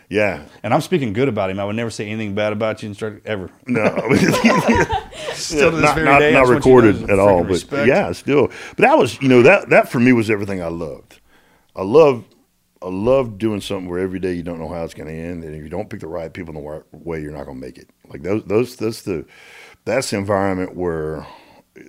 yeah. 0.08 0.44
And 0.62 0.72
I'm 0.72 0.80
speaking 0.80 1.12
good 1.12 1.28
about 1.28 1.50
him. 1.50 1.58
I 1.58 1.64
would 1.64 1.76
never 1.76 1.90
say 1.90 2.06
anything 2.06 2.34
bad 2.34 2.52
about 2.52 2.82
you, 2.82 2.88
instructor, 2.88 3.20
ever. 3.24 3.50
No, 3.66 3.84
Still 5.34 5.70
to 5.70 5.76
this 5.76 5.84
not, 5.84 5.94
very 5.94 6.06
not, 6.06 6.18
day, 6.20 6.32
not 6.32 6.46
just 6.46 6.66
want 6.66 6.84
you 6.86 6.92
to 6.92 6.98
know 7.02 7.02
recorded 7.02 7.10
at 7.10 7.18
all. 7.18 7.42
But 7.42 7.50
respect. 7.50 7.88
yeah, 7.88 8.12
still. 8.12 8.48
But 8.76 8.78
that 8.78 8.98
was, 8.98 9.20
you 9.20 9.28
know, 9.28 9.42
that 9.42 9.70
that 9.70 9.90
for 9.90 10.00
me 10.00 10.12
was 10.12 10.30
everything 10.30 10.62
I 10.62 10.68
loved. 10.68 11.20
I 11.76 11.82
love, 11.82 12.24
I 12.80 12.88
love 12.88 13.38
doing 13.38 13.60
something 13.60 13.88
where 13.88 13.98
every 13.98 14.20
day 14.20 14.32
you 14.32 14.44
don't 14.44 14.60
know 14.60 14.68
how 14.68 14.84
it's 14.84 14.94
going 14.94 15.08
to 15.08 15.14
end, 15.14 15.42
and 15.42 15.54
if 15.54 15.62
you 15.62 15.68
don't 15.68 15.90
pick 15.90 16.00
the 16.00 16.06
right 16.06 16.32
people 16.32 16.56
in 16.56 16.62
the 16.62 16.70
right 16.70 16.82
way, 16.92 17.20
you're 17.20 17.32
not 17.32 17.46
going 17.46 17.60
to 17.60 17.66
make 17.66 17.78
it. 17.78 17.90
Like 18.08 18.22
those, 18.22 18.44
those, 18.44 18.76
that's 18.76 19.02
the, 19.02 19.26
that's 19.84 20.10
the 20.10 20.18
environment 20.18 20.76
where 20.76 21.26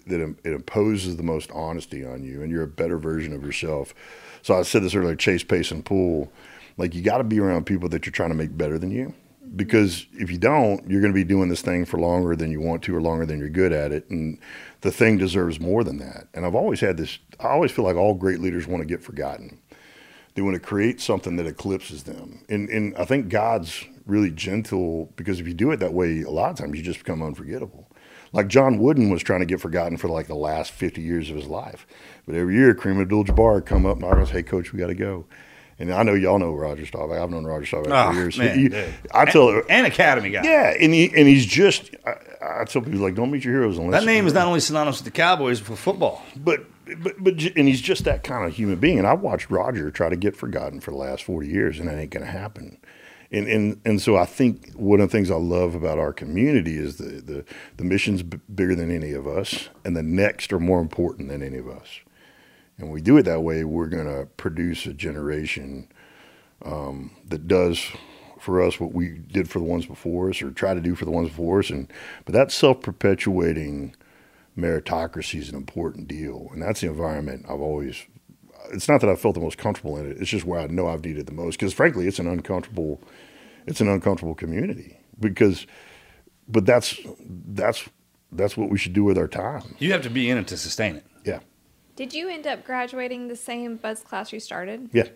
that 0.07 0.19
it 0.43 0.51
imposes 0.51 1.17
the 1.17 1.23
most 1.23 1.51
honesty 1.51 2.05
on 2.05 2.23
you, 2.23 2.41
and 2.41 2.51
you're 2.51 2.63
a 2.63 2.67
better 2.67 2.97
version 2.97 3.33
of 3.33 3.43
yourself. 3.43 3.93
So 4.41 4.57
I 4.57 4.63
said 4.63 4.83
this 4.83 4.95
earlier: 4.95 5.15
chase, 5.15 5.43
pace, 5.43 5.71
and 5.71 5.85
pull. 5.85 6.31
Like 6.77 6.93
you 6.93 7.01
got 7.01 7.19
to 7.19 7.23
be 7.23 7.39
around 7.39 7.65
people 7.65 7.87
that 7.89 8.05
you're 8.05 8.11
trying 8.11 8.29
to 8.29 8.35
make 8.35 8.57
better 8.57 8.77
than 8.77 8.91
you 8.91 9.13
because 9.55 10.05
if 10.13 10.29
you 10.29 10.37
don't, 10.37 10.89
you're 10.89 11.01
going 11.01 11.13
to 11.13 11.15
be 11.15 11.23
doing 11.23 11.49
this 11.49 11.61
thing 11.61 11.85
for 11.85 11.99
longer 11.99 12.35
than 12.35 12.51
you 12.51 12.59
want 12.59 12.83
to 12.83 12.95
or 12.95 13.01
longer 13.01 13.25
than 13.25 13.39
you're 13.39 13.49
good 13.49 13.71
at 13.71 13.91
it. 13.91 14.09
And 14.09 14.39
the 14.81 14.91
thing 14.91 15.17
deserves 15.17 15.59
more 15.59 15.83
than 15.83 15.97
that. 15.97 16.27
And 16.33 16.45
I've 16.45 16.55
always 16.55 16.79
had 16.79 16.97
this, 16.97 17.19
I 17.39 17.49
always 17.49 17.71
feel 17.71 17.85
like 17.85 17.95
all 17.95 18.13
great 18.13 18.39
leaders 18.39 18.67
want 18.67 18.81
to 18.81 18.87
get 18.87 19.03
forgotten. 19.03 19.59
They 20.33 20.41
want 20.41 20.55
to 20.55 20.59
create 20.59 20.99
something 20.99 21.37
that 21.37 21.47
eclipses 21.47 22.03
them. 22.03 22.43
And, 22.49 22.69
and 22.69 22.95
I 22.97 23.05
think 23.05 23.29
God's 23.29 23.85
really 24.05 24.31
gentle 24.31 25.11
because 25.15 25.39
if 25.39 25.47
you 25.47 25.53
do 25.53 25.71
it 25.71 25.77
that 25.77 25.93
way, 25.93 26.21
a 26.21 26.29
lot 26.29 26.51
of 26.51 26.57
times 26.57 26.77
you 26.77 26.83
just 26.83 26.99
become 26.99 27.21
unforgettable. 27.21 27.84
Like 28.35 28.47
John 28.47 28.77
Wooden 28.79 29.09
was 29.09 29.23
trying 29.23 29.39
to 29.39 29.45
get 29.45 29.61
forgotten 29.61 29.97
for 29.97 30.09
like 30.09 30.27
the 30.27 30.35
last 30.35 30.71
50 30.71 31.01
years 31.01 31.29
of 31.29 31.35
his 31.37 31.47
life. 31.47 31.87
But 32.27 32.35
every 32.35 32.55
year, 32.55 32.75
Kareem 32.75 33.01
Abdul-Jabbar 33.01 33.65
come 33.65 33.85
up 33.85 33.97
and 33.97 34.05
I 34.05 34.19
was, 34.19 34.29
hey, 34.31 34.43
coach, 34.43 34.73
we 34.73 34.79
got 34.79 34.87
to 34.87 34.95
go. 34.95 35.25
And 35.79 35.93
I 35.93 36.03
know 36.03 36.13
y'all 36.13 36.39
know 36.39 36.53
Roger 36.53 36.85
Staubach. 36.85 37.17
I've 37.17 37.29
known 37.29 37.45
Roger 37.45 37.65
Staubach 37.65 37.87
Oh, 37.87 37.89
for 37.89 37.95
ah, 37.95 38.11
years. 38.13 38.37
man, 38.37 38.57
He-. 38.59 38.75
I 39.13 39.25
tell 39.25 39.49
and, 39.49 39.63
and 39.69 39.87
Academy 39.87 40.29
guy. 40.29 40.41
yeah, 40.43 40.73
and 40.79 40.93
he 40.93 41.05
and 41.07 41.27
he's 41.27 41.45
just. 41.45 41.93
I, 42.05 42.61
I 42.61 42.63
tell 42.65 42.81
people 42.81 42.99
like, 42.99 43.15
don't 43.15 43.29
meet 43.31 43.43
your 43.43 43.53
heroes 43.53 43.77
unless 43.77 43.99
That 44.01 44.05
name 44.05 44.25
is 44.27 44.33
not 44.33 44.47
only 44.47 44.59
synonymous 44.61 44.99
with 44.99 45.05
the 45.05 45.11
Cowboys 45.17 45.59
for 45.59 45.75
football. 45.75 46.21
But 46.37 46.65
but 47.01 47.15
but 47.21 47.33
and 47.57 47.67
he's 47.67 47.81
just 47.81 48.05
that 48.05 48.23
kind 48.23 48.45
of 48.47 48.53
human 48.55 48.77
being. 48.77 48.99
And 48.99 49.07
I've 49.07 49.19
watched 49.21 49.49
Roger 49.49 49.91
try 49.91 50.07
to 50.07 50.15
get 50.15 50.35
forgotten 50.37 50.79
for 50.79 50.91
the 50.91 50.97
last 50.97 51.23
forty 51.25 51.47
years, 51.49 51.77
and 51.79 51.89
that 51.89 51.97
ain't 51.97 52.11
going 52.11 52.25
to 52.25 52.31
happen. 52.31 52.77
And, 53.31 53.47
and 53.47 53.81
and 53.85 54.01
so 54.01 54.15
I 54.15 54.25
think 54.25 54.73
one 54.73 54.99
of 54.99 55.09
the 55.09 55.11
things 55.11 55.31
I 55.31 55.35
love 55.35 55.75
about 55.75 55.97
our 55.97 56.13
community 56.13 56.77
is 56.77 56.97
the 56.97 57.21
the 57.21 57.45
the 57.77 57.83
mission's 57.83 58.23
b- 58.23 58.39
bigger 58.53 58.75
than 58.75 58.91
any 58.91 59.13
of 59.13 59.27
us, 59.27 59.69
and 59.83 59.95
the 59.95 60.03
next 60.03 60.53
are 60.53 60.59
more 60.59 60.79
important 60.79 61.29
than 61.29 61.41
any 61.41 61.57
of 61.57 61.67
us. 61.67 61.87
And 62.77 62.91
we 62.91 63.01
do 63.01 63.17
it 63.17 63.23
that 63.23 63.41
way, 63.41 63.63
we're 63.63 63.87
going 63.87 64.05
to 64.05 64.27
produce 64.37 64.85
a 64.85 64.93
generation 64.93 65.87
um, 66.63 67.11
that 67.27 67.47
does 67.47 67.81
for 68.39 68.61
us 68.61 68.79
what 68.79 68.93
we 68.93 69.09
did 69.09 69.49
for 69.49 69.59
the 69.59 69.65
ones 69.65 69.85
before 69.85 70.29
us, 70.29 70.41
or 70.41 70.51
try 70.51 70.73
to 70.73 70.81
do 70.81 70.93
for 70.93 71.05
the 71.05 71.11
ones 71.11 71.29
before 71.29 71.59
us. 71.59 71.69
And 71.69 71.91
but 72.25 72.33
that 72.33 72.51
self 72.51 72.81
perpetuating 72.81 73.95
meritocracy 74.57 75.39
is 75.39 75.49
an 75.49 75.55
important 75.55 76.07
deal, 76.07 76.49
and 76.51 76.61
that's 76.61 76.81
the 76.81 76.87
environment 76.87 77.45
I've 77.49 77.61
always. 77.61 78.05
It's 78.73 78.87
not 78.89 79.01
that 79.01 79.09
I 79.09 79.15
felt 79.15 79.35
the 79.35 79.41
most 79.41 79.57
comfortable 79.57 79.97
in 79.97 80.09
it. 80.11 80.17
It's 80.19 80.29
just 80.29 80.45
where 80.45 80.59
I 80.59 80.67
know 80.67 80.87
I've 80.87 81.03
needed 81.03 81.25
the 81.27 81.33
most. 81.33 81.59
Because 81.59 81.73
frankly, 81.73 82.07
it's 82.07 82.19
an 82.19 82.27
uncomfortable, 82.27 83.01
it's 83.65 83.81
an 83.81 83.87
uncomfortable 83.89 84.35
community. 84.35 84.97
Because, 85.19 85.65
but 86.47 86.65
that's 86.65 86.99
that's 87.47 87.87
that's 88.31 88.57
what 88.57 88.69
we 88.69 88.77
should 88.77 88.93
do 88.93 89.03
with 89.03 89.17
our 89.17 89.27
time. 89.27 89.75
You 89.79 89.91
have 89.93 90.01
to 90.03 90.09
be 90.09 90.29
in 90.29 90.37
it 90.37 90.47
to 90.47 90.57
sustain 90.57 90.95
it. 90.97 91.05
Yeah, 91.23 91.39
Did 91.95 92.13
you 92.13 92.29
end 92.29 92.45
up 92.47 92.65
graduating 92.65 93.27
the 93.29 93.35
same 93.35 93.77
BUD/S 93.77 94.03
class 94.03 94.33
you 94.33 94.39
started? 94.39 94.89
yeah, 94.91 95.05
So 95.05 95.11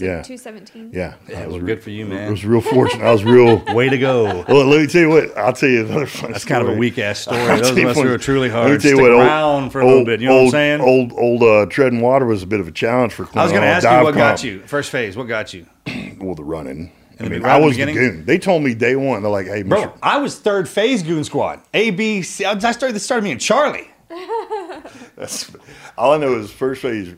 Yeah. 0.00 0.22
217? 0.22 0.90
yeah. 0.92 1.14
Yeah, 1.28 1.40
I 1.40 1.46
was 1.46 1.52
well, 1.54 1.60
re- 1.62 1.66
good 1.74 1.82
for 1.82 1.90
you, 1.90 2.06
man. 2.06 2.28
It 2.28 2.30
was 2.30 2.44
real 2.44 2.60
fortunate. 2.60 3.04
I 3.04 3.12
was 3.12 3.24
real. 3.24 3.62
Way 3.74 3.88
to 3.88 3.98
go. 3.98 4.44
Well, 4.48 4.66
let 4.66 4.80
me 4.80 4.86
tell 4.86 5.00
you 5.02 5.08
what. 5.08 5.36
I'll 5.36 5.52
tell 5.52 5.68
you 5.68 5.86
another 5.86 6.06
funny 6.06 6.32
That's 6.32 6.44
kind 6.44 6.62
of 6.62 6.68
a 6.74 6.76
weak 6.76 6.98
ass 6.98 7.20
story. 7.20 7.38
I'll 7.38 7.48
Those 7.58 7.60
tell 7.60 7.70
of 7.72 7.78
you 7.78 7.88
us 7.88 7.96
who 7.96 8.02
funny- 8.02 8.14
are 8.14 8.18
truly 8.18 8.48
let 8.48 8.54
me 8.54 8.60
hard 8.68 8.70
tell 8.72 8.80
stick 8.80 8.96
you 8.96 9.02
what, 9.02 9.12
old- 9.12 9.72
for 9.72 9.80
a 9.80 9.84
little 9.84 9.98
old- 10.00 10.06
bit. 10.06 10.20
You 10.20 10.28
know 10.28 10.32
old, 10.34 10.44
what 10.46 10.46
I'm 10.48 10.50
saying? 10.52 10.80
Old, 10.80 11.12
old 11.12 11.42
uh, 11.42 11.66
treading 11.70 12.00
water 12.00 12.26
was 12.26 12.42
a 12.42 12.46
bit 12.46 12.60
of 12.60 12.68
a 12.68 12.72
challenge 12.72 13.12
for. 13.14 13.24
I 13.34 13.42
was 13.42 13.52
going 13.52 13.62
to 13.62 13.68
uh, 13.68 13.72
ask 13.72 13.84
you 13.84 13.90
dive 13.90 14.04
what 14.04 14.14
got 14.14 14.44
you 14.44 14.60
first 14.66 14.90
phase. 14.90 15.16
What 15.16 15.28
got 15.28 15.54
you, 15.54 15.66
Well, 16.20 16.34
the 16.34 16.44
running. 16.44 16.92
I 17.18 17.28
mean, 17.28 17.40
right 17.42 17.52
I 17.52 17.56
in 17.56 17.62
the 17.62 17.66
was 17.68 17.76
the 17.78 17.86
goon. 17.86 18.24
They 18.26 18.36
told 18.36 18.62
me 18.62 18.74
day 18.74 18.94
one. 18.94 19.22
They're 19.22 19.30
like, 19.32 19.46
"Hey, 19.46 19.62
bro? 19.62 19.84
Mr. 19.84 19.98
I 20.02 20.18
was 20.18 20.38
third 20.38 20.68
phase 20.68 21.02
goon 21.02 21.24
squad. 21.24 21.60
A 21.72 21.90
B 21.90 22.20
C. 22.20 22.44
I 22.44 22.58
started. 22.58 22.94
This 22.94 23.04
started 23.04 23.24
me 23.24 23.30
and 23.32 23.40
Charlie. 23.40 23.88
That's, 25.16 25.50
all 25.96 26.12
I 26.12 26.18
know 26.18 26.38
is 26.38 26.50
first 26.50 26.82
phase 26.82 27.14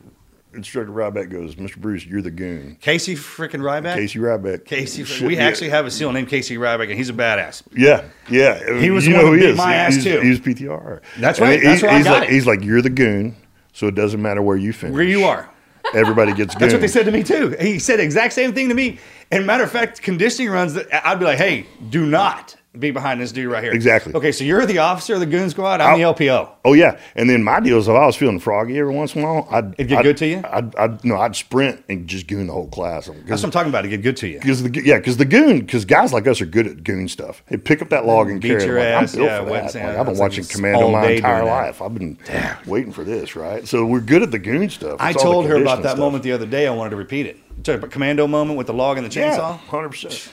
instructor 0.55 0.92
Ryback 0.92 1.30
goes, 1.30 1.55
Mr. 1.57 1.76
Bruce, 1.76 2.05
you're 2.05 2.22
the 2.22 2.30
goon. 2.30 2.76
Casey 2.80 3.14
freaking 3.14 3.61
Ryback. 3.61 3.94
Casey 3.94 4.18
Ryback. 4.18 4.64
Casey. 4.64 5.05
Shit, 5.05 5.26
we 5.26 5.36
yeah. 5.36 5.44
actually 5.44 5.70
have 5.70 5.86
a 5.86 5.90
seal 5.90 6.12
named 6.12 6.28
Casey 6.28 6.57
Ryback, 6.57 6.88
and 6.88 6.94
he's 6.94 7.11
a 7.11 7.14
badass. 7.14 7.62
Yeah, 7.76 8.05
yeah. 8.30 8.78
He 8.80 8.90
was 8.90 9.07
you 9.07 9.12
the 9.12 9.18
know 9.18 9.24
one 9.28 9.34
who 9.34 9.38
that 9.40 9.46
he 9.46 9.46
beat 9.46 9.53
is. 9.53 9.57
my 9.59 9.74
ass, 9.74 9.94
he's, 9.94 10.05
too. 10.05 10.20
He's 10.20 10.40
PTR. 10.40 11.01
That's 11.18 11.40
right. 11.40 11.61
he- 11.61 11.66
That's 11.66 11.82
where 11.82 11.90
I 11.90 11.96
he's 11.96 12.05
got 12.05 12.20
like, 12.20 12.28
it. 12.28 12.32
He's 12.32 12.46
like, 12.46 12.62
you're 12.62 12.82
the 12.82 12.90
goon, 12.90 13.36
so 13.72 13.86
it 13.86 13.94
doesn't 13.94 14.20
matter 14.20 14.42
where 14.42 14.57
you 14.57 14.72
finish. 14.72 14.94
Where 14.94 15.05
you 15.05 15.24
are. 15.24 15.51
Everybody 15.94 16.34
gets 16.34 16.55
goon. 16.55 16.61
That's 16.61 16.74
what 16.74 16.80
they 16.82 16.88
said 16.88 17.07
to 17.07 17.12
me 17.12 17.22
too. 17.22 17.57
He 17.61 17.78
said 17.78 17.99
the 17.99 18.03
exact 18.03 18.34
same 18.34 18.53
thing 18.53 18.68
to 18.68 18.74
me. 18.74 18.99
And 19.30 19.46
matter 19.46 19.64
of 19.64 19.70
fact, 19.70 20.03
conditioning 20.03 20.51
runs 20.51 20.74
that 20.74 20.86
I'd 21.07 21.18
be 21.18 21.24
like, 21.24 21.38
hey, 21.38 21.66
do 21.88 22.05
not 22.05 22.57
be 22.79 22.91
behind 22.91 23.21
this 23.21 23.33
dude 23.33 23.51
right 23.51 23.62
here. 23.64 23.73
Exactly. 23.73 24.14
Okay, 24.14 24.31
so 24.31 24.45
you're 24.45 24.64
the 24.66 24.79
officer 24.79 25.14
of 25.14 25.21
the 25.21 25.27
goon 25.27 25.49
squad. 25.51 25.81
I'm 25.81 25.99
the 25.99 26.05
LPO. 26.05 26.49
Oh 26.64 26.75
yeah, 26.75 27.01
and 27.16 27.29
then 27.29 27.43
my 27.43 27.61
deal 27.61 27.79
is 27.79 27.89
if 27.89 27.95
I 27.95 28.05
was 28.07 28.14
feeling 28.14 28.39
froggy 28.39 28.79
every 28.79 28.95
once 28.95 29.14
in 29.16 29.23
a 29.23 29.25
while, 29.25 29.49
I'd 29.51 29.73
It'd 29.79 29.89
get 29.89 29.99
I'd- 29.99 30.09
good 30.09 30.16
to 30.19 30.27
you? 30.27 30.43
I'd, 30.45 30.77
I'd 30.77 31.05
no, 31.05 31.16
I'd 31.16 31.35
sprint 31.35 31.83
and 31.89 32.07
just 32.07 32.27
goon 32.27 32.47
the 32.47 32.53
whole 32.53 32.69
class. 32.69 33.07
That's 33.07 33.43
what 33.43 33.45
I'm 33.45 33.51
talking 33.51 33.71
about 33.71 33.83
to 33.83 33.89
get 33.89 34.03
good 34.03 34.16
to 34.19 34.29
you. 34.29 34.39
Because 34.39 34.62
the 34.62 34.83
yeah, 34.85 34.99
because 34.99 35.16
the 35.16 35.25
goon, 35.25 35.61
because 35.61 35.85
guys 35.87 36.12
like 36.12 36.27
us 36.29 36.41
are 36.41 36.47
good 36.47 36.66
at 36.66 36.85
goon 36.85 37.09
stuff. 37.09 37.43
Hey, 37.47 37.57
pick 37.57 37.81
up 37.83 37.89
that 37.89 38.05
log 38.07 38.31
and 38.31 38.41
Beat 38.41 38.49
carry 38.49 38.62
it. 38.62 38.66
your 38.66 38.79
I'm 38.81 38.85
like, 38.95 39.03
ass, 39.03 39.14
I'm 39.14 39.19
built 39.19 39.31
yeah, 39.31 39.39
for 39.45 39.51
wet 39.51 39.62
that. 39.64 39.71
sand. 39.73 39.89
Like, 39.89 39.97
I've 39.99 40.05
been 40.07 40.14
That's 40.14 40.21
like 40.21 40.31
watching 40.31 40.45
Commando 40.45 40.91
my 40.91 41.07
entire 41.11 41.45
life. 41.45 41.83
I've 41.83 41.95
been 41.95 42.19
waiting 42.66 42.93
for 42.93 43.03
this, 43.03 43.35
right? 43.35 43.66
So 43.66 43.87
we're 43.87 44.01
good 44.01 44.23
at 44.23 44.31
the 44.31 44.39
goon 44.39 44.69
stuff. 44.71 44.99
I 45.01 45.11
It's 45.11 45.25
all 45.25 45.31
the 45.31 45.33
told 45.33 45.47
her 45.47 45.57
about 45.62 45.83
that 45.83 45.91
stuff. 45.93 45.99
moment 45.99 46.23
the 46.23 46.33
other 46.33 46.47
day. 46.47 46.66
I 46.66 46.71
wanted 46.71 46.91
to 46.91 46.97
repeat 46.97 47.27
it. 47.27 47.37
You 47.57 47.62
talking 47.64 47.79
about 47.79 47.91
commando 47.91 48.27
moment 48.29 48.57
with 48.59 48.69
the 48.69 48.75
log 48.75 48.99
and 48.99 49.11
the 49.11 49.19
Yeah, 49.21 49.37
chainsaw. 49.37 49.59
hundred 49.59 49.89
percent, 49.89 50.31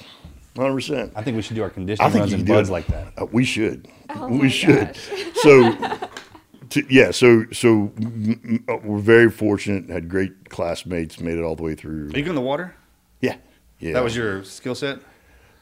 hundred 0.56 0.76
percent. 0.76 1.14
I 1.16 1.24
think 1.24 1.36
we 1.36 1.42
should 1.42 1.56
do 1.56 1.64
our 1.64 1.70
I 1.70 1.74
conditioning 1.74 2.12
think 2.12 2.20
runs 2.22 2.32
you 2.32 2.38
and 2.38 2.46
can 2.48 2.54
do 2.56 2.60
BUD/S 2.60 2.70
it. 2.70 2.72
like 2.72 2.88
that. 2.88 3.14
Uh, 3.22 3.26
we 3.32 3.44
should. 3.46 3.88
Oh 4.10 4.28
we 4.28 4.50
should. 4.50 4.88
gosh. 4.94 5.26
So, 5.36 6.00
to, 6.70 6.84
yeah. 6.90 7.12
So, 7.12 7.46
so 7.52 7.92
we're 8.84 8.98
very 9.00 9.30
fortunate. 9.30 9.90
Had 9.90 10.10
great 10.10 10.50
classmates. 10.50 11.20
Made 11.20 11.38
it 11.38 11.44
all 11.44 11.56
the 11.56 11.64
way 11.64 11.76
through. 11.76 12.10
Are 12.14 12.18
you 12.18 12.26
in 12.30 12.36
the 12.36 12.42
water? 12.42 12.74
Yeah. 13.22 13.36
Yeah. 13.80 13.94
That 13.94 14.04
was 14.04 14.16
your 14.16 14.44
skill 14.44 14.76
set. 14.76 15.00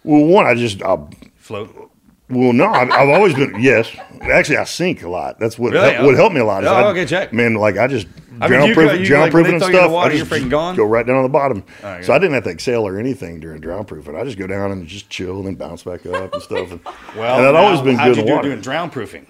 well. 0.04 0.24
One, 0.26 0.46
I 0.46 0.56
just. 0.56 0.82
I, 0.82 0.98
Float. 1.36 1.92
Well, 2.34 2.54
no, 2.54 2.68
I've, 2.68 2.90
I've 2.92 3.10
always 3.10 3.34
been. 3.34 3.62
Yes, 3.62 3.90
actually, 4.22 4.58
I 4.58 4.64
sink 4.66 5.04
a 5.04 5.10
lot. 5.10 5.40
That's 5.40 5.58
what 5.58 5.74
Really? 5.74 5.94
help, 5.94 6.06
what 6.06 6.16
helped 6.16 6.36
me 6.36 6.42
a 6.42 6.46
lot. 6.46 6.64
Is 6.64 6.70
Oh, 6.70 6.74
I, 6.74 6.88
okay, 6.92 7.06
check. 7.06 7.32
Man, 7.34 7.54
like 7.56 7.78
I 7.78 7.88
just 7.88 8.08
I 8.42 8.48
mean, 8.48 8.60
drown 8.60 8.74
proof, 8.74 9.08
drown 9.08 9.22
like, 9.22 9.32
proofing 9.32 9.54
and 9.54 9.62
throw 9.64 9.70
you 9.72 9.76
in 9.78 9.82
stuff. 9.84 9.92
water, 9.92 10.14
I 10.14 10.18
just 10.18 10.32
freaking 10.32 10.50
gone? 10.50 10.76
go 10.76 10.86
right 10.86 11.06
down 11.06 11.18
on 11.18 11.24
the 11.24 11.30
bottom. 11.30 11.64
Right, 11.84 12.04
so. 12.04 12.14
I 12.14 12.20
didn't 12.20 12.34
have 12.34 12.44
to 12.46 12.50
excel 12.50 12.86
or 12.88 12.98
anything 13.00 13.40
during 13.40 13.62
drown 13.62 13.86
proofing. 13.86 14.16
I 14.16 14.24
just 14.24 14.38
go 14.38 14.48
down 14.48 14.72
and 14.72 14.88
just 14.88 15.10
chill 15.10 15.38
and 15.38 15.46
then 15.48 15.56
bounce 15.56 15.84
back 15.84 16.06
up 16.06 16.34
and 16.34 16.42
stuff. 16.42 16.72
And, 16.72 16.80
Well, 17.16 17.38
and 17.40 17.48
I'd 17.48 17.56
always 17.56 17.82
been 17.82 17.96
how'd 17.96 18.10
good 18.10 18.18
you 18.18 18.22
in 18.24 18.28
do 18.28 18.34
water. 18.36 18.50
doing 18.50 18.62
drown 18.62 18.90
proofing? 18.90 19.28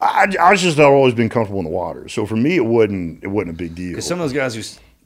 I, 0.00 0.26
I 0.38 0.50
was 0.50 0.60
just 0.60 0.78
I've 0.78 0.86
always 0.92 1.14
been 1.14 1.30
comfortable 1.30 1.60
in 1.60 1.64
the 1.64 1.70
water. 1.70 2.08
So 2.08 2.26
for 2.26 2.36
me, 2.36 2.56
it 2.56 2.64
wasn't 2.66 3.24
it 3.24 3.28
wasn't 3.28 3.50
a 3.50 3.54
big 3.58 3.74
deal. 3.74 3.92
Because 3.92 4.06
some 4.06 4.20
of 4.20 4.24
those 4.28 4.34
guys 4.34 4.54
who 4.54 4.62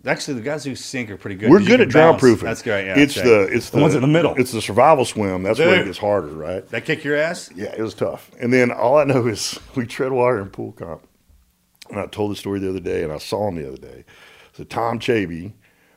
actually 0.07 0.35
the 0.35 0.41
guys 0.43 0.65
who 0.65 0.75
sink 0.75 1.11
are 1.11 1.17
pretty 1.17 1.37
good. 1.37 1.51
We're 1.51 1.61
good 1.65 1.81
at 1.81 1.89
drown 1.89 2.13
bounce. 2.13 2.21
proofing. 2.21 2.47
That's 2.47 2.63
great. 2.63 2.87
Yeah, 2.87 2.99
it's 2.99 3.15
check. 3.15 3.25
the 3.25 3.43
it's 3.45 3.71
the, 3.71 3.81
ones 3.81 3.95
in 3.95 4.01
the 4.01 4.07
middle. 4.07 4.35
It's 4.37 4.53
the 4.53 4.63
survival 4.63 5.05
swim. 5.05 5.43
That's 5.43 5.59
where 5.59 5.75
it 5.75 5.79
Dude. 5.79 5.87
gets 5.87 5.99
harder, 5.99 6.29
right? 6.29 6.67
that 6.69 6.85
kick 6.85 7.05
your 7.05 7.17
ass. 7.17 7.51
Yeah, 7.55 7.75
it 7.77 7.81
was 7.83 7.95
tough. 7.95 8.31
And 8.41 8.53
then 8.53 8.71
all 8.71 8.99
I 8.99 9.05
know 9.05 9.27
is 9.27 9.59
we 9.77 9.87
tread 9.87 10.13
water 10.13 10.41
in 10.41 10.49
pool 10.51 10.73
comp. 10.73 11.07
And 11.91 11.99
I 11.99 12.07
told 12.07 12.31
the 12.31 12.37
story 12.37 12.61
the 12.61 12.71
other 12.71 12.81
day, 12.81 13.03
and 13.03 13.13
I 13.13 13.19
saw 13.19 13.49
him 13.49 13.57
the 13.57 13.67
other 13.67 13.77
day. 13.77 14.05
So 14.53 14.63
Tom 14.65 15.01
Chabey 15.01 15.53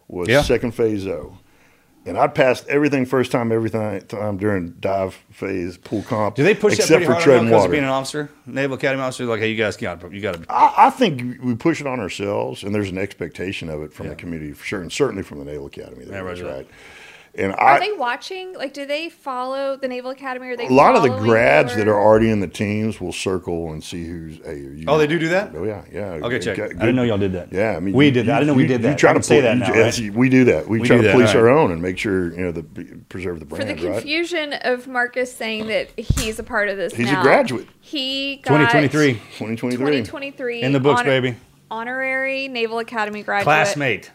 was 0.08 0.28
Yeah. 0.28 0.42
second 0.42 0.72
phase 0.72 1.06
O. 1.08 1.38
And 2.06 2.18
I'd 2.18 2.36
passed 2.36 2.68
everything 2.68 3.06
first 3.06 3.32
time, 3.32 3.52
every 3.52 3.70
time, 3.70 3.96
um, 3.96 4.00
time 4.08 4.38
during 4.38 4.72
dive 4.80 5.14
phase, 5.32 5.78
pool 5.78 6.04
comp. 6.04 6.36
Do 6.36 6.44
they 6.44 6.54
push 6.54 6.74
that 6.74 6.80
except 6.82 7.06
pretty 7.06 7.06
for 7.06 7.30
hard 7.32 7.46
because 7.46 7.68
being 7.68 7.84
an 7.84 7.90
officer, 7.90 8.30
Naval 8.46 8.76
Academy 8.76 9.02
officer? 9.04 9.26
Like, 9.26 9.40
hey, 9.40 9.50
you 9.52 9.56
guys 9.58 9.78
got 9.78 10.12
you 10.12 10.20
got 10.20 10.34
to. 10.36 10.46
I, 10.52 10.88
I 10.88 10.90
think 10.90 11.42
we 11.42 11.56
push 11.56 11.80
it 11.80 11.88
on 11.88 12.00
ourselves, 12.02 12.64
and 12.64 12.76
there's 12.76 12.90
an 12.90 12.98
expectation 12.98 13.70
of 13.70 13.82
it 13.84 13.94
from 13.94 14.08
Yeah. 14.08 14.12
the 14.12 14.16
community 14.18 14.52
for 14.52 14.66
sure, 14.66 14.82
and 14.82 14.92
certainly 14.92 15.24
from 15.24 15.40
the 15.40 15.46
Naval 15.46 15.68
Academy. 15.68 16.04
There 16.04 16.16
Yeah, 16.16 16.30
right, 16.30 16.42
right. 16.42 16.68
Right. 17.36 17.44
And 17.44 17.54
Are 17.54 17.60
I, 17.76 17.80
they 17.80 17.92
watching? 17.94 18.54
Like, 18.54 18.74
do 18.74 18.86
they 18.86 19.10
follow 19.10 19.76
the 19.76 19.88
Naval 19.88 20.12
Academy? 20.12 20.48
Or 20.48 20.52
are 20.52 20.58
they 20.58 20.68
a 20.68 20.70
lot 20.70 20.96
of 20.96 21.02
the 21.02 21.10
following 21.10 21.24
grads 21.28 21.76
that 21.76 21.88
are 21.88 22.00
already 22.00 22.30
in 22.30 22.40
the 22.42 22.48
teams 22.48 23.02
will 23.02 23.12
circle 23.12 23.72
and 23.72 23.84
see 23.84 24.06
who's. 24.06 24.38
Hey, 24.46 24.60
you, 24.60 24.86
Oh, 24.88 24.98
they 25.00 25.08
do 25.08 25.18
do 25.18 25.30
that? 25.30 25.52
Oh 25.56 25.64
yeah, 25.64 25.84
yeah. 25.92 26.04
Okay, 26.26 26.38
check. 26.40 26.56
Good- 26.58 26.76
I 26.78 26.80
didn't 26.80 26.96
know 26.96 27.04
y'all 27.04 27.18
did 27.18 27.34
that. 27.34 27.52
Yeah, 27.52 27.76
I 27.76 27.80
mean, 27.80 27.96
we 27.96 28.06
you- 28.06 28.12
did 28.12 28.28
that. 28.28 28.36
I 28.36 28.40
didn't 28.40 28.48
know 28.50 28.54
we 28.54 28.68
did 28.68 28.82
that. 28.84 28.90
You 28.92 28.96
try 28.96 29.10
I 29.10 29.14
to 29.14 29.20
can 29.20 29.24
say 29.24 29.36
pull- 29.38 29.44
that 29.44 29.54
you- 29.68 29.74
now, 29.74 29.80
yes, 29.80 30.00
right? 30.00 30.14
we 30.14 30.30
do 30.30 30.44
that. 30.46 30.68
We, 30.68 30.80
We 30.80 30.88
try 30.88 30.98
to 30.98 31.04
that, 31.04 31.14
police 31.14 31.30
all 31.34 31.38
our 31.42 31.50
own 31.50 31.72
and 31.72 31.82
make 31.82 31.98
sure 31.98 32.32
you 32.34 32.42
know 32.42 32.52
the 32.52 32.64
preserve 33.10 33.40
the 33.40 33.46
brand. 33.46 33.64
For 33.64 33.66
brand, 33.68 33.80
the 33.80 33.88
right? 33.90 33.94
confusion 34.00 34.54
of 34.54 34.88
Marcus 34.88 35.36
saying 35.36 35.68
that 35.68 35.90
he's 36.00 36.38
a 36.38 36.44
part 36.44 36.70
of 36.70 36.78
this 36.78 36.94
He's 36.94 37.10
a 37.10 37.14
now, 37.14 37.24
graduate. 37.24 37.68
He 37.82 38.38
got 38.44 38.58
2023 38.72 39.14
2023. 39.14 39.78
2023 39.80 40.62
in 40.62 40.72
the 40.72 40.80
books, 40.80 41.00
honor- 41.02 41.10
baby. 41.10 41.36
Honorary 41.72 42.48
Naval 42.48 42.78
Academy 42.80 43.24
graduate. 43.24 43.46
Classmate. 43.46 44.12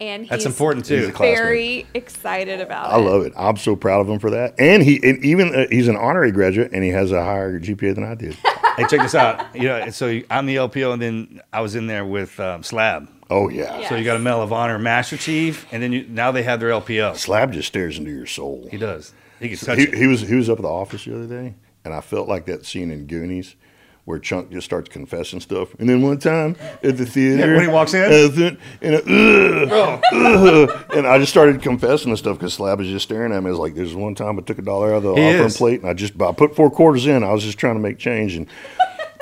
And 0.00 0.22
he's 0.22 0.30
That's 0.30 0.46
important 0.46 0.86
too. 0.86 1.12
a 1.14 1.18
very 1.18 1.86
excited 1.92 2.60
about 2.60 2.86
I 2.86 2.94
it. 2.96 3.00
I 3.02 3.04
love 3.04 3.26
it. 3.26 3.32
I'm 3.36 3.56
so 3.58 3.76
proud 3.76 4.00
of 4.00 4.08
him 4.08 4.18
for 4.18 4.30
that. 4.30 4.54
And 4.58 4.82
he 4.82 4.98
and 5.02 5.22
even 5.22 5.54
uh, 5.54 5.66
he's 5.70 5.88
an 5.88 5.96
honorary 5.96 6.32
graduate, 6.32 6.70
and 6.72 6.82
he 6.82 6.88
has 6.90 7.12
a 7.12 7.22
higher 7.22 7.60
GPA 7.60 7.94
than 7.94 8.04
I 8.04 8.14
did. 8.14 8.34
hey, 8.76 8.86
check 8.88 9.02
this 9.02 9.14
out. 9.14 9.54
You 9.54 9.64
know, 9.64 9.90
so 9.90 10.20
I'm 10.30 10.46
the 10.46 10.56
LPO, 10.56 10.94
and 10.94 11.02
then 11.02 11.40
I 11.52 11.60
was 11.60 11.74
in 11.74 11.86
there 11.86 12.04
with 12.06 12.40
um, 12.40 12.62
Slab. 12.62 13.10
Oh 13.28 13.50
yeah. 13.50 13.78
Yeah. 13.80 13.88
So 13.90 13.96
you 13.96 14.04
got 14.04 14.16
a 14.16 14.20
Medal 14.20 14.42
of 14.42 14.52
Honor, 14.54 14.78
Master 14.78 15.18
Chief, 15.18 15.66
and 15.70 15.82
then 15.82 15.92
you, 15.92 16.06
now 16.08 16.32
they 16.32 16.42
have 16.44 16.60
their 16.60 16.70
LPO. 16.70 17.16
Slab 17.16 17.52
just 17.52 17.68
stares 17.68 17.98
into 17.98 18.10
your 18.10 18.26
soul. 18.26 18.68
He 18.70 18.78
does. 18.78 19.12
He 19.38 19.50
can 19.50 19.58
touch 19.58 19.78
He, 19.78 19.84
it. 19.84 19.94
he 19.94 20.06
was 20.06 20.22
he 20.22 20.34
was 20.34 20.48
up 20.48 20.58
at 20.58 20.62
the 20.62 20.68
office 20.68 21.04
the 21.04 21.14
other 21.14 21.26
day, 21.26 21.54
and 21.84 21.92
I 21.92 22.00
felt 22.00 22.26
like 22.26 22.46
that 22.46 22.64
scene 22.64 22.90
in 22.90 23.06
Goonies 23.06 23.54
where 24.10 24.18
Chunk 24.18 24.50
just 24.50 24.66
starts 24.66 24.88
confessing 24.90 25.40
stuff. 25.40 25.68
And 25.78 25.88
then 25.88 26.02
one 26.02 26.18
time 26.18 26.56
at 26.82 26.98
the 26.98 27.06
theater, 27.06 27.38
Yeah, 27.48 27.54
when 27.56 27.62
he 27.62 27.68
walks 27.72 27.94
in? 27.94 28.02
uh, 28.02 28.56
and, 28.82 28.94
uh, 28.96 30.00
ugh, 30.02 30.02
ugh, 30.12 30.84
and 30.94 31.06
I 31.06 31.18
just 31.18 31.30
started 31.32 31.62
confessing 31.62 32.10
the 32.10 32.16
stuff 32.16 32.36
because 32.38 32.54
Slab 32.54 32.78
was 32.80 32.88
just 32.88 33.04
staring 33.04 33.32
at 33.32 33.40
me. 33.42 33.46
I 33.46 33.50
was 33.50 33.58
like, 33.58 33.74
"There's 33.74 33.94
one 33.94 34.14
time 34.14 34.38
I 34.38 34.42
took 34.42 34.58
a 34.58 34.62
dollar 34.62 34.90
out 34.92 34.96
of 34.98 35.02
the 35.04 35.14
He 35.14 35.22
offering 35.28 35.44
is. 35.46 35.56
plate, 35.56 35.80
and 35.80 35.88
I 35.88 35.94
just 35.94 36.20
I 36.20 36.32
put 36.32 36.54
four 36.54 36.70
quarters 36.70 37.06
in. 37.06 37.24
I 37.24 37.32
was 37.32 37.42
just 37.42 37.58
trying 37.58 37.74
to 37.76 37.80
make 37.80 37.98
change, 37.98 38.34
and 38.36 38.46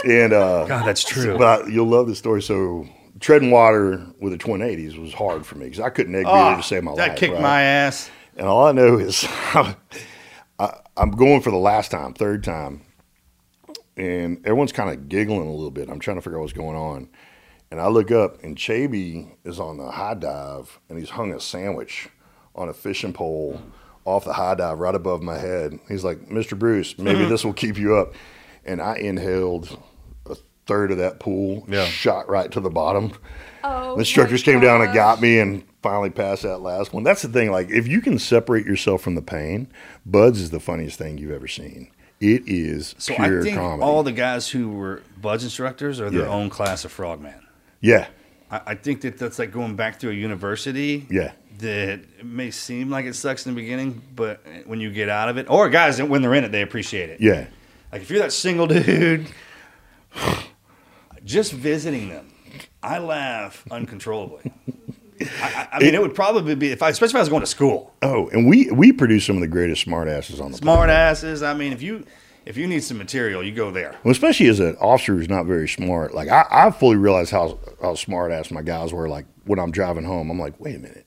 and 0.05 0.33
uh, 0.33 0.65
God, 0.67 0.87
that's 0.87 1.05
true. 1.05 1.37
But 1.39 1.65
I, 1.65 1.69
you'll 1.69 1.87
love 1.87 2.09
the 2.09 2.15
story. 2.17 2.43
So 2.43 2.87
treading 3.21 3.51
water 3.51 4.05
with 4.21 4.33
the 4.33 4.39
twin 4.39 4.63
eighties 4.63 4.97
was 4.97 5.13
hard 5.13 5.45
for 5.45 5.57
me 5.57 5.65
because 5.67 5.81
I 5.81 5.91
couldn't 5.91 6.15
eggbeater 6.15 6.27
Ah, 6.27 6.57
to 6.57 6.63
save 6.63 6.85
my 6.85 6.93
that 6.93 6.99
life. 6.99 7.09
That 7.11 7.17
kicked 7.19 7.33
right? 7.35 7.43
my 7.43 7.63
ass. 7.63 8.11
And 8.37 8.47
all 8.47 8.65
I 8.67 8.73
know 8.73 8.99
is 8.99 9.25
I, 9.55 9.75
I'm 10.97 11.11
going 11.13 11.41
for 11.43 11.51
the 11.51 11.57
last 11.57 11.91
time, 11.91 12.15
third 12.15 12.43
time, 12.45 12.83
and 13.99 14.39
everyone's 14.47 14.73
kind 14.73 14.91
of 14.91 15.09
giggling 15.09 15.47
a 15.49 15.53
little 15.53 15.71
bit. 15.71 15.91
I'm 15.91 15.99
trying 16.01 16.17
to 16.17 16.23
figure 16.23 16.39
out 16.39 16.43
what's 16.43 16.53
going 16.55 16.77
on. 16.77 17.09
And 17.71 17.81
I 17.81 17.89
look 17.89 18.11
up, 18.11 18.43
and 18.43 18.57
Chaby 18.57 19.29
is 19.45 19.61
on 19.61 19.77
the 19.77 19.91
high 19.91 20.15
dive, 20.15 20.79
and 20.89 20.99
he's 20.99 21.11
hung 21.11 21.35
a 21.35 21.41
sandwich 21.41 22.09
on 22.55 22.69
a 22.69 22.73
fishing 22.73 23.13
pole 23.13 23.61
off 24.07 24.25
the 24.25 24.33
high 24.33 24.55
dive 24.55 24.79
right 24.79 24.95
above 24.95 25.23
my 25.23 25.37
head. 25.37 25.79
He's 25.89 26.03
like, 26.05 26.29
Mr. 26.31 26.59
Bruce, 26.59 26.97
maybe 26.97 27.21
Mm-hmm. 27.21 27.29
this 27.29 27.45
will 27.45 27.53
keep 27.53 27.77
you 27.77 27.97
up. 27.97 28.15
And 28.65 28.81
I 28.81 28.97
inhaled 28.97 29.79
a 30.27 30.37
third 30.67 30.91
of 30.93 30.99
that 30.99 31.21
pool, 31.21 31.65
Yeah. 31.69 31.85
shot 31.85 32.29
right 32.31 32.51
to 32.53 32.61
the 32.61 32.71
bottom. 32.71 33.13
Oh, 33.65 33.95
The 33.95 34.01
instructors 34.01 34.43
came 34.43 34.61
down 34.61 34.81
and 34.81 34.95
got 34.95 35.21
me 35.21 35.39
and 35.39 35.63
finally 35.83 36.11
passed 36.11 36.43
that 36.45 36.59
last 36.59 36.93
one. 36.95 37.03
That's 37.03 37.23
the 37.23 37.29
thing. 37.29 37.51
Like, 37.51 37.69
if 37.71 37.87
you 37.87 38.01
can 38.01 38.19
separate 38.19 38.65
yourself 38.65 39.03
from 39.03 39.15
the 39.15 39.23
pain, 39.23 39.69
BUD/S 40.07 40.39
is 40.41 40.51
the 40.51 40.61
funniest 40.61 40.97
thing 40.99 41.19
you've 41.19 41.33
ever 41.33 41.49
seen. 41.49 41.91
It 42.21 42.43
is 42.47 42.95
So 42.99 43.15
I 43.15 43.29
think 43.43 43.57
comedy. 43.57 43.83
all 43.83 44.03
the 44.03 44.13
guys 44.13 44.49
who 44.49 44.71
were 44.71 45.03
BUD/S 45.21 45.45
instructors 45.45 46.01
are 46.01 46.11
their 46.11 46.23
Yeah. 46.23 46.29
own 46.29 46.51
class 46.51 46.85
of 46.85 46.91
frogman. 46.93 47.35
yeah, 47.81 48.09
I, 48.51 48.61
I 48.69 48.75
think 48.75 49.03
that 49.03 49.19
that's 49.19 49.39
like 49.39 49.53
going 49.53 49.77
back 49.77 49.99
to 50.01 50.11
a 50.11 50.13
university. 50.13 51.07
yeah, 51.11 51.33
That 51.59 52.01
it 52.19 52.25
may 52.27 52.51
seem 52.51 52.91
like 52.91 53.05
it 53.07 53.15
sucks 53.15 53.47
in 53.47 53.55
the 53.55 53.61
beginning, 53.61 54.03
but 54.17 54.43
when 54.67 54.81
you 54.81 54.91
get 54.91 55.09
out 55.09 55.29
of 55.29 55.37
it, 55.39 55.47
or 55.49 55.69
guys 55.69 56.03
when 56.03 56.23
they're 56.23 56.35
in 56.35 56.45
it, 56.45 56.51
they 56.53 56.63
appreciate 56.63 57.09
it. 57.11 57.21
yeah. 57.21 57.47
Like 57.93 58.03
if 58.03 58.11
you're 58.11 58.19
that 58.21 58.33
single 58.33 58.67
dude, 58.67 59.27
just 61.25 61.53
visiting 61.53 62.09
them, 62.09 62.33
I 62.83 62.99
laugh 62.99 63.65
uncontrollably. 63.71 64.53
I, 65.21 65.69
I, 65.73 65.79
mean, 65.81 65.95
it 65.95 66.01
would 66.01 66.15
probably 66.15 66.55
be 66.55 66.71
if 66.71 66.83
I, 66.83 66.91
especially 66.91 67.13
if 67.13 67.17
I 67.17 67.21
was 67.21 67.29
going 67.29 67.41
to 67.41 67.47
school. 67.47 67.95
Oh, 68.03 68.29
and 68.29 68.49
we 68.49 68.71
we 68.71 68.93
produce 68.93 69.27
some 69.27 69.37
of 69.37 69.41
the 69.41 69.49
greatest 69.49 69.87
smartasses 69.87 70.41
on 70.41 70.53
the 70.53 70.59
Smart 70.59 70.89
planet. 70.89 70.95
asses. 70.95 71.43
I 71.43 71.55
mean, 71.55 71.73
if 71.73 71.83
you 71.83 72.05
if 72.49 72.57
you 72.57 72.67
need 72.67 72.83
some 72.83 72.97
material, 72.97 73.43
you 73.43 73.53
go 73.53 73.71
there. 73.71 73.95
Well, 74.05 74.13
especially 74.13 74.49
as 74.49 74.59
an 74.59 74.77
officer 74.81 75.15
who's 75.15 75.29
not 75.29 75.45
very 75.45 75.69
smart. 75.69 76.15
Like 76.15 76.29
I, 76.29 76.47
I 76.51 76.71
fully 76.71 76.97
realize 76.97 77.31
how 77.31 77.59
how 77.83 77.95
smart 77.95 78.33
ass 78.33 78.51
my 78.51 78.63
guys 78.63 78.93
were. 78.93 79.09
Like 79.09 79.27
when 79.45 79.59
I'm 79.59 79.71
driving 79.71 80.05
home, 80.05 80.31
I'm 80.31 80.39
like, 80.39 80.59
wait 80.59 80.77
a 80.77 80.79
minute, 80.79 81.07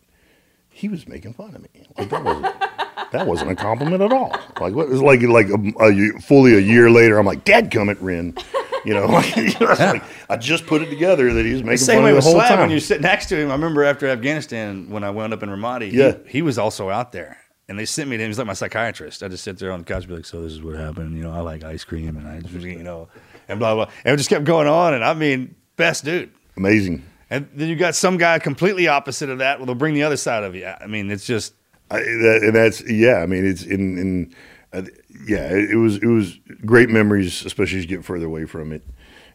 he 0.70 0.88
was 0.88 1.08
making 1.08 1.34
fun 1.34 1.56
of 1.56 1.62
me. 1.62 1.88
Like 1.98 2.10
that 2.10 2.24
wasn't 2.24 2.56
that 3.12 3.28
wasn't 3.28 3.52
a 3.52 3.56
compliment 3.56 4.02
at 4.02 4.14
all. 4.14 4.36
Like 4.60 4.76
what? 4.76 4.90
Like 4.90 5.22
like 5.24 5.48
a, 5.50 5.84
a 5.84 6.20
fully 6.22 6.56
a 6.56 6.60
year 6.60 6.92
later, 6.92 7.18
I'm 7.18 7.26
like, 7.26 7.44
Dad, 7.44 7.72
come 7.72 7.90
it, 7.90 8.00
Rin. 8.00 8.38
You 8.86 8.94
know, 8.94 9.06
like, 9.08 9.36
you 9.36 9.44
know, 9.44 9.72
it's 9.72 9.80
like, 9.80 10.04
I 10.30 10.38
just 10.38 10.66
put 10.66 10.82
it 10.82 10.90
together 10.90 11.34
that 11.34 11.46
he 11.46 11.54
was 11.54 11.64
making 11.64 11.78
Same 11.78 11.98
fun 11.98 12.04
way 12.06 12.10
of 12.12 12.16
with 12.18 12.24
the 12.26 12.30
whole 12.32 12.40
Slab 12.40 12.50
time. 12.50 12.60
when 12.62 12.70
you 12.72 12.80
sit 12.80 13.02
next 13.02 13.28
to 13.28 13.38
him. 13.38 13.50
I 13.50 13.54
remember 13.54 13.84
after 13.84 14.08
Afghanistan 14.08 14.90
when 14.90 15.04
I 15.04 15.10
wound 15.10 15.34
up 15.34 15.44
in 15.44 15.50
Ramadi, 15.50 15.92
Yeah. 15.92 16.18
he, 16.26 16.32
he 16.38 16.42
was 16.42 16.58
also 16.58 16.90
out 16.90 17.12
there. 17.12 17.38
And 17.70 17.80
they 17.80 17.86
sent 17.86 18.10
me 18.10 18.18
to 18.18 18.24
him. 18.24 18.30
He's 18.30 18.38
like 18.38 18.48
my 18.48 18.54
psychiatrist. 18.54 19.24
I 19.24 19.28
just 19.30 19.44
sit 19.44 19.58
there 19.60 19.72
on 19.72 19.80
the 19.80 19.86
couch 19.86 20.04
and 20.04 20.08
be 20.10 20.16
like, 20.16 20.26
so 20.26 20.42
this 20.42 20.52
is 20.52 20.62
what 20.62 20.76
happened. 20.76 21.16
You 21.16 21.24
know, 21.24 21.32
I 21.32 21.40
like 21.40 21.64
ice 21.64 21.84
cream 21.86 22.18
and 22.18 22.28
I 22.28 22.42
just, 22.42 22.54
you 22.66 22.84
know, 22.84 23.08
and 23.48 23.60
blah, 23.60 23.76
blah. 23.76 23.90
And 24.04 24.14
it 24.14 24.18
just 24.18 24.30
kept 24.30 24.44
going 24.44 24.68
on. 24.68 24.94
And 24.94 25.04
I 25.06 25.14
mean, 25.14 25.56
best 25.78 26.04
dude. 26.04 26.32
Amazing. 26.58 27.04
And 27.30 27.48
then 27.54 27.70
you 27.70 27.78
got 27.78 27.96
some 27.96 28.18
guy 28.18 28.40
completely 28.40 28.90
opposite 28.90 29.30
of 29.30 29.38
that. 29.38 29.58
Well, 29.60 29.68
they'll 29.68 29.76
bring 29.76 29.94
the 29.94 30.04
other 30.04 30.18
side 30.18 30.44
of 30.44 30.54
you. 30.54 30.66
I 30.66 30.88
mean, 30.88 31.10
it's 31.10 31.26
just, 31.26 31.54
I, 31.90 32.00
that, 32.00 32.40
and 32.44 32.56
that's 32.56 32.90
yeah. 32.90 33.18
I 33.18 33.26
mean, 33.26 33.46
it's 33.46 33.64
in 33.64 33.98
in 33.98 34.34
uh, 34.74 34.82
yeah. 35.28 35.48
It, 35.50 35.72
it 35.72 35.76
was 35.78 35.98
it 35.98 36.06
was 36.08 36.38
great 36.66 36.90
memories, 36.90 37.46
especially 37.46 37.80
as 37.80 37.86
you 37.86 37.90
get 37.90 38.06
further 38.06 38.26
away 38.26 38.46
from 38.46 38.72
it. 38.72 38.84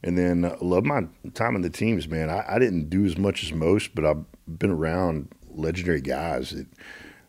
And 0.03 0.17
then 0.17 0.45
uh, 0.45 0.57
love 0.61 0.85
my 0.85 1.07
time 1.35 1.57
in 1.57 1.63
the 1.63 1.71
teams, 1.71 2.07
man. 2.07 2.31
I, 2.31 2.45
I 2.49 2.59
didn't 2.59 2.91
do 2.91 3.05
as 3.05 3.17
much 3.17 3.43
as 3.43 3.53
most, 3.53 3.95
but 3.95 4.05
I've 4.05 4.25
been 4.47 4.71
around 4.71 5.29
legendary 5.51 6.01
guys 6.03 6.51
that, 6.51 6.67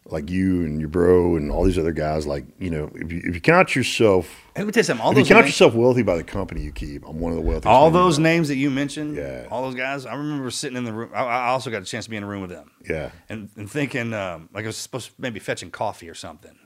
like 0.09 0.29
you 0.29 0.63
and 0.63 0.79
your 0.79 0.89
bro 0.89 1.35
and 1.37 1.49
all 1.51 1.63
these 1.63 1.77
other 1.77 1.91
guys. 1.91 2.27
Like 2.27 2.45
you 2.59 2.69
know, 2.69 2.89
if 2.95 3.11
you 3.11 3.21
if 3.25 3.35
you 3.35 3.41
count 3.41 3.75
yourself, 3.75 4.29
let 4.55 4.65
me 4.65 4.71
tell 4.71 4.81
you 4.81 4.83
something. 4.85 5.03
All 5.05 5.11
if 5.11 5.17
you 5.17 5.23
count 5.25 5.45
names, 5.45 5.49
yourself 5.49 5.73
wealthy 5.73 6.03
by 6.03 6.17
the 6.17 6.23
company 6.23 6.61
you 6.61 6.71
keep, 6.71 7.05
I'm 7.07 7.19
one 7.19 7.31
of 7.31 7.37
the 7.37 7.41
wealthiest. 7.41 7.65
all 7.67 7.89
those 7.91 8.19
names 8.19 8.47
that 8.49 8.55
you 8.57 8.69
mentioned, 8.69 9.15
Yeah. 9.17 9.47
all 9.49 9.63
those 9.63 9.75
guys, 9.75 10.05
I 10.05 10.13
remember 10.15 10.49
sitting 10.51 10.77
in 10.77 10.83
the 10.85 10.93
room. 10.93 11.09
I, 11.13 11.23
I 11.23 11.47
also 11.47 11.69
got 11.71 11.81
a 11.81 11.85
chance 11.85 12.05
to 12.05 12.11
be 12.11 12.17
in 12.17 12.23
a 12.23 12.27
room 12.27 12.41
with 12.41 12.51
them. 12.51 12.71
Yeah. 12.87 13.11
and, 13.27 13.49
and 13.57 13.69
thinking 13.69 14.13
um, 14.13 14.49
like 14.53 14.63
I 14.65 14.67
was 14.67 14.77
supposed 14.77 15.07
to 15.07 15.13
maybe 15.17 15.39
fetching 15.39 15.71
coffee 15.71 16.09
or 16.09 16.15
something. 16.15 16.57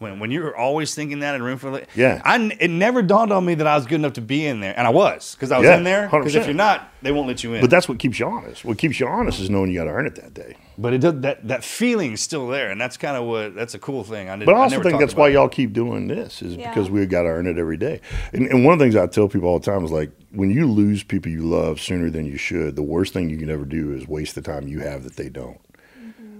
When 0.00 0.20
when 0.20 0.30
you're 0.30 0.56
always 0.56 0.94
thinking 0.94 1.18
that 1.20 1.34
in 1.34 1.42
room 1.42 1.58
for 1.58 1.70
of 1.76 1.84
Yeah. 1.96 2.22
I 2.24 2.36
it 2.60 2.70
never 2.70 3.02
dawned 3.02 3.32
on 3.32 3.44
me 3.44 3.56
that 3.56 3.66
I 3.66 3.74
was 3.74 3.84
good 3.84 3.96
enough 3.96 4.12
to 4.12 4.20
be 4.20 4.46
in 4.46 4.60
there, 4.60 4.72
and 4.78 4.86
I 4.86 4.90
was 4.90 5.34
because 5.34 5.50
I 5.50 5.58
was 5.58 5.64
Yeah, 5.66 5.76
in 5.76 5.82
there. 5.82 6.08
Because 6.08 6.36
if 6.36 6.46
you're 6.46 6.54
not, 6.54 6.88
they 7.02 7.10
won't 7.10 7.26
let 7.26 7.42
you 7.42 7.54
in. 7.54 7.60
But 7.60 7.70
that's 7.70 7.88
what 7.88 7.98
keeps 7.98 8.20
you 8.20 8.26
honest. 8.26 8.64
What 8.64 8.78
keeps 8.78 9.00
you 9.00 9.08
honest 9.08 9.40
is 9.40 9.50
knowing 9.50 9.72
you 9.72 9.78
got 9.80 9.86
to 9.86 9.90
earn 9.90 10.06
it 10.06 10.14
that 10.14 10.34
day. 10.34 10.54
but 10.78 10.92
it 10.94 10.98
does 10.98 11.20
that 11.22 11.48
that 11.48 11.64
feeling's 11.64 12.20
still 12.20 12.46
there, 12.46 12.70
and 12.70 12.80
that's 12.80 12.96
kind 12.96 13.16
of 13.16 13.24
what 13.24 13.56
that's 13.56 13.74
a 13.74 13.78
cool 13.80 14.04
thing. 14.04 14.28
I 14.28 14.36
did, 14.36 14.46
But 14.46 14.54
I 14.54 14.58
I 14.58 14.62
also 14.62 14.76
never 14.76 14.88
think 14.88 15.00
that's 15.00 15.16
why 15.16 15.30
it. 15.30 15.32
y'all 15.32 15.48
keep 15.48 15.72
doing 15.72 16.06
this 16.06 16.42
is 16.42 16.54
Yeah. 16.54 16.68
because 16.70 16.88
we've 16.88 17.08
got 17.10 17.22
to 17.22 17.30
earn 17.30 17.48
it 17.48 17.58
every 17.58 17.76
day. 17.76 18.00
And, 18.32 18.46
and 18.46 18.64
one 18.64 18.74
of 18.74 18.78
the 18.78 18.84
things 18.84 18.94
I 18.94 19.08
tell 19.08 19.26
people 19.28 19.48
all 19.48 19.58
the 19.58 19.68
time 19.68 19.84
is 19.84 19.90
like 19.90 20.12
when 20.30 20.50
you 20.50 20.68
lose 20.70 21.02
people 21.02 21.32
you 21.32 21.42
love 21.42 21.80
sooner 21.80 22.08
than 22.08 22.24
you 22.24 22.36
should, 22.36 22.76
the 22.76 22.82
worst 22.84 23.12
thing 23.14 23.30
you 23.30 23.36
can 23.36 23.50
ever 23.50 23.64
do 23.64 23.92
is 23.94 24.06
waste 24.06 24.36
the 24.36 24.42
time 24.42 24.68
you 24.68 24.78
have 24.78 25.02
that 25.02 25.16
they 25.16 25.28
don't. 25.28 25.58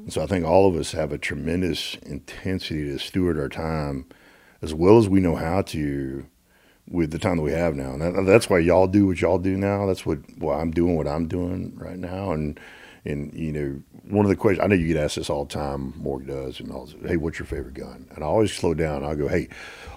And 0.09 0.13
so 0.15 0.23
I 0.23 0.27
think 0.27 0.47
all 0.47 0.67
of 0.67 0.75
us 0.75 0.93
have 0.93 1.13
a 1.13 1.19
tremendous 1.19 1.97
intensity 1.97 2.85
to 2.85 2.99
steward 2.99 3.39
our 3.39 3.51
time 3.51 4.07
as 4.63 4.73
well 4.73 4.97
as 4.97 5.07
we 5.07 5.21
know 5.21 5.37
how 5.37 5.61
to 5.61 6.25
with 6.89 7.11
the 7.11 7.19
time 7.19 7.37
that 7.37 7.43
we 7.43 7.53
have 7.53 7.75
now. 7.75 7.93
And 7.93 8.01
that, 8.01 8.25
that's 8.25 8.49
why 8.49 8.61
y'all 8.61 8.87
do 8.87 9.07
what 9.07 9.21
y'all 9.21 9.37
do 9.37 9.55
now. 9.55 9.85
That's 9.85 10.07
what 10.07 10.21
why 10.39 10.63
I'm 10.63 10.71
doing 10.71 10.97
what 10.97 11.07
I'm 11.07 11.29
doing 11.29 11.75
right 11.77 11.99
now. 11.99 12.33
And 12.33 12.59
and 13.05 13.35
you 13.35 13.53
know, 13.53 13.83
one 14.05 14.25
of 14.25 14.31
the 14.31 14.37
questions 14.37 14.65
I 14.65 14.69
know 14.69 14.77
you 14.77 14.87
get 14.87 14.97
asked 14.97 15.17
this 15.17 15.29
all 15.29 15.45
the 15.45 15.53
time. 15.53 15.93
Morg 15.99 16.27
does, 16.27 16.59
and 16.59 16.89
say, 16.89 16.97
"Hey, 17.07 17.17
what's 17.19 17.39
your 17.39 17.45
favorite 17.45 17.75
gun?" 17.75 18.09
And 18.15 18.25
I 18.25 18.29
always 18.29 18.51
slow 18.51 18.73
down. 18.73 19.05
I'll 19.05 19.15
go, 19.15 19.29
"Hey, 19.29 19.49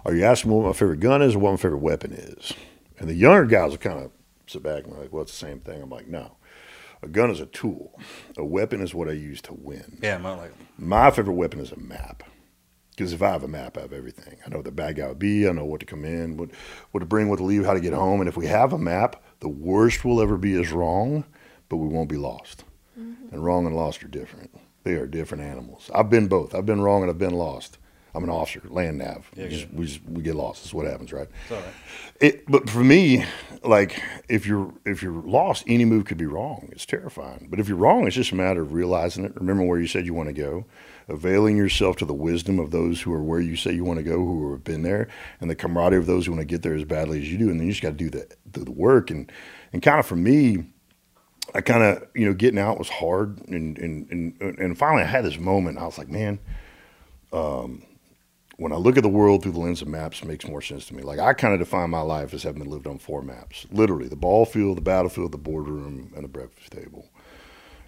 are 0.04 0.14
you 0.14 0.26
asking 0.26 0.52
me 0.52 0.58
what 0.58 0.66
my 0.66 0.74
favorite 0.74 1.00
gun 1.00 1.22
is 1.22 1.36
or 1.36 1.40
what 1.40 1.52
my 1.52 1.56
favorite 1.56 1.78
weapon 1.78 2.12
is?" 2.12 2.52
And 3.00 3.08
the 3.08 3.16
younger 3.16 3.46
guys 3.46 3.72
will 3.72 3.78
kind 3.78 4.04
of 4.04 4.12
sit 4.46 4.62
back 4.62 4.84
and 4.84 4.94
like, 4.98 5.14
"Well, 5.14 5.22
it's 5.22 5.32
the 5.32 5.48
same 5.48 5.62
thing." 5.62 5.82
I'm 5.82 5.90
like, 5.90 6.10
"No." 6.10 6.34
A 7.04 7.08
gun 7.08 7.32
is 7.32 7.40
a 7.40 7.48
tool. 7.48 8.00
A 8.38 8.46
weapon 8.46 8.82
is 8.82 8.94
what 8.94 9.10
I 9.10 9.14
use 9.14 9.42
to 9.44 9.54
win. 9.54 10.00
Yeah, 10.02 10.16
I'm 10.16 10.24
like 10.24 10.54
My 10.78 11.10
favorite 11.12 11.34
weapon 11.34 11.60
is 11.60 11.72
a 11.72 11.80
map. 11.80 12.24
Because 12.92 13.14
if 13.14 13.22
I 13.22 13.30
have 13.30 13.44
a 13.44 13.48
map, 13.48 13.78
I 13.78 13.82
have 13.82 13.94
everything. 13.94 14.38
I 14.46 14.50
know 14.50 14.58
what 14.58 14.66
the 14.66 14.72
bad 14.72 14.98
guy 14.98 15.08
would 15.08 15.18
be. 15.18 15.48
I 15.48 15.52
know 15.52 15.66
what 15.66 15.80
to 15.80 15.86
come 15.86 16.06
in, 16.06 16.38
what, 16.38 16.50
what 16.92 17.00
to 17.00 17.06
bring, 17.06 17.30
what 17.30 17.38
to 17.38 17.44
leave, 17.44 17.66
how 17.66 17.74
to 17.74 17.80
get 17.80 17.94
home. 17.94 18.20
And 18.20 18.30
if 18.30 18.38
we 18.38 18.46
have 18.48 18.74
a 18.74 18.78
map, 18.78 19.24
the 19.40 19.50
worst 19.50 20.06
we'll 20.06 20.22
ever 20.22 20.38
be 20.38 20.54
is 20.54 20.72
wrong, 20.72 21.24
but 21.70 21.78
we 21.78 21.88
won't 21.88 22.10
be 22.10 22.18
lost. 22.18 22.64
Mm-hmm. 23.00 23.34
And 23.34 23.44
wrong 23.44 23.66
and 23.66 23.76
lost 23.76 24.04
are 24.04 24.08
different. 24.08 24.54
They 24.84 24.94
are 24.94 25.08
different 25.08 25.44
animals. 25.44 25.90
I've 25.96 26.10
been 26.10 26.28
both. 26.28 26.54
I've 26.54 26.66
been 26.66 26.82
wrong 26.82 27.02
and 27.02 27.10
I've 27.10 27.18
been 27.18 27.34
lost. 27.34 27.78
I'm 28.14 28.24
an 28.24 28.30
officer, 28.30 28.62
land 28.68 28.98
nav. 28.98 29.30
Yeah, 29.36 29.46
we, 29.46 29.50
just, 29.50 29.70
good. 29.70 29.80
we, 29.80 29.86
just, 29.86 30.04
we 30.06 30.22
get 30.22 30.36
lost. 30.36 30.64
That's 30.64 30.74
what 30.74 30.86
happens, 30.86 31.14
right? 31.14 31.28
It's 31.44 31.52
all 31.52 31.58
right. 31.58 31.74
It, 32.20 32.52
but 32.52 32.70
for 32.70 32.84
me, 32.84 33.26
like 33.64 34.02
if 34.28 34.46
you're 34.46 34.74
if 34.86 35.02
you're 35.02 35.14
lost, 35.14 35.64
any 35.68 35.86
move 35.86 36.06
could 36.06 36.18
be 36.18 36.26
wrong. 36.26 36.70
It's 36.72 36.86
terrifying. 36.86 37.48
But 37.50 37.60
if 37.60 37.68
you're 37.68 37.78
wrong, 37.78 38.06
it's 38.06 38.16
just 38.16 38.32
a 38.32 38.36
matter 38.36 38.62
of 38.62 38.74
realizing 38.74 39.24
it. 39.24 39.36
Remember 39.36 39.64
where 39.64 39.80
you 39.80 39.88
said 39.88 40.06
you 40.06 40.14
want 40.14 40.28
to 40.28 40.34
go, 40.34 40.66
availing 41.08 41.56
yourself 41.56 41.96
to 41.98 42.06
the 42.06 42.14
wisdom 42.14 42.60
of 42.60 42.72
those 42.72 43.02
who 43.02 43.14
are 43.14 43.24
where 43.24 43.40
you 43.40 43.56
say 43.56 43.72
you 43.72 43.86
want 43.86 43.98
to 43.98 44.04
go, 44.04 44.18
who 44.18 44.52
have 44.52 44.64
been 44.64 44.84
there, 44.84 45.08
and 45.40 45.50
the 45.50 45.56
camaraderie 45.56 46.00
of 46.00 46.06
those 46.06 46.26
who 46.26 46.34
want 46.34 46.42
to 46.42 46.46
get 46.46 46.64
there 46.64 46.76
as 46.76 46.84
badly 46.84 47.22
as 47.22 47.32
you 47.32 47.38
do. 47.38 47.50
And 47.50 47.60
then 47.60 47.68
you 47.68 47.74
just 47.74 47.84
got 47.84 47.92
to 47.92 47.96
do 47.96 48.10
the 48.10 48.28
do 48.52 48.66
the 48.66 48.72
work. 48.72 49.10
And 49.10 49.32
and 49.72 49.82
kind 49.82 50.00
of 50.00 50.06
for 50.06 50.18
me, 50.18 50.66
I 51.56 51.62
kind 51.62 51.82
of 51.82 52.08
you 52.14 52.26
know 52.26 52.34
getting 52.34 52.60
out 52.60 52.78
was 52.78 52.90
hard. 52.90 53.40
And 53.48 53.78
and 53.80 54.12
and 54.12 54.60
and 54.60 54.78
finally, 54.78 55.04
I 55.04 55.08
had 55.08 55.24
this 55.24 55.40
moment. 55.40 55.78
I 55.78 55.86
was 55.86 55.98
like, 55.98 56.10
man 56.10 56.40
um, 57.34 57.84
when 58.62 58.72
I 58.72 58.76
look 58.76 58.96
at 58.96 59.02
the 59.02 59.10
world 59.10 59.42
through 59.42 59.54
the 59.54 59.60
lens 59.60 59.82
of 59.82 59.88
maps, 59.88 60.24
makes 60.24 60.48
more 60.48 60.62
sense 60.62 60.86
to 60.86 60.96
me. 60.96 61.02
Like 61.02 61.18
I 61.18 61.34
kind 61.34 61.52
of 61.52 61.60
define 61.60 61.90
my 61.90 62.02
life 62.02 62.32
as 62.32 62.44
having 62.44 62.64
lived 62.64 62.86
on 62.86 63.00
four 63.00 63.24
maps, 63.24 63.66
literally 63.72 64.08
the 64.08 64.16
ball 64.16 64.46
field, 64.46 64.78
the 64.78 64.82
battlefield, 64.82 65.32
the 65.32 65.40
boardroom, 65.40 66.14
and 66.16 66.24
the 66.24 66.28
breakfast 66.28 66.72
table. 66.72 67.10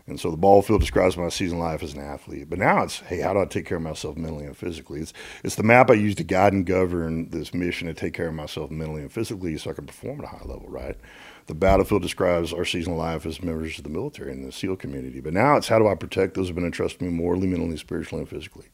And 0.07 0.19
so 0.19 0.31
the 0.31 0.37
ball 0.37 0.63
field 0.63 0.81
describes 0.81 1.15
my 1.15 1.29
season 1.29 1.59
life 1.59 1.83
as 1.83 1.93
an 1.93 2.01
athlete. 2.01 2.49
But 2.49 2.57
now 2.57 2.83
it's, 2.83 2.99
hey, 3.01 3.19
how 3.19 3.33
do 3.33 3.39
I 3.39 3.45
take 3.45 3.67
care 3.67 3.77
of 3.77 3.83
myself 3.83 4.17
mentally 4.17 4.45
and 4.45 4.57
physically? 4.57 4.99
It's 4.99 5.13
it's 5.43 5.55
the 5.55 5.63
map 5.63 5.91
I 5.91 5.93
use 5.93 6.15
to 6.15 6.23
guide 6.23 6.53
and 6.53 6.65
govern 6.65 7.29
this 7.29 7.53
mission 7.53 7.87
to 7.87 7.93
take 7.93 8.15
care 8.15 8.29
of 8.29 8.33
myself 8.33 8.71
mentally 8.71 9.03
and 9.03 9.11
physically 9.11 9.55
so 9.59 9.69
I 9.69 9.73
can 9.73 9.85
perform 9.85 10.21
at 10.21 10.25
a 10.25 10.29
high 10.29 10.43
level, 10.43 10.65
right? 10.69 10.97
The 11.45 11.53
battlefield 11.53 12.01
describes 12.01 12.51
our 12.51 12.65
seasonal 12.65 12.97
life 12.97 13.27
as 13.27 13.43
members 13.43 13.77
of 13.77 13.83
the 13.83 13.91
military 13.91 14.31
and 14.31 14.43
the 14.43 14.51
SEAL 14.51 14.77
community. 14.77 15.19
But 15.19 15.33
now 15.33 15.55
it's 15.55 15.67
how 15.67 15.77
do 15.77 15.87
I 15.87 15.93
protect 15.93 16.33
those 16.33 16.45
who 16.45 16.49
have 16.49 16.55
been 16.55 16.65
entrusted 16.65 17.01
me 17.01 17.09
morally, 17.09 17.45
mentally, 17.45 17.77
spiritually, 17.77 18.21
and 18.21 18.29
physically. 18.29 18.65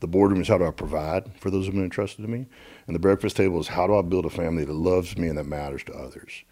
The 0.00 0.06
boardroom 0.06 0.40
is 0.40 0.48
how 0.48 0.58
do 0.58 0.66
I 0.66 0.70
provide 0.70 1.32
for 1.40 1.50
those 1.50 1.64
who 1.64 1.72
have 1.72 1.74
been 1.74 1.84
entrusted 1.84 2.24
to 2.24 2.30
me. 2.30 2.46
And 2.86 2.94
the 2.94 3.00
breakfast 3.00 3.36
table 3.36 3.60
is 3.60 3.68
how 3.68 3.86
do 3.86 3.96
I 3.96 4.02
build 4.02 4.26
a 4.26 4.30
family 4.30 4.64
that 4.64 4.72
loves 4.72 5.16
me 5.16 5.28
and 5.28 5.38
that 5.38 5.44
matters 5.44 5.84
to 5.84 5.94
others. 5.94 6.44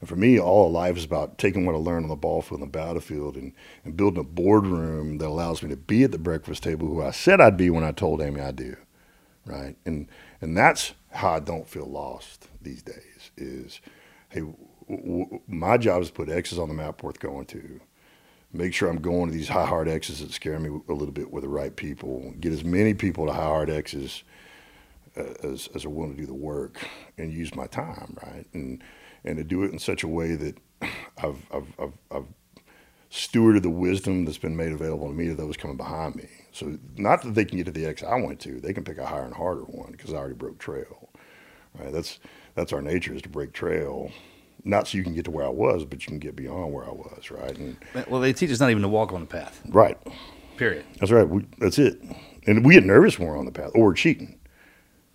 And 0.00 0.08
for 0.08 0.16
me, 0.16 0.38
all 0.38 0.66
of 0.66 0.72
life 0.72 0.96
is 0.96 1.04
about 1.04 1.38
taking 1.38 1.64
what 1.64 1.74
I 1.74 1.78
learned 1.78 2.04
on 2.04 2.10
the 2.10 2.16
ball 2.16 2.42
field 2.42 2.60
and 2.60 2.68
the 2.68 2.78
battlefield 2.78 3.36
and, 3.36 3.52
and 3.84 3.96
building 3.96 4.20
a 4.20 4.24
boardroom 4.24 5.18
that 5.18 5.28
allows 5.28 5.62
me 5.62 5.70
to 5.70 5.76
be 5.76 6.04
at 6.04 6.12
the 6.12 6.18
breakfast 6.18 6.62
table 6.62 6.86
who 6.86 7.02
I 7.02 7.10
said 7.10 7.40
I'd 7.40 7.56
be 7.56 7.70
when 7.70 7.84
I 7.84 7.92
told 7.92 8.20
Amy 8.20 8.40
I 8.40 8.50
do. 8.50 8.76
Right. 9.46 9.76
And 9.84 10.08
and 10.40 10.56
that's 10.56 10.94
how 11.10 11.34
I 11.34 11.40
don't 11.40 11.68
feel 11.68 11.86
lost 11.86 12.48
these 12.60 12.82
days 12.82 13.30
is, 13.36 13.80
hey, 14.30 14.40
w- 14.40 14.56
w- 14.88 15.40
my 15.46 15.76
job 15.76 16.02
is 16.02 16.08
to 16.08 16.14
put 16.14 16.28
X's 16.28 16.58
on 16.58 16.68
the 16.68 16.74
map 16.74 17.02
worth 17.02 17.20
going 17.20 17.46
to. 17.46 17.80
Make 18.54 18.72
sure 18.72 18.88
I'm 18.88 19.02
going 19.02 19.30
to 19.30 19.36
these 19.36 19.48
high 19.48 19.66
hard 19.66 19.88
X's 19.88 20.20
that 20.20 20.32
scare 20.32 20.60
me 20.60 20.70
a 20.88 20.92
little 20.92 21.12
bit 21.12 21.32
with 21.32 21.42
the 21.42 21.48
right 21.48 21.74
people. 21.74 22.32
Get 22.40 22.52
as 22.52 22.64
many 22.64 22.94
people 22.94 23.26
to 23.26 23.32
high 23.32 23.42
hard 23.42 23.68
X's 23.68 24.22
uh, 25.16 25.24
as, 25.42 25.68
as 25.74 25.84
are 25.84 25.90
willing 25.90 26.14
to 26.14 26.20
do 26.20 26.26
the 26.26 26.34
work 26.34 26.88
and 27.18 27.32
use 27.32 27.54
my 27.56 27.66
time, 27.66 28.16
right? 28.22 28.46
And 28.54 28.82
and 29.24 29.38
to 29.38 29.44
do 29.44 29.64
it 29.64 29.72
in 29.72 29.78
such 29.80 30.04
a 30.04 30.08
way 30.08 30.36
that 30.36 30.58
I've 30.82 31.44
I've, 31.52 31.74
I've, 31.80 31.92
I've 32.12 32.26
stewarded 33.10 33.62
the 33.62 33.70
wisdom 33.70 34.24
that's 34.24 34.38
been 34.38 34.56
made 34.56 34.72
available 34.72 35.08
to 35.08 35.14
me 35.14 35.28
to 35.28 35.34
those 35.34 35.56
coming 35.56 35.76
behind 35.76 36.16
me. 36.16 36.28
So 36.52 36.78
not 36.96 37.22
that 37.22 37.34
they 37.34 37.44
can 37.44 37.58
get 37.58 37.66
to 37.66 37.72
the 37.72 37.86
X 37.86 38.02
I 38.02 38.16
went 38.16 38.40
to, 38.40 38.60
they 38.60 38.72
can 38.72 38.84
pick 38.84 38.98
a 38.98 39.06
higher 39.06 39.24
and 39.24 39.34
harder 39.34 39.62
one 39.62 39.92
because 39.92 40.12
I 40.12 40.16
already 40.16 40.34
broke 40.34 40.58
trail, 40.58 41.10
right? 41.78 41.92
That's 41.92 42.20
that's 42.54 42.72
our 42.72 42.82
nature 42.82 43.14
is 43.14 43.22
to 43.22 43.28
break 43.28 43.52
trail, 43.52 44.12
not 44.64 44.88
so 44.88 44.96
you 44.98 45.04
can 45.04 45.14
get 45.14 45.24
to 45.26 45.30
where 45.30 45.44
I 45.44 45.50
was, 45.50 45.84
but 45.84 46.04
you 46.06 46.10
can 46.10 46.18
get 46.18 46.34
beyond 46.34 46.72
where 46.72 46.84
I 46.84 46.90
was, 46.92 47.30
right? 47.30 47.56
And 47.58 47.76
Well, 48.08 48.20
they 48.20 48.32
teach 48.32 48.50
us 48.50 48.60
not 48.60 48.70
even 48.70 48.82
to 48.82 48.88
walk 48.88 49.12
on 49.12 49.20
the 49.20 49.26
path. 49.26 49.60
right, 49.68 49.98
Period. 50.56 50.84
that's 51.00 51.12
right. 51.12 51.28
We, 51.28 51.44
that's 51.58 51.78
it. 51.78 52.00
And 52.46 52.64
we 52.64 52.74
get 52.74 52.84
nervous 52.84 53.18
when 53.18 53.28
we're 53.28 53.38
on 53.38 53.44
the 53.46 53.52
path 53.52 53.70
or 53.74 53.84
we're 53.86 53.94
cheating. 53.94 54.38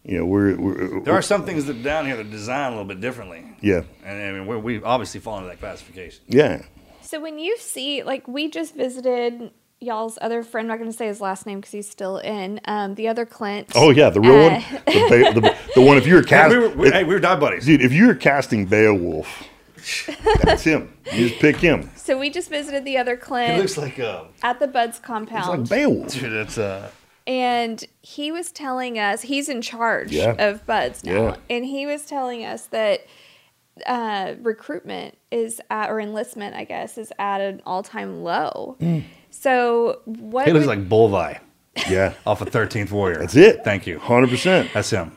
You 0.04 0.20
know, 0.20 0.26
we're, 0.26 0.56
we're 0.60 1.02
There 1.02 1.14
are 1.14 1.22
some 1.22 1.45
things 1.45 1.66
that 1.66 1.84
down 1.84 2.06
here 2.06 2.16
that 2.16 2.26
are 2.26 2.30
designed 2.30 2.74
a 2.74 2.78
little 2.78 2.88
bit 2.88 3.02
differently, 3.02 3.45
yeah, 3.62 3.82
and 4.04 4.22
I 4.24 4.32
mean 4.32 4.47
we're, 4.47 4.58
we 4.58 4.82
obviously 4.82 5.20
fall 5.20 5.38
into 5.38 5.50
that 5.50 5.60
classification. 5.60 6.24
yeah. 6.28 6.62
So 7.02 7.20
when 7.20 7.39
you 7.39 7.58
see, 7.58 8.04
like, 8.04 8.28
we 8.28 8.50
just 8.52 8.76
visited 8.76 9.52
y'all's 9.82 10.17
other 10.21 10.43
friend. 10.43 10.65
I'm 10.65 10.69
not 10.69 10.80
going 10.80 10.91
to 10.91 10.97
say 10.97 11.07
his 11.07 11.21
last 11.21 11.45
name 11.45 11.59
because 11.59 11.71
he's 11.71 11.89
still 11.89 12.17
in. 12.17 12.59
Um, 12.65 12.95
the 12.95 13.07
other 13.07 13.25
Clint. 13.25 13.69
Oh 13.75 13.89
yeah, 13.91 14.09
the 14.09 14.21
real 14.21 14.34
Uh, 14.36 14.49
one, 14.49 14.63
the, 14.86 15.32
ba- 15.34 15.41
the, 15.41 15.55
the 15.75 15.82
one. 15.86 15.97
If 15.97 16.05
you 16.07 16.15
were 16.15 16.21
Hey, 16.21 16.27
casting, 16.27 16.59
we 16.61 16.67
were, 16.67 16.75
we, 16.75 16.89
hey, 16.91 17.03
we 17.03 17.13
were 17.13 17.19
die 17.19 17.39
buddies. 17.39 17.65
dude, 17.65 17.82
if 17.82 17.91
you 17.93 18.07
were 18.07 18.15
casting 18.15 18.65
Beowulf, 18.65 19.43
that's 20.43 20.63
him. 20.63 20.93
You 21.11 21.27
just 21.30 21.41
pick 21.41 21.55
him. 21.57 21.89
So 21.95 22.19
we 22.19 22.30
just 22.30 22.49
visited 22.49 22.86
the 22.86 22.97
other 22.99 23.15
He 23.15 23.21
Clint 23.21 23.57
looks 23.57 23.77
like 23.80 23.97
uh, 23.99 24.25
at 24.43 24.59
the 24.59 24.67
BUD/S 24.67 24.89
It's 24.97 24.99
compound. 24.99 25.61
like 25.61 25.69
Beowulf. 25.69 26.13
dude. 26.13 26.32
That's 26.34 26.57
uh, 26.59 26.91
and 27.25 27.84
he 28.01 28.32
was 28.32 28.51
telling 28.51 28.99
us 28.99 29.23
he's 29.23 29.49
in 29.49 29.61
charge 29.63 30.11
Yeah. 30.11 30.36
of 30.38 30.65
BUD/S 30.67 31.03
now, 31.03 31.11
Yeah. 31.13 31.36
and 31.49 31.65
he 31.65 31.88
was 31.88 32.05
telling 32.05 32.45
us 32.45 32.67
that 32.67 33.07
uh, 33.88 34.34
recruitment 34.41 35.17
is 35.32 35.59
at 35.71 35.89
or 35.89 35.99
enlistment, 35.99 36.55
I 36.55 36.63
guess, 36.65 36.97
is 36.99 37.11
at 37.17 37.41
an 37.41 37.61
all-time 37.65 38.21
low. 38.23 38.75
Mm. 38.80 39.03
So 39.30 40.01
what? 40.05 40.45
he 40.47 40.53
looks 40.53 40.65
would- 40.67 40.77
like 40.80 40.89
Buliwyf 40.89 41.39
Yeah, 41.89 42.13
off 42.25 42.41
of 42.41 42.49
Thirteenth 42.49 42.91
Warrior. 42.91 43.19
that's 43.19 43.36
it. 43.36 43.63
Thank 43.63 43.88
you. 43.88 43.99
Hundred 43.99 44.30
percent. 44.30 44.69
That's 44.73 44.89
him. 44.89 45.11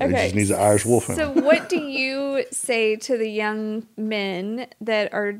He 0.00 0.08
just 0.08 0.34
needs 0.34 0.50
an 0.50 0.58
Irish 0.60 0.86
wolf 0.86 1.10
in 1.10 1.16
So, 1.16 1.32
him. 1.32 1.44
what 1.44 1.68
do 1.68 1.76
you 1.82 2.44
say 2.50 2.96
to 2.96 3.18
the 3.18 3.28
young 3.28 3.86
men 3.98 4.66
that 4.80 5.12
are, 5.12 5.34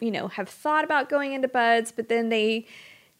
you 0.00 0.10
know, 0.10 0.28
have 0.28 0.48
thought 0.48 0.84
about 0.84 1.10
going 1.10 1.32
into 1.34 1.48
BUD/S, 1.48 1.92
but 1.92 2.08
then 2.08 2.30
they 2.30 2.66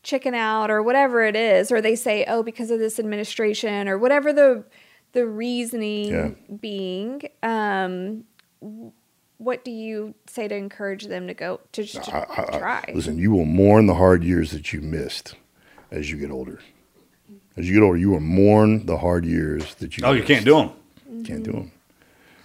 chicken 0.03 0.33
out 0.33 0.71
or 0.71 0.83
whatever 0.83 1.23
it 1.25 1.35
is, 1.37 1.71
or 1.73 1.81
they 1.83 1.97
say, 1.97 2.25
oh, 2.29 2.43
because 2.43 2.71
of 2.71 2.79
this 2.79 2.99
administration 2.99 3.89
or 3.89 3.99
whatever 3.99 4.33
the 4.33 4.65
the 5.13 5.27
reasoning 5.27 6.13
Yeah. 6.13 6.31
being. 6.61 7.23
Um, 7.43 8.25
what 9.39 9.65
do 9.65 9.71
you 9.71 10.15
say 10.27 10.49
to 10.49 10.55
encourage 10.55 11.07
them 11.07 11.27
to 11.27 11.35
go 11.35 11.61
to, 11.73 11.85
to 11.85 12.15
I- 12.17 12.19
I- 12.43 12.57
I- 12.57 12.59
try? 12.59 12.93
listen, 12.95 13.19
you 13.19 13.31
will 13.33 13.45
mourn 13.45 13.87
the 13.87 13.95
hard 13.95 14.25
years 14.25 14.51
that 14.53 14.73
you 14.73 14.81
missed 14.81 15.35
as 15.91 16.11
you 16.11 16.17
get 16.17 16.31
older. 16.31 16.61
As 17.57 17.69
you 17.69 17.75
get 17.75 17.83
older, 17.85 17.99
you 17.99 18.11
will 18.11 18.21
mourn 18.21 18.87
the 18.87 18.99
hard 18.99 19.25
years 19.25 19.75
that 19.77 19.97
you. 19.97 20.05
Oh, 20.07 20.13
you 20.13 20.23
can't 20.23 20.45
do 20.45 20.55
them. 20.57 21.25
Can't 21.25 21.43
do 21.43 21.53
them. 21.53 21.73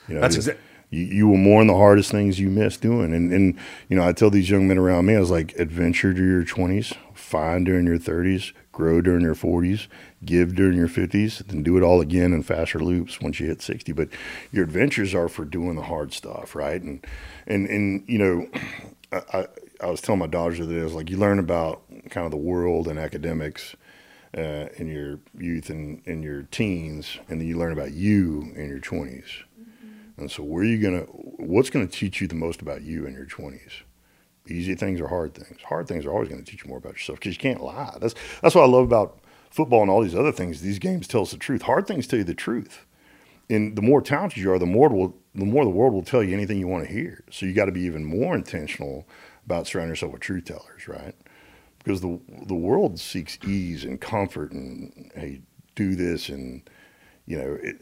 You 0.08 0.16
know, 0.16 0.22
That's 0.22 0.36
you- 0.36 0.39
exact- 0.39 0.60
You, 0.89 1.04
you 1.06 1.28
will 1.30 1.38
mourn 1.38 1.68
the 1.68 1.76
hardest 1.76 2.12
things 2.12 2.38
you 2.38 2.50
missed 2.50 2.82
doing, 2.82 3.14
and 3.14 3.32
and 3.32 3.56
you 3.88 3.96
know 3.96 4.06
I 4.06 4.12
tell 4.12 4.30
these 4.30 4.50
young 4.50 4.68
men 4.68 4.78
around 4.78 5.06
me, 5.06 5.16
I 5.16 5.20
was 5.22 5.32
like, 5.32 5.58
adventure 5.58 6.12
during 6.14 6.30
your 6.32 6.44
twenties, 6.44 6.94
find 7.14 7.66
during 7.66 7.86
your 7.86 7.98
thirties, 7.98 8.52
grow 8.72 9.02
during 9.02 9.22
your 9.22 9.36
forties, 9.36 9.88
give 10.24 10.56
during 10.56 10.78
your 10.78 10.88
fifties, 10.88 11.40
then 11.48 11.64
do 11.64 11.78
it 11.78 11.84
all 11.84 12.02
again 12.02 12.34
in 12.34 12.44
faster 12.44 12.80
loops 12.80 13.20
once 13.22 13.40
you 13.40 13.48
hit 13.48 13.62
sixty. 13.62 13.92
But 13.92 14.10
your 14.52 14.64
adventures 14.64 15.14
are 15.14 15.28
for 15.28 15.46
doing 15.46 15.76
the 15.76 15.84
hard 15.84 16.14
stuff, 16.14 16.56
right? 16.56 16.82
And 16.82 17.06
and 17.48 17.68
and 17.68 18.04
you 18.08 18.18
know, 18.18 18.50
I 19.34 19.48
I, 19.82 19.88
was 19.88 20.02
telling 20.02 20.20
my 20.20 20.28
daughter 20.28 20.56
the 20.56 20.64
other 20.64 20.74
day, 20.76 20.82
I 20.82 20.84
was 20.84 20.94
like, 20.94 21.10
you 21.10 21.18
learn 21.18 21.40
about 21.40 21.82
kind 22.10 22.26
of 22.26 22.32
the 22.32 22.38
world 22.38 22.88
and 22.88 23.00
academics 23.00 23.76
uh, 24.38 24.68
in 24.78 24.88
your 24.88 25.20
youth 25.38 25.70
and 25.70 26.02
in 26.06 26.24
your 26.24 26.44
teens, 26.44 27.18
and 27.28 27.42
then 27.42 27.48
you 27.48 27.58
learn 27.58 27.74
about 27.74 27.92
you 27.92 28.54
in 28.56 28.70
your 28.70 28.80
20s. 28.80 29.44
And 30.18 30.30
so, 30.30 30.44
where 30.44 30.62
are 30.62 30.66
you 30.66 30.78
gonna? 30.78 31.04
What's 31.04 31.70
gonna 31.70 31.88
teach 31.88 32.22
you 32.22 32.28
the 32.28 32.36
most 32.36 32.62
about 32.62 32.84
you 32.84 33.06
in 33.06 33.14
your 33.14 33.26
20s? 33.26 33.82
Easy 34.48 34.76
things 34.76 35.00
or 35.00 35.08
hard 35.08 35.34
things? 35.34 35.62
Hard 35.64 35.88
things 35.88 36.06
are 36.06 36.12
always 36.12 36.30
going 36.30 36.44
to 36.44 36.50
teach 36.50 36.64
you 36.64 36.70
more 36.70 36.80
about 36.80 36.94
yourself 36.94 37.20
because 37.20 37.34
you 37.34 37.39
can't 37.39 37.64
lie. 37.64 37.96
That's 38.00 38.16
that's 38.42 38.56
what 38.56 38.64
I 38.64 38.68
love 38.68 38.84
about 38.84 39.20
football 39.50 39.82
and 39.82 39.92
all 39.92 40.02
these 40.02 40.16
other 40.16 40.32
things. 40.32 40.62
These 40.62 40.80
games 40.80 41.08
tell 41.08 41.22
us 41.22 41.32
the 41.32 41.38
truth. 41.38 41.64
Hard 41.64 41.88
things 41.88 42.08
tell 42.08 42.20
you 42.20 42.26
the 42.26 42.34
truth. 42.34 42.86
And 43.50 43.76
the 43.76 43.82
more 43.82 44.02
talented 44.02 44.38
you 44.38 44.52
are, 44.52 44.60
the 44.60 44.66
more 44.66 44.89
will 44.89 45.16
the 45.36 45.46
more 45.46 45.64
the 45.64 45.70
world 45.70 45.94
will 45.94 46.04
tell 46.04 46.24
you 46.24 46.34
anything 46.34 46.60
you 46.60 46.68
want 46.68 46.88
to 46.88 46.92
hear. 46.92 47.24
So 47.32 47.46
you 47.46 47.54
got 47.54 47.66
to 47.66 47.72
be 47.72 47.82
even 47.82 48.04
more 48.04 48.36
intentional 48.36 49.08
about 49.46 49.68
surrounding 49.68 49.92
yourself 49.92 50.12
with 50.14 50.22
truth 50.22 50.46
tellers, 50.46 50.88
right? 50.88 51.16
because 51.84 52.02
the 52.02 52.20
the 52.46 52.56
world 52.56 53.00
seeks 53.00 53.38
ease 53.46 53.84
and 53.84 54.00
comfort 54.00 54.52
and 54.52 55.12
hey 55.16 55.42
do 55.76 55.96
this 55.96 56.30
and 56.30 56.70
you 57.26 57.38
know 57.38 57.58
it, 57.62 57.78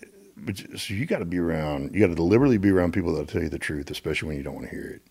so 0.77 0.93
you 0.93 1.05
got 1.05 1.19
to 1.19 1.25
be 1.25 1.37
around 1.37 1.93
you 1.93 1.99
got 1.99 2.07
to 2.07 2.15
deliberately 2.15 2.57
be 2.57 2.69
around 2.69 2.93
people 2.93 3.11
that'll 3.11 3.27
tell 3.27 3.41
you 3.41 3.49
the 3.49 3.59
truth 3.59 3.89
especially 3.91 4.27
when 4.27 4.37
you 4.37 4.43
don't 4.43 4.55
want 4.55 4.69
to 4.69 4.75
hear 4.75 4.99
it 4.99 5.01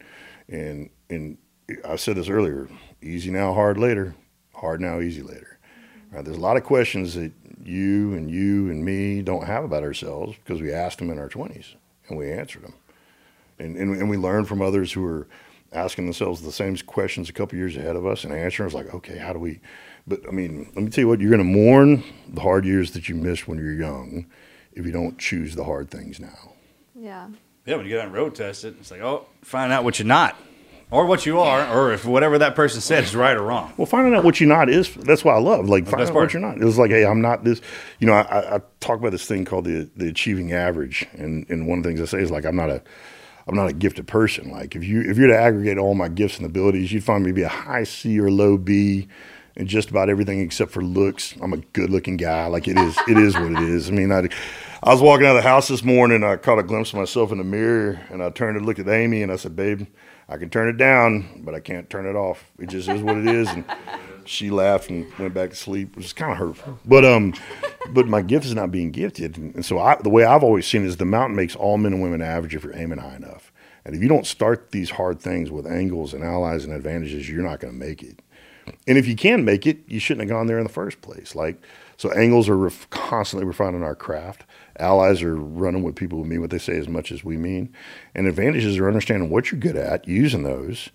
and 0.48 0.90
and 1.10 1.38
I 1.84 1.96
said 1.96 2.16
this 2.16 2.28
earlier 2.28 2.68
easy 3.02 3.30
now 3.30 3.52
hard 3.54 3.78
later 3.78 4.14
hard 4.54 4.80
now 4.80 5.00
easy 5.00 5.22
later 5.22 5.58
mm-hmm. 5.64 6.16
right? 6.16 6.24
there's 6.24 6.36
a 6.36 6.40
lot 6.40 6.56
of 6.56 6.64
questions 6.64 7.14
that 7.14 7.32
you 7.62 8.14
and 8.14 8.30
you 8.30 8.70
and 8.70 8.84
me 8.84 9.22
don't 9.22 9.44
have 9.44 9.64
about 9.64 9.82
ourselves 9.82 10.36
because 10.44 10.60
we 10.60 10.72
asked 10.72 10.98
them 10.98 11.10
in 11.10 11.18
our 11.18 11.28
20s 11.28 11.74
and 12.08 12.18
we 12.18 12.30
answered 12.30 12.62
them 12.62 12.74
and, 13.58 13.76
and, 13.76 13.96
and 13.96 14.08
we 14.08 14.16
learn 14.16 14.44
from 14.44 14.62
others 14.62 14.92
who 14.92 15.04
are 15.04 15.26
asking 15.72 16.06
themselves 16.06 16.40
the 16.40 16.52
same 16.52 16.76
questions 16.78 17.28
a 17.28 17.32
couple 17.32 17.58
years 17.58 17.76
ahead 17.76 17.96
of 17.96 18.06
us 18.06 18.24
and 18.24 18.32
answering 18.32 18.66
is 18.66 18.74
like, 18.74 18.92
okay, 18.94 19.18
how 19.18 19.32
do 19.32 19.38
we? 19.38 19.60
But 20.06 20.20
I 20.26 20.30
mean, 20.30 20.70
let 20.74 20.82
me 20.82 20.90
tell 20.90 21.02
you 21.02 21.08
what, 21.08 21.20
you're 21.20 21.30
going 21.30 21.38
to 21.38 21.44
mourn 21.44 22.02
the 22.28 22.40
hard 22.40 22.64
years 22.64 22.92
that 22.92 23.08
you 23.08 23.14
missed 23.14 23.46
when 23.46 23.58
you're 23.58 23.74
young 23.74 24.26
if 24.78 24.86
you 24.86 24.92
don't 24.92 25.18
choose 25.18 25.54
the 25.54 25.64
hard 25.64 25.90
things 25.90 26.20
now. 26.20 26.52
yeah. 26.94 27.28
Yeah, 27.66 27.76
when 27.76 27.84
you 27.84 27.90
get 27.90 28.06
on 28.06 28.12
road 28.12 28.34
test 28.34 28.64
it, 28.64 28.76
it's 28.80 28.90
like, 28.90 29.02
oh, 29.02 29.26
find 29.42 29.70
out 29.72 29.84
what 29.84 29.98
you're 29.98 30.06
not. 30.06 30.34
or 30.90 31.04
what 31.04 31.26
you 31.26 31.38
are, 31.38 31.68
or 31.76 31.92
if 31.92 32.06
whatever 32.06 32.38
that 32.38 32.54
person 32.54 32.80
said 32.80 33.04
is 33.04 33.14
right 33.14 33.36
or 33.36 33.42
wrong. 33.42 33.74
Well, 33.76 33.84
finding 33.84 34.14
out 34.14 34.24
what 34.24 34.40
you're 34.40 34.48
not 34.48 34.70
is 34.70 34.94
that's 34.94 35.22
why 35.22 35.34
I 35.34 35.38
love. 35.38 35.68
Like 35.68 35.84
finding 35.84 35.98
best 35.98 36.12
out 36.12 36.14
what 36.14 36.32
you're 36.32 36.40
not. 36.40 36.56
It 36.56 36.64
was 36.64 36.78
like, 36.78 36.90
hey, 36.90 37.04
I'm 37.04 37.20
not 37.20 37.44
this. 37.44 37.60
You 37.98 38.06
know, 38.06 38.14
I, 38.14 38.22
I, 38.22 38.56
I 38.56 38.60
talk 38.80 38.98
about 38.98 39.10
this 39.12 39.26
thing 39.26 39.44
called 39.44 39.66
the 39.66 39.86
the 39.96 40.08
achieving 40.08 40.52
average, 40.54 41.06
and 41.12 41.44
and 41.50 41.66
one 41.66 41.76
of 41.78 41.84
the 41.84 41.90
things 41.90 42.00
I 42.00 42.06
say 42.06 42.22
is 42.22 42.30
like 42.30 42.46
I'm 42.46 42.56
not 42.56 42.70
a 42.70 42.82
I'm 43.46 43.54
not 43.54 43.68
a 43.68 43.74
gifted 43.74 44.06
person. 44.06 44.50
Like 44.50 44.74
if 44.74 44.82
you 44.82 45.02
if 45.02 45.18
you're 45.18 45.28
to 45.28 45.38
aggregate 45.38 45.76
all 45.76 45.94
my 45.94 46.08
gifts 46.08 46.38
and 46.38 46.46
abilities, 46.46 46.90
you'd 46.90 47.04
find 47.04 47.22
me 47.22 47.32
to 47.32 47.34
be 47.34 47.42
a 47.42 47.48
high 47.48 47.84
C 47.84 48.18
or 48.18 48.30
low 48.30 48.56
B 48.56 49.08
in 49.58 49.66
just 49.66 49.90
about 49.90 50.08
everything 50.08 50.40
except 50.40 50.70
for 50.70 50.82
looks. 50.82 51.34
I'm 51.42 51.52
a 51.52 51.58
good 51.58 51.90
looking 51.90 52.16
guy. 52.16 52.46
Like 52.46 52.68
it 52.68 52.78
is 52.78 52.96
it 53.08 53.18
is 53.18 53.34
what 53.34 53.52
it 53.52 53.58
is. 53.58 53.88
I 53.88 53.92
mean, 53.92 54.12
I 54.12 54.28
I 54.82 54.92
was 54.92 55.02
walking 55.02 55.26
out 55.26 55.36
of 55.36 55.42
the 55.42 55.48
house 55.48 55.68
this 55.68 55.82
morning. 55.82 56.22
I 56.22 56.36
caught 56.36 56.60
a 56.60 56.62
glimpse 56.62 56.92
of 56.92 57.00
myself 57.00 57.32
in 57.32 57.38
the 57.38 57.44
mirror, 57.44 58.00
and 58.10 58.22
I 58.22 58.30
turned 58.30 58.56
and 58.56 58.64
looked 58.64 58.78
at 58.78 58.88
Amy, 58.88 59.22
and 59.22 59.32
I 59.32 59.36
said, 59.36 59.56
"Babe, 59.56 59.86
I 60.28 60.36
can 60.36 60.48
turn 60.48 60.68
it 60.68 60.78
down, 60.78 61.42
but 61.44 61.54
I 61.54 61.60
can't 61.60 61.90
turn 61.90 62.06
it 62.06 62.14
off. 62.14 62.50
It 62.58 62.68
just 62.68 62.88
is 62.88 63.02
what 63.02 63.18
it 63.18 63.26
is." 63.26 63.48
And 63.48 63.64
she 64.24 64.50
laughed 64.50 64.90
and 64.90 65.12
went 65.18 65.34
back 65.34 65.50
to 65.50 65.56
sleep, 65.56 65.96
which 65.96 66.04
is 66.04 66.12
kind 66.12 66.30
of 66.30 66.38
hurtful. 66.38 66.78
But 66.84 67.04
um, 67.04 67.34
but 67.90 68.06
my 68.06 68.22
gift 68.22 68.46
is 68.46 68.54
not 68.54 68.70
being 68.70 68.92
gifted, 68.92 69.36
and 69.36 69.64
so 69.64 69.80
I, 69.80 69.96
the 69.96 70.10
way 70.10 70.24
I've 70.24 70.44
always 70.44 70.66
seen 70.66 70.84
it 70.84 70.86
is 70.86 70.98
the 70.98 71.04
mountain 71.04 71.34
makes 71.34 71.56
all 71.56 71.78
men 71.78 71.94
and 71.94 72.02
women 72.02 72.22
average 72.22 72.54
if 72.54 72.62
you're 72.62 72.76
aiming 72.76 72.98
high 72.98 73.16
enough. 73.16 73.52
And 73.84 73.96
if 73.96 74.02
you 74.02 74.08
don't 74.08 74.26
start 74.26 74.70
these 74.70 74.90
hard 74.90 75.18
things 75.18 75.50
with 75.50 75.66
angles 75.66 76.12
and 76.12 76.22
allies 76.22 76.64
and 76.64 76.74
advantages, 76.74 77.28
you're 77.28 77.42
not 77.42 77.58
going 77.58 77.72
to 77.72 77.78
make 77.78 78.02
it. 78.02 78.20
And 78.86 78.98
if 78.98 79.06
you 79.06 79.16
can 79.16 79.44
make 79.44 79.66
it, 79.66 79.78
you 79.86 80.00
shouldn't 80.00 80.28
have 80.28 80.36
gone 80.36 80.46
there 80.46 80.58
in 80.58 80.64
the 80.64 80.72
first 80.72 81.00
place. 81.00 81.34
Like, 81.34 81.60
so 81.96 82.10
angles 82.12 82.48
are 82.48 82.56
ref- 82.56 82.88
constantly 82.90 83.46
refining 83.46 83.82
our 83.82 83.94
craft. 83.94 84.44
Allies 84.78 85.22
are 85.22 85.34
running 85.34 85.82
with 85.82 85.96
people 85.96 86.18
who 86.18 86.24
mean 86.24 86.40
what 86.40 86.50
they 86.50 86.58
say 86.58 86.76
as 86.76 86.88
much 86.88 87.10
as 87.10 87.24
we 87.24 87.36
mean. 87.36 87.72
And 88.14 88.26
advantages 88.26 88.78
are 88.78 88.86
understanding 88.86 89.30
what 89.30 89.50
you're 89.50 89.60
good 89.60 89.76
at, 89.76 90.06
using 90.06 90.44
those, 90.44 90.90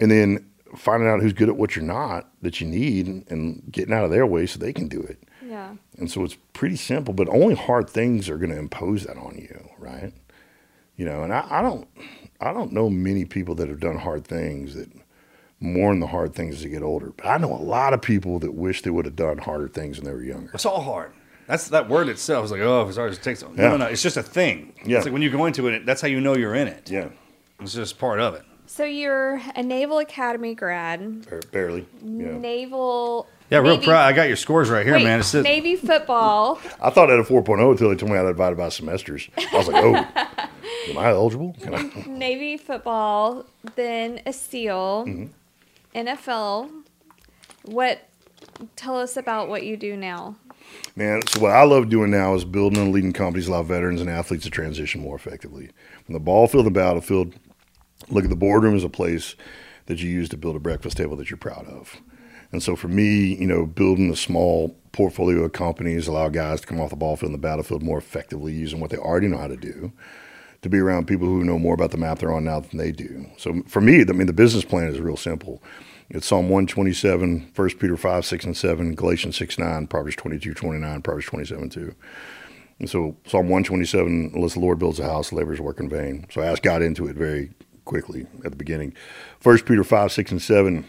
and 0.00 0.10
then 0.10 0.46
finding 0.74 1.08
out 1.08 1.20
who's 1.20 1.32
good 1.32 1.48
at 1.48 1.56
what 1.56 1.76
you're 1.76 1.84
not 1.84 2.28
that 2.42 2.60
you 2.60 2.66
need 2.66 3.06
and, 3.06 3.30
and 3.30 3.62
getting 3.70 3.94
out 3.94 4.04
of 4.04 4.10
their 4.10 4.26
way 4.26 4.46
so 4.46 4.58
they 4.58 4.72
can 4.72 4.88
do 4.88 5.00
it. 5.00 5.22
Yeah. 5.44 5.74
And 5.98 6.10
so 6.10 6.24
it's 6.24 6.36
pretty 6.54 6.76
simple, 6.76 7.14
but 7.14 7.28
only 7.28 7.54
hard 7.54 7.88
things 7.88 8.28
are 8.28 8.38
going 8.38 8.50
to 8.50 8.58
impose 8.58 9.04
that 9.04 9.16
on 9.16 9.36
you, 9.36 9.68
right? 9.78 10.12
You 10.96 11.04
know, 11.04 11.22
and 11.22 11.32
I, 11.32 11.46
I 11.48 11.62
don't, 11.62 11.86
I 12.40 12.52
don't 12.52 12.72
know 12.72 12.90
many 12.90 13.24
people 13.24 13.54
that 13.56 13.68
have 13.68 13.80
done 13.80 13.98
hard 13.98 14.26
things 14.26 14.74
that 14.74 14.90
mourn 15.60 16.00
the 16.00 16.06
hard 16.08 16.34
things 16.34 16.56
as 16.56 16.64
you 16.64 16.70
get 16.70 16.82
older. 16.82 17.12
But 17.16 17.26
I 17.26 17.38
know 17.38 17.52
a 17.52 17.56
lot 17.56 17.94
of 17.94 18.02
people 18.02 18.38
that 18.40 18.52
wish 18.54 18.82
they 18.82 18.90
would 18.90 19.04
have 19.04 19.16
done 19.16 19.38
harder 19.38 19.68
things 19.68 19.98
when 19.98 20.06
they 20.06 20.12
were 20.12 20.22
younger. 20.22 20.50
It's 20.54 20.66
all 20.66 20.82
hard. 20.82 21.12
That's 21.46 21.68
that 21.68 21.88
word 21.88 22.08
itself. 22.08 22.44
Is 22.46 22.50
like, 22.50 22.60
oh, 22.60 22.88
it's 22.88 22.96
hard 22.96 23.12
to 23.12 23.20
take. 23.20 23.36
Something. 23.36 23.58
Yeah. 23.58 23.70
No, 23.70 23.76
no, 23.76 23.84
no. 23.84 23.90
It's 23.90 24.02
just 24.02 24.16
a 24.16 24.22
thing. 24.22 24.74
Yeah. 24.84 24.96
It's 24.98 25.06
like 25.06 25.12
when 25.12 25.22
you 25.22 25.30
go 25.30 25.46
into 25.46 25.68
it, 25.68 25.86
that's 25.86 26.00
how 26.00 26.08
you 26.08 26.20
know 26.20 26.36
you're 26.36 26.54
in 26.56 26.66
it. 26.68 26.90
Yeah, 26.90 27.08
It's 27.60 27.72
just 27.74 27.98
part 27.98 28.18
of 28.20 28.34
it. 28.34 28.42
So 28.68 28.84
you're 28.84 29.40
a 29.54 29.62
Naval 29.62 29.98
Academy 30.00 30.56
grad, 30.56 31.24
barely. 31.52 31.86
Yeah, 32.02 32.36
naval. 32.36 33.28
Yeah, 33.48 33.58
real 33.58 33.78
proud. 33.78 34.04
I 34.06 34.12
got 34.12 34.26
your 34.26 34.34
scores 34.34 34.68
right 34.70 34.84
here, 34.84 34.96
Wait, 34.96 35.04
man. 35.04 35.20
It's 35.20 35.30
just, 35.30 35.44
Navy 35.44 35.76
football. 35.76 36.58
I 36.82 36.90
thought 36.90 37.08
I 37.08 37.12
had 37.12 37.20
a 37.20 37.28
4.0 37.28 37.70
until 37.70 37.90
they 37.90 37.94
told 37.94 38.10
me 38.10 38.16
I 38.16 38.22
had 38.22 38.24
to 38.24 38.32
divide 38.32 38.56
by 38.56 38.68
semesters. 38.70 39.28
I 39.38 39.56
was 39.56 39.68
like, 39.68 39.84
oh, 39.84 39.94
am 40.90 40.98
I 40.98 41.10
eligible? 41.10 41.54
Can 41.60 41.76
I? 41.76 41.82
Navy 42.08 42.56
football, 42.56 43.44
then 43.76 44.20
a 44.26 44.32
SEAL, 44.32 45.04
Mm-hmm. 45.06 45.32
NFL. 45.96 46.70
What? 47.64 48.06
Tell 48.76 48.96
us 48.98 49.16
about 49.16 49.48
what 49.48 49.64
you 49.64 49.76
do 49.76 49.96
now. 49.96 50.36
Man, 50.94 51.22
so 51.26 51.40
what 51.40 51.52
I 51.52 51.62
love 51.64 51.88
doing 51.88 52.10
now 52.10 52.34
is 52.34 52.44
building 52.44 52.82
and 52.82 52.92
leading 52.92 53.12
companies, 53.12 53.46
that 53.46 53.52
allow 53.52 53.62
veterans 53.62 54.00
and 54.00 54.10
athletes 54.10 54.44
to 54.44 54.50
transition 54.50 55.00
more 55.00 55.16
effectively. 55.16 55.70
From 56.04 56.12
the 56.12 56.20
ball 56.20 56.48
field 56.48 56.66
and 56.66 56.74
battlefield, 56.74 57.34
look 58.08 58.24
at 58.24 58.30
the 58.30 58.36
boardroom 58.36 58.76
as 58.76 58.84
a 58.84 58.88
place 58.88 59.36
that 59.86 60.02
you 60.02 60.10
use 60.10 60.28
to 60.28 60.36
build 60.36 60.56
a 60.56 60.60
breakfast 60.60 60.96
table 60.96 61.16
that 61.16 61.30
you're 61.30 61.36
proud 61.38 61.66
of. 61.66 62.00
And 62.52 62.62
so 62.62 62.76
for 62.76 62.88
me, 62.88 63.34
you 63.34 63.46
know, 63.46 63.66
building 63.66 64.10
a 64.10 64.16
small 64.16 64.76
portfolio 64.92 65.44
of 65.44 65.52
companies, 65.52 66.06
allow 66.08 66.28
guys 66.28 66.60
to 66.60 66.66
come 66.66 66.80
off 66.80 66.90
the 66.90 66.96
ball 66.96 67.16
field 67.16 67.32
and 67.32 67.34
the 67.34 67.46
battlefield 67.46 67.82
more 67.82 67.98
effectively 67.98 68.52
using 68.52 68.80
what 68.80 68.90
they 68.90 68.96
already 68.96 69.28
know 69.28 69.38
how 69.38 69.48
to 69.48 69.56
do, 69.56 69.92
to 70.62 70.68
be 70.68 70.78
around 70.78 71.06
people 71.06 71.26
who 71.26 71.44
know 71.44 71.58
more 71.58 71.74
about 71.74 71.90
the 71.90 71.98
map 71.98 72.18
they're 72.18 72.32
on 72.32 72.44
now 72.44 72.60
than 72.60 72.78
they 72.78 72.92
do. 72.92 73.26
So 73.36 73.62
for 73.66 73.80
me, 73.80 74.00
I 74.00 74.12
mean, 74.12 74.26
the 74.26 74.32
business 74.32 74.64
plan 74.64 74.88
is 74.88 75.00
real 75.00 75.16
simple. 75.16 75.62
It's 76.08 76.26
Psalm 76.26 76.48
127, 76.48 77.50
1 77.54 77.70
Peter 77.70 77.96
5, 77.96 78.24
6, 78.24 78.44
and 78.44 78.56
7, 78.56 78.94
Galatians 78.94 79.36
6, 79.36 79.58
9, 79.58 79.86
Proverbs 79.88 80.14
22, 80.14 80.54
29, 80.54 81.02
Proverbs 81.02 81.26
27, 81.26 81.68
2. 81.68 81.94
And 82.78 82.88
so 82.88 83.16
Psalm 83.26 83.48
127, 83.48 84.30
unless 84.32 84.54
the 84.54 84.60
Lord 84.60 84.78
builds 84.78 85.00
a 85.00 85.04
house, 85.04 85.32
laborers 85.32 85.60
work 85.60 85.80
in 85.80 85.88
vain. 85.88 86.26
So 86.30 86.42
I 86.42 86.46
asked 86.46 86.62
God 86.62 86.80
into 86.80 87.08
it 87.08 87.16
very 87.16 87.50
quickly 87.84 88.26
at 88.44 88.52
the 88.52 88.56
beginning. 88.56 88.94
1 89.42 89.58
Peter 89.62 89.82
5, 89.82 90.12
6, 90.12 90.30
and 90.30 90.40
7, 90.40 90.84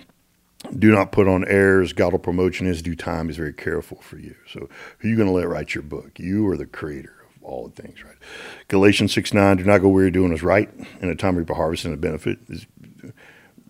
do 0.78 0.92
not 0.92 1.12
put 1.12 1.28
on 1.28 1.48
airs. 1.48 1.94
God 1.94 2.12
will 2.12 2.20
promote 2.20 2.60
you 2.60 2.68
in 2.68 2.72
his 2.72 2.84
due 2.84 2.96
time. 2.96 3.28
He's 3.28 3.38
very 3.38 3.54
careful 3.54 4.00
for 4.02 4.20
you. 4.20 4.36
So 4.48 4.70
who 5.00 5.08
are 5.08 5.10
you 5.10 5.18
going 5.18 5.30
to 5.30 5.34
let 5.34 5.48
write 5.48 5.74
your 5.74 5.84
book? 5.84 6.20
You 6.20 6.48
are 6.50 6.58
the 6.58 6.68
creator 6.68 7.16
of 7.36 7.44
all 7.44 7.68
the 7.68 7.82
things, 7.82 8.04
right? 8.04 8.18
Galatians 8.68 9.14
6, 9.14 9.34
9, 9.34 9.58
do 9.58 9.64
not 9.64 9.80
go 9.80 9.90
weary 9.90 10.12
doing 10.12 10.32
is 10.32 10.44
right. 10.44 10.70
In 11.02 11.10
a 11.10 11.16
time 11.16 11.38
reap 11.38 11.50
a 11.50 11.56
harvest 11.56 11.86
and 11.86 11.94
a 11.96 11.98
benefit. 11.98 12.38
Is, 12.50 12.68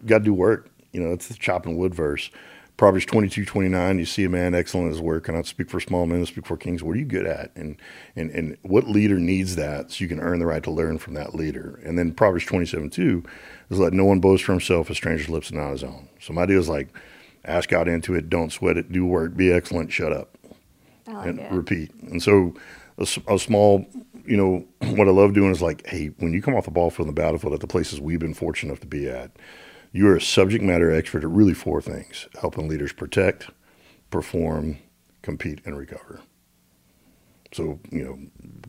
got 0.06 0.20
to 0.20 0.24
do 0.26 0.34
work. 0.34 0.72
You 0.92 1.02
know, 1.02 1.12
it's 1.14 1.28
the 1.28 1.34
chopping 1.34 1.78
wood 1.78 1.94
verse. 1.94 2.30
Proverbs 2.78 3.06
22, 3.08 3.44
29, 3.44 3.98
you 3.98 4.06
see 4.06 4.24
a 4.24 4.30
man 4.30 4.54
excellent 4.54 4.86
in 4.86 4.92
his 4.92 5.02
work, 5.02 5.28
and 5.28 5.34
cannot 5.34 5.48
speak 5.48 5.68
for 5.68 5.80
small 5.80 6.06
men, 6.06 6.24
speak 6.28 6.46
for 6.46 6.58
kings. 6.58 6.84
What 6.84 6.96
are 6.96 7.00
you 7.00 7.06
good 7.06 7.26
at? 7.26 7.52
And, 7.56 7.76
and, 8.16 8.30
and 8.30 8.56
what 8.62 8.88
leader 8.88 9.18
needs 9.18 9.56
that 9.56 9.92
so 9.92 10.04
you 10.04 10.08
can 10.08 10.20
earn 10.20 10.38
the 10.38 10.46
right 10.46 10.62
to 10.62 10.70
learn 10.70 11.00
from 11.00 11.16
that 11.16 11.34
leader? 11.34 11.80
And 11.84 11.98
then 11.98 12.14
Proverbs 12.14 12.46
27, 12.46 12.92
2 12.92 13.24
is 13.72 13.80
let 13.80 13.94
no 13.94 14.06
one 14.06 14.20
boast 14.20 14.44
for 14.44 14.52
himself, 14.52 14.92
a 14.92 14.96
stranger's 14.96 15.28
lips 15.28 15.50
and 15.50 15.60
not 15.60 15.72
his 15.72 15.84
own. 15.84 16.08
So 16.22 16.34
my 16.34 16.46
deal 16.46 16.60
is 16.60 16.70
like, 16.70 16.90
ask 17.44 17.68
God 17.68 17.88
into 17.88 18.14
it, 18.14 18.30
don't 18.30 18.52
sweat 18.54 18.78
it, 18.78 18.92
do 18.92 19.08
work, 19.08 19.36
be 19.36 19.52
excellent, 19.52 19.92
shut 19.92 20.14
up 20.14 20.38
I 21.08 21.14
like 21.14 21.28
and 21.28 21.40
it. 21.40 21.52
repeat. 21.52 21.92
And 22.04 22.22
so 22.22 22.54
a 23.00 23.40
small, 23.40 23.86
you 24.26 24.38
know, 24.38 24.66
what 24.96 25.08
I 25.08 25.12
love 25.12 25.34
doing 25.34 25.52
is 25.52 25.62
like, 25.62 25.86
hey, 25.88 26.08
when 26.18 26.34
you 26.34 26.42
come 26.42 26.56
off 26.56 26.66
the 26.66 26.72
ball 26.72 26.94
in 27.00 27.08
the 27.08 27.14
battlefield 27.14 27.54
at 27.54 27.60
the 27.60 27.68
places 27.68 28.00
we've 28.00 28.20
been 28.20 28.34
fortunate 28.34 28.72
enough 28.72 28.82
to 28.82 28.88
be 28.88 29.10
at, 29.10 29.32
you 29.92 30.08
are 30.08 30.16
a 30.16 30.22
subject 30.22 30.64
matter 30.64 30.92
expert 30.92 31.24
at 31.24 31.30
really 31.30 31.54
four 31.54 31.82
things: 31.82 32.28
helping 32.40 32.68
leaders 32.68 32.94
protect, 32.94 33.50
perform, 34.10 34.78
compete, 35.22 35.62
and 35.66 35.78
recover. 35.78 36.22
So, 37.54 37.80
you 37.92 38.04
know, 38.04 38.20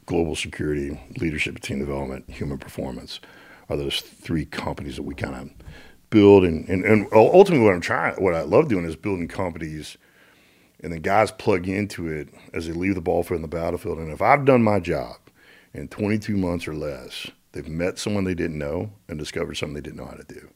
global 0.07 0.37
security, 0.37 1.01
leadership, 1.19 1.61
team 1.61 1.81
development, 1.81 2.31
human 2.31 2.59
performance 2.59 3.21
are 3.69 3.77
those 3.77 4.01
three 4.01 4.45
companies 4.45 4.97
that 4.97 5.03
we 5.03 5.15
kind 5.15 5.35
of 5.35 5.51
build. 6.11 6.45
And, 6.45 6.69
and, 6.69 6.85
and 6.85 7.07
ultimately, 7.13 7.65
what 7.65 7.75
I'm 7.75 7.81
trying, 7.81 8.15
what 8.23 8.35
I 8.35 8.43
love 8.43 8.69
doing 8.69 8.85
is 8.85 8.97
building 8.97 9.29
companies 9.29 9.97
and 10.81 10.93
then 10.93 11.01
guys 11.01 11.33
plug 11.33 11.69
into 11.69 12.09
it 12.09 12.29
as 12.55 12.67
they 12.67 12.73
leave 12.73 12.95
the 12.95 13.01
ball 13.01 13.23
field 13.23 13.39
in 13.39 13.43
the 13.43 13.49
battlefield. 13.49 13.99
And 13.99 14.13
if 14.13 14.23
I've 14.23 14.45
done 14.45 14.63
my 14.63 14.79
job 14.79 15.17
in 15.75 15.89
22 15.89 16.37
months 16.37 16.69
or 16.69 16.75
less, 16.75 17.27
they've 17.53 17.69
met 17.69 17.99
someone 17.99 18.25
they 18.25 18.35
didn't 18.35 18.59
know 18.59 18.93
and 19.09 19.19
discovered 19.19 19.57
something 19.57 19.75
they 19.75 19.81
didn't 19.81 19.99
know 19.99 20.07
how 20.07 20.17
to 20.17 20.25
do. 20.25 20.49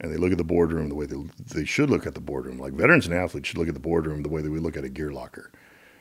And 0.00 0.12
they 0.12 0.16
look 0.16 0.30
at 0.32 0.38
the 0.38 0.44
boardroom 0.44 0.88
the 0.88 0.94
way 0.94 1.06
they, 1.06 1.16
they 1.54 1.64
should 1.64 1.90
look 1.90 2.06
at 2.06 2.14
the 2.14 2.20
boardroom. 2.20 2.58
Like 2.58 2.72
veterans 2.72 3.06
and 3.06 3.14
athletes 3.14 3.48
should 3.48 3.58
look 3.58 3.68
at 3.68 3.74
the 3.74 3.80
boardroom 3.80 4.22
the 4.22 4.28
way 4.28 4.42
that 4.42 4.50
we 4.50 4.60
look 4.60 4.76
at 4.76 4.84
a 4.84 4.88
gear 4.88 5.10
locker. 5.10 5.50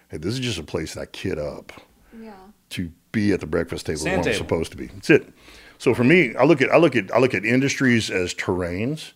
Hey, 0.09 0.17
this 0.17 0.33
is 0.33 0.39
just 0.39 0.59
a 0.59 0.63
place 0.63 0.93
that 0.93 1.01
I 1.01 1.05
kid 1.07 1.39
up 1.39 1.71
Yeah. 2.17 2.33
to 2.71 2.91
be 3.11 3.31
at 3.33 3.39
the 3.39 3.47
breakfast 3.47 3.87
table 3.87 3.99
Sand 3.99 4.23
where 4.23 4.33
I'm 4.33 4.37
supposed 4.37 4.71
to 4.71 4.77
be. 4.77 4.87
That's 4.87 5.09
it. 5.09 5.33
So 5.79 5.93
for 5.95 6.03
me, 6.03 6.35
I 6.35 6.43
look 6.43 6.61
at 6.61 6.71
I 6.71 6.77
look 6.77 6.95
at 6.95 7.11
I 7.13 7.17
look 7.19 7.33
at 7.33 7.43
industries 7.45 8.09
as 8.11 8.33
terrains, 8.33 9.13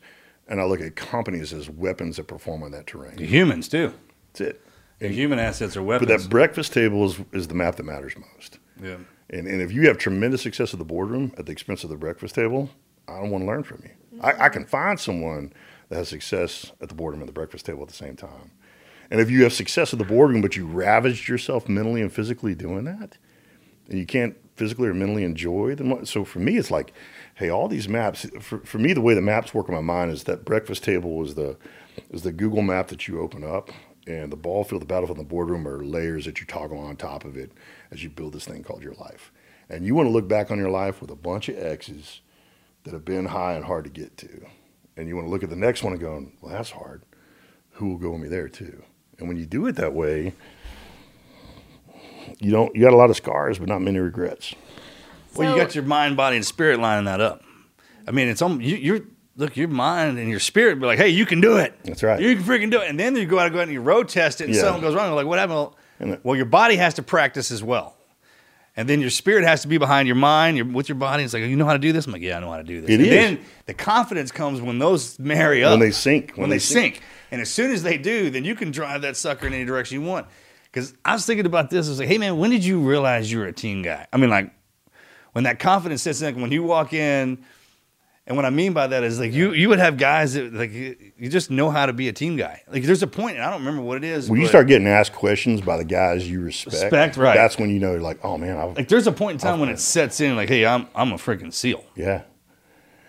and 0.47 0.59
I 0.59 0.63
look 0.65 0.81
at 0.81 0.95
companies 0.95 1.53
as 1.53 1.69
weapons 1.69 2.17
that 2.17 2.27
perform 2.27 2.61
on 2.63 2.71
that 2.71 2.87
terrain. 2.87 3.17
humans 3.17 3.67
too. 3.67 3.93
That's 4.33 4.41
it. 4.41 4.61
And 4.99 5.11
human 5.13 5.39
assets 5.39 5.75
are 5.77 5.81
weapons. 5.83 6.11
But 6.11 6.21
that 6.21 6.29
breakfast 6.29 6.73
table 6.73 7.05
is, 7.05 7.19
is 7.31 7.47
the 7.47 7.55
map 7.55 7.75
that 7.77 7.83
matters 7.83 8.13
most. 8.35 8.59
yeah. 8.81 8.97
And, 9.31 9.47
and 9.47 9.61
if 9.61 9.71
you 9.71 9.87
have 9.87 9.97
tremendous 9.97 10.41
success 10.41 10.73
at 10.73 10.77
the 10.79 10.85
boardroom 10.85 11.33
at 11.37 11.45
the 11.45 11.51
expense 11.51 11.83
of 11.83 11.89
the 11.89 11.95
breakfast 11.97 12.35
table, 12.35 12.69
I 13.07 13.15
don't 13.17 13.29
want 13.31 13.43
to 13.43 13.47
learn 13.47 13.63
from 13.63 13.79
you. 13.83 13.91
I, 14.21 14.45
I 14.45 14.49
can 14.49 14.65
find 14.65 14.99
someone 14.99 15.51
that 15.89 15.97
has 15.97 16.09
success 16.09 16.71
at 16.79 16.89
the 16.89 16.95
boardroom 16.95 17.21
and 17.21 17.29
the 17.29 17.33
breakfast 17.33 17.65
table 17.65 17.81
at 17.81 17.89
the 17.89 17.93
same 17.93 18.15
time. 18.15 18.51
And 19.09 19.19
if 19.19 19.29
you 19.29 19.43
have 19.43 19.51
success 19.51 19.91
at 19.91 19.99
the 19.99 20.05
boardroom, 20.05 20.41
but 20.41 20.55
you 20.55 20.65
ravaged 20.65 21.27
yourself 21.27 21.67
mentally 21.67 22.01
and 22.01 22.11
physically 22.11 22.55
doing 22.55 22.85
that, 22.85 23.17
and 23.89 23.99
you 23.99 24.05
can't 24.05 24.37
physically 24.55 24.87
or 24.87 24.93
mentally 24.93 25.25
enjoy 25.25 25.75
them. 25.75 26.05
So 26.05 26.23
for 26.23 26.39
me, 26.39 26.57
it's 26.57 26.71
like, 26.71 26.93
hey, 27.35 27.49
all 27.49 27.67
these 27.67 27.89
maps. 27.89 28.25
For, 28.39 28.59
for 28.59 28.77
me, 28.77 28.93
the 28.93 29.01
way 29.01 29.13
the 29.13 29.21
maps 29.21 29.53
work 29.53 29.67
in 29.67 29.75
my 29.75 29.81
mind 29.81 30.11
is 30.11 30.23
that 30.23 30.45
breakfast 30.45 30.83
table 30.83 31.21
is 31.23 31.35
the 31.35 31.57
is 32.09 32.21
the 32.21 32.31
Google 32.31 32.61
map 32.61 32.87
that 32.87 33.07
you 33.09 33.19
open 33.19 33.43
up, 33.43 33.69
and 34.07 34.31
the 34.31 34.37
ball 34.37 34.63
field, 34.63 34.81
the 34.81 34.85
battlefield, 34.85 35.17
and 35.17 35.27
the 35.27 35.29
boardroom 35.29 35.67
are 35.67 35.83
layers 35.83 36.23
that 36.23 36.39
you 36.39 36.45
toggle 36.45 36.79
on 36.79 36.95
top 36.95 37.25
of 37.25 37.35
it 37.35 37.51
as 37.91 38.01
you 38.03 38.09
build 38.09 38.33
this 38.33 38.45
thing 38.45 38.63
called 38.63 38.81
your 38.81 38.93
life. 38.93 39.31
And 39.69 39.85
you 39.85 39.93
want 39.93 40.07
to 40.07 40.11
look 40.11 40.27
back 40.27 40.51
on 40.51 40.57
your 40.57 40.69
life 40.69 41.01
with 41.01 41.11
a 41.11 41.15
bunch 41.15 41.49
of 41.49 41.57
X's 41.57 42.21
that 42.83 42.93
have 42.93 43.05
been 43.05 43.25
high 43.25 43.53
and 43.53 43.65
hard 43.65 43.83
to 43.85 43.89
get 43.89 44.17
to, 44.17 44.45
and 44.97 45.07
you 45.07 45.15
want 45.15 45.27
to 45.27 45.31
look 45.31 45.43
at 45.43 45.49
the 45.49 45.55
next 45.55 45.83
one 45.83 45.93
and 45.93 46.01
go, 46.01 46.25
well, 46.41 46.51
that's 46.53 46.71
hard. 46.71 47.03
Who 47.73 47.89
will 47.89 47.97
go 47.97 48.11
with 48.11 48.21
me 48.21 48.27
there 48.27 48.49
too? 48.49 48.83
And 49.19 49.27
when 49.27 49.37
you 49.37 49.45
do 49.45 49.65
it 49.67 49.75
that 49.77 49.93
way, 49.93 50.33
you 52.39 52.51
don't. 52.51 52.75
You 52.75 52.81
got 52.81 52.93
a 52.93 52.97
lot 52.97 53.09
of 53.09 53.15
scars, 53.15 53.59
but 53.59 53.67
not 53.67 53.81
many 53.81 53.99
regrets. 53.99 54.53
Well, 55.35 55.49
you 55.49 55.55
got 55.61 55.75
your 55.75 55.83
mind, 55.85 56.17
body, 56.17 56.35
and 56.35 56.45
spirit 56.45 56.79
lining 56.79 57.05
that 57.05 57.21
up. 57.21 57.43
I 58.07 58.11
mean, 58.11 58.27
it's 58.27 58.41
almost, 58.41 58.63
you, 58.63 58.75
you're 58.77 59.01
look, 59.37 59.55
your 59.55 59.67
mind 59.69 60.17
and 60.19 60.29
your 60.29 60.39
spirit 60.39 60.79
be 60.79 60.85
like, 60.85 60.97
hey, 60.97 61.09
you 61.09 61.25
can 61.25 61.39
do 61.39 61.57
it. 61.57 61.73
That's 61.83 62.03
right. 62.03 62.19
You 62.19 62.35
can 62.35 62.43
freaking 62.43 62.69
do 62.71 62.81
it. 62.81 62.89
And 62.89 62.99
then 62.99 63.15
you 63.15 63.25
go 63.25 63.39
out 63.39 63.45
and 63.45 63.53
go 63.53 63.59
out 63.59 63.63
and 63.63 63.71
you 63.71 63.79
road 63.81 64.09
test 64.09 64.41
it 64.41 64.45
and 64.45 64.53
Yeah. 64.55 64.61
something 64.61 64.81
goes 64.81 64.93
wrong. 64.95 65.07
You're 65.07 65.15
like, 65.15 65.27
what 65.27 65.39
happened? 65.39 65.69
And 65.99 66.19
Well, 66.23 66.35
your 66.35 66.45
body 66.45 66.75
has 66.77 66.95
to 66.95 67.03
practice 67.03 67.51
as 67.51 67.63
well. 67.63 67.95
And 68.77 68.87
then 68.87 69.01
your 69.01 69.09
spirit 69.09 69.43
has 69.43 69.61
to 69.63 69.67
be 69.67 69.77
behind 69.77 70.07
your 70.07 70.15
mind, 70.15 70.55
your, 70.55 70.65
with 70.65 70.87
your 70.87 70.95
body. 70.95 71.23
It's 71.23 71.33
like, 71.33 71.43
you 71.43 71.57
know 71.57 71.65
how 71.65 71.73
to 71.73 71.79
do 71.79 71.91
this? 71.91 72.05
I'm 72.05 72.13
like, 72.13 72.21
yeah, 72.21 72.37
I 72.37 72.39
know 72.39 72.49
how 72.49 72.57
to 72.57 72.63
do 72.63 72.79
this. 72.79 72.89
It 72.89 72.93
and 72.93 73.03
is. 73.03 73.09
then 73.09 73.39
the 73.65 73.73
confidence 73.73 74.31
comes 74.31 74.61
when 74.61 74.79
those 74.79 75.19
marry 75.19 75.63
up. 75.63 75.71
When 75.71 75.79
they 75.79 75.91
sync. 75.91 76.33
When, 76.35 76.49
they 76.49 76.59
sync. 76.59 77.01
And 77.31 77.41
as 77.41 77.49
soon 77.49 77.71
as 77.71 77.83
they 77.83 77.97
do, 77.97 78.29
then 78.29 78.45
you 78.45 78.55
can 78.55 78.71
drive 78.71 79.01
that 79.01 79.17
sucker 79.17 79.45
in 79.45 79.53
any 79.53 79.65
direction 79.65 80.01
you 80.01 80.07
want. 80.07 80.27
Because 80.71 80.93
I 81.03 81.13
was 81.13 81.25
thinking 81.25 81.45
about 81.45 81.69
this. 81.69 81.87
I 81.87 81.89
was 81.89 81.99
like, 81.99 82.07
hey, 82.07 82.17
man, 82.17 82.37
when 82.37 82.49
did 82.49 82.63
you 82.63 82.79
realize 82.79 83.29
you 83.29 83.39
were 83.39 83.45
a 83.45 83.53
team 83.53 83.81
guy? 83.81 84.07
I 84.13 84.17
mean, 84.17 84.29
like, 84.29 84.53
when 85.33 85.43
that 85.43 85.59
confidence 85.59 86.03
sets 86.03 86.21
in, 86.21 86.39
when 86.41 86.51
you 86.51 86.63
walk 86.63 86.93
in, 86.93 87.43
and 88.27 88.35
what 88.35 88.45
I 88.45 88.49
mean 88.49 88.73
by 88.73 88.87
that 88.87 89.03
is 89.03 89.19
like 89.19 89.33
you 89.33 89.51
you 89.53 89.67
would 89.69 89.79
have 89.79 89.97
guys 89.97 90.35
that 90.35 90.53
like 90.53 90.71
you 90.71 91.29
just 91.29 91.49
know 91.49 91.69
how 91.69 91.85
to 91.85 91.93
be 91.93 92.07
a 92.07 92.13
team 92.13 92.37
guy. 92.37 92.61
Like 92.67 92.83
there's 92.83 93.01
a 93.03 93.07
point, 93.07 93.35
and 93.37 93.45
I 93.45 93.49
don't 93.49 93.61
remember 93.61 93.81
what 93.81 93.97
it 93.97 94.03
is. 94.03 94.29
When 94.29 94.39
you 94.39 94.47
start 94.47 94.67
getting 94.67 94.87
asked 94.87 95.13
questions 95.13 95.59
by 95.61 95.77
the 95.77 95.83
guys 95.83 96.29
you 96.29 96.41
respect, 96.41 96.73
Respect, 96.73 97.17
right. 97.17 97.35
That's 97.35 97.57
when 97.57 97.69
you 97.71 97.79
know, 97.79 97.95
like, 97.95 98.23
oh 98.23 98.37
man, 98.37 98.57
I, 98.57 98.65
like 98.65 98.87
there's 98.87 99.07
a 99.07 99.11
point 99.11 99.33
in 99.33 99.39
time 99.39 99.59
when 99.59 99.69
it 99.69 99.79
sets 99.79 100.21
in, 100.21 100.35
like, 100.35 100.49
hey, 100.49 100.65
I'm 100.65 100.87
I'm 100.95 101.11
a 101.11 101.15
freaking 101.15 101.51
seal. 101.53 101.83
yeah, 101.95 102.21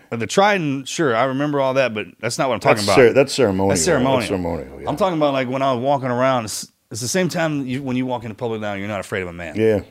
But 0.09 0.19
the 0.19 0.27
Trident, 0.27 0.87
sure, 0.87 1.15
I 1.15 1.25
remember 1.25 1.61
all 1.61 1.75
that, 1.75 1.93
but 1.93 2.07
that's 2.19 2.37
not 2.37 2.49
what 2.49 2.55
I'm 2.55 2.59
talking 2.59 2.77
that's, 2.77 2.87
about. 2.87 2.95
cer- 2.95 3.13
that's 3.13 3.33
ceremonial. 3.33 3.69
That's 3.69 3.83
ceremonial. 3.83 4.17
That's 4.19 4.27
ceremonial. 4.29 4.81
Yeah. 4.81 4.89
I'm 4.89 4.97
talking 4.97 5.17
about 5.17 5.33
like 5.33 5.47
when 5.47 5.61
I 5.61 5.73
was 5.73 5.83
walking 5.83 6.09
around. 6.09 6.45
It's, 6.45 6.71
it's 6.91 7.01
the 7.01 7.07
same 7.07 7.27
time 7.29 7.65
you, 7.65 7.81
when 7.81 7.95
you 7.95 8.05
walk 8.05 8.23
into 8.23 8.35
public 8.35 8.61
now, 8.61 8.73
you're 8.73 8.87
not 8.87 8.99
afraid 8.99 9.21
of 9.21 9.27
a 9.27 9.33
man. 9.33 9.55
yeah, 9.55 9.81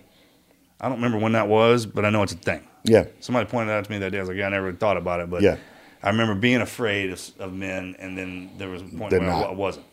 I 0.80 0.88
don't 0.88 0.98
remember 0.98 1.18
when 1.18 1.32
that 1.32 1.48
was, 1.48 1.86
but 1.86 2.04
I 2.04 2.10
know 2.10 2.22
it's 2.22 2.32
a 2.32 2.36
thing. 2.36 2.66
Yeah, 2.84 3.04
Somebody 3.20 3.48
pointed 3.48 3.72
out 3.72 3.84
to 3.84 3.90
me 3.90 3.98
that 3.98 4.10
day. 4.10 4.18
I 4.18 4.20
was 4.22 4.28
like, 4.28 4.38
yeah, 4.38 4.46
I 4.46 4.50
never 4.50 4.72
thought 4.72 4.96
about 4.96 5.20
it, 5.20 5.30
but 5.30 5.42
Yeah. 5.42 5.56
I 6.02 6.10
remember 6.10 6.34
being 6.34 6.60
afraid 6.60 7.10
of, 7.10 7.30
of 7.38 7.52
men, 7.52 7.94
and 8.00 8.18
then 8.18 8.50
there 8.58 8.68
was 8.68 8.82
a 8.82 8.84
point 8.86 9.10
They're 9.10 9.20
where 9.20 9.30
I 9.30 9.40
not. 9.40 9.50
wa- 9.50 9.56
wasn't. 9.66 9.86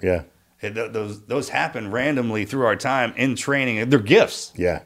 yeah, 0.00 0.22
It, 0.60 0.74
th- 0.74 0.92
those 0.92 1.20
those 1.22 1.48
happen 1.48 1.90
randomly 1.90 2.44
through 2.44 2.64
our 2.66 2.76
time 2.76 3.12
in 3.16 3.34
training. 3.34 3.88
They're 3.90 3.98
gifts. 3.98 4.52
yeah, 4.56 4.82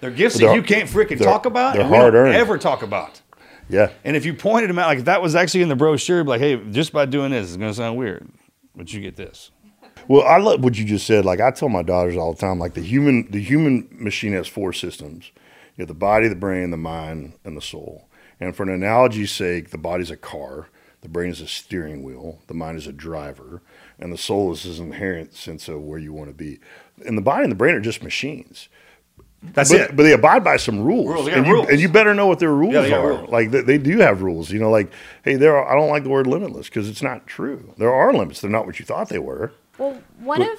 They're 0.00 0.10
gifts 0.12 0.36
They're- 0.38 0.48
that 0.48 0.54
you 0.54 0.62
can't 0.62 0.88
freaking 0.88 1.20
talk 1.20 1.46
about. 1.46 1.74
they're 1.74 1.82
don't 1.82 1.92
hard-earned. 1.92 2.34
Ever 2.36 2.58
talk 2.58 2.82
about. 2.84 3.20
yeah. 3.68 3.90
And 4.04 4.16
if 4.16 4.24
you 4.24 4.34
pointed 4.34 4.70
them 4.70 4.78
out, 4.78 4.86
like 4.86 5.00
if 5.00 5.04
that 5.06 5.20
was 5.20 5.34
actually 5.34 5.62
in 5.62 5.68
the 5.68 5.76
brochure, 5.76 6.22
like, 6.22 6.40
hey, 6.40 6.56
just 6.70 6.92
by 6.92 7.04
doing 7.06 7.32
this, 7.32 7.48
it's 7.48 7.56
gonna 7.56 7.74
sound 7.74 7.96
weird, 7.98 8.28
but 8.76 8.92
you 8.92 9.00
get 9.00 9.16
this. 9.16 9.50
Well, 10.08 10.22
I 10.26 10.38
love 10.38 10.62
what 10.62 10.76
you 10.78 10.84
just 10.84 11.06
said. 11.06 11.24
Like 11.24 11.40
I 11.40 11.50
tell 11.50 11.68
my 11.68 11.82
daughters 11.82 12.16
all 12.16 12.32
the 12.34 12.40
time, 12.40 12.60
like 12.60 12.74
the 12.74 12.80
human 12.82 13.28
the 13.32 13.40
human 13.40 13.88
machine 13.90 14.32
has 14.34 14.46
four 14.46 14.72
systems. 14.72 15.32
You 15.82 15.86
have 15.86 15.88
the 15.88 15.94
body, 15.98 16.28
the 16.28 16.36
brain, 16.36 16.70
the 16.70 16.76
mind, 16.76 17.32
and 17.44 17.56
the 17.56 17.60
soul. 17.60 18.06
And 18.38 18.54
for 18.54 18.62
an 18.62 18.68
analogy's 18.68 19.32
sake, 19.32 19.70
the 19.70 19.78
body's 19.78 20.12
a 20.12 20.16
car, 20.16 20.68
the 21.00 21.08
brain 21.08 21.30
is 21.32 21.40
a 21.40 21.48
steering 21.48 22.04
wheel, 22.04 22.38
the 22.46 22.54
mind 22.54 22.78
is 22.78 22.86
a 22.86 22.92
driver, 22.92 23.62
and 23.98 24.12
the 24.12 24.16
soul 24.16 24.52
is 24.52 24.62
this 24.62 24.78
inherent 24.78 25.34
sense 25.34 25.66
of 25.66 25.82
where 25.82 25.98
you 25.98 26.12
want 26.12 26.28
to 26.30 26.34
be. 26.34 26.60
And 27.04 27.18
the 27.18 27.22
body 27.22 27.42
and 27.42 27.50
the 27.50 27.56
brain 27.56 27.74
are 27.74 27.80
just 27.80 28.00
machines. 28.00 28.68
That's 29.42 29.72
but, 29.72 29.80
it. 29.80 29.96
But 29.96 30.04
they 30.04 30.12
abide 30.12 30.44
by 30.44 30.56
some 30.56 30.78
rules, 30.82 31.08
Rules, 31.08 31.26
and, 31.26 31.44
you, 31.48 31.52
rules. 31.52 31.68
and 31.68 31.80
you 31.80 31.88
better 31.88 32.14
know 32.14 32.28
what 32.28 32.38
their 32.38 32.52
rules 32.54 32.74
Yeah, 32.74 32.98
are. 32.98 33.08
rules. 33.08 33.30
Like 33.30 33.50
they, 33.50 33.62
they 33.62 33.78
do 33.78 33.98
have 33.98 34.22
rules. 34.22 34.52
You 34.52 34.60
know, 34.60 34.70
like 34.70 34.92
hey, 35.24 35.34
there. 35.34 35.56
Are, 35.56 35.68
I 35.68 35.74
don't 35.74 35.90
like 35.90 36.04
the 36.04 36.10
word 36.10 36.28
limitless 36.28 36.68
because 36.68 36.88
it's 36.88 37.02
not 37.02 37.26
true. 37.26 37.74
There 37.76 37.92
are 37.92 38.12
limits. 38.12 38.40
They're 38.40 38.48
not 38.52 38.66
what 38.66 38.78
you 38.78 38.84
thought 38.84 39.08
they 39.08 39.18
were. 39.18 39.50
Well, 39.82 40.00
one 40.20 40.42
of 40.42 40.58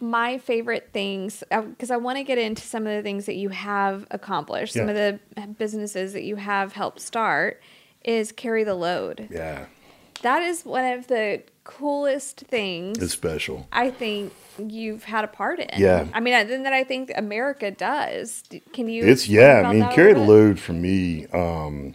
my 0.00 0.38
favorite 0.38 0.90
things, 0.92 1.42
because 1.50 1.90
I 1.90 1.96
want 1.96 2.18
to 2.18 2.24
get 2.24 2.38
into 2.38 2.62
some 2.62 2.86
of 2.86 2.94
the 2.94 3.02
things 3.02 3.26
that 3.26 3.34
you 3.34 3.48
have 3.48 4.06
accomplished, 4.10 4.74
some 4.74 4.88
of 4.88 4.94
the 4.94 5.18
businesses 5.58 6.12
that 6.12 6.22
you 6.22 6.36
have 6.36 6.72
helped 6.72 7.00
start, 7.00 7.60
is 8.04 8.30
carry 8.30 8.62
the 8.64 8.74
load. 8.74 9.28
Yeah, 9.30 9.66
That 10.22 10.42
is 10.42 10.64
one 10.64 10.84
of 10.84 11.08
the 11.08 11.42
coolest 11.64 12.40
things 12.40 12.98
it's 12.98 13.12
special. 13.12 13.66
I 13.72 13.90
think 13.90 14.32
you've 14.58 15.04
had 15.04 15.24
a 15.24 15.28
part 15.28 15.60
in. 15.60 15.80
Yeah. 15.80 16.06
I 16.12 16.20
mean, 16.20 16.32
then 16.48 16.62
that 16.64 16.72
I 16.72 16.84
think 16.84 17.12
America 17.16 17.70
does. 17.70 18.44
Can 18.72 18.88
you? 18.88 19.04
It's 19.04 19.28
yeah. 19.28 19.62
I 19.66 19.72
mean, 19.72 19.88
carry 19.90 20.12
the 20.12 20.20
load 20.20 20.58
for 20.58 20.72
me. 20.72 21.26
Um, 21.28 21.94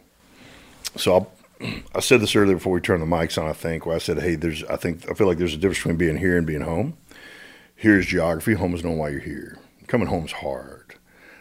so 0.95 1.13
I'll, 1.13 1.31
I 1.61 1.99
said 1.99 2.21
this 2.21 2.35
earlier 2.35 2.55
before 2.55 2.73
we 2.73 2.81
turned 2.81 3.01
the 3.01 3.07
mics 3.07 3.41
on. 3.41 3.49
I 3.49 3.53
think 3.53 3.85
where 3.85 3.95
I 3.95 3.99
said, 3.99 4.19
"Hey, 4.19 4.35
there's. 4.35 4.63
I 4.65 4.75
think 4.75 5.09
I 5.09 5.13
feel 5.13 5.27
like 5.27 5.37
there's 5.37 5.53
a 5.53 5.57
difference 5.57 5.79
between 5.79 5.97
being 5.97 6.17
here 6.17 6.37
and 6.37 6.45
being 6.45 6.61
home. 6.61 6.97
Here's 7.75 8.05
geography. 8.05 8.53
Home 8.53 8.73
is 8.73 8.83
knowing 8.83 8.97
why 8.97 9.09
you're 9.09 9.19
here. 9.19 9.57
Coming 9.87 10.07
home's 10.07 10.31
hard. 10.31 10.95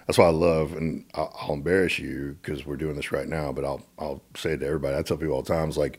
That's 0.07 0.19
why 0.19 0.27
I 0.27 0.31
love, 0.31 0.73
and 0.73 1.05
I'll, 1.15 1.53
embarrass 1.53 1.99
you 1.99 2.39
because 2.41 2.65
we're 2.65 2.77
doing 2.77 2.95
this 2.95 3.11
right 3.11 3.29
now. 3.29 3.53
But 3.53 3.65
I'll 3.65 3.85
I'll 3.99 4.23
say 4.37 4.53
it 4.53 4.59
to 4.59 4.67
everybody. 4.67 4.97
I 4.97 5.03
tell 5.03 5.17
people 5.17 5.35
all 5.35 5.43
the 5.43 5.53
time, 5.53 5.69
it's 5.69 5.77
like 5.77 5.99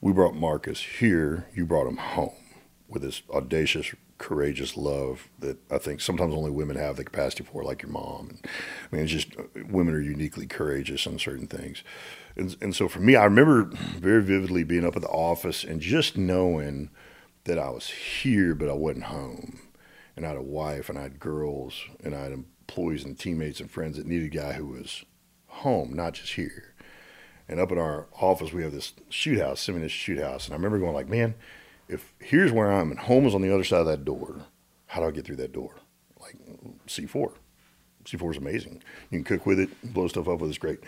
we 0.00 0.12
brought 0.12 0.34
Marcus 0.34 0.80
here. 0.80 1.46
You 1.54 1.64
brought 1.64 1.86
him 1.86 1.96
home 1.96 2.34
with 2.88 3.02
this 3.02 3.22
audacious, 3.30 3.94
courageous 4.18 4.76
love 4.76 5.28
that 5.38 5.58
I 5.70 5.78
think 5.78 6.00
sometimes 6.00 6.34
only 6.34 6.50
women 6.50 6.76
have 6.76 6.96
the 6.96 7.04
capacity 7.04 7.44
for, 7.44 7.62
like 7.64 7.82
your 7.82 7.90
mom. 7.90 8.28
And, 8.30 8.38
I 8.44 8.94
mean, 8.94 9.04
it's 9.04 9.12
just 9.12 9.28
women 9.70 9.94
are 9.94 10.00
uniquely 10.00 10.46
courageous 10.46 11.06
on 11.06 11.18
certain 11.18 11.46
things. 11.46 11.82
And, 12.36 12.56
and 12.60 12.76
so 12.76 12.88
for 12.88 13.00
me, 13.00 13.16
I 13.16 13.24
remember 13.24 13.64
very 13.98 14.22
vividly 14.22 14.62
being 14.62 14.84
up 14.84 14.96
at 14.96 15.02
the 15.02 15.08
office 15.08 15.64
and 15.64 15.80
just 15.80 16.16
knowing 16.16 16.90
that 17.44 17.58
I 17.58 17.70
was 17.70 17.88
here, 17.88 18.54
but 18.54 18.68
I 18.68 18.74
wasn't 18.74 19.04
home. 19.04 19.60
And 20.14 20.24
I 20.24 20.28
had 20.28 20.38
a 20.38 20.42
wife 20.42 20.88
and 20.88 20.98
I 20.98 21.02
had 21.02 21.18
girls 21.18 21.82
and 22.04 22.14
I 22.14 22.24
had 22.24 22.32
employees 22.32 23.04
and 23.04 23.18
teammates 23.18 23.60
and 23.60 23.70
friends 23.70 23.96
that 23.96 24.06
needed 24.06 24.32
a 24.32 24.36
guy 24.36 24.52
who 24.52 24.66
was 24.66 25.04
home, 25.46 25.94
not 25.94 26.14
just 26.14 26.34
here. 26.34 26.74
And 27.48 27.60
up 27.60 27.70
in 27.70 27.78
our 27.78 28.08
office, 28.20 28.52
we 28.52 28.62
have 28.62 28.72
this 28.72 28.92
shoot 29.08 29.38
house, 29.40 29.60
semi 29.60 29.86
shoot 29.88 30.18
house. 30.18 30.46
And 30.46 30.54
I 30.54 30.56
remember 30.56 30.78
going 30.78 30.94
like, 30.94 31.08
man, 31.08 31.34
if 31.88 32.12
here's 32.18 32.52
where 32.52 32.72
I'm 32.72 32.90
and 32.90 33.00
home 33.00 33.26
is 33.26 33.34
on 33.34 33.42
the 33.42 33.54
other 33.54 33.64
side 33.64 33.80
of 33.80 33.86
that 33.86 34.04
door, 34.04 34.46
how 34.86 35.00
do 35.00 35.06
I 35.06 35.10
get 35.10 35.24
through 35.24 35.36
that 35.36 35.52
door? 35.52 35.76
Like 36.20 36.36
C4. 36.86 37.32
C4 38.06 38.30
is 38.32 38.36
amazing. 38.36 38.82
You 39.10 39.22
can 39.22 39.24
cook 39.24 39.46
with 39.46 39.58
it, 39.58 39.92
blow 39.92 40.08
stuff 40.08 40.28
up 40.28 40.40
with 40.40 40.48
it, 40.48 40.52
it's 40.52 40.58
great. 40.58 40.80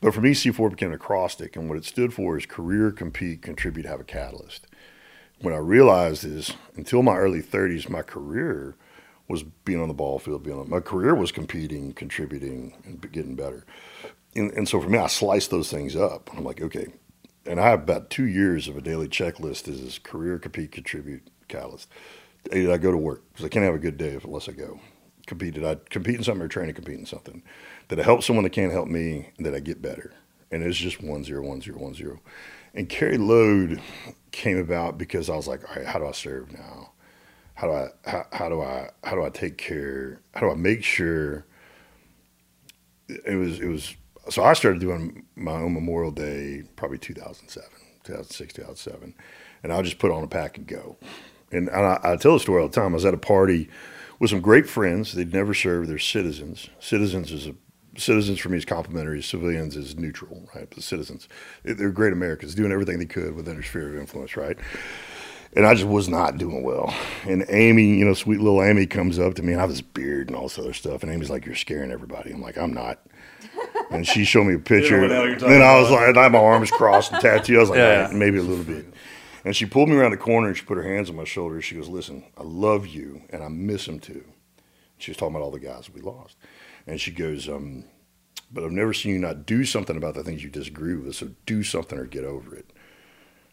But 0.00 0.14
for 0.14 0.20
me, 0.20 0.32
C4 0.32 0.70
became 0.70 0.90
an 0.90 0.96
acrostic, 0.96 1.56
and 1.56 1.68
what 1.68 1.78
it 1.78 1.84
stood 1.84 2.12
for 2.12 2.36
is 2.36 2.46
career, 2.46 2.92
compete, 2.92 3.42
contribute, 3.42 3.86
have 3.86 4.00
a 4.00 4.04
catalyst. 4.04 4.66
What 5.40 5.54
I 5.54 5.58
realized 5.58 6.24
is 6.24 6.52
until 6.76 7.02
my 7.02 7.16
early 7.16 7.42
30s, 7.42 7.88
my 7.88 8.02
career 8.02 8.76
was 9.28 9.42
being 9.42 9.80
on 9.80 9.88
the 9.88 9.94
ball 9.94 10.18
field. 10.18 10.44
Being 10.44 10.58
on, 10.58 10.70
my 10.70 10.80
career 10.80 11.14
was 11.14 11.32
competing, 11.32 11.92
contributing, 11.92 12.74
and 12.84 13.00
getting 13.12 13.34
better. 13.34 13.64
And, 14.34 14.50
and 14.52 14.68
so 14.68 14.80
for 14.80 14.88
me, 14.88 14.98
I 14.98 15.08
sliced 15.08 15.50
those 15.50 15.70
things 15.70 15.96
up. 15.96 16.30
I'm 16.36 16.44
like, 16.44 16.60
okay. 16.60 16.88
And 17.44 17.60
I 17.60 17.68
have 17.70 17.82
about 17.82 18.10
two 18.10 18.26
years 18.26 18.68
of 18.68 18.76
a 18.76 18.80
daily 18.80 19.08
checklist 19.08 19.68
is 19.68 19.98
career, 19.98 20.38
compete, 20.38 20.72
contribute, 20.72 21.28
catalyst. 21.48 21.88
Did 22.50 22.70
I 22.70 22.76
go 22.76 22.90
to 22.90 22.96
work? 22.96 23.22
Because 23.32 23.44
I 23.44 23.48
can't 23.48 23.64
have 23.64 23.74
a 23.74 23.78
good 23.78 23.96
day 23.96 24.18
unless 24.22 24.48
I 24.48 24.52
go. 24.52 24.80
Compete. 25.26 25.54
Did 25.54 25.64
I 25.64 25.76
compete 25.90 26.16
in 26.16 26.22
something 26.22 26.44
or 26.44 26.48
train 26.48 26.66
to 26.68 26.72
compete 26.72 26.98
in 26.98 27.06
something? 27.06 27.42
that 27.88 28.00
I 28.00 28.02
help 28.02 28.22
someone 28.22 28.44
that 28.44 28.50
can't 28.50 28.72
help 28.72 28.88
me? 28.88 29.30
that 29.38 29.54
I 29.54 29.60
get 29.60 29.82
better? 29.82 30.12
And 30.50 30.62
it's 30.62 30.78
just 30.78 31.02
one 31.02 31.24
zero, 31.24 31.42
one 31.42 31.60
zero, 31.60 31.78
one 31.78 31.94
zero. 31.94 32.20
And 32.74 32.88
carry 32.88 33.18
load 33.18 33.80
came 34.32 34.58
about 34.58 34.98
because 34.98 35.30
I 35.30 35.36
was 35.36 35.48
like, 35.48 35.68
all 35.68 35.76
right, 35.76 35.86
how 35.86 35.98
do 35.98 36.06
I 36.06 36.12
serve 36.12 36.52
now? 36.52 36.92
How 37.54 37.68
do 37.68 37.72
I 37.72 37.88
how, 38.04 38.26
how 38.32 38.48
do 38.48 38.60
I 38.60 38.90
how 39.02 39.14
do 39.14 39.24
I 39.24 39.30
take 39.30 39.56
care? 39.56 40.20
How 40.34 40.40
do 40.40 40.50
I 40.50 40.54
make 40.54 40.84
sure 40.84 41.46
it 43.08 43.36
was 43.36 43.60
it 43.60 43.68
was 43.68 43.96
so 44.28 44.42
I 44.42 44.52
started 44.52 44.80
doing 44.80 45.24
my 45.36 45.52
own 45.52 45.72
Memorial 45.72 46.10
Day 46.10 46.64
probably 46.74 46.98
2007, 46.98 47.68
2006, 48.04 48.54
2007, 48.54 49.14
and 49.62 49.72
I'll 49.72 49.82
just 49.82 49.98
put 49.98 50.10
on 50.10 50.22
a 50.22 50.26
pack 50.26 50.58
and 50.58 50.66
go. 50.66 50.96
And 51.52 51.70
I, 51.70 52.00
I 52.02 52.16
tell 52.16 52.34
the 52.34 52.40
story 52.40 52.60
all 52.60 52.68
the 52.68 52.74
time. 52.74 52.92
I 52.92 52.94
was 52.94 53.04
at 53.04 53.14
a 53.14 53.18
party 53.18 53.70
with 54.18 54.30
some 54.30 54.40
great 54.40 54.68
friends. 54.68 55.12
They'd 55.12 55.32
never 55.32 55.54
served. 55.54 55.88
They're 55.88 55.98
citizens. 55.98 56.68
Citizens 56.80 57.32
is 57.32 57.46
a 57.46 57.54
citizens 57.98 58.38
for 58.38 58.48
me 58.48 58.58
is 58.58 58.64
complimentary. 58.64 59.22
Civilians 59.22 59.76
is 59.76 59.96
neutral, 59.96 60.48
right? 60.54 60.68
But 60.68 60.82
citizens, 60.82 61.28
they're 61.64 61.90
great 61.90 62.12
Americans 62.12 62.54
doing 62.54 62.72
everything 62.72 62.98
they 62.98 63.06
could 63.06 63.34
within 63.34 63.54
their 63.54 63.62
sphere 63.62 63.88
of 63.94 63.96
influence, 64.00 64.36
right? 64.36 64.56
And 65.54 65.66
I 65.66 65.72
just 65.72 65.86
was 65.86 66.08
not 66.08 66.36
doing 66.36 66.62
well. 66.62 66.94
And 67.24 67.46
Amy, 67.48 67.98
you 67.98 68.04
know, 68.04 68.12
sweet 68.12 68.40
little 68.40 68.62
Amy 68.62 68.86
comes 68.86 69.18
up 69.18 69.34
to 69.34 69.42
me 69.42 69.52
and 69.52 69.60
I 69.60 69.62
have 69.62 69.70
this 69.70 69.80
beard 69.80 70.28
and 70.28 70.36
all 70.36 70.44
this 70.44 70.58
other 70.58 70.74
stuff. 70.74 71.02
And 71.02 71.10
Amy's 71.10 71.30
like, 71.30 71.46
You're 71.46 71.54
scaring 71.54 71.90
everybody. 71.90 72.32
I'm 72.32 72.42
like, 72.42 72.58
I'm 72.58 72.74
not. 72.74 73.00
And 73.90 74.06
she 74.06 74.24
showed 74.24 74.44
me 74.44 74.54
a 74.54 74.58
picture. 74.74 75.00
what 75.00 75.08
the 75.08 75.14
hell 75.14 75.24
you're 75.24 75.32
and 75.34 75.42
then 75.42 75.62
I 75.62 75.80
was 75.80 75.90
like, 75.90 76.14
I 76.16 76.22
had 76.24 76.32
my 76.32 76.38
arms 76.38 76.70
crossed 76.70 77.12
and 77.12 77.22
tattooed. 77.22 77.56
I 77.56 77.60
was 77.60 77.70
like, 77.70 77.78
"Yeah, 77.78 78.10
yeah. 78.10 78.16
maybe 78.16 78.38
a 78.38 78.42
little 78.42 78.64
bit. 78.64 78.92
And 79.46 79.54
she 79.54 79.64
pulled 79.64 79.88
me 79.88 79.94
around 79.94 80.10
the 80.10 80.16
corner 80.16 80.48
and 80.48 80.56
she 80.56 80.64
put 80.64 80.76
her 80.76 80.82
hands 80.82 81.08
on 81.08 81.14
my 81.14 81.22
shoulders. 81.22 81.64
She 81.64 81.76
goes, 81.76 81.88
Listen, 81.88 82.24
I 82.36 82.42
love 82.42 82.84
you 82.88 83.22
and 83.30 83.44
I 83.44 83.48
miss 83.48 83.86
him 83.86 84.00
too. 84.00 84.24
She 84.98 85.12
was 85.12 85.16
talking 85.16 85.36
about 85.36 85.44
all 85.44 85.52
the 85.52 85.60
guys 85.60 85.88
we 85.88 86.00
lost. 86.00 86.36
And 86.84 87.00
she 87.00 87.12
goes, 87.12 87.48
um, 87.48 87.84
But 88.50 88.64
I've 88.64 88.72
never 88.72 88.92
seen 88.92 89.12
you 89.12 89.18
not 89.20 89.46
do 89.46 89.64
something 89.64 89.96
about 89.96 90.14
the 90.14 90.24
things 90.24 90.42
you 90.42 90.50
disagree 90.50 90.96
with. 90.96 91.14
So 91.14 91.30
do 91.46 91.62
something 91.62 91.96
or 91.96 92.06
get 92.06 92.24
over 92.24 92.56
it. 92.56 92.72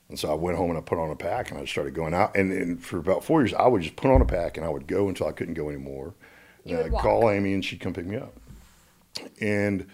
And 0.09 0.17
so 0.17 0.31
I 0.31 0.33
went 0.33 0.57
home 0.57 0.71
and 0.71 0.79
I 0.79 0.81
put 0.81 0.97
on 0.97 1.11
a 1.11 1.15
pack 1.15 1.51
and 1.51 1.59
I 1.59 1.65
started 1.65 1.93
going 1.93 2.15
out. 2.15 2.35
And, 2.35 2.51
and 2.51 2.83
for 2.83 2.97
about 2.97 3.23
four 3.23 3.41
years, 3.41 3.53
I 3.53 3.67
would 3.67 3.83
just 3.83 3.95
put 3.95 4.09
on 4.09 4.19
a 4.19 4.25
pack 4.25 4.57
and 4.57 4.65
I 4.65 4.69
would 4.69 4.87
go 4.87 5.09
until 5.09 5.27
I 5.27 5.31
couldn't 5.31 5.53
go 5.53 5.69
anymore. 5.69 6.15
You 6.65 6.75
And 6.75 6.85
I'd 6.85 6.91
walk. 6.91 7.03
call 7.03 7.29
Amy 7.29 7.53
and 7.53 7.63
she'd 7.63 7.79
come 7.81 7.93
pick 7.93 8.07
me 8.07 8.17
up. 8.17 8.33
And 9.39 9.85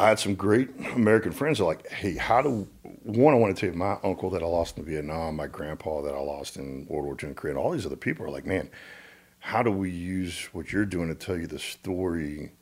I 0.00 0.08
had 0.08 0.18
some 0.18 0.34
great 0.34 0.70
American 0.94 1.32
friends. 1.32 1.58
That 1.58 1.64
are 1.64 1.68
like, 1.68 1.88
hey, 1.90 2.14
how 2.14 2.40
do 2.40 2.68
one? 3.02 3.34
I 3.34 3.36
want 3.36 3.56
to 3.56 3.60
tell 3.60 3.72
you, 3.72 3.78
my 3.78 3.98
uncle 4.04 4.30
that 4.30 4.42
I 4.42 4.46
lost 4.46 4.78
in 4.78 4.84
Vietnam, 4.84 5.36
my 5.36 5.46
grandpa 5.48 6.02
that 6.02 6.14
I 6.14 6.20
lost 6.20 6.56
in 6.56 6.86
World 6.88 7.04
War 7.04 7.16
II 7.20 7.28
and 7.28 7.36
Korea, 7.36 7.54
and 7.54 7.58
all 7.58 7.72
these 7.72 7.86
other 7.86 7.96
people 7.96 8.24
are 8.24 8.30
like, 8.30 8.46
man, 8.46 8.70
how 9.40 9.62
do 9.62 9.70
we 9.70 9.90
use 9.90 10.48
what 10.52 10.72
you're 10.72 10.84
doing 10.84 11.08
to 11.08 11.14
tell 11.14 11.36
you 11.36 11.46
the 11.46 11.58
story 11.58 12.52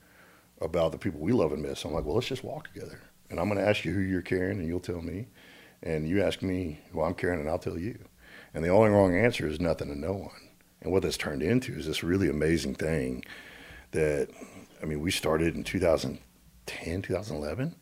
about 0.61 0.93
the 0.93 0.99
people 0.99 1.21
we 1.21 1.33
love 1.33 1.53
and 1.53 1.63
miss? 1.63 1.85
I'm 1.85 1.93
like, 1.93 2.05
well, 2.05 2.15
let's 2.15 2.29
just 2.29 2.45
walk 2.45 2.73
together, 2.73 3.01
and 3.29 3.39
I'm 3.39 3.49
going 3.49 3.61
to 3.61 3.69
ask 3.69 3.85
you 3.85 3.93
who 3.93 4.01
you're 4.01 4.23
carrying, 4.23 4.59
and 4.59 4.67
you'll 4.67 4.81
tell 4.81 5.03
me, 5.03 5.27
and 5.83 6.09
you 6.09 6.23
ask 6.23 6.41
me 6.43 6.81
who 6.93 7.03
I'm 7.03 7.15
carrying, 7.15 7.41
and 7.41 7.51
I'll 7.51 7.59
tell 7.59 7.79
you. 7.79 7.99
And 8.55 8.65
the 8.65 8.71
only 8.71 8.89
wrong 8.91 9.15
answer 9.15 9.47
is 9.47 9.61
nothing 9.61 9.89
to 9.89 9.99
no 9.99 10.15
one. 10.15 10.49
And 10.81 10.91
what 10.91 11.03
that's 11.03 11.19
turned 11.19 11.43
into 11.43 11.75
is 11.75 11.87
this 11.87 12.03
really 12.03 12.31
amazing 12.31 12.77
thing 12.77 13.25
that, 13.91 14.29
I 14.83 14.87
mean, 14.87 15.01
we 15.01 15.11
started 15.11 15.55
in 15.55 15.65
2010, 16.67 17.03
2011, 17.03 17.75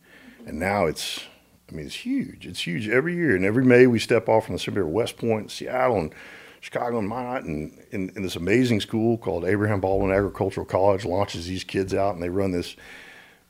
and 0.47 0.59
now 0.59 0.85
it's, 0.85 1.21
I 1.69 1.75
mean, 1.75 1.85
it's 1.85 1.95
huge. 1.95 2.45
It's 2.45 2.65
huge 2.65 2.87
every 2.87 3.15
year. 3.15 3.35
And 3.35 3.43
every 3.43 3.65
May 3.65 3.87
we 3.87 3.99
step 3.99 4.29
off 4.29 4.45
from 4.45 4.55
the 4.55 4.81
of 4.81 4.87
West 4.87 5.17
Point, 5.17 5.51
Seattle, 5.51 5.99
and 5.99 6.13
Chicago 6.61 6.99
and 6.99 7.07
Minot, 7.07 7.43
and 7.43 7.79
in, 7.91 8.11
in 8.15 8.23
this 8.23 8.35
amazing 8.35 8.81
school 8.81 9.17
called 9.17 9.45
Abraham 9.45 9.79
Baldwin 9.79 10.11
Agricultural 10.11 10.65
College 10.65 11.05
launches 11.05 11.47
these 11.47 11.63
kids 11.63 11.93
out, 11.93 12.15
and 12.15 12.23
they 12.23 12.29
run 12.29 12.51
this 12.51 12.75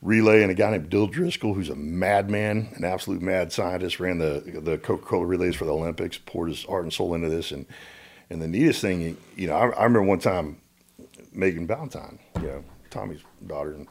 relay. 0.02 0.42
And 0.42 0.50
a 0.50 0.54
guy 0.54 0.70
named 0.70 0.90
Dill 0.90 1.06
Driscoll, 1.06 1.54
who's 1.54 1.70
a 1.70 1.76
madman, 1.76 2.68
an 2.76 2.84
absolute 2.84 3.22
mad 3.22 3.52
scientist, 3.52 4.00
ran 4.00 4.18
the 4.18 4.60
the 4.62 4.76
Coca 4.78 5.04
Cola 5.04 5.24
relays 5.24 5.56
for 5.56 5.64
the 5.64 5.72
Olympics, 5.72 6.18
poured 6.18 6.50
his 6.50 6.64
heart 6.64 6.84
and 6.84 6.92
soul 6.92 7.14
into 7.14 7.30
this, 7.30 7.52
and 7.52 7.66
and 8.28 8.42
the 8.42 8.48
neatest 8.48 8.80
thing, 8.80 9.16
you 9.36 9.46
know, 9.46 9.54
I, 9.54 9.68
I 9.68 9.84
remember 9.84 10.02
one 10.02 10.18
time 10.18 10.60
Megan 11.32 11.66
Valentine, 11.66 12.18
you 12.36 12.48
know, 12.48 12.64
Tommy's 12.90 13.20
daughter, 13.46 13.72
and 13.72 13.86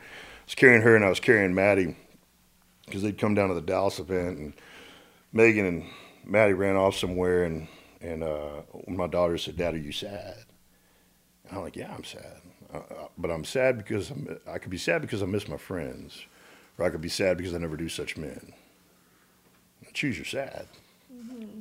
was 0.45 0.55
carrying 0.55 0.81
her 0.81 0.95
and 0.95 1.03
I 1.05 1.09
was 1.09 1.19
carrying 1.19 1.53
Maddie 1.53 1.95
because 2.85 3.01
they'd 3.01 3.17
come 3.17 3.35
down 3.35 3.49
to 3.49 3.55
the 3.55 3.61
Dallas 3.61 3.99
event, 3.99 4.37
and 4.37 4.53
Megan 5.33 5.65
and 5.65 5.85
Maddie 6.23 6.53
ran 6.53 6.75
off 6.75 6.95
somewhere, 6.95 7.43
and 7.43 7.67
and 8.01 8.23
uh, 8.23 8.61
my 8.87 9.07
daughter 9.07 9.37
said, 9.37 9.57
"Dad, 9.57 9.73
are 9.73 9.77
you 9.77 9.91
sad?" 9.91 10.37
And 11.47 11.57
I'm 11.57 11.63
like, 11.63 11.75
"Yeah, 11.75 11.93
I'm 11.93 12.03
sad, 12.03 12.41
uh, 12.73 12.77
uh, 12.77 13.07
but 13.17 13.31
I'm 13.31 13.43
sad 13.43 13.77
because 13.77 14.09
I'm, 14.11 14.37
I 14.47 14.57
could 14.59 14.71
be 14.71 14.77
sad 14.77 15.01
because 15.01 15.23
I 15.23 15.25
miss 15.25 15.47
my 15.47 15.57
friends, 15.57 16.25
or 16.77 16.85
I 16.85 16.89
could 16.89 17.01
be 17.01 17.09
sad 17.09 17.37
because 17.37 17.53
I 17.53 17.57
never 17.57 17.77
do 17.77 17.89
such 17.89 18.17
men. 18.17 18.53
Choose 19.93 20.17
your 20.17 20.25
sad." 20.25 20.67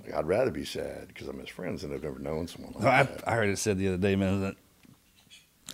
Like, 0.04 0.14
I'd 0.14 0.26
rather 0.26 0.50
be 0.50 0.64
sad 0.64 1.08
because 1.08 1.28
I 1.28 1.32
miss 1.32 1.48
friends 1.48 1.84
and 1.84 1.94
I've 1.94 2.02
never 2.02 2.18
known 2.18 2.46
someone 2.48 2.72
like 2.74 2.82
No, 2.82 2.88
I, 2.88 3.02
that. 3.04 3.28
I 3.28 3.32
heard 3.34 3.48
it 3.48 3.58
said 3.58 3.78
the 3.78 3.88
other 3.88 3.96
day, 3.96 4.14
man, 4.16 4.40
that 4.42 4.56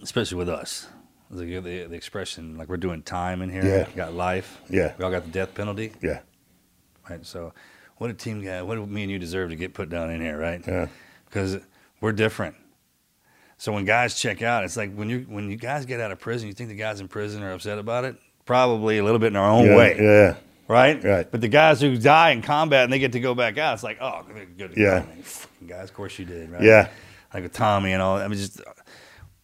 especially 0.02 0.38
with 0.38 0.48
us, 0.48 0.86
the, 1.31 1.44
the, 1.61 1.85
the 1.85 1.94
expression 1.94 2.57
like 2.57 2.69
we're 2.69 2.77
doing 2.77 3.02
time 3.02 3.43
in 3.43 3.51
here. 3.51 3.65
Yeah. 3.65 3.86
We 3.86 3.94
got 3.94 4.15
life. 4.15 4.61
Yeah. 4.69 4.94
We 4.98 5.05
all 5.05 5.11
got 5.11 5.24
the 5.24 5.31
death 5.31 5.55
penalty. 5.55 5.93
Yeah, 6.02 6.20
Right. 7.09 7.24
So, 7.24 7.52
what 7.98 8.09
did 8.09 8.19
team 8.19 8.43
guy? 8.43 8.62
What 8.62 8.77
do 8.77 8.86
me 8.86 9.02
and 9.02 9.11
you 9.11 9.19
deserve 9.19 9.51
to 9.51 9.57
get 9.57 9.74
put 9.74 9.90
down 9.90 10.11
in 10.11 10.20
here? 10.20 10.39
Right. 10.39 10.62
yeah, 10.66 10.89
Because 11.27 11.59
we're 12.01 12.12
different. 12.12 12.57
So 13.59 13.73
when 13.73 13.85
guys 13.85 14.19
check 14.19 14.40
out, 14.40 14.65
it's 14.65 14.77
like 14.78 14.94
when 14.94 15.11
you 15.11 15.27
when 15.28 15.51
you 15.51 15.57
guys 15.57 15.85
get 15.85 16.01
out 16.01 16.11
of 16.11 16.19
prison, 16.19 16.48
you 16.48 16.55
think 16.55 16.70
the 16.70 16.74
guys 16.74 17.01
in 17.01 17.09
prison 17.09 17.43
are 17.43 17.52
upset 17.52 17.78
about 17.78 18.07
it. 18.07 18.16
Probably 18.47 18.97
a 18.97 19.05
little 19.05 19.19
bit 19.19 19.27
in 19.27 19.36
our 19.36 19.51
own 19.51 19.66
yeah, 19.66 19.77
way. 19.77 19.97
yeah, 20.01 20.36
right? 20.66 21.05
Right. 21.05 21.31
But 21.31 21.43
the 21.43 21.48
guys 21.48 21.78
who 21.78 21.98
die 21.98 22.31
in 22.31 22.40
combat 22.40 22.85
and 22.85 22.93
they 22.93 22.98
get 22.98 23.12
to 23.12 23.20
go 23.20 23.35
back 23.35 23.59
out, 23.59 23.74
it's 23.74 23.82
like, 23.82 23.98
oh, 24.01 24.24
good, 24.32 24.57
good. 24.57 24.73
Yeah. 24.78 25.05
Guys, 25.66 25.90
of 25.90 25.94
course 25.94 26.19
you 26.19 26.24
did, 26.24 26.51
right? 26.51 26.62
Yeah. 26.62 26.89
Like 27.35 27.43
with 27.43 27.52
Tommy 27.52 27.93
and 27.93 28.01
all. 28.01 28.16
I 28.16 28.27
mean, 28.28 28.39
just 28.39 28.62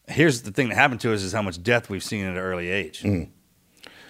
here's 0.08 0.42
the 0.42 0.50
thing 0.52 0.68
that 0.68 0.74
happened 0.76 1.00
to 1.02 1.12
us 1.12 1.22
is 1.22 1.32
how 1.32 1.42
much 1.42 1.62
death 1.62 1.88
we've 1.90 2.02
seen 2.04 2.24
at 2.24 2.32
an 2.32 2.38
early 2.38 2.68
age. 2.68 3.04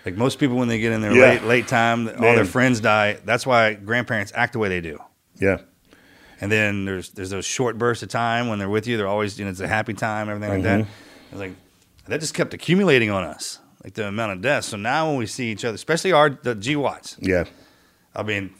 Like 0.05 0.17
most 0.17 0.39
people, 0.39 0.57
when 0.57 0.69
they 0.69 0.79
get 0.79 0.93
in 0.93 1.01
their 1.01 1.11
Mm. 1.11 1.17
Yeah. 1.17 1.23
late 1.31 1.43
late 1.45 1.69
time, 1.69 2.09
all 2.09 2.35
their 2.35 2.45
friends 2.45 2.81
die. 2.81 3.19
That's 3.25 3.45
why 3.47 3.75
grandparents 3.75 4.33
act 4.35 4.53
the 4.53 4.59
way 4.61 4.69
they 4.69 4.81
do. 4.81 4.99
yeah, 5.39 5.59
And 6.41 6.51
then 6.53 6.85
there's 6.85 7.11
there's 7.11 7.31
those 7.31 7.45
short 7.45 7.77
bursts 7.77 8.03
of 8.05 8.09
time 8.09 8.47
when 8.49 8.59
they're 8.61 8.69
with 8.69 8.87
you. 8.87 8.97
They're 8.97 9.09
always 9.09 9.37
you 9.39 9.45
know 9.45 9.51
it's 9.51 9.61
a 9.61 9.67
happy 9.69 9.95
time, 9.95 10.29
everything 10.29 10.51
like 10.55 10.63
that. 10.63 10.81
Mm-hmm. 10.83 10.91
It's 11.33 11.41
like 11.41 11.53
that 12.07 12.21
just 12.21 12.35
kept 12.35 12.55
accumulating 12.55 13.11
on 13.11 13.25
us, 13.25 13.59
like 13.83 13.95
the 13.95 14.07
amount 14.07 14.31
of 14.33 14.41
deaths. 14.43 14.69
So 14.69 14.77
now 14.77 15.09
when 15.09 15.17
we 15.19 15.27
see 15.27 15.51
each 15.51 15.65
other, 15.65 15.75
especially 15.75 16.13
our 16.13 16.31
the 16.31 16.55
GWOTs, 16.55 17.17
yeah, 17.21 17.45
I 18.15 18.23
mean, 18.23 18.55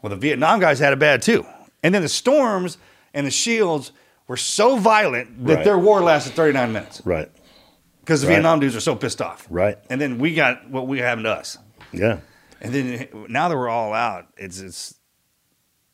well, 0.00 0.08
the 0.10 0.16
Vietnam 0.16 0.58
guys 0.58 0.78
had 0.78 0.94
it 0.94 0.98
bad 0.98 1.20
too. 1.20 1.44
And 1.82 1.94
then 1.94 2.00
the 2.00 2.08
storms 2.08 2.78
and 3.12 3.26
the 3.26 3.30
shields 3.30 3.92
were 4.28 4.36
so 4.36 4.76
violent 4.76 5.44
that 5.46 5.54
Right. 5.56 5.64
their 5.64 5.78
war 5.78 6.00
lasted 6.00 6.32
39 6.34 6.72
minutes 6.72 7.02
right, 7.04 7.30
because 8.00 8.20
the 8.22 8.26
Right. 8.28 8.34
Vietnam 8.34 8.60
dudes 8.60 8.74
are 8.76 8.80
so 8.80 8.96
pissed 8.96 9.20
off. 9.22 9.46
Right. 9.50 9.78
And 9.90 10.00
then 10.00 10.18
we 10.18 10.34
got 10.34 10.68
what 10.70 10.86
we 10.88 10.98
happened 10.98 11.24
to 11.24 11.32
us. 11.32 11.58
yeah, 11.92 12.18
And 12.60 12.72
then 12.74 13.08
now 13.28 13.48
that 13.48 13.56
we're 13.56 13.68
all 13.68 13.92
out, 13.94 14.26
it's 14.36 14.60
it's 14.60 14.94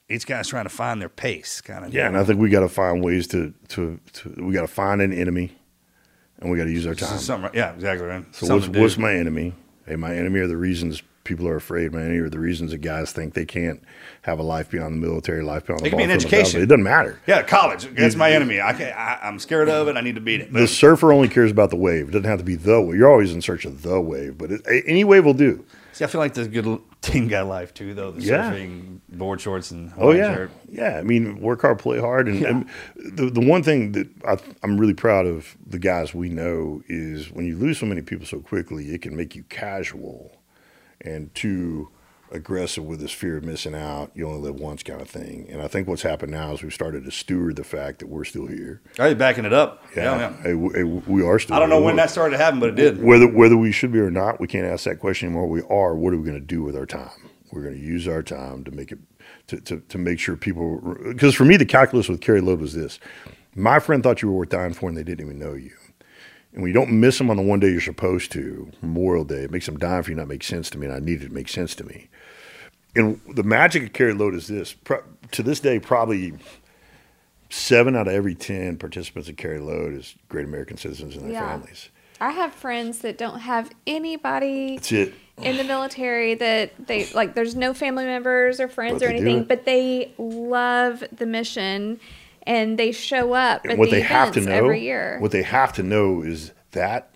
each 0.08 0.26
guy's 0.26 0.46
trying 0.48 0.64
to 0.64 0.70
find 0.70 1.00
their 1.00 1.08
pace, 1.08 1.60
kind 1.62 1.84
of. 1.86 1.94
yeah. 1.94 2.06
And 2.06 2.16
I 2.18 2.24
think 2.24 2.38
we 2.40 2.50
got 2.50 2.60
to 2.60 2.68
find 2.68 3.02
ways 3.04 3.26
to 3.28 3.52
to, 3.68 3.98
to 4.14 4.34
we 4.38 4.52
got 4.52 4.62
to 4.62 4.66
find 4.66 5.00
an 5.00 5.12
enemy, 5.12 5.56
and 6.38 6.50
we 6.50 6.56
got 6.58 6.64
to 6.64 6.70
use 6.72 6.86
our 6.86 6.94
time. 6.94 7.18
Something, 7.18 7.50
yeah, 7.54 7.72
exactly. 7.72 8.06
Right. 8.06 8.24
So 8.34 8.46
Something 8.46 8.70
what's 8.72 8.80
what's 8.80 8.98
my 8.98 9.14
enemy? 9.14 9.54
Hey, 9.86 9.96
my 9.96 10.14
enemy 10.14 10.40
are 10.40 10.46
the 10.46 10.56
reasons 10.56 11.02
people 11.24 11.46
are 11.48 11.56
afraid. 11.56 11.94
Enemy 11.94 12.18
are 12.18 12.28
the 12.30 12.38
reasons 12.38 12.70
that 12.72 12.78
guys 12.78 13.12
think 13.12 13.34
they 13.34 13.44
can't 13.44 13.82
have 14.22 14.38
a 14.38 14.42
life 14.42 14.70
beyond 14.70 14.94
the 14.94 15.06
military, 15.06 15.42
life 15.42 15.66
beyond 15.66 15.82
the 15.82 15.86
It 15.86 15.90
could 15.90 15.96
be 15.98 16.04
an 16.04 16.10
education. 16.10 16.62
It 16.62 16.66
doesn't 16.66 16.82
matter. 16.82 17.20
Yeah, 17.26 17.42
college. 17.42 17.84
That's 17.94 18.16
my 18.16 18.32
enemy. 18.32 18.60
I, 18.60 18.72
can, 18.72 18.92
I 18.96 19.18
I'm 19.22 19.38
scared 19.38 19.68
of 19.68 19.88
it. 19.88 19.96
I 19.96 20.00
need 20.00 20.14
to 20.16 20.20
beat 20.20 20.40
it. 20.40 20.52
The 20.52 20.66
surfer 20.66 21.12
only 21.12 21.28
cares 21.28 21.50
about 21.50 21.70
the 21.70 21.76
wave. 21.76 22.08
It 22.08 22.12
doesn't 22.12 22.28
have 22.28 22.38
to 22.38 22.44
be 22.44 22.54
the 22.56 22.80
wave. 22.80 22.96
You're 22.96 23.10
always 23.10 23.32
in 23.32 23.42
search 23.42 23.64
of 23.64 23.82
the 23.82 24.00
wave, 24.00 24.38
but 24.38 24.50
it, 24.52 24.62
any 24.86 25.04
wave 25.04 25.24
will 25.24 25.34
do. 25.34 25.64
See, 25.94 26.04
I 26.04 26.08
feel 26.08 26.20
like 26.22 26.32
the 26.32 26.48
good 26.48 26.80
team 27.02 27.28
guy 27.28 27.42
life 27.42 27.74
too, 27.74 27.92
though. 27.92 28.12
The 28.12 28.22
Yeah. 28.22 28.50
surfing, 28.50 29.00
board 29.10 29.42
shorts, 29.42 29.70
and 29.72 29.92
Oh 29.98 30.12
yeah, 30.12 30.34
shirt. 30.34 30.50
yeah. 30.70 30.96
I 30.98 31.02
mean, 31.02 31.38
work 31.40 31.60
hard, 31.60 31.78
play 31.78 31.98
hard, 32.00 32.28
and, 32.28 32.42
and 32.46 32.68
the 32.96 33.28
the 33.28 33.46
one 33.46 33.62
thing 33.62 33.92
that 33.92 34.08
I, 34.26 34.38
I'm 34.62 34.78
really 34.78 34.94
proud 34.94 35.26
of 35.26 35.54
the 35.66 35.78
guys 35.78 36.14
we 36.14 36.30
know 36.30 36.82
is 36.88 37.30
when 37.30 37.44
you 37.44 37.56
lose 37.58 37.78
so 37.78 37.84
many 37.84 38.00
people 38.00 38.24
so 38.24 38.40
quickly, 38.40 38.86
it 38.94 39.02
can 39.02 39.14
make 39.14 39.36
you 39.36 39.42
casual 39.50 40.34
and 41.04 41.34
too 41.34 41.90
aggressive 42.32 42.84
with 42.84 43.00
this 43.00 43.12
fear 43.12 43.36
of 43.36 43.44
missing 43.44 43.74
out. 43.74 44.10
You 44.14 44.26
only 44.26 44.40
live 44.40 44.58
once, 44.58 44.82
kind 44.82 45.00
of 45.00 45.08
thing. 45.08 45.46
And 45.50 45.60
I 45.60 45.68
think 45.68 45.86
what's 45.86 46.02
happened 46.02 46.32
now 46.32 46.52
is 46.52 46.62
we've 46.62 46.72
started 46.72 47.04
to 47.04 47.10
steward 47.10 47.56
the 47.56 47.64
fact 47.64 47.98
that 47.98 48.08
we're 48.08 48.24
still 48.24 48.46
here. 48.46 48.80
Oh, 48.98 49.04
are 49.04 49.08
you 49.10 49.14
backing 49.14 49.44
it 49.44 49.52
up? 49.52 49.84
Yeah, 49.94 50.02
Yeah, 50.02 50.18
yeah. 50.18 50.42
Hey, 50.42 50.54
we, 50.54 51.22
are 51.22 51.38
still. 51.38 51.54
I 51.54 51.58
don't 51.58 51.68
know 51.68 51.76
here. 51.76 51.84
when 51.84 51.96
that 51.96 52.10
started 52.10 52.36
to 52.36 52.42
happen, 52.42 52.58
but 52.58 52.70
it 52.70 52.76
did. 52.76 53.02
Whether 53.02 53.28
whether 53.28 53.56
we 53.56 53.72
should 53.72 53.92
be 53.92 53.98
or 53.98 54.10
not, 54.10 54.40
we 54.40 54.48
can't 54.48 54.66
ask 54.66 54.84
that 54.84 54.98
question 54.98 55.28
anymore. 55.28 55.46
We 55.48 55.62
are. 55.62 55.94
What 55.94 56.12
are 56.14 56.16
we 56.16 56.24
going 56.24 56.40
to 56.40 56.46
do 56.46 56.62
with 56.62 56.76
our 56.76 56.86
time? 56.86 57.30
We're 57.52 57.62
going 57.62 57.74
to 57.74 57.80
use 57.80 58.08
our 58.08 58.22
time 58.22 58.64
to 58.64 58.70
make 58.70 58.92
it 58.92 58.98
to, 59.48 59.60
to, 59.60 59.80
to 59.80 59.98
make 59.98 60.18
sure 60.18 60.36
people. 60.36 60.96
Because 61.04 61.34
for 61.34 61.44
me, 61.44 61.56
the 61.56 61.66
calculus 61.66 62.08
with 62.08 62.20
Carry 62.20 62.40
Load 62.40 62.60
was 62.60 62.74
this: 62.74 62.98
my 63.54 63.78
friend 63.78 64.02
thought 64.02 64.22
you 64.22 64.28
were 64.28 64.38
worth 64.38 64.48
dying 64.48 64.72
for, 64.72 64.88
and 64.88 64.96
they 64.96 65.04
didn't 65.04 65.24
even 65.24 65.38
know 65.38 65.52
you. 65.54 65.72
And 66.52 66.62
when 66.62 66.68
you 66.68 66.74
don't 66.74 66.92
miss 67.00 67.18
them 67.18 67.30
on 67.30 67.36
the 67.36 67.42
one 67.42 67.60
day 67.60 67.70
you're 67.70 67.80
supposed 67.80 68.30
to, 68.32 68.70
Memorial 68.82 69.24
Day, 69.24 69.44
it 69.44 69.50
makes 69.50 69.66
them 69.66 69.78
die 69.78 70.02
for 70.02 70.10
you 70.10 70.16
not 70.16 70.28
make 70.28 70.42
sense 70.42 70.68
to 70.70 70.78
me, 70.78 70.86
and 70.86 70.94
I 70.94 70.98
needed 70.98 71.22
it 71.24 71.28
to 71.28 71.34
make 71.34 71.48
sense 71.48 71.74
to 71.76 71.84
me. 71.84 72.08
And 72.94 73.20
the 73.26 73.42
magic 73.42 73.84
of 73.84 73.92
carry 73.94 74.12
Load 74.12 74.34
is 74.34 74.48
this: 74.48 74.74
pro- 74.74 75.02
to 75.30 75.42
this 75.42 75.60
day, 75.60 75.78
probably 75.80 76.34
seven 77.48 77.96
out 77.96 78.06
of 78.06 78.12
every 78.14 78.34
ten 78.34 78.76
participants 78.76 79.28
in 79.28 79.36
carry 79.36 79.60
Load 79.60 79.94
is 79.94 80.14
great 80.28 80.44
American 80.44 80.76
citizens 80.76 81.16
and 81.16 81.24
their 81.24 81.32
Yeah. 81.32 81.48
families. 81.48 81.88
I 82.20 82.30
have 82.30 82.52
friends 82.54 82.98
that 83.00 83.18
don't 83.18 83.40
have 83.40 83.70
anybody 83.86 84.76
That's 84.76 84.92
it. 84.92 85.14
in 85.42 85.56
the 85.56 85.64
military 85.64 86.34
that 86.34 86.86
they 86.86 87.06
like 87.14 87.34
there's 87.34 87.56
no 87.56 87.74
family 87.74 88.04
members 88.04 88.60
or 88.60 88.68
friends 88.68 89.00
But 89.00 89.08
or 89.08 89.10
anything, 89.10 89.44
but 89.44 89.64
they 89.64 90.12
love 90.18 91.02
the 91.10 91.26
mission 91.26 91.98
and 92.46 92.78
they 92.78 92.92
show 92.92 93.32
up 93.32 93.62
And 93.64 93.72
at 93.72 93.78
what 93.78 93.90
the 93.90 93.96
they 93.96 94.00
have 94.02 94.32
to 94.32 94.40
know, 94.40 94.52
every 94.52 94.80
year. 94.82 95.16
what 95.20 95.30
they 95.32 95.42
have 95.42 95.72
to 95.74 95.82
know 95.82 96.22
is 96.22 96.52
that 96.72 97.14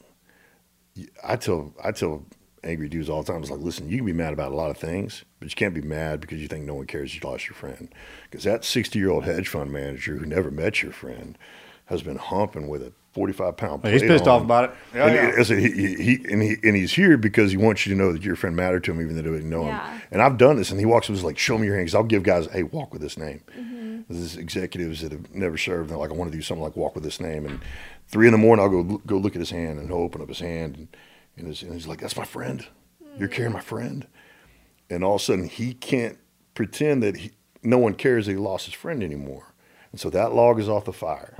I 1.23 1.36
tell 1.36 1.74
I 1.82 1.93
tell 1.93 2.24
angry 2.65 2.89
dudes 2.89 3.09
all 3.09 3.23
the 3.23 3.32
time. 3.32 3.43
It's 3.43 3.51
like, 3.51 3.61
listen, 3.61 3.89
you 3.89 3.98
can 3.98 4.07
be 4.07 4.12
mad 4.12 4.32
about 4.32 4.53
a 4.53 4.57
lot 4.57 4.70
of 4.70 4.78
things, 4.78 5.24
but 5.39 5.48
you 5.48 5.55
can't 5.55 5.74
be 5.74 5.82
mad 5.82 6.20
because 6.20 6.40
you 6.40 6.48
think 6.48 6.65
no 6.65 6.74
one 6.74 6.86
cares 6.86 7.15
you 7.15 7.20
lost 7.23 7.47
your 7.48 7.55
friend. 7.55 7.94
Because 8.31 8.44
that 8.44 8.65
sixty 8.65 8.98
year 8.98 9.11
old 9.11 9.24
hedge 9.24 9.48
fund 9.48 9.70
manager 9.73 10.16
who 10.16 10.27
never 10.27 10.51
met 10.51 10.82
your 10.82 10.93
friend 10.93 11.36
has 11.86 12.03
been 12.03 12.16
humping 12.16 12.66
with 12.66 12.82
a 12.82 12.93
forty 13.12 13.32
five 13.32 13.57
pound. 13.57 13.85
He's 13.86 14.03
pissed 14.03 14.27
on 14.27 14.36
off 14.36 14.43
about 14.43 14.65
it. 14.65 14.77
Yeah, 14.94 15.07
and 15.07 15.15
yeah. 15.15 15.57
I 15.57 15.61
he, 15.61 15.70
he, 15.70 15.94
he, 16.03 16.32
and, 16.32 16.43
he, 16.43 16.57
and 16.65 16.74
he's 16.77 16.93
here 16.94 17.16
because 17.16 17.51
he 17.51 17.57
wants 17.57 17.86
you 17.86 17.94
to 17.94 17.98
know 17.98 18.12
that 18.12 18.23
your 18.23 18.36
friend 18.36 18.57
mattered 18.57 18.85
to 18.85 18.93
him, 18.93 19.01
even 19.01 19.16
though 19.16 19.23
they 19.23 19.31
didn't 19.31 19.51
know 19.51 19.66
Yeah. 19.66 19.93
him. 19.93 20.03
And 20.11 20.23
I've 20.23 20.39
done 20.39 20.57
this, 20.57 20.70
and 20.70 20.81
he 20.81 20.86
walks 20.86 21.07
up 21.07 21.11
and 21.11 21.19
is 21.19 21.24
like, 21.24 21.39
"Show 21.39 21.59
me 21.59 21.66
your 21.66 21.77
hands." 21.77 21.94
I'll 21.94 22.03
give 22.05 22.23
guys, 22.23 22.47
"Hey, 22.47 22.62
walk 22.62 22.93
with 22.93 23.03
this 23.03 23.16
name." 23.19 23.43
Mm-hmm. 23.57 23.76
This 24.09 24.19
is 24.19 24.37
executives 24.37 25.01
that 25.03 25.11
have 25.12 25.35
never 25.35 25.57
served. 25.59 25.91
They're 25.91 25.97
like, 25.99 26.11
"I 26.11 26.15
want 26.15 26.31
to 26.31 26.37
do 26.37 26.43
something 26.43 26.62
like 26.62 26.77
walk 26.77 26.95
with 26.95 27.03
this 27.05 27.20
name." 27.20 27.45
And 27.47 27.61
three 28.07 28.27
in 28.27 28.33
the 28.33 28.39
morning, 28.39 28.65
I'll 28.65 28.70
go 28.83 28.99
go 29.07 29.16
look 29.19 29.35
at 29.35 29.41
his 29.41 29.51
hand, 29.51 29.78
and 29.78 29.89
he'll 29.89 29.99
open 29.99 30.23
up 30.23 30.28
his 30.28 30.39
hand, 30.41 30.77
and, 30.77 30.89
and, 31.37 31.47
his, 31.49 31.62
and 31.62 31.73
he's 31.74 31.87
like, 31.89 32.01
"That's 32.01 32.16
my 32.16 32.24
friend. 32.24 32.65
You're 33.19 33.28
carrying 33.28 33.53
my 33.53 33.61
friend." 33.61 34.07
And 34.89 35.03
all 35.03 35.16
of 35.16 35.20
a 35.20 35.24
sudden, 35.24 35.49
he 35.49 35.74
can't 35.74 36.19
pretend 36.55 37.03
that 37.03 37.16
he, 37.16 37.33
no 37.62 37.78
one 37.78 37.95
cares 37.95 38.27
that 38.27 38.33
he 38.33 38.39
lost 38.39 38.66
his 38.66 38.74
friend 38.74 39.03
anymore. 39.03 39.53
And 39.91 40.01
so 40.01 40.11
that 40.11 40.33
log 40.33 40.61
is 40.61 40.69
off 40.69 40.85
the 40.85 40.93
fire. 40.93 41.35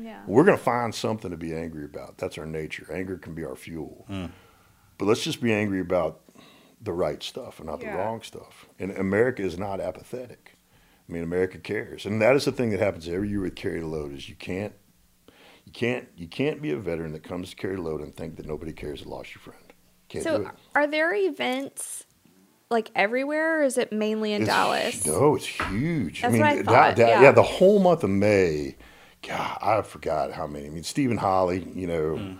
yeah. 0.00 0.22
We're 0.26 0.44
going 0.44 0.56
to 0.56 0.62
find 0.62 0.94
something 0.94 1.30
to 1.32 1.36
be 1.36 1.52
angry 1.54 1.84
about. 1.84 2.18
That's 2.18 2.38
our 2.38 2.46
nature. 2.46 2.86
Anger 2.92 3.18
can 3.18 3.34
be 3.34 3.44
our 3.44 3.56
fuel. 3.56 4.06
Mm. 4.08 4.30
But 4.98 5.06
let's 5.06 5.24
just 5.24 5.40
be 5.40 5.52
angry 5.52 5.80
about 5.80 6.20
the 6.80 6.92
right 6.92 7.22
stuff 7.22 7.58
and 7.58 7.66
not 7.68 7.82
Yeah. 7.82 7.92
the 7.92 7.98
wrong 7.98 8.22
stuff. 8.22 8.68
And 8.78 8.92
America 8.92 9.42
is 9.42 9.58
not 9.58 9.80
apathetic. 9.80 10.51
I 11.08 11.12
mean, 11.12 11.22
America 11.22 11.58
cares, 11.58 12.06
and 12.06 12.20
that 12.22 12.36
is 12.36 12.44
the 12.44 12.52
thing 12.52 12.70
that 12.70 12.80
happens 12.80 13.08
every 13.08 13.28
year 13.28 13.40
with 13.40 13.54
carry 13.56 13.80
the 13.80 13.86
load. 13.86 14.14
Is 14.14 14.28
you 14.28 14.34
can't, 14.36 14.72
you 15.66 15.72
can't, 15.72 16.08
you 16.16 16.26
can't 16.28 16.62
be 16.62 16.70
a 16.70 16.76
veteran 16.76 17.12
that 17.12 17.22
comes 17.22 17.50
to 17.50 17.56
carry 17.56 17.76
the 17.76 17.82
load 17.82 18.00
and 18.00 18.14
think 18.16 18.36
that 18.36 18.46
nobody 18.46 18.72
cares 18.72 19.00
that 19.00 19.08
lost 19.08 19.34
your 19.34 19.42
friend. 19.42 19.72
Can't 20.08 20.24
do 20.24 20.30
So, 20.30 20.36
it. 20.42 20.48
are 20.74 20.86
there 20.86 21.14
events 21.14 22.04
like 22.70 22.90
everywhere, 22.94 23.60
or 23.60 23.64
is 23.64 23.76
it 23.76 23.92
mainly 23.92 24.32
in 24.32 24.42
It's- 24.42 24.56
Dallas? 24.56 25.06
No, 25.06 25.34
it's 25.36 25.46
huge. 25.46 26.22
That's 26.22 26.30
I 26.30 26.32
mean, 26.32 26.40
what 26.40 26.48
I 26.50 26.62
Da- 26.62 26.72
thought, 26.72 26.96
Da- 26.96 27.20
yeah. 27.20 27.32
the 27.32 27.42
whole 27.42 27.78
month 27.80 28.04
of 28.04 28.10
May. 28.10 28.76
God, 29.26 29.58
I 29.60 29.82
forgot 29.82 30.32
how 30.32 30.46
many. 30.46 30.66
I 30.66 30.70
mean, 30.70 30.82
Stephen 30.82 31.16
Holley, 31.18 31.66
you 31.74 31.86
know, 31.86 32.16
Hmm. 32.16 32.32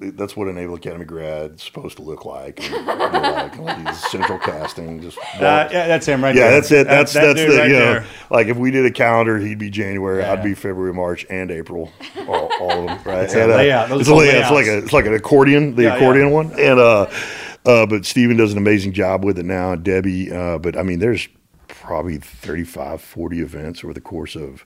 Th- 0.00 0.14
that's 0.16 0.34
what 0.36 0.48
a 0.48 0.52
Naval 0.52 0.74
Academy 0.76 1.04
grad's 1.04 1.62
supposed 1.62 1.96
to 1.98 2.02
look 2.02 2.24
like. 2.24 2.60
And, 2.72 2.86
like, 2.86 3.58
like 3.58 3.84
these 3.86 3.98
central 4.10 4.38
casting, 4.38 5.00
just 5.02 5.18
Uh, 5.18 5.68
yeah, 5.70 5.86
that's 5.86 6.06
him 6.06 6.24
right 6.24 6.34
there. 6.34 6.44
yeah, 6.44 6.50
there. 6.50 6.60
that's 6.60 6.70
it. 6.72 6.74
That- 6.74 6.84
That's 6.88 7.12
that 7.12 7.24
that's 7.36 7.40
the 7.40 7.58
right 7.58 7.68
you 7.68 7.74
know, 7.74 7.92
there. 7.94 8.04
like 8.30 8.46
if 8.46 8.56
we 8.56 8.70
did 8.70 8.86
a 8.86 8.90
calendar, 8.90 9.38
he'd 9.38 9.58
be 9.58 9.70
January, 9.70 10.24
I'd 10.24 10.42
be 10.42 10.54
February, 10.54 10.94
March, 10.94 11.26
and 11.28 11.50
April, 11.50 11.92
all, 12.26 12.50
all 12.60 12.70
of 12.70 12.86
them. 12.86 12.98
Right? 13.04 13.24
It's 13.24 13.34
a 13.34 13.42
And, 13.42 13.52
uh, 13.52 13.56
layout. 13.56 13.88
Those 13.90 14.00
It's 14.00 14.08
a 14.08 14.12
called 14.12 14.22
layout. 14.24 14.42
It's 14.42 14.50
like 14.50 14.66
a 14.66 14.78
it's 14.78 14.92
like 14.92 15.06
an 15.06 15.14
accordion, 15.14 15.74
the 15.76 15.82
Yeah, 15.82 15.88
yeah. 15.90 15.94
accordion 15.96 16.30
one, 16.30 16.52
and 16.58 16.80
uh, 16.80 17.06
uh, 17.66 17.86
but 17.86 18.04
Stephen 18.06 18.36
does 18.38 18.52
an 18.52 18.58
amazing 18.58 18.92
job 18.94 19.24
with 19.24 19.38
it 19.38 19.44
now. 19.44 19.74
Debbie, 19.76 20.32
uh, 20.32 20.58
but 20.58 20.76
I 20.76 20.82
mean, 20.82 20.98
there's 21.00 21.28
probably 21.68 22.16
35, 22.18 23.00
40 23.00 23.40
events 23.40 23.84
over 23.84 23.92
the 23.92 24.00
course 24.00 24.36
of. 24.36 24.64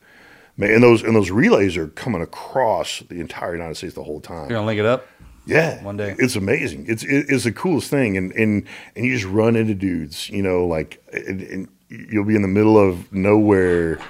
Man, 0.58 0.70
and 0.70 0.82
those 0.82 1.02
and 1.02 1.14
those 1.14 1.30
relays 1.30 1.76
are 1.76 1.88
coming 1.88 2.22
across 2.22 3.00
the 3.10 3.20
entire 3.20 3.52
United 3.52 3.74
States 3.76 3.92
the 3.94 4.02
whole 4.02 4.20
time. 4.22 4.48
You're 4.48 4.56
gonna 4.56 4.66
link 4.66 4.80
it 4.80 4.86
up. 4.86 5.06
Yeah, 5.46 5.82
One 5.84 5.96
day. 5.96 6.16
it's 6.18 6.34
amazing. 6.36 6.86
It's 6.88 7.04
it, 7.04 7.26
it's 7.28 7.44
the 7.44 7.52
coolest 7.52 7.88
thing, 7.88 8.16
and 8.16 8.32
and 8.32 8.64
and 8.96 9.04
you 9.06 9.14
just 9.14 9.30
run 9.30 9.54
into 9.56 9.74
dudes, 9.74 10.28
you 10.28 10.42
know, 10.42 10.66
like 10.66 11.02
and, 11.12 11.40
and 11.40 11.68
you'll 11.88 12.24
be 12.24 12.34
in 12.34 12.42
the 12.42 12.48
middle 12.48 12.76
of 12.78 13.12
nowhere, 13.12 14.00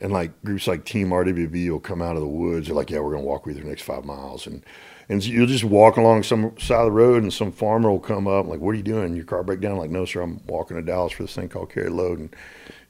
and 0.00 0.12
like 0.12 0.32
groups 0.44 0.66
like 0.66 0.84
Team 0.84 1.10
RWB 1.10 1.70
will 1.70 1.78
come 1.80 2.02
out 2.02 2.16
of 2.16 2.22
the 2.22 2.28
woods. 2.28 2.66
They're 2.66 2.76
like, 2.76 2.90
yeah, 2.90 2.98
we're 2.98 3.12
gonna 3.12 3.22
walk 3.24 3.46
with 3.46 3.56
you 3.56 3.62
the 3.62 3.68
next 3.68 3.82
five 3.82 4.04
miles, 4.04 4.46
and 4.48 4.64
and 5.08 5.22
so 5.22 5.28
you'll 5.30 5.46
just 5.46 5.64
walk 5.64 5.96
along 5.96 6.22
some 6.24 6.58
side 6.58 6.80
of 6.80 6.86
the 6.86 6.90
road, 6.92 7.22
and 7.22 7.32
some 7.32 7.52
farmer 7.52 7.90
will 7.90 8.00
come 8.00 8.26
up, 8.26 8.46
like, 8.46 8.58
what 8.60 8.70
are 8.70 8.74
you 8.74 8.82
doing? 8.82 9.14
Your 9.14 9.26
car 9.26 9.42
break 9.44 9.60
down? 9.60 9.76
Like, 9.76 9.90
no, 9.90 10.04
sir, 10.06 10.22
I'm 10.22 10.40
walking 10.46 10.76
to 10.78 10.82
Dallas 10.82 11.12
for 11.12 11.22
this 11.24 11.34
thing 11.34 11.48
called 11.50 11.70
carry 11.70 11.90
load, 11.90 12.18
and 12.18 12.34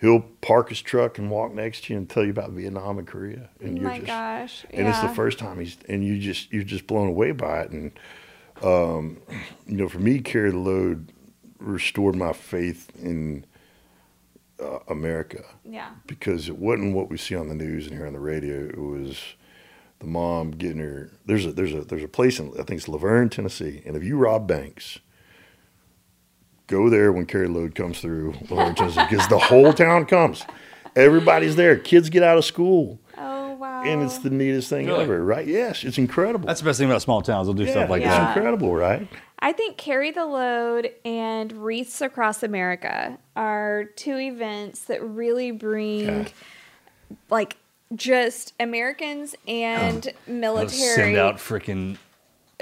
he'll 0.01 0.21
park 0.41 0.69
his 0.69 0.81
truck 0.83 1.19
and 1.19 1.31
walk 1.31 1.53
next 1.55 1.85
to 1.85 1.93
you 1.93 1.99
and 1.99 2.09
tell 2.09 2.25
you 2.25 2.31
about 2.31 2.51
Vietnam 2.51 2.99
and 2.99 3.07
Korea, 3.07 3.49
and 3.61 3.79
Oh 3.79 3.81
you're 3.81 3.91
my 3.91 3.97
just 3.99 4.07
gosh! 4.07 4.67
and 4.71 4.89
it's 4.89 5.01
the 5.01 5.09
first 5.09 5.39
time 5.39 5.59
he's 5.61 5.77
and 5.89 6.05
you 6.05 6.19
just 6.19 6.53
you're 6.53 6.63
just 6.65 6.87
blown 6.87 7.09
away 7.09 7.33
by 7.33 7.61
it. 7.63 7.71
And 7.71 7.93
um 8.63 9.19
you 9.67 9.77
know 9.77 9.89
for 9.89 9.99
me 9.99 10.21
carry 10.21 10.51
the 10.51 10.59
load 10.59 11.13
restored 11.59 12.15
my 12.17 12.33
faith 12.33 12.91
in 13.03 13.45
uh, 14.61 14.79
america. 14.89 15.43
Yeah. 15.65 15.91
because 16.07 16.49
it 16.49 16.59
wasn't 16.59 16.95
what 16.95 17.11
we 17.11 17.17
see 17.17 17.35
on 17.35 17.49
the 17.49 17.55
news 17.55 17.87
and 17.87 17.97
hear 17.97 18.07
on 18.07 18.13
the 18.13 18.21
radio. 18.21 18.67
It 18.69 18.79
was 18.79 19.21
the 19.99 20.07
mom 20.07 20.51
getting 20.53 20.79
her 20.79 21.11
there's 21.25 21.47
a 21.47 21.53
there's 21.53 21.73
a 21.73 21.81
there's 21.83 22.03
a 22.05 22.09
place 22.09 22.39
in 22.39 22.51
i 22.53 22.63
think 22.63 22.73
it's 22.79 22.89
La 22.89 22.99
Vergne 22.99 23.29
tennessee. 23.31 23.83
And 23.87 23.97
if 23.97 24.05
you 24.05 24.17
rob 24.17 24.47
banks 24.47 24.99
go 26.67 26.89
there 26.89 27.13
when 27.13 27.27
carry 27.27 27.47
load 27.49 27.75
comes 27.75 28.01
through 28.01 28.33
La 28.51 28.65
Vergne 28.65 28.75
tennessee 28.75 29.01
because 29.11 29.27
the 29.29 29.39
whole 29.39 29.73
town 29.73 30.07
comes 30.07 30.45
everybody's 30.97 31.57
there 31.57 31.77
kids 31.77 32.09
get 32.11 32.23
out 32.23 32.39
of 32.39 32.45
school 32.45 32.99
Oh 33.17 33.53
wow! 33.55 33.83
and 33.85 34.03
it's 34.03 34.19
the 34.19 34.31
neatest 34.31 34.69
thing 34.69 34.87
Really? 34.87 35.05
ever, 35.05 35.25
right? 35.25 35.47
Yes, 35.47 35.85
it's 35.85 35.99
incredible. 35.99 36.47
That's 36.49 36.61
the 36.61 36.65
best 36.65 36.81
thing 36.81 36.89
about 36.91 37.01
small 37.03 37.23
towns. 37.23 37.47
They'll 37.47 37.55
do 37.55 37.63
yeah, 37.65 37.71
stuff 37.71 37.91
like 37.91 38.03
Yeah. 38.03 38.09
that. 38.11 38.29
It's 38.31 38.37
incredible, 38.37 38.75
right? 38.75 39.07
I 39.39 39.53
think 39.53 39.77
Carry 39.77 40.11
the 40.11 40.27
Load 40.27 40.91
and 41.05 41.53
Wreaths 41.53 42.01
Across 42.01 42.43
America 42.43 43.17
are 43.37 43.85
two 43.95 44.19
events 44.19 44.81
that 44.87 45.01
really 45.05 45.53
bring 45.53 46.01
Yeah. 46.09 46.29
like 47.31 47.57
just 47.95 48.55
Americans 48.59 49.37
and 49.47 50.09
oh, 50.09 50.11
They'll 50.27 50.35
military 50.41 50.95
Send 50.97 51.17
out 51.17 51.37
freaking. 51.37 51.97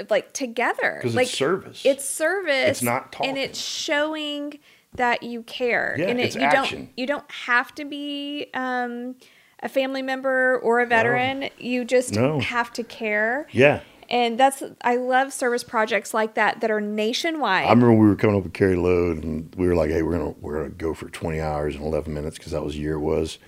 Like 0.09 0.33
together. 0.33 0.99
'Cause 1.01 1.11
it's 1.11 1.15
like 1.15 1.27
service. 1.27 1.81
It's 1.85 2.05
service. 2.05 2.69
It's 2.69 2.81
not 2.83 3.15
And 3.23 3.37
it's 3.37 3.59
showing 3.59 4.59
that 4.95 5.23
you 5.23 5.43
care. 5.43 5.95
Yeah, 5.97 6.07
and 6.07 6.19
it, 6.19 6.23
it's 6.27 6.35
you 6.35 6.41
action. 6.41 6.79
don't 6.79 6.89
you 6.97 7.07
don't 7.07 7.31
have 7.31 7.73
to 7.75 7.85
be 7.85 8.47
um, 8.53 9.15
a 9.61 9.69
family 9.69 10.01
member 10.01 10.59
or 10.59 10.81
a 10.81 10.85
veteran. 10.85 11.49
You 11.57 11.83
just 11.85 12.13
No. 12.13 12.39
have 12.39 12.71
to 12.73 12.83
care. 12.83 13.47
Yeah. 13.51 13.79
And 14.09 14.37
that's 14.37 14.61
I 14.81 14.97
love 14.97 15.31
service 15.33 15.63
projects 15.63 16.13
like 16.13 16.35
that 16.35 16.59
that 16.61 16.69
are 16.69 16.81
nationwide. 16.81 17.65
I 17.65 17.69
remember 17.69 17.93
we 17.93 18.07
were 18.07 18.15
coming 18.15 18.35
up 18.35 18.43
with 18.43 18.53
carry 18.53 18.75
load, 18.75 19.23
and 19.23 19.53
we 19.57 19.65
were 19.65 19.75
like, 19.75 19.89
"Hey, 19.89 20.03
we're 20.03 20.11
gonna 20.17 20.35
we're 20.41 20.57
gonna 20.57 20.69
go 20.69 20.93
for 20.93 21.09
twenty 21.09 21.39
hours 21.39 21.75
and 21.75 21.83
eleven 21.85 22.13
minutes 22.13 22.37
because 22.37 22.51
that 22.51 22.63
was 22.63 22.73
the 22.75 22.81
year 22.81 22.93
it 22.95 22.99
was." 22.99 23.39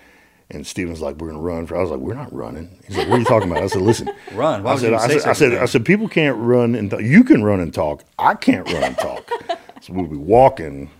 And 0.51 0.65
Stephen's 0.65 1.01
like, 1.01 1.15
"We're 1.17 1.27
gonna 1.29 1.39
run." 1.39 1.65
For 1.65 1.75
I 1.75 1.81
was 1.81 1.89
like, 1.89 1.99
"We're 1.99 2.13
not 2.13 2.31
running." 2.31 2.69
He's 2.87 2.97
like, 2.97 3.07
"What 3.07 3.15
are 3.15 3.19
you 3.19 3.25
talking 3.25 3.49
about?" 3.49 3.63
I 3.63 3.67
said, 3.67 3.81
"Listen, 3.81 4.09
Run. 4.33 4.61
Why 4.63 4.71
I 4.71 4.73
would 4.75 4.81
said, 4.81 4.93
I 4.93 5.07
say 5.07 5.07
said, 5.07 5.17
I 5.17 5.19
such 5.19 5.31
a 5.31 5.35
said. 5.35 5.53
I 5.63 5.65
said, 5.65 5.85
people 5.85 6.07
can't 6.07 6.37
run 6.37 6.75
and 6.75 6.91
th- 6.91 7.03
you 7.03 7.23
can 7.23 7.43
run 7.43 7.59
and 7.59 7.73
talk. 7.73 8.03
I 8.19 8.35
can't 8.35 8.71
run 8.71 8.83
and 8.83 8.97
talk. 8.97 9.29
so 9.81 9.93
we'll 9.93 10.05
be 10.05 10.17
walking. 10.17 10.91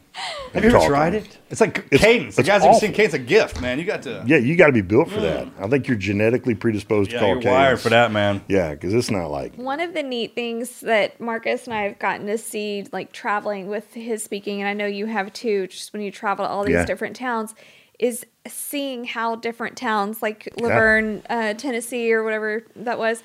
Have 0.54 0.64
you 0.64 0.70
ever 0.70 0.88
tried 0.88 1.14
it? 1.14 1.38
It's 1.50 1.60
like 1.60 1.80
It's- 1.92 2.00
cadence. 2.00 2.38
The 2.38 2.42
it's 2.42 2.48
guys 2.48 2.62
have 2.62 2.70
awful. 2.70 2.80
seen 2.80 2.94
cadence. 2.94 3.14
a 3.14 3.20
gift, 3.20 3.60
man. 3.60 3.78
You 3.80 3.84
got 3.86 4.02
to. 4.04 4.24
Yeah, 4.26 4.38
you 4.38 4.56
got 4.56 4.68
to 4.68 4.72
be 4.72 4.82
built 4.82 5.10
for 5.10 5.18
mm. 5.18 5.24
that. 5.24 5.48
I 5.60 5.68
think 5.68 5.88
you're 5.90 5.98
genetically 5.98 6.56
predisposed 6.56 7.10
to 7.10 7.16
Yeah, 7.16 7.20
call 7.20 7.30
you're 7.30 7.38
cadence. 7.40 7.52
wired 7.54 7.80
for 7.82 7.90
that, 7.90 8.12
man. 8.14 8.42
Yeah, 8.48 8.72
because 8.72 8.94
it's 8.94 9.12
not 9.12 9.28
like 9.28 9.56
One 9.58 9.82
of 9.82 9.94
the 9.94 10.04
neat 10.04 10.34
things 10.34 10.80
that 10.82 11.20
Marcus 11.20 11.66
and 11.66 11.74
I 11.74 11.84
have 11.84 12.00
gotten 12.00 12.28
to 12.28 12.38
see, 12.38 12.86
like 12.94 13.12
traveling 13.12 13.68
with 13.68 13.94
his 13.94 14.24
speaking, 14.24 14.62
and 14.62 14.70
I 14.70 14.74
know 14.74 14.86
you 14.86 15.06
have 15.08 15.34
too, 15.34 15.68
just 15.68 15.92
when 15.92 16.02
you 16.02 16.12
travel 16.12 16.46
to 16.46 16.50
all 16.50 16.64
these 16.64 16.74
Yeah. 16.76 16.86
different 16.86 17.18
towns, 17.18 17.54
is 18.00 18.26
seeing 18.48 19.06
how 19.06 19.36
different 19.36 19.78
towns, 19.78 20.22
like 20.22 20.48
La 20.58 20.70
Vergne, 20.70 21.22
uh, 21.30 21.54
Tennessee, 21.54 22.12
or 22.14 22.24
whatever 22.24 22.64
that 22.76 22.98
was, 22.98 23.24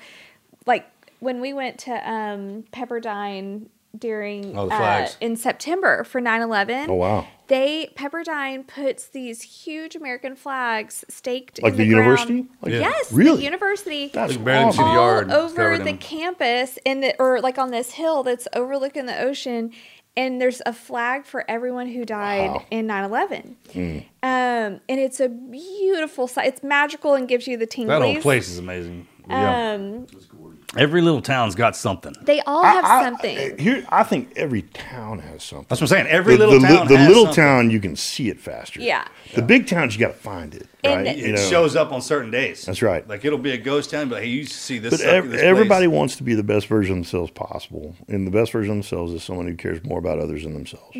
like 0.65 0.87
when 1.19 1.41
we 1.41 1.53
went 1.53 1.77
to 1.79 2.09
um, 2.09 2.63
Pepperdine 2.71 3.67
during 3.97 4.57
Oh, 4.57 4.69
uh, 4.69 5.07
in 5.19 5.35
September 5.35 6.05
for 6.05 6.21
9-11 6.21 6.87
Oh, 6.87 6.93
wow. 6.93 7.27
they 7.47 7.91
Pepperdine 7.95 8.65
puts 8.65 9.07
these 9.07 9.41
huge 9.41 9.97
American 9.97 10.33
flags 10.37 11.03
staked 11.09 11.61
Like 11.61 11.73
in 11.73 11.77
the 11.79 11.89
ground. 11.89 12.05
university? 12.29 12.45
Like- 12.61 12.71
Yeah. 12.71 12.79
Yes, 12.79 13.11
Really? 13.11 13.37
the 13.39 13.43
university 13.43 14.07
That's 14.13 14.31
You 14.31 14.37
can 14.37 14.45
barely 14.45 14.71
the 14.77 14.83
yard. 14.83 15.29
all 15.31 15.37
over 15.41 15.77
the 15.77 15.93
campus 15.93 16.79
in 16.85 17.01
the 17.01 17.13
or 17.19 17.41
like 17.41 17.57
on 17.57 17.71
this 17.71 17.91
hill 17.91 18.23
that's 18.23 18.47
overlooking 18.53 19.07
the 19.07 19.21
ocean 19.21 19.73
and 20.17 20.41
there's 20.41 20.61
a 20.65 20.73
flag 20.73 21.25
for 21.25 21.45
everyone 21.49 21.87
who 21.87 22.03
died 22.05 22.49
Wow. 22.51 22.65
in 22.69 22.87
9-11 22.87 23.55
Hmm. 23.73 23.97
um, 24.23 24.79
and 24.89 24.99
it's 24.99 25.19
a 25.19 25.29
beautiful 25.29 26.27
sight 26.27 26.47
it's 26.47 26.63
magical 26.63 27.13
and 27.13 27.27
gives 27.27 27.47
you 27.47 27.57
the 27.57 27.67
tinglies 27.67 27.87
That 27.87 28.01
whole 28.01 28.21
place 28.21 28.49
is 28.49 28.57
amazing. 28.57 29.07
Yeah. 29.29 29.73
um, 29.73 30.07
Every 30.77 31.01
little 31.01 31.21
town's 31.21 31.53
got 31.55 31.75
something. 31.75 32.15
they 32.21 32.39
all 32.41 32.63
have 32.63 32.85
I- 32.85 32.99
I- 32.99 33.03
something 33.03 33.57
here, 33.57 33.85
I 33.89 34.03
think 34.03 34.31
every 34.37 34.61
town 34.61 35.19
has 35.19 35.43
something. 35.43 35.65
That's 35.69 35.81
what 35.81 35.91
I'm 35.91 35.97
saying. 35.97 36.07
Every 36.07 36.37
the, 36.37 36.47
little 36.47 36.59
the, 36.61 36.67
town 36.67 36.87
the 36.87 36.97
has 36.97 37.07
little 37.09 37.25
something. 37.25 37.43
town, 37.43 37.69
you 37.71 37.79
can 37.81 37.95
see 37.97 38.29
it 38.29 38.39
faster. 38.39 38.79
Yeah. 38.79 39.05
The 39.35 39.41
big 39.41 39.67
towns, 39.67 39.93
you 39.95 39.99
got 39.99 40.13
to 40.13 40.19
find 40.19 40.55
it. 40.55 40.67
And 40.83 41.05
Right? 41.05 41.17
it 41.17 41.17
you 41.17 41.33
know? 41.33 41.41
shows 41.41 41.75
up 41.75 41.91
on 41.91 42.01
certain 42.01 42.31
days. 42.31 42.65
That's 42.65 42.81
right. 42.81 43.07
Like 43.07 43.23
it'll 43.25 43.37
be 43.37 43.51
a 43.51 43.57
ghost 43.57 43.89
town, 43.91 44.07
but 44.09 44.23
hey, 44.23 44.29
you 44.29 44.45
see 44.45 44.79
this. 44.79 44.91
But 44.97 45.01
ev- 45.01 45.29
this 45.29 45.41
everybody 45.41 45.87
place. 45.87 45.95
wants 45.97 46.15
to 46.15 46.23
be 46.23 46.33
the 46.35 46.43
best 46.43 46.67
version 46.67 46.93
of 46.93 46.97
themselves 46.99 47.31
possible, 47.31 47.95
and 48.07 48.25
the 48.25 48.31
best 48.31 48.51
version 48.51 48.71
of 48.71 48.75
themselves 48.77 49.13
is 49.13 49.23
someone 49.23 49.47
who 49.47 49.55
cares 49.55 49.83
more 49.83 49.99
about 49.99 50.19
others 50.19 50.43
than 50.43 50.53
themselves. 50.53 50.95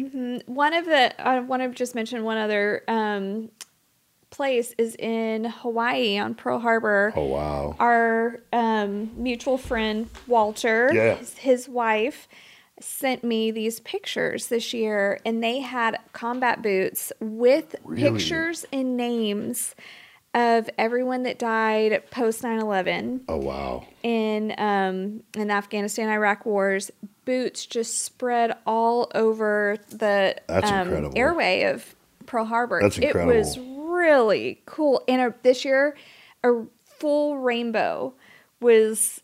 one 0.46 0.74
of 0.74 0.86
the 0.86 1.20
I 1.26 1.40
want 1.40 1.64
to 1.64 1.70
just 1.70 1.96
mention 1.96 2.24
one 2.24 2.38
other 2.38 2.84
um, 2.88 3.50
place 4.32 4.74
is 4.78 4.96
in 4.96 5.46
Hawaii 5.46 6.18
on 6.18 6.34
Pearl 6.34 6.60
Harbor. 6.60 7.14
Oh 7.16 7.26
wow! 7.26 7.76
Our 7.80 8.42
um, 8.52 9.12
mutual 9.16 9.58
friend 9.58 10.10
Walter, 10.26 10.90
Yeah. 10.94 11.16
his, 11.18 11.38
his 11.38 11.70
wife, 11.70 12.28
sent 12.80 13.24
me 13.24 13.52
these 13.52 13.80
pictures 13.82 14.48
this 14.48 14.74
year, 14.74 15.20
and 15.26 15.44
they 15.44 15.60
had 15.60 16.00
combat 16.14 16.62
boots 16.64 17.12
with 17.20 17.76
Really? 17.84 18.10
pictures 18.20 18.66
and 18.74 18.98
names 18.98 19.76
of 20.34 20.70
everyone 20.78 21.24
that 21.24 21.38
died 21.38 22.02
post 22.10 22.42
9-11 22.42 23.22
Oh 23.28 23.36
wow! 23.38 23.86
in 24.02 24.56
um, 24.58 25.22
in 25.36 25.52
Afghanistan, 25.52 26.08
Iraq 26.10 26.46
wars, 26.46 26.90
boots 27.26 27.66
just 27.66 28.00
spread 28.00 28.58
all 28.66 29.12
over 29.14 29.78
the 29.90 30.36
um, 30.50 30.64
incredible. 30.64 31.18
airway 31.18 31.64
of 31.64 31.94
Pearl 32.26 32.46
Harbor. 32.46 32.80
That's 32.82 32.98
It 32.98 33.14
was 33.14 33.58
incredible. 33.58 33.81
Really 34.02 34.62
cool. 34.66 35.04
And 35.08 35.22
a, 35.22 35.36
this 35.44 35.64
year, 35.64 35.96
a 36.44 36.64
full 36.84 37.38
rainbow 37.38 38.14
was 38.60 39.22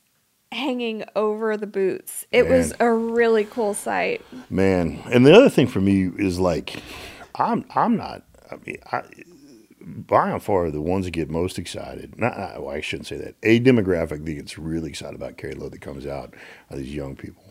hanging 0.51 1.03
over 1.15 1.57
the 1.57 1.67
boots. 1.67 2.25
It 2.31 2.47
was 2.47 2.73
a 2.79 2.91
really 2.91 3.45
cool 3.45 3.73
sight. 3.73 4.21
Man, 4.49 5.01
and 5.11 5.25
the 5.25 5.33
other 5.33 5.49
thing 5.49 5.67
for 5.67 5.81
me 5.81 6.09
is 6.17 6.39
like, 6.39 6.81
I'm 7.35 7.65
I'm 7.75 7.97
not. 7.97 8.23
I 8.49 8.55
mean, 8.65 8.77
I, 8.91 9.03
by 9.81 10.31
and 10.31 10.41
far 10.43 10.69
the 10.71 10.81
ones 10.81 11.05
that 11.05 11.11
get 11.11 11.29
most 11.29 11.57
excited. 11.59 12.17
Not, 12.19 12.37
not- 12.37 12.61
well, 12.61 12.75
I 12.75 12.81
shouldn't 12.81 13.07
say 13.07 13.17
that. 13.17 13.35
A 13.43 13.59
demographic 13.59 14.25
that 14.25 14.33
gets 14.33 14.57
really 14.57 14.89
excited 14.89 15.15
about 15.15 15.37
carry 15.37 15.53
load 15.53 15.73
that 15.73 15.81
comes 15.81 16.05
out 16.05 16.33
are 16.69 16.77
these 16.77 16.93
young 16.93 17.15
people. 17.15 17.43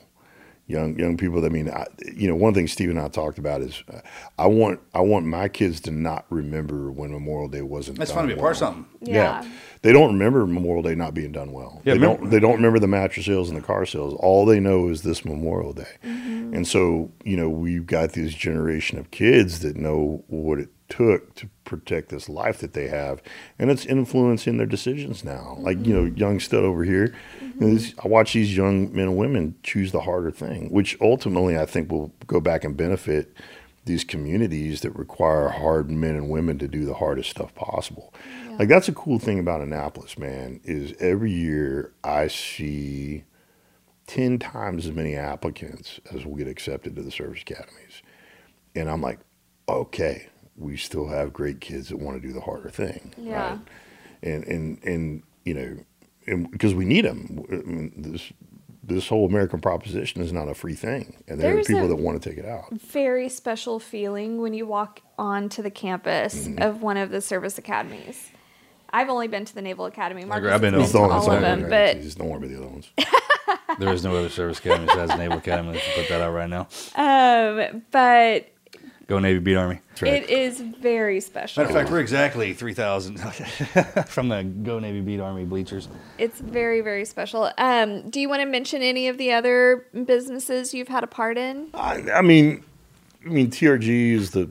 Young 0.66 0.98
young 0.98 1.16
people. 1.16 1.40
That 1.40 1.48
I 1.48 1.50
mean, 1.50 1.70
I, 1.70 1.86
you 2.14 2.28
know, 2.28 2.36
one 2.36 2.54
thing 2.54 2.66
Steve 2.66 2.90
and 2.90 2.98
I 3.00 3.08
talked 3.08 3.38
about 3.38 3.60
is 3.62 3.82
uh, 3.92 4.00
I 4.38 4.46
want 4.46 4.80
I 4.94 5.00
want 5.00 5.26
my 5.26 5.48
kids 5.48 5.80
to 5.82 5.90
not 5.90 6.26
remember 6.30 6.90
when 6.90 7.10
Memorial 7.12 7.48
Day 7.48 7.62
wasn't. 7.62 7.98
That's 7.98 8.10
done 8.10 8.18
fun 8.20 8.28
to 8.28 8.34
be 8.34 8.40
part 8.40 8.56
of 8.56 8.60
well. 8.60 8.72
something. 8.72 9.12
Yeah. 9.12 9.46
They 9.82 9.92
don't 9.92 10.12
remember 10.14 10.46
Memorial 10.46 10.82
Day 10.82 10.94
not 10.94 11.14
being 11.14 11.30
done 11.32 11.52
well. 11.52 11.80
Yeah, 11.84 11.94
they 11.94 12.00
remember- 12.00 12.20
don't. 12.22 12.30
They 12.30 12.40
don't 12.40 12.56
remember 12.56 12.78
the 12.78 12.88
mattress 12.88 13.26
sales 13.26 13.48
and 13.48 13.56
the 13.58 13.62
car 13.62 13.86
sales. 13.86 14.14
All 14.14 14.44
they 14.44 14.58
know 14.58 14.88
is 14.88 15.02
this 15.02 15.24
Memorial 15.24 15.72
Day, 15.72 15.96
and 16.02 16.66
so 16.66 17.12
you 17.24 17.36
know 17.36 17.48
we've 17.48 17.86
got 17.86 18.12
this 18.12 18.34
generation 18.34 18.98
of 18.98 19.10
kids 19.10 19.60
that 19.60 19.76
know 19.76 20.24
what 20.26 20.58
it 20.58 20.70
took 20.88 21.34
to 21.36 21.48
protect 21.64 22.08
this 22.08 22.28
life 22.28 22.58
that 22.58 22.72
they 22.72 22.88
have, 22.88 23.22
and 23.58 23.70
it's 23.70 23.86
influencing 23.86 24.56
their 24.56 24.66
decisions 24.66 25.24
now. 25.24 25.56
Like 25.58 25.84
you 25.86 25.94
know, 25.94 26.02
mm-hmm. 26.02 26.16
young 26.16 26.40
stud 26.40 26.64
over 26.64 26.84
here. 26.84 27.14
you 27.40 27.54
know, 27.60 27.70
these- 27.70 27.94
I 28.02 28.08
watch 28.08 28.32
these 28.32 28.56
young 28.56 28.92
men 28.94 29.08
and 29.08 29.16
women 29.16 29.56
choose 29.62 29.92
the 29.92 30.02
harder 30.02 30.30
thing, 30.30 30.70
which 30.70 30.96
ultimately 31.00 31.58
I 31.58 31.66
think 31.66 31.90
will 31.90 32.12
go 32.26 32.40
back 32.40 32.64
and 32.64 32.76
benefit 32.76 33.34
these 33.86 34.04
communities 34.04 34.80
that 34.80 34.90
require 34.90 35.48
hard 35.48 35.90
men 35.90 36.16
and 36.16 36.28
women 36.28 36.58
to 36.58 36.66
do 36.66 36.84
the 36.84 36.94
hardest 36.94 37.30
stuff 37.30 37.54
possible. 37.54 38.12
Like 38.58 38.68
that's 38.68 38.88
a 38.88 38.92
cool 38.92 39.18
thing 39.18 39.38
about 39.38 39.60
Annapolis, 39.60 40.18
man, 40.18 40.60
is 40.64 40.94
every 40.98 41.30
year 41.30 41.92
I 42.02 42.26
see 42.26 43.24
10 44.06 44.38
times 44.38 44.86
as 44.86 44.92
many 44.92 45.14
applicants 45.14 46.00
as 46.12 46.24
will 46.24 46.36
get 46.36 46.48
accepted 46.48 46.96
to 46.96 47.02
the 47.02 47.10
service 47.10 47.42
academies. 47.42 48.02
And 48.74 48.90
I'm 48.90 49.02
like, 49.02 49.20
okay, 49.68 50.28
we 50.56 50.76
still 50.76 51.08
have 51.08 51.32
great 51.32 51.60
kids 51.60 51.88
that 51.88 51.98
want 51.98 52.20
to 52.20 52.26
do 52.26 52.32
the 52.32 52.40
harder 52.40 52.70
thing. 52.70 53.12
Yeah. 53.18 53.50
Right? 53.50 53.58
And, 54.22 54.44
and, 54.44 54.82
and, 54.84 55.22
you 55.44 55.54
know, 55.54 55.76
and 56.26 56.50
because 56.50 56.74
we 56.74 56.84
need 56.84 57.04
them. 57.04 57.44
I 57.50 57.54
mean, 57.56 57.92
this, 57.96 58.32
this 58.82 59.08
whole 59.08 59.26
American 59.26 59.60
proposition 59.60 60.22
is 60.22 60.32
not 60.32 60.48
a 60.48 60.54
free 60.54 60.74
thing. 60.74 61.22
And 61.28 61.40
there 61.40 61.54
There's 61.54 61.66
are 61.68 61.72
people 61.74 61.88
that 61.88 61.96
want 61.96 62.20
to 62.22 62.28
take 62.28 62.38
it 62.38 62.46
out. 62.46 62.72
Very 62.72 63.28
special 63.28 63.78
feeling 63.78 64.40
when 64.40 64.54
you 64.54 64.66
walk 64.66 65.00
onto 65.18 65.60
the 65.62 65.70
campus 65.70 66.46
Mm-hmm. 66.48 66.62
of 66.62 66.82
one 66.82 66.96
of 66.96 67.10
the 67.10 67.20
service 67.20 67.58
academies. 67.58 68.30
I've 68.90 69.08
only 69.10 69.28
been 69.28 69.44
to 69.44 69.54
the 69.54 69.62
Naval 69.62 69.86
Academy. 69.86 70.24
Marcus 70.24 70.50
I've 70.52 70.60
been 70.60 70.72
to 70.74 70.80
all- 70.80 71.10
all 71.10 71.12
all 71.28 71.30
of 71.32 71.40
them, 71.42 71.62
been 71.62 71.70
but 71.70 72.00
just 72.02 72.16
don't 72.18 72.28
worry 72.28 72.38
about 72.38 72.48
the 72.50 72.56
other 72.56 72.68
ones. 72.68 72.88
There 73.78 73.92
is 73.92 74.04
no 74.04 74.16
other 74.16 74.28
service 74.30 74.58
academy 74.60 74.86
besides 74.86 75.16
Naval 75.18 75.38
Academy. 75.38 75.72
Let's 75.74 75.84
put 75.94 76.08
that 76.08 76.20
out 76.22 76.32
right 76.32 76.48
now. 76.48 76.68
um, 76.94 77.82
but 77.90 78.48
Go 79.06 79.20
Navy, 79.20 79.38
beat 79.38 79.54
Army. 79.54 79.80
it 80.02 80.28
is 80.28 80.60
very 80.60 81.20
special. 81.20 81.62
Matter 81.62 81.76
of 81.76 81.80
fact, 81.80 81.92
we're 81.92 82.00
exactly 82.00 82.52
3,000 82.52 83.18
from 84.08 84.28
the 84.28 84.42
Go 84.42 84.80
Navy, 84.80 85.00
beat 85.00 85.20
Army 85.20 85.44
bleachers. 85.44 85.88
It's 86.18 86.40
very 86.40 86.80
very 86.80 87.04
special. 87.04 87.50
Um, 87.56 88.10
do 88.10 88.20
you 88.20 88.28
want 88.28 88.42
to 88.42 88.46
mention 88.46 88.82
any 88.82 89.06
of 89.06 89.16
the 89.16 89.32
other 89.32 89.86
businesses 90.04 90.74
you've 90.74 90.88
had 90.88 91.04
a 91.04 91.06
part 91.06 91.38
in? 91.38 91.68
I, 91.74 92.02
I 92.14 92.22
mean, 92.22 92.64
I 93.24 93.28
mean, 93.28 93.48
TRG 93.50 94.12
is 94.12 94.32
the 94.32 94.50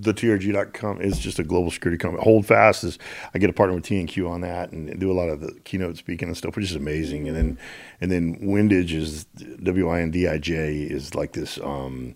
the 0.00 0.14
TRG.com 0.14 1.00
is 1.00 1.18
just 1.18 1.40
a 1.40 1.42
global 1.42 1.72
security 1.72 1.98
company. 1.98 2.22
Hold 2.22 2.46
Fast 2.46 2.84
is 2.84 3.00
I 3.34 3.38
get 3.38 3.50
a 3.50 3.52
partner 3.52 3.74
with 3.74 3.84
TNQ 3.84 4.30
on 4.30 4.42
that 4.42 4.70
and 4.70 5.00
do 5.00 5.10
a 5.10 5.14
lot 5.14 5.28
of 5.28 5.40
the 5.40 5.58
keynote 5.64 5.96
speaking 5.96 6.28
and 6.28 6.36
stuff, 6.36 6.54
which 6.54 6.66
is 6.66 6.76
amazing. 6.76 7.26
And 7.26 7.36
then 7.36 7.58
and 8.00 8.10
then 8.12 8.38
Windage 8.40 8.92
is 8.92 9.24
W 9.24 9.88
I 9.88 10.00
N 10.02 10.12
D 10.12 10.28
I 10.28 10.38
J 10.38 10.74
is 10.82 11.16
like 11.16 11.32
this. 11.32 11.58
Um, 11.60 12.14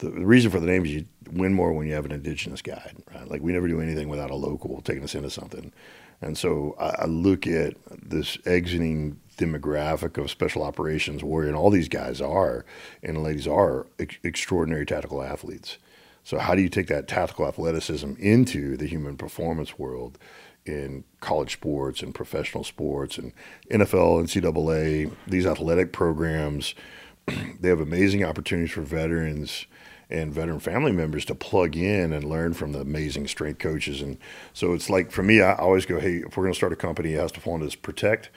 the, 0.00 0.10
reason 0.10 0.50
for 0.50 0.60
the 0.60 0.66
name 0.66 0.84
is 0.84 0.92
you 0.92 1.06
win 1.30 1.54
more 1.54 1.72
when 1.72 1.86
you 1.86 1.94
have 1.94 2.04
an 2.04 2.12
indigenous 2.12 2.62
guide, 2.62 2.96
right? 3.14 3.28
Like 3.28 3.42
we 3.42 3.52
never 3.52 3.68
do 3.68 3.80
anything 3.80 4.08
without 4.08 4.30
a 4.30 4.34
local 4.34 4.80
taking 4.82 5.04
us 5.04 5.14
into 5.14 5.30
something. 5.30 5.72
And 6.20 6.36
so 6.36 6.74
I, 6.78 7.02
I 7.02 7.04
look 7.06 7.46
at 7.46 7.74
this 7.90 8.38
exiting 8.44 9.20
demographic 9.38 10.18
of 10.18 10.30
special 10.30 10.62
operations 10.62 11.24
warrior, 11.24 11.48
and 11.48 11.56
all 11.56 11.70
these 11.70 11.88
guys 11.88 12.20
are, 12.20 12.64
and 13.02 13.22
ladies 13.22 13.46
are 13.46 13.86
ex- 13.98 14.18
extraordinary 14.22 14.84
tactical 14.84 15.22
athletes. 15.22 15.78
So 16.24 16.38
how 16.38 16.54
do 16.54 16.60
you 16.60 16.68
take 16.68 16.88
that 16.88 17.08
tactical 17.08 17.46
athleticism 17.46 18.12
into 18.18 18.76
the 18.76 18.86
human 18.86 19.16
performance 19.16 19.78
world 19.78 20.18
in 20.66 21.04
college 21.20 21.54
sports 21.54 22.02
and 22.02 22.14
professional 22.14 22.64
sports 22.64 23.16
and 23.16 23.32
NFL, 23.70 24.22
NCAA, 24.22 25.10
these 25.26 25.46
athletic 25.46 25.92
programs? 25.92 26.74
they 27.60 27.68
have 27.68 27.80
amazing 27.80 28.24
opportunities 28.24 28.72
for 28.72 28.82
veterans 28.82 29.66
and 30.10 30.32
veteran 30.32 30.60
family 30.60 30.92
members 30.92 31.24
to 31.26 31.34
plug 31.34 31.76
in 31.76 32.12
and 32.12 32.24
learn 32.24 32.54
from 32.54 32.72
the 32.72 32.80
amazing 32.80 33.28
strength 33.28 33.58
coaches. 33.58 34.02
And 34.02 34.18
so 34.52 34.72
it's 34.72 34.90
like 34.90 35.10
for 35.10 35.22
me, 35.22 35.40
I 35.40 35.54
always 35.54 35.86
go, 35.86 36.00
hey, 36.00 36.16
if 36.16 36.36
we're 36.36 36.44
going 36.44 36.52
to 36.52 36.58
start 36.58 36.72
a 36.72 36.76
company, 36.76 37.14
it 37.14 37.20
has 37.20 37.32
to 37.32 37.40
fall 37.40 37.54
into 37.54 37.66
this 37.66 37.74
protect, 37.74 38.30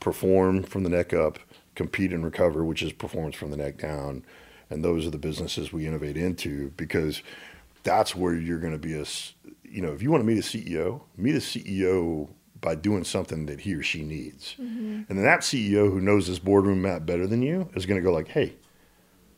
perform 0.00 0.62
from 0.62 0.82
the 0.82 0.88
neck 0.88 1.12
up, 1.12 1.38
compete 1.74 2.12
and 2.12 2.24
recover, 2.24 2.64
which 2.64 2.82
is 2.82 2.92
performance 2.92 3.36
from 3.36 3.50
the 3.50 3.56
neck 3.56 3.78
down. 3.78 4.24
And 4.70 4.84
those 4.84 5.06
are 5.06 5.10
the 5.10 5.18
businesses 5.18 5.72
we 5.72 5.86
innovate 5.86 6.16
into 6.16 6.70
because 6.76 7.22
that's 7.82 8.14
where 8.14 8.34
you're 8.34 8.58
going 8.58 8.72
to 8.72 8.78
be 8.78 8.94
a, 8.94 9.04
you 9.64 9.82
know, 9.82 9.92
if 9.92 10.02
you 10.02 10.10
want 10.10 10.22
to 10.22 10.26
meet 10.26 10.38
a 10.38 10.42
CEO, 10.42 11.02
meet 11.16 11.34
a 11.34 11.38
CEO 11.38 12.28
by 12.60 12.74
doing 12.74 13.04
something 13.04 13.46
that 13.46 13.60
he 13.60 13.74
or 13.74 13.82
she 13.82 14.02
needs. 14.02 14.54
Mm-hmm. 14.60 15.02
And 15.08 15.18
then 15.18 15.22
that 15.22 15.40
CEO 15.40 15.90
who 15.90 16.00
knows 16.00 16.26
this 16.26 16.38
boardroom 16.38 16.82
map 16.82 17.06
better 17.06 17.26
than 17.26 17.42
you 17.42 17.68
is 17.74 17.86
going 17.86 18.00
to 18.00 18.04
go 18.04 18.12
like, 18.12 18.28
hey, 18.28 18.54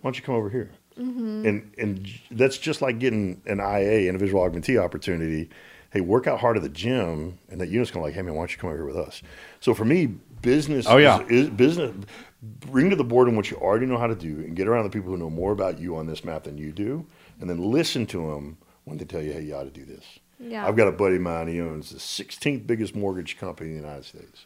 why 0.00 0.08
don't 0.08 0.16
you 0.16 0.22
come 0.22 0.34
over 0.34 0.50
here? 0.50 0.72
Mm-hmm. 0.98 1.46
And 1.46 1.72
and 1.78 2.08
that's 2.30 2.58
just 2.58 2.82
like 2.82 2.98
getting 2.98 3.40
an 3.46 3.58
IA, 3.60 4.08
individual 4.08 4.42
augmentee 4.42 4.78
opportunity. 4.82 5.48
Hey, 5.90 6.00
work 6.00 6.26
out 6.26 6.40
hard 6.40 6.56
at 6.56 6.62
the 6.62 6.68
gym, 6.70 7.38
and 7.50 7.60
that 7.60 7.68
unit's 7.68 7.90
going 7.90 8.02
to 8.02 8.06
like, 8.06 8.14
hey 8.14 8.22
man, 8.22 8.34
why 8.34 8.42
don't 8.42 8.52
you 8.52 8.58
come 8.58 8.70
over 8.70 8.78
here 8.78 8.86
with 8.86 8.96
us? 8.96 9.22
So 9.60 9.74
for 9.74 9.84
me, 9.84 10.06
business, 10.40 10.86
Oh, 10.88 10.96
yeah. 10.96 11.20
is, 11.24 11.30
is 11.30 11.50
business. 11.50 11.94
Bring 12.42 12.88
to 12.90 12.96
the 12.96 13.04
board 13.04 13.28
what 13.34 13.50
you 13.50 13.56
already 13.58 13.86
know 13.86 13.98
how 13.98 14.06
to 14.06 14.14
do, 14.14 14.36
and 14.38 14.56
get 14.56 14.66
around 14.68 14.84
the 14.84 14.90
people 14.90 15.10
who 15.10 15.16
know 15.18 15.30
more 15.30 15.52
about 15.52 15.78
you 15.78 15.96
on 15.96 16.06
this 16.06 16.24
map 16.24 16.44
than 16.44 16.56
you 16.58 16.72
do, 16.72 17.06
and 17.40 17.48
then 17.48 17.58
listen 17.58 18.06
to 18.06 18.18
them 18.30 18.56
when 18.84 18.96
they 18.98 19.04
tell 19.04 19.22
you, 19.22 19.32
hey, 19.32 19.42
you 19.42 19.54
ought 19.54 19.64
to 19.64 19.70
do 19.70 19.84
this. 19.84 20.04
Yeah. 20.40 20.66
I've 20.66 20.76
got 20.76 20.88
a 20.88 20.92
buddy 20.92 21.16
of 21.16 21.22
mine. 21.22 21.46
He 21.48 21.60
owns 21.60 21.90
the 21.90 21.98
16th 21.98 22.66
biggest 22.66 22.96
mortgage 22.96 23.38
company 23.38 23.70
in 23.70 23.76
the 23.76 23.82
United 23.82 24.04
States. 24.04 24.44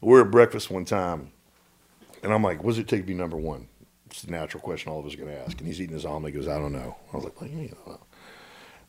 We 0.00 0.12
were 0.12 0.22
at 0.22 0.30
breakfast 0.30 0.70
one 0.70 0.84
time, 0.84 1.30
and 2.22 2.32
I'm 2.32 2.42
like, 2.42 2.62
"What 2.62 2.70
does 2.70 2.78
it 2.78 2.88
take 2.88 3.00
to 3.02 3.06
be 3.06 3.14
number 3.14 3.36
one?" 3.36 3.68
It's 4.10 4.22
the 4.22 4.30
natural 4.30 4.62
question 4.62 4.92
all 4.92 5.00
of 5.00 5.06
us 5.06 5.14
are 5.14 5.18
going 5.18 5.30
to 5.30 5.38
ask. 5.38 5.58
And 5.58 5.66
he's 5.66 5.80
eating 5.80 5.94
his 5.94 6.06
omelet. 6.06 6.32
He 6.32 6.40
goes, 6.40 6.48
"I 6.48 6.58
don't 6.58 6.72
know." 6.72 6.96
I 7.12 7.16
was 7.16 7.24
like, 7.24 7.40
"Well, 7.40 7.50
you 7.50 7.68
don't 7.68 7.86
know." 7.86 8.00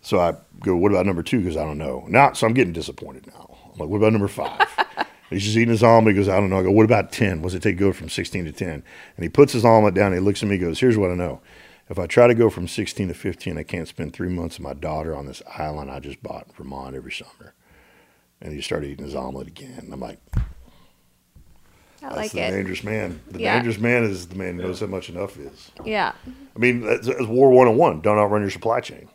So 0.01 0.19
I 0.19 0.35
go, 0.59 0.75
"What 0.75 0.91
about 0.91 1.05
number 1.05 1.23
two? 1.23 1.39
Because 1.39 1.57
I 1.57 1.63
don't 1.63 1.77
know." 1.77 2.05
Now, 2.07 2.33
so 2.33 2.47
I'm 2.47 2.53
getting 2.53 2.73
disappointed 2.73 3.27
now. 3.27 3.57
I'm 3.73 3.79
like, 3.79 3.89
"What 3.89 3.97
about 3.97 4.13
number 4.13 4.27
five? 4.27 4.67
he's 5.29 5.43
just 5.43 5.57
eating 5.57 5.69
his 5.69 5.83
omelet. 5.83 6.15
He 6.15 6.21
goes, 6.21 6.29
"I 6.29 6.39
don't 6.39 6.49
know." 6.49 6.59
I 6.59 6.63
go, 6.63 6.71
"What 6.71 6.85
about 6.85 7.11
ten? 7.11 7.41
What 7.41 7.49
does 7.49 7.55
it 7.55 7.63
take 7.63 7.77
to 7.77 7.83
go 7.83 7.91
from 7.93 8.09
16 8.09 8.45
to 8.45 8.51
10? 8.51 8.69
And 8.69 8.83
he 9.23 9.29
puts 9.29 9.53
his 9.53 9.65
omelet 9.65 9.93
down. 9.93 10.13
He 10.13 10.19
looks 10.19 10.43
at 10.43 10.49
me. 10.49 10.55
and 10.55 10.63
goes, 10.65 10.79
"Here's 10.79 10.97
what 10.97 11.11
I 11.11 11.15
know." 11.15 11.41
If 11.89 11.97
I 11.97 12.05
try 12.05 12.27
to 12.27 12.35
go 12.35 12.49
from 12.49 12.67
16 12.67 13.07
to 13.07 13.13
15, 13.13 13.57
I 13.57 13.63
can't 13.63 13.87
spend 13.87 14.11
three 14.11 14.27
months 14.27 14.57
with 14.57 14.67
my 14.67 14.73
daughter 14.73 15.15
on 15.15 15.25
this 15.25 15.41
island 15.57 15.89
I 15.89 15.99
just 16.01 16.21
bought 16.21 16.47
in 16.47 16.53
Vermont 16.53 16.95
every 16.95 17.13
summer. 17.13 17.53
And 18.41 18.53
he 18.53 18.61
started 18.61 18.89
eating 18.89 19.05
his 19.05 19.15
omelet 19.15 19.47
again. 19.47 19.79
And 19.79 19.93
I'm 19.93 19.99
like, 20.01 20.19
I 22.01 22.05
that's 22.09 22.15
like 22.17 22.31
the 22.31 22.39
it. 22.47 22.51
dangerous 22.51 22.83
man. 22.83 23.19
The 23.31 23.39
Yeah. 23.39 23.55
dangerous 23.55 23.79
man 23.79 24.03
is 24.03 24.27
the 24.27 24.35
man 24.35 24.57
who 24.57 24.63
knows 24.63 24.79
how 24.79 24.85
much 24.87 25.09
enough 25.09 25.37
is. 25.37 25.71
Yeah. 25.83 26.13
I 26.55 26.59
mean, 26.59 26.81
that's, 26.81 27.07
that's 27.07 27.25
War 27.25 27.49
101. 27.51 28.01
Don't 28.01 28.17
outrun 28.17 28.41
your 28.41 28.49
supply 28.51 28.79
chain. 28.81 29.09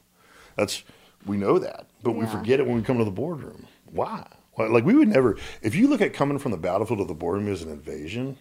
That's 0.56 0.82
we 1.26 1.36
know 1.36 1.59
that, 1.59 1.86
but 2.02 2.12
we 2.12 2.26
forget 2.26 2.59
it 2.60 2.66
when 2.66 2.76
we 2.76 2.82
come 2.82 2.98
to 2.98 3.04
the 3.04 3.10
boardroom. 3.10 3.66
Why? 3.90 4.26
Why- 4.54 4.66
Like 4.66 4.84
we 4.84 4.94
would 4.94 5.09
never. 5.09 5.36
If 5.62 5.74
you 5.74 5.86
look 5.88 6.00
at 6.00 6.12
coming 6.12 6.38
from 6.38 6.50
the 6.50 6.59
battlefield 6.59 6.98
to 6.98 7.04
the 7.04 7.14
boardroom 7.14 7.48
as 7.50 7.62
an 7.62 7.70
invasion, 7.70 8.36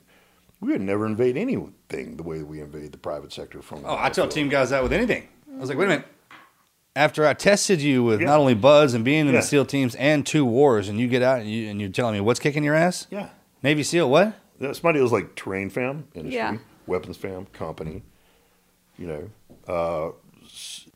we 0.59 0.71
would 0.71 0.81
never 0.81 1.05
invade 1.05 1.37
anything 1.37 2.17
the 2.17 2.23
way 2.23 2.39
that 2.39 2.45
we 2.47 2.59
invade 2.59 2.91
the 2.91 2.97
private 2.97 3.31
sector 3.31 3.61
from. 3.61 3.83
the 3.83 3.89
Oh, 3.89 3.97
I 3.97 4.09
tell 4.09 4.27
team 4.27 4.49
guys 4.49 4.71
that 4.71 4.81
with 4.83 4.93
anything. 4.93 5.27
I 5.55 5.59
was 5.59 5.69
like, 5.69 5.77
wait 5.77 5.85
a 5.85 5.89
minute. 5.89 6.05
After 6.95 7.25
I 7.25 7.33
tested 7.33 7.81
you 7.81 8.03
with 8.03 8.19
Yeah. 8.19 8.27
not 8.27 8.39
only 8.39 8.53
BUD/S 8.53 8.93
and 8.93 9.05
being 9.05 9.21
in 9.21 9.27
Yeah. 9.27 9.39
the 9.39 9.41
SEAL 9.41 9.65
teams 9.65 9.95
and 9.95 10.25
two 10.25 10.43
wars, 10.45 10.89
and 10.89 10.99
you 10.99 11.07
get 11.07 11.21
out 11.21 11.39
and, 11.39 11.49
you, 11.49 11.69
and 11.69 11.79
you're 11.79 11.89
telling 11.89 12.13
me 12.15 12.19
what's 12.19 12.39
kicking 12.39 12.63
your 12.65 12.75
ass? 12.75 13.07
Yeah, 13.09 13.29
Navy 13.63 13.83
SEAL, 13.83 14.09
what? 14.09 14.35
that's 14.59 14.83
my 14.83 14.91
deal. 14.91 15.03
Is 15.05 15.11
like 15.11 15.35
terrain 15.35 15.69
fam 15.69 16.07
industry, 16.13 16.35
Yeah. 16.35 16.57
weapons 16.87 17.17
fam 17.17 17.45
company. 17.47 18.03
You 18.97 19.07
know, 19.07 19.29
uh, 19.67 20.11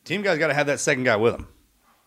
Team 0.04 0.22
guys 0.22 0.38
got 0.38 0.48
to 0.48 0.54
have 0.54 0.66
that 0.68 0.78
second 0.78 1.04
guy 1.04 1.16
with 1.16 1.32
them. 1.32 1.48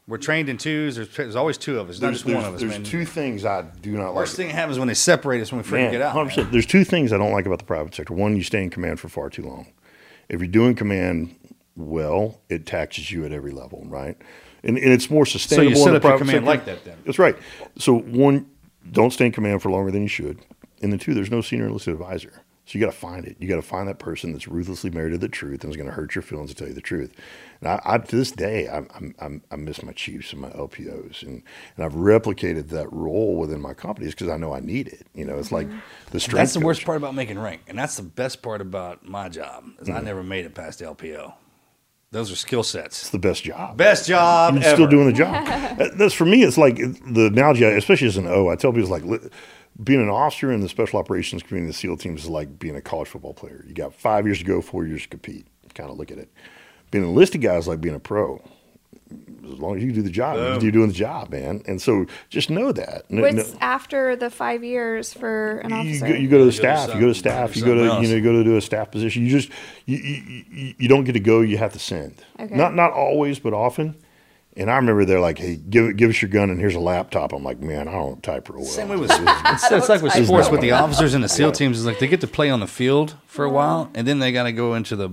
We're 0.08 0.18
trained 0.18 0.48
in 0.50 0.58
twos. 0.58 0.96
There's, 0.96 1.16
there's 1.16 1.36
always 1.36 1.58
two 1.58 1.80
of 1.80 1.90
us, 1.90 2.00
not 2.00 2.08
there's 2.08 2.24
just 2.24 2.34
one 2.34 2.46
of 2.46 2.54
us, 2.56 2.62
there's 2.62 2.72
man. 2.74 2.84
two 2.84 3.06
things 3.06 3.44
I 3.46 3.62
do 3.82 3.92
not 3.92 4.08
like. 4.08 4.16
Worst 4.16 4.36
thing 4.38 4.48
that 4.48 4.54
happens 4.56 4.80
when 4.80 4.88
they 4.88 4.94
separate 4.94 5.42
us 5.42 5.52
when 5.52 5.62
we 5.62 5.68
freaking 5.68 5.92
get 5.92 6.02
out. 6.02 6.16
100%. 6.16 6.38
man. 6.38 6.52
There's 6.52 6.66
two 6.66 6.84
things 6.84 7.12
I 7.14 7.18
don't 7.18 7.32
like 7.34 7.46
about 7.46 7.60
the 7.60 7.66
private 7.66 7.94
sector. 7.94 8.14
One, 8.14 8.36
you 8.36 8.44
stay 8.44 8.64
in 8.64 8.70
command 8.70 9.00
for 9.00 9.10
far 9.10 9.30
too 9.30 9.44
long. 9.44 9.68
If 10.30 10.40
you're 10.40 10.48
doing 10.48 10.76
command 10.76 11.36
well, 11.76 12.40
it 12.50 12.66
taxes 12.66 13.12
you 13.12 13.26
at 13.26 13.32
every 13.32 13.52
level, 13.52 13.84
right? 13.86 14.18
And, 14.64 14.78
and 14.78 14.92
it's 14.92 15.10
more 15.10 15.26
sustainable. 15.26 15.72
So 15.76 15.76
sustainable. 15.76 15.80
you 15.80 15.82
in 15.82 15.94
set 15.94 16.02
the 16.02 16.08
up 16.08 16.12
your 16.12 16.18
command 16.20 16.36
sector. 16.38 16.46
like 16.46 16.66
that 16.66 16.86
then. 16.86 16.98
That's 17.06 17.20
right. 17.20 17.36
So 17.78 18.00
one, 18.00 18.48
don't 18.92 19.12
stay 19.12 19.28
in 19.28 19.32
command 19.32 19.62
for 19.62 19.70
longer 19.72 19.92
than 19.92 20.04
you 20.04 20.08
should. 20.08 20.40
And 20.82 20.92
then 20.92 21.00
two, 21.00 21.14
there's 21.14 21.32
no 21.32 21.42
senior 21.42 21.68
enlisted 21.68 21.94
advisor. 21.94 22.44
So 22.70 22.78
you 22.78 22.86
got 22.86 22.92
to 22.92 22.98
find 22.98 23.26
it. 23.26 23.36
You 23.40 23.48
got 23.48 23.56
to 23.56 23.64
find 23.64 23.88
that 23.88 23.98
person 23.98 24.32
that's 24.32 24.48
ruthlessly 24.48 24.92
married 24.92 25.14
to 25.14 25.18
the 25.18 25.28
truth 25.28 25.64
and 25.64 25.74
is 25.74 25.76
going 25.76 25.90
to 25.90 25.94
hurt 25.94 26.14
your 26.14 26.22
feelings 26.22 26.52
to 26.52 26.56
tell 26.56 26.68
you 26.68 26.76
the 26.76 26.82
truth. 26.82 27.12
And 27.62 27.70
I, 27.72 27.82
I 27.84 27.98
to 27.98 28.16
this 28.16 28.32
day, 28.32 28.68
I, 28.68 28.78
I'm, 28.78 29.16
I'm, 29.18 29.42
I 29.50 29.56
miss 29.56 29.82
my 29.82 29.92
chiefs 29.92 30.34
and 30.34 30.42
my 30.44 30.52
LPOs, 30.52 31.24
and, 31.24 31.42
and 31.76 31.84
I've 31.84 31.94
replicated 31.94 32.70
that 32.70 32.88
role 32.94 33.38
within 33.38 33.60
my 33.60 33.74
companies 33.74 34.12
because 34.14 34.30
I 34.30 34.38
know 34.38 34.54
I 34.54 34.60
need 34.60 34.88
it. 34.88 35.08
You 35.16 35.26
know, 35.26 35.40
it's 35.40 35.52
like 35.52 35.68
the 36.12 36.20
strength. 36.20 36.38
That's 36.38 36.54
the 36.54 36.60
worst 36.60 36.86
part 36.86 36.98
about 36.98 37.16
making 37.16 37.40
rank, 37.40 37.62
and 37.68 37.76
that's 37.76 37.98
the 37.98 38.04
best 38.04 38.44
part 38.44 38.62
about 38.62 39.04
my 39.04 39.30
job 39.30 39.66
is 39.80 39.88
Mm-hmm. 39.88 39.98
I 39.98 40.02
never 40.02 40.22
made 40.22 40.46
it 40.46 40.54
past 40.54 40.80
LPO. 40.80 41.34
Those 42.12 42.32
are 42.32 42.36
skill 42.36 42.64
sets. 42.64 43.02
It's 43.02 43.10
the 43.12 43.20
best 43.20 43.44
job. 43.44 43.78
Best 43.78 44.08
job 44.08 44.56
You're 44.56 44.64
ever. 44.64 44.76
still 44.76 44.88
doing 44.88 45.06
the 45.08 45.14
job. 45.14 45.48
Uh, 45.80 45.90
That's 45.96 46.14
for 46.14 46.26
me. 46.26 46.44
It's 46.44 46.58
like 46.58 46.78
the 46.78 47.28
analogy, 47.28 47.64
especially 47.66 48.08
as 48.08 48.18
an 48.18 48.26
O. 48.28 48.50
I 48.50 48.56
tell 48.56 48.72
people, 48.74 48.92
it's 48.96 49.06
like 49.06 49.32
being 49.84 50.02
an 50.02 50.10
officer 50.10 50.52
in 50.52 50.62
the 50.62 50.70
special 50.70 51.00
operations 51.00 51.44
community, 51.44 51.70
the 51.72 51.78
SEAL 51.78 51.98
teams 51.98 52.24
is 52.24 52.30
like 52.30 52.58
being 52.58 52.76
a 52.76 52.82
college 52.82 53.08
football 53.10 53.34
player. 53.34 53.64
You 53.68 53.74
got 53.76 53.94
five 53.94 54.26
years 54.26 54.40
to 54.40 54.44
go, 54.46 54.60
four 54.62 54.86
years 54.88 55.04
to 55.04 55.08
compete. 55.10 55.46
Kind 55.76 55.92
of 55.92 55.98
look 55.98 56.10
at 56.12 56.18
it. 56.18 56.32
Being 56.90 57.04
an 57.04 57.12
enlisted 57.12 57.42
guy 57.42 57.56
is 57.58 57.68
like 57.68 57.80
being 57.80 57.94
a 57.96 58.00
pro. 58.00 58.42
As 59.44 59.60
long 59.60 59.78
as 59.78 59.84
you 59.84 59.92
do 59.92 60.02
the 60.02 60.10
job, 60.10 60.62
you're 60.62 60.72
doing 60.72 60.88
the 60.88 60.94
job, 60.94 61.30
man. 61.32 61.62
And 61.68 61.82
so 61.82 62.06
just 62.30 62.50
know 62.50 62.72
that. 62.72 63.10
No- 63.10 63.22
What's 63.22 63.54
no- 63.54 63.60
after 63.62 64.16
the 64.16 64.30
five 64.30 64.64
years 64.64 65.14
for 65.14 65.60
an 65.60 65.70
you 65.70 65.76
officer? 65.76 66.08
go, 66.08 66.14
you 66.14 66.28
go 66.28 66.38
to 66.40 66.46
the 66.46 66.52
to 66.52 66.58
staff. 66.58 66.94
You 66.94 67.00
go 67.00 67.08
to 67.08 67.14
some- 67.14 67.20
staff. 67.20 67.56
You 67.56 67.66
go 67.66 67.76
to 67.76 67.82
you 68.02 68.10
know 68.10 68.16
you 68.16 68.22
go 68.22 68.34
to 68.34 68.44
do 68.44 68.58
a 68.58 68.62
staff 68.62 68.92
position. 68.92 69.24
You 69.26 69.30
just 69.30 69.50
you, 69.86 69.98
you, 69.98 70.44
you, 70.50 70.74
you 70.80 70.88
don't 70.88 71.04
get 71.04 71.14
to 71.14 71.20
go. 71.20 71.42
You 71.42 71.58
have 71.58 71.74
to 71.74 71.80
send. 71.80 72.16
Okay. 72.40 72.56
Not 72.56 72.76
not 72.76 72.92
always, 72.92 73.40
but 73.40 73.54
often. 73.54 73.96
And 74.58 74.70
I 74.70 74.76
remember 74.76 75.06
they're 75.06 75.22
like, 75.22 75.38
"Hey, 75.38 75.56
give 75.56 75.96
give 75.96 76.10
us 76.10 76.22
your 76.22 76.30
gun 76.30 76.50
and 76.50 76.60
here's 76.60 76.76
a 76.76 76.80
laptop." 76.80 77.34
I'm 77.34 77.44
like, 77.44 77.60
"Man, 77.60 77.88
I 77.88 77.94
don't 77.94 78.22
type 78.22 78.50
real 78.50 78.60
well." 78.60 78.68
Same 78.68 78.90
way 78.90 78.98
with 78.98 79.12
it's, 79.12 79.72
it's 79.72 79.90
like 79.90 80.02
with 80.02 80.16
It's 80.16 80.28
sports 80.28 80.50
with 80.50 80.62
the 80.62 80.72
officers 80.72 81.14
and 81.14 81.24
the 81.24 81.30
SEAL 81.30 81.54
teams 81.54 81.78
is 81.78 81.86
like 81.86 82.00
they 82.00 82.08
get 82.08 82.22
to 82.22 82.28
play 82.28 82.50
on 82.50 82.60
the 82.60 82.68
field 82.68 83.16
for 83.26 83.46
a 83.46 83.48
uh-huh. 83.48 83.56
while, 83.56 83.92
and 83.94 84.08
then 84.08 84.20
they 84.20 84.32
got 84.32 84.44
to 84.44 84.52
go 84.52 84.74
into 84.74 84.96
the 84.96 85.12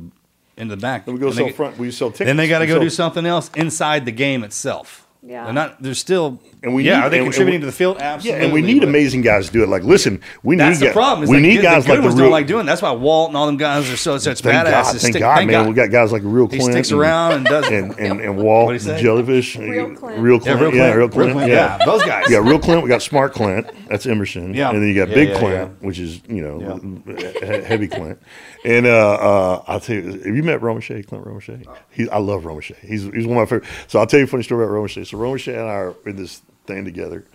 into 0.57 0.75
the 0.75 0.81
back. 0.81 1.05
Then 1.05 1.15
we 1.15 1.21
go 1.21 1.27
and 1.27 1.37
sell 1.37 1.47
they, 1.47 1.53
front. 1.53 1.79
We 1.79 1.91
sell 1.91 2.11
tickets. 2.11 2.27
Then 2.27 2.37
they 2.37 2.49
got 2.49 2.61
to 2.61 2.67
go 2.67 2.75
sell- 2.75 2.83
do 2.83 2.91
something 2.91 3.27
else 3.27 3.51
inside 3.55 4.05
the 4.05 4.13
game 4.13 4.45
itself. 4.45 5.06
Yeah. 5.29 5.45
they're 5.45 5.53
not. 5.53 5.83
They're 5.83 5.95
still. 5.95 6.41
And 6.63 6.75
we 6.75 6.85
yeah, 6.85 6.97
need- 6.99 7.03
are 7.05 7.11
they 7.11 7.17
and- 7.19 7.27
and 7.27 7.35
contributing 7.35 7.61
we- 7.61 7.65
to 7.65 7.67
the 7.67 7.73
field? 7.77 7.97
Yeah, 7.99 8.15
Absolutely. 8.15 8.45
and 8.45 8.53
we 8.53 8.63
need 8.63 8.81
but 8.81 8.89
amazing 8.89 9.23
guys 9.23 9.47
to 9.49 9.53
do 9.53 9.63
it. 9.63 9.69
Like, 9.69 9.83
listen, 9.83 10.21
we 10.43 10.55
need 10.57 10.61
That's 10.63 10.79
the 10.79 10.87
guys- 10.87 10.93
problem. 10.95 11.25
is 11.25 11.31
we 11.31 11.37
like, 11.37 11.43
need 11.43 11.57
the 11.59 11.63
guys 11.63 11.85
good 11.85 11.91
like 11.93 12.03
the 12.03 12.09
real. 12.09 12.17
don't 12.19 12.31
like 12.31 12.47
doing. 12.47 12.67
That's 12.67 12.81
why 12.83 12.93
Walt 12.93 13.31
and 13.31 13.37
all 13.37 13.47
them 13.47 13.57
guys 13.57 13.91
are 13.91 13.97
so 13.97 14.19
such 14.19 14.41
Thank 14.41 14.55
badasses. 14.69 14.71
God, 14.71 14.87
thank 14.87 15.01
Stick- 15.15 15.21
God, 15.21 15.47
man. 15.47 15.69
We 15.69 15.75
got 15.75 15.91
guys 15.91 16.13
like 16.13 16.23
real 16.25 16.47
He 16.49 16.59
Clint. 16.59 16.73
sticks 16.73 16.91
and- 16.91 17.01
around 17.01 17.33
and 17.33 17.45
does. 17.45 17.67
and 17.71 17.99
and, 17.99 18.21
and 18.21 18.37
Walt, 18.39 18.71
and? 18.73 18.99
Jellyfish, 18.99 19.57
Real 19.57 19.95
Clint. 19.95 20.19
real 20.21 20.35
Yeah, 20.37 20.41
Clint, 20.41 20.61
real 20.61 20.75
yeah, 20.75 20.93
Clint. 20.93 20.97
real 20.97 21.09
Clint, 21.09 21.27
Real 21.27 21.35
Clint, 21.35 21.51
yeah. 21.51 21.77
yeah, 21.79 21.85
those 21.87 22.03
guys. 22.05 22.25
Yeah, 22.31 22.39
real 22.39 22.59
Clint. 22.59 22.83
We 22.83 22.89
got 22.89 23.03
smart 23.03 23.33
Clint. 23.33 23.67
That's 23.89 24.07
Emerson. 24.07 24.55
Yeah. 24.55 24.71
and 24.71 24.81
then 24.83 24.89
you 24.89 24.95
got 24.95 25.09
Yeah, 25.09 25.15
big 25.15 25.29
yeah, 25.31 25.39
Clint, 25.39 25.83
which 25.83 25.99
is 25.99 26.21
you 26.29 26.43
know 26.43 26.81
he- 27.05 27.63
heavy 27.65 27.89
Clint. 27.89 28.19
And 28.65 28.85
uh, 28.87 28.91
uh, 29.13 29.63
I'll 29.69 29.79
tell 29.81 29.95
you, 29.97 30.03
have 30.11 30.27
you 30.35 30.43
met 30.43 30.61
Romachet, 30.61 31.07
Clint 31.07 31.25
Romachet? 31.25 31.67
He, 31.91 32.09
I 32.11 32.19
love 32.19 32.43
Romachet. 32.43 32.79
He's 32.81 33.05
he's 33.05 33.27
one 33.27 33.37
of 33.39 33.43
my 33.43 33.45
favorite. 33.47 33.65
So 33.87 33.99
I'll 34.01 34.07
tell 34.07 34.19
you 34.19 34.25
a 34.25 34.29
funny 34.29 34.43
story 34.43 34.65
about 34.65 34.75
Romachet. 34.75 35.07
So 35.07 35.16
Romachet 35.17 35.55
and 35.59 35.69
I 35.69 35.75
are 35.75 35.95
in 36.07 36.17
this 36.17 36.43
thing 36.67 36.85
together, 36.85 37.27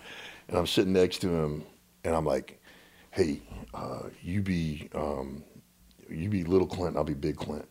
and 0.48 0.56
I'm 0.56 0.66
sitting 0.66 0.92
next 0.92 1.18
to 1.18 1.28
him, 1.28 1.64
and 2.04 2.14
I'm 2.14 2.24
like, 2.24 2.60
"Hey, 3.10 3.42
uh, 3.74 4.04
you 4.22 4.42
be 4.42 4.88
um, 4.94 5.44
you 6.08 6.28
be 6.28 6.44
little 6.44 6.66
Clint, 6.66 6.96
I'll 6.96 7.04
be 7.04 7.14
big 7.14 7.36
Clint." 7.36 7.68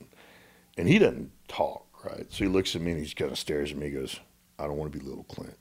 And 0.78 0.88
he 0.88 1.00
doesn't 1.00 1.32
talk, 1.48 1.86
right? 2.06 2.26
So 2.30 2.46
he 2.46 2.50
looks 2.50 2.76
at 2.76 2.82
me 2.82 2.92
and 2.92 3.06
he 3.06 3.14
kind 3.14 3.32
of 3.32 3.38
stares 3.38 3.72
at 3.72 3.78
me. 3.78 3.88
He 3.88 3.92
goes, 3.94 4.20
"I 4.58 4.64
don't 4.68 4.78
want 4.78 4.92
to 4.92 4.98
be 4.98 5.04
little 5.06 5.24
Clint." 5.26 5.58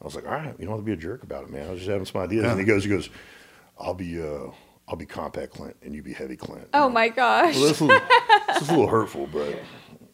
I 0.00 0.04
was 0.04 0.14
like, 0.14 0.26
"All 0.26 0.32
right, 0.32 0.54
you 0.58 0.66
don't 0.66 0.74
have 0.76 0.80
to 0.80 0.86
be 0.86 0.92
a 0.92 0.96
jerk 0.96 1.22
about 1.22 1.44
it, 1.44 1.50
man. 1.50 1.66
I 1.68 1.70
was 1.70 1.80
just 1.80 1.90
having 1.90 2.06
some 2.06 2.20
ideas." 2.20 2.44
And 2.44 2.58
he 2.58 2.64
goes, 2.64 2.84
"He 2.84 2.90
goes, 2.90 3.08
I'll 3.78 3.94
be 3.94 4.20
uh, 4.22 4.50
I'll 4.88 4.96
be 4.96 5.06
compact 5.06 5.52
Clint, 5.52 5.76
and 5.82 5.94
you 5.94 6.02
be 6.02 6.12
heavy 6.12 6.36
Clint." 6.36 6.68
oh 6.74 6.88
my 6.88 7.08
gosh. 7.08 7.54
Well, 7.56 7.66
that's 7.66 7.80
a 7.80 7.84
little, 7.84 8.06
that's 8.46 8.68
a 8.68 8.70
little 8.70 8.86
hurtful, 8.88 9.26
but 9.32 9.58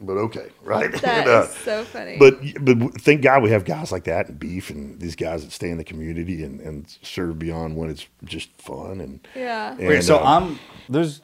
but 0.02 0.14
okay, 0.14 0.48
right? 0.62 0.92
That 1.00 1.04
And, 1.26 1.28
uh, 1.28 1.42
is 1.42 1.56
so 1.58 1.84
funny. 1.84 2.16
but 2.18 2.38
but 2.60 3.00
thank 3.00 3.22
God 3.22 3.42
we 3.42 3.50
have 3.50 3.64
guys 3.64 3.92
like 3.92 4.04
that 4.04 4.28
and 4.28 4.38
beef 4.38 4.70
and 4.70 5.00
these 5.00 5.16
guys 5.16 5.44
that 5.44 5.52
stay 5.52 5.70
in 5.70 5.78
the 5.78 5.84
community 5.84 6.42
and, 6.44 6.60
and 6.60 6.98
serve 7.02 7.38
beyond 7.38 7.76
when 7.76 7.90
it's 7.90 8.06
just 8.24 8.50
fun 8.60 9.00
and 9.00 9.26
yeah. 9.34 9.72
and, 9.78 9.88
Wait, 9.88 10.02
so 10.02 10.18
uh, 10.18 10.22
I'm 10.24 10.58
there's 10.88 11.22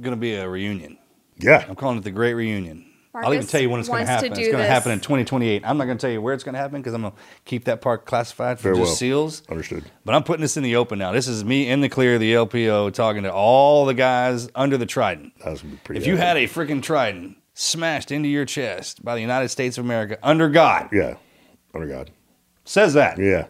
gonna 0.00 0.16
be 0.16 0.34
a 0.34 0.48
reunion. 0.48 0.98
yeah 1.38 1.64
I'm 1.68 1.76
calling 1.76 1.98
it 1.98 2.04
the 2.04 2.10
Great 2.10 2.34
Reunion. 2.34 2.84
I'll 3.14 3.34
even 3.34 3.46
tell 3.46 3.60
you 3.60 3.70
when 3.70 3.80
it's 3.80 3.88
going 3.88 4.04
to 4.06 4.10
wants 4.12 4.22
to 4.22 4.28
happen. 4.28 4.38
It's 4.38 4.48
going 4.48 4.58
to 4.58 4.62
this. 4.62 4.68
happen 4.68 4.92
in 4.92 5.00
2028. 5.00 5.62
I'm 5.64 5.76
not 5.78 5.86
going 5.86 5.96
to 5.98 6.00
tell 6.00 6.10
you 6.10 6.22
where 6.22 6.34
it's 6.34 6.44
going 6.44 6.52
to 6.52 6.58
happen 6.58 6.80
because 6.80 6.94
I'm 6.94 7.00
going 7.00 7.12
to 7.14 7.18
keep 7.46 7.64
that 7.64 7.80
part 7.80 8.04
classified 8.04 8.60
for 8.60 8.72
Very 8.74 8.84
just 8.84 8.98
seals. 8.98 9.42
understood. 9.48 9.84
But 10.04 10.14
I'm 10.14 10.22
putting 10.22 10.42
this 10.42 10.56
in 10.56 10.62
the 10.62 10.76
open 10.76 10.98
now. 11.00 11.10
This 11.12 11.26
is 11.26 11.44
me 11.44 11.68
in 11.68 11.80
the 11.80 11.88
clear, 11.88 12.18
the 12.18 12.34
LPO, 12.34 12.92
talking 12.92 13.22
to 13.24 13.32
all 13.32 13.86
the 13.86 13.94
guys 13.94 14.48
under 14.54 14.76
the 14.76 14.86
Trident. 14.86 15.32
That 15.42 15.50
was 15.50 15.62
gonna 15.62 15.74
be 15.74 15.80
pretty. 15.82 16.00
If 16.00 16.06
you 16.06 16.16
had 16.16 16.36
a 16.36 16.44
freaking 16.46 16.82
Trident 16.82 17.36
smashed 17.58 18.12
into 18.12 18.28
your 18.28 18.44
chest 18.44 19.04
by 19.04 19.16
the 19.16 19.20
United 19.20 19.48
States 19.48 19.76
of 19.78 19.84
America 19.84 20.16
under 20.22 20.48
God, 20.48 20.88
yeah, 20.92 21.16
under 21.74 21.88
God, 21.88 22.10
says 22.64 22.94
that 22.94 23.18
yeah, 23.18 23.46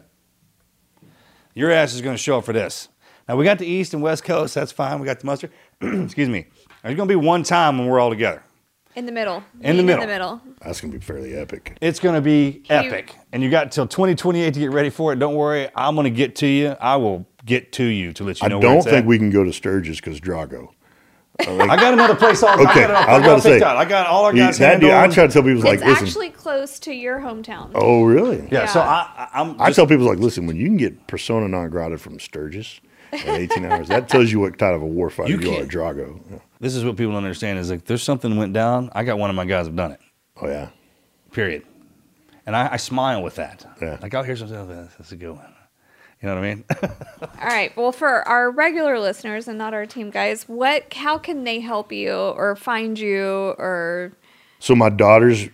your 1.53 1.71
ass 1.71 1.93
is 1.93 2.01
going 2.01 2.15
to 2.15 2.21
show 2.21 2.39
up 2.39 2.45
for 2.45 2.53
this. 2.53 2.89
Now 3.27 3.35
we 3.35 3.45
got 3.45 3.59
the 3.59 3.67
East 3.67 3.93
and 3.93 4.01
West 4.01 4.23
Coast. 4.23 4.55
That's 4.55 4.71
fine. 4.71 4.99
We 4.99 5.05
got 5.05 5.19
the 5.19 5.27
mustard. 5.27 5.51
Excuse 5.81 6.29
me. 6.29 6.47
There's 6.81 6.95
going 6.95 7.07
to 7.07 7.11
be 7.11 7.15
one 7.15 7.43
time 7.43 7.77
when 7.77 7.87
we're 7.87 7.99
all 7.99 8.09
together. 8.09 8.41
In 8.95 9.05
the 9.05 9.11
middle. 9.11 9.43
In 9.61 9.77
the 9.77 9.83
middle. 9.83 10.01
In 10.01 10.07
the 10.09 10.13
middle. 10.13 10.41
that's 10.61 10.81
gonna 10.81 10.91
be 10.91 10.99
fairly 10.99 11.35
epic. 11.35 11.77
It's 11.79 11.99
going 11.99 12.15
to 12.15 12.21
be 12.21 12.63
epic. 12.69 13.15
And 13.31 13.43
you 13.43 13.51
got 13.51 13.71
till 13.71 13.85
2028 13.85 14.53
to 14.55 14.59
get 14.59 14.71
ready 14.71 14.89
for 14.89 15.13
it. 15.13 15.19
Don't 15.19 15.35
worry. 15.35 15.69
I'm 15.75 15.93
going 15.93 16.05
to 16.05 16.09
get 16.09 16.37
to 16.37 16.47
you. 16.47 16.69
I 16.81 16.95
will 16.95 17.27
get 17.45 17.71
to 17.73 17.83
you 17.83 18.13
to 18.13 18.23
let 18.23 18.41
you 18.41 18.45
I 18.45 18.49
know 18.49 18.57
where 18.57 18.67
don't 18.67 18.77
it's 18.77 18.85
think 18.85 19.03
at. 19.03 19.05
we 19.05 19.19
can 19.19 19.29
go 19.29 19.43
to 19.43 19.53
Sturgis 19.53 19.97
because 19.97 20.19
Drago. 20.19 20.69
I 21.39 21.75
got 21.75 21.93
another 21.93 22.15
place 22.15 22.43
all 22.43 22.59
Okay, 22.59 22.63
I 22.63 22.87
got, 22.87 22.89
it 22.89 22.91
all- 22.91 22.97
I 22.97 22.99
was 22.99 23.05
got 23.05 23.17
about 23.19 23.31
it 23.31 23.35
to 23.35 23.41
say, 23.41 23.49
picked 23.53 23.63
out. 23.65 23.77
I 23.77 23.85
got 23.85 24.07
all 24.07 24.25
our 24.25 24.33
guys 24.33 24.57
that 24.57 24.79
dude, 24.79 24.89
I 24.89 24.93
handled. 25.01 25.13
try 25.15 25.27
to 25.27 25.33
tell 25.33 25.43
people 25.43 25.61
like, 25.61 25.79
it's 25.79 25.83
listen. 25.87 26.05
actually 26.07 26.29
close 26.31 26.79
to 26.79 26.93
your 26.93 27.19
hometown. 27.19 27.71
oh, 27.75 28.03
really? 28.03 28.47
Yeah, 28.51 28.65
so 28.65 28.79
Yeah. 28.79 28.87
I, 28.89 29.29
I, 29.33 29.41
I'm 29.41 29.61
I 29.61 29.71
tell 29.71 29.87
people 29.87 30.05
like, 30.05 30.19
listen, 30.19 30.45
when 30.47 30.55
you 30.57 30.65
can 30.67 30.77
get 30.77 31.07
persona 31.07 31.47
non 31.47 31.69
grata 31.69 31.97
from 31.97 32.19
Sturgis 32.19 32.81
in 33.13 33.19
18 33.29 33.65
hours, 33.65 33.87
that 33.87 34.09
tells 34.09 34.31
you 34.31 34.39
what 34.39 34.57
kind 34.57 34.75
of 34.75 34.81
a 34.81 34.85
warfighter 34.85 35.29
You 35.29 35.39
you, 35.39 35.57
are, 35.59 35.63
Drago. 35.65 36.19
Yeah. 36.29 36.39
this 36.59 36.75
is 36.75 36.83
what 36.83 36.97
people 36.97 37.13
don't 37.13 37.23
understand 37.23 37.57
is 37.59 37.69
like 37.71 37.85
there's 37.85 38.03
something 38.03 38.35
went 38.37 38.53
down. 38.53 38.89
I 38.93 39.03
got 39.03 39.17
one 39.17 39.29
of 39.29 39.35
my 39.35 39.45
guys 39.45 39.65
have 39.65 39.75
done 39.75 39.91
it. 39.91 39.99
Oh 40.41 40.47
yeah, 40.47 40.69
Period. 41.31 41.63
And 42.45 42.55
I, 42.55 42.73
I 42.73 42.77
smile 42.77 43.21
with 43.21 43.35
that. 43.35 43.65
Yeah. 43.81 43.97
Like 44.01 44.13
I'll 44.15 44.23
hear 44.23 44.35
something. 44.35 44.55
else. 44.57 44.91
That's 44.97 45.11
a 45.11 45.15
good 45.15 45.31
one. 45.31 45.53
You 46.21 46.27
know 46.27 46.35
what 46.35 46.43
I 46.43 46.53
mean? 46.53 46.65
All 47.21 47.47
right. 47.47 47.75
Well, 47.77 47.93
for 47.93 48.27
our 48.27 48.51
regular 48.51 48.99
listeners 48.99 49.47
and 49.47 49.57
not 49.57 49.73
our 49.73 49.85
team 49.85 50.09
guys, 50.09 50.43
what? 50.43 50.93
How 50.93 51.17
can 51.17 51.45
they 51.45 51.61
help 51.61 51.93
you 51.93 52.13
or 52.13 52.57
find 52.57 52.99
you 52.99 53.55
or? 53.57 54.11
So 54.59 54.75
my 54.75 54.89
daughter's, 54.89 55.47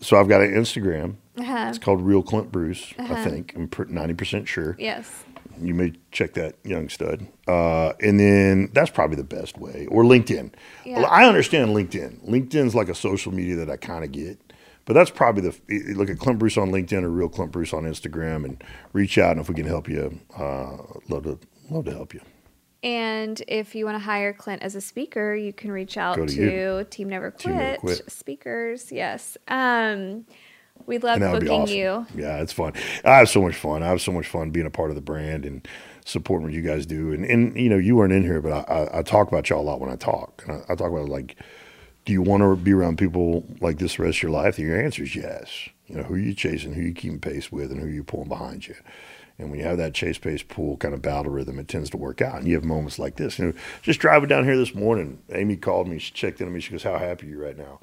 so 0.00 0.20
I've 0.20 0.28
got 0.28 0.42
an 0.42 0.52
Instagram. 0.52 1.16
Uh-huh. 1.38 1.66
It's 1.68 1.78
called 1.78 2.02
Real 2.02 2.22
Clint 2.22 2.52
Bruce. 2.52 2.92
I 2.98 3.24
think 3.24 3.54
I'm 3.56 3.70
ninety 3.88 4.12
percent 4.12 4.46
sure. 4.46 4.76
Yes. 4.78 5.24
You 5.58 5.74
may 5.74 5.92
check 6.10 6.34
that 6.34 6.56
young 6.64 6.88
stud, 6.88 7.26
uh, 7.46 7.92
and 8.00 8.18
then 8.18 8.70
that's 8.72 8.90
probably 8.90 9.16
the 9.16 9.24
best 9.24 9.58
way. 9.58 9.86
Or 9.90 10.04
LinkedIn. 10.04 10.52
Yeah. 10.84 11.02
I 11.02 11.26
understand 11.26 11.70
LinkedIn. 11.70 12.26
LinkedIn's 12.28 12.74
like 12.74 12.88
a 12.88 12.94
social 12.94 13.32
media 13.32 13.56
that 13.56 13.70
I 13.70 13.76
kind 13.76 14.04
of 14.04 14.12
get, 14.12 14.49
but 14.90 14.94
that's 14.94 15.10
probably 15.10 15.48
the 15.48 15.94
look 15.94 16.10
at 16.10 16.18
Clint 16.18 16.40
Bruce 16.40 16.56
on 16.56 16.72
LinkedIn 16.72 17.04
or 17.04 17.10
Real 17.10 17.28
Clint 17.28 17.52
Bruce 17.52 17.72
on 17.72 17.84
Instagram, 17.84 18.44
and 18.44 18.64
reach 18.92 19.18
out. 19.18 19.30
And 19.30 19.40
if 19.40 19.48
we 19.48 19.54
can 19.54 19.64
help 19.64 19.88
you, 19.88 20.18
uh, 20.36 20.78
love 21.08 21.22
to 21.22 21.38
love 21.70 21.84
to 21.84 21.92
help 21.92 22.12
you. 22.12 22.20
And 22.82 23.40
if 23.46 23.76
you 23.76 23.84
want 23.84 23.94
to 23.94 24.00
hire 24.00 24.32
Clint 24.32 24.64
as 24.64 24.74
a 24.74 24.80
speaker, 24.80 25.32
you 25.32 25.52
can 25.52 25.70
reach 25.70 25.96
out 25.96 26.16
Go 26.16 26.26
to 26.26 26.34
to. 26.34 26.84
Team 26.90 27.08
Never 27.08 27.30
Quit, 27.30 27.40
Team 27.40 27.56
Never 27.56 27.78
Quit. 27.78 28.10
speakers. 28.10 28.90
Yes. 28.90 29.38
Um, 29.46 30.26
we 30.86 30.98
love 30.98 31.14
and 31.14 31.22
that 31.22 31.32
would 31.34 31.42
booking 31.42 31.62
awesome. 31.62 31.76
you. 31.76 32.06
Yeah, 32.16 32.42
it's 32.42 32.52
fun. 32.52 32.72
I 33.04 33.18
have 33.18 33.28
so 33.28 33.42
much 33.42 33.54
fun. 33.54 33.84
I 33.84 33.86
have 33.86 34.00
so 34.00 34.10
much 34.10 34.26
fun 34.26 34.50
being 34.50 34.66
a 34.66 34.70
part 34.70 34.90
of 34.90 34.96
the 34.96 35.02
brand 35.02 35.46
and 35.46 35.68
supporting 36.04 36.48
what 36.48 36.52
you 36.52 36.62
guys 36.62 36.84
do. 36.84 37.12
And 37.12 37.24
and 37.24 37.56
you 37.56 37.68
know, 37.68 37.78
you 37.78 37.94
weren't 37.94 38.12
in 38.12 38.24
here, 38.24 38.42
but 38.42 38.68
I, 38.68 38.74
I, 38.74 38.98
I 38.98 39.02
talk 39.02 39.28
about 39.28 39.48
y'all 39.50 39.60
a 39.60 39.62
lot 39.62 39.78
when 39.78 39.88
I 39.88 39.94
talk. 39.94 40.42
And 40.48 40.56
I, 40.56 40.72
I 40.72 40.74
talk 40.74 40.90
about 40.90 41.08
like, 41.08 41.36
do 42.10 42.14
you 42.14 42.22
want 42.22 42.42
to 42.42 42.56
be 42.56 42.72
around 42.72 42.98
people 42.98 43.44
like 43.60 43.78
this 43.78 43.94
the 43.94 44.02
rest 44.02 44.18
of 44.18 44.22
your 44.24 44.32
life? 44.32 44.58
And 44.58 44.66
your 44.66 44.82
answer 44.82 45.04
is 45.04 45.14
yes. 45.14 45.68
You 45.86 45.94
know, 45.94 46.02
who 46.02 46.16
you 46.16 46.34
chasing, 46.34 46.74
who 46.74 46.82
you 46.82 46.92
keeping 46.92 47.20
pace 47.20 47.52
with, 47.52 47.70
and 47.70 47.80
who 47.80 47.86
you 47.86 48.02
pulling 48.02 48.28
behind 48.28 48.66
you. 48.66 48.74
And 49.38 49.48
when 49.48 49.60
you 49.60 49.64
have 49.64 49.78
that 49.78 49.94
chase 49.94 50.18
pace 50.18 50.42
pull 50.42 50.76
kind 50.78 50.92
of 50.92 51.02
battle 51.02 51.30
rhythm, 51.30 51.60
it 51.60 51.68
tends 51.68 51.88
to 51.90 51.96
work 51.96 52.20
out. 52.20 52.38
And 52.38 52.48
you 52.48 52.54
have 52.56 52.64
moments 52.64 52.98
like 52.98 53.14
this. 53.14 53.38
You 53.38 53.44
know, 53.44 53.52
just 53.82 54.00
driving 54.00 54.28
down 54.28 54.42
here 54.42 54.56
this 54.56 54.74
morning, 54.74 55.22
Amy 55.32 55.56
called 55.56 55.86
me. 55.86 56.00
She 56.00 56.10
checked 56.10 56.40
in 56.40 56.48
on 56.48 56.52
me. 56.52 56.58
She 56.58 56.72
goes, 56.72 56.82
"How 56.82 56.98
happy 56.98 57.28
are 57.28 57.30
you 57.30 57.40
right 57.40 57.56
now?" 57.56 57.78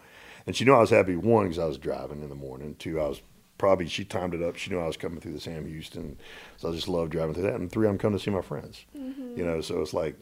And 0.46 0.58
she 0.58 0.66
knew 0.66 0.74
I 0.74 0.80
was 0.80 0.90
happy. 0.90 1.16
One, 1.16 1.46
because 1.46 1.60
I 1.60 1.66
was 1.66 1.78
driving 1.78 2.22
in 2.22 2.28
the 2.28 2.36
morning. 2.36 2.76
Two, 2.80 3.00
I 3.00 3.08
was 3.08 3.22
probably 3.58 3.88
she 3.88 4.04
timed 4.04 4.34
it 4.34 4.44
up. 4.44 4.58
She 4.58 4.72
knew 4.72 4.80
I 4.82 4.88
was 4.88 4.98
coming 4.98 5.22
through 5.22 5.34
the 5.34 5.40
Sam 5.40 5.66
Houston, 5.66 6.18
so 6.58 6.70
I 6.70 6.74
just 6.74 6.90
love 6.90 7.12
driving 7.12 7.34
through 7.34 7.44
that. 7.44 7.56
And 7.56 7.72
three, 7.72 7.88
I'm 7.88 7.98
coming 7.98 8.20
to 8.20 8.24
see 8.24 8.30
my 8.30 8.42
friends. 8.42 8.84
Mm-hmm. 8.94 9.38
You 9.38 9.46
know, 9.46 9.62
so 9.62 9.82
it's 9.82 9.94
like, 9.94 10.18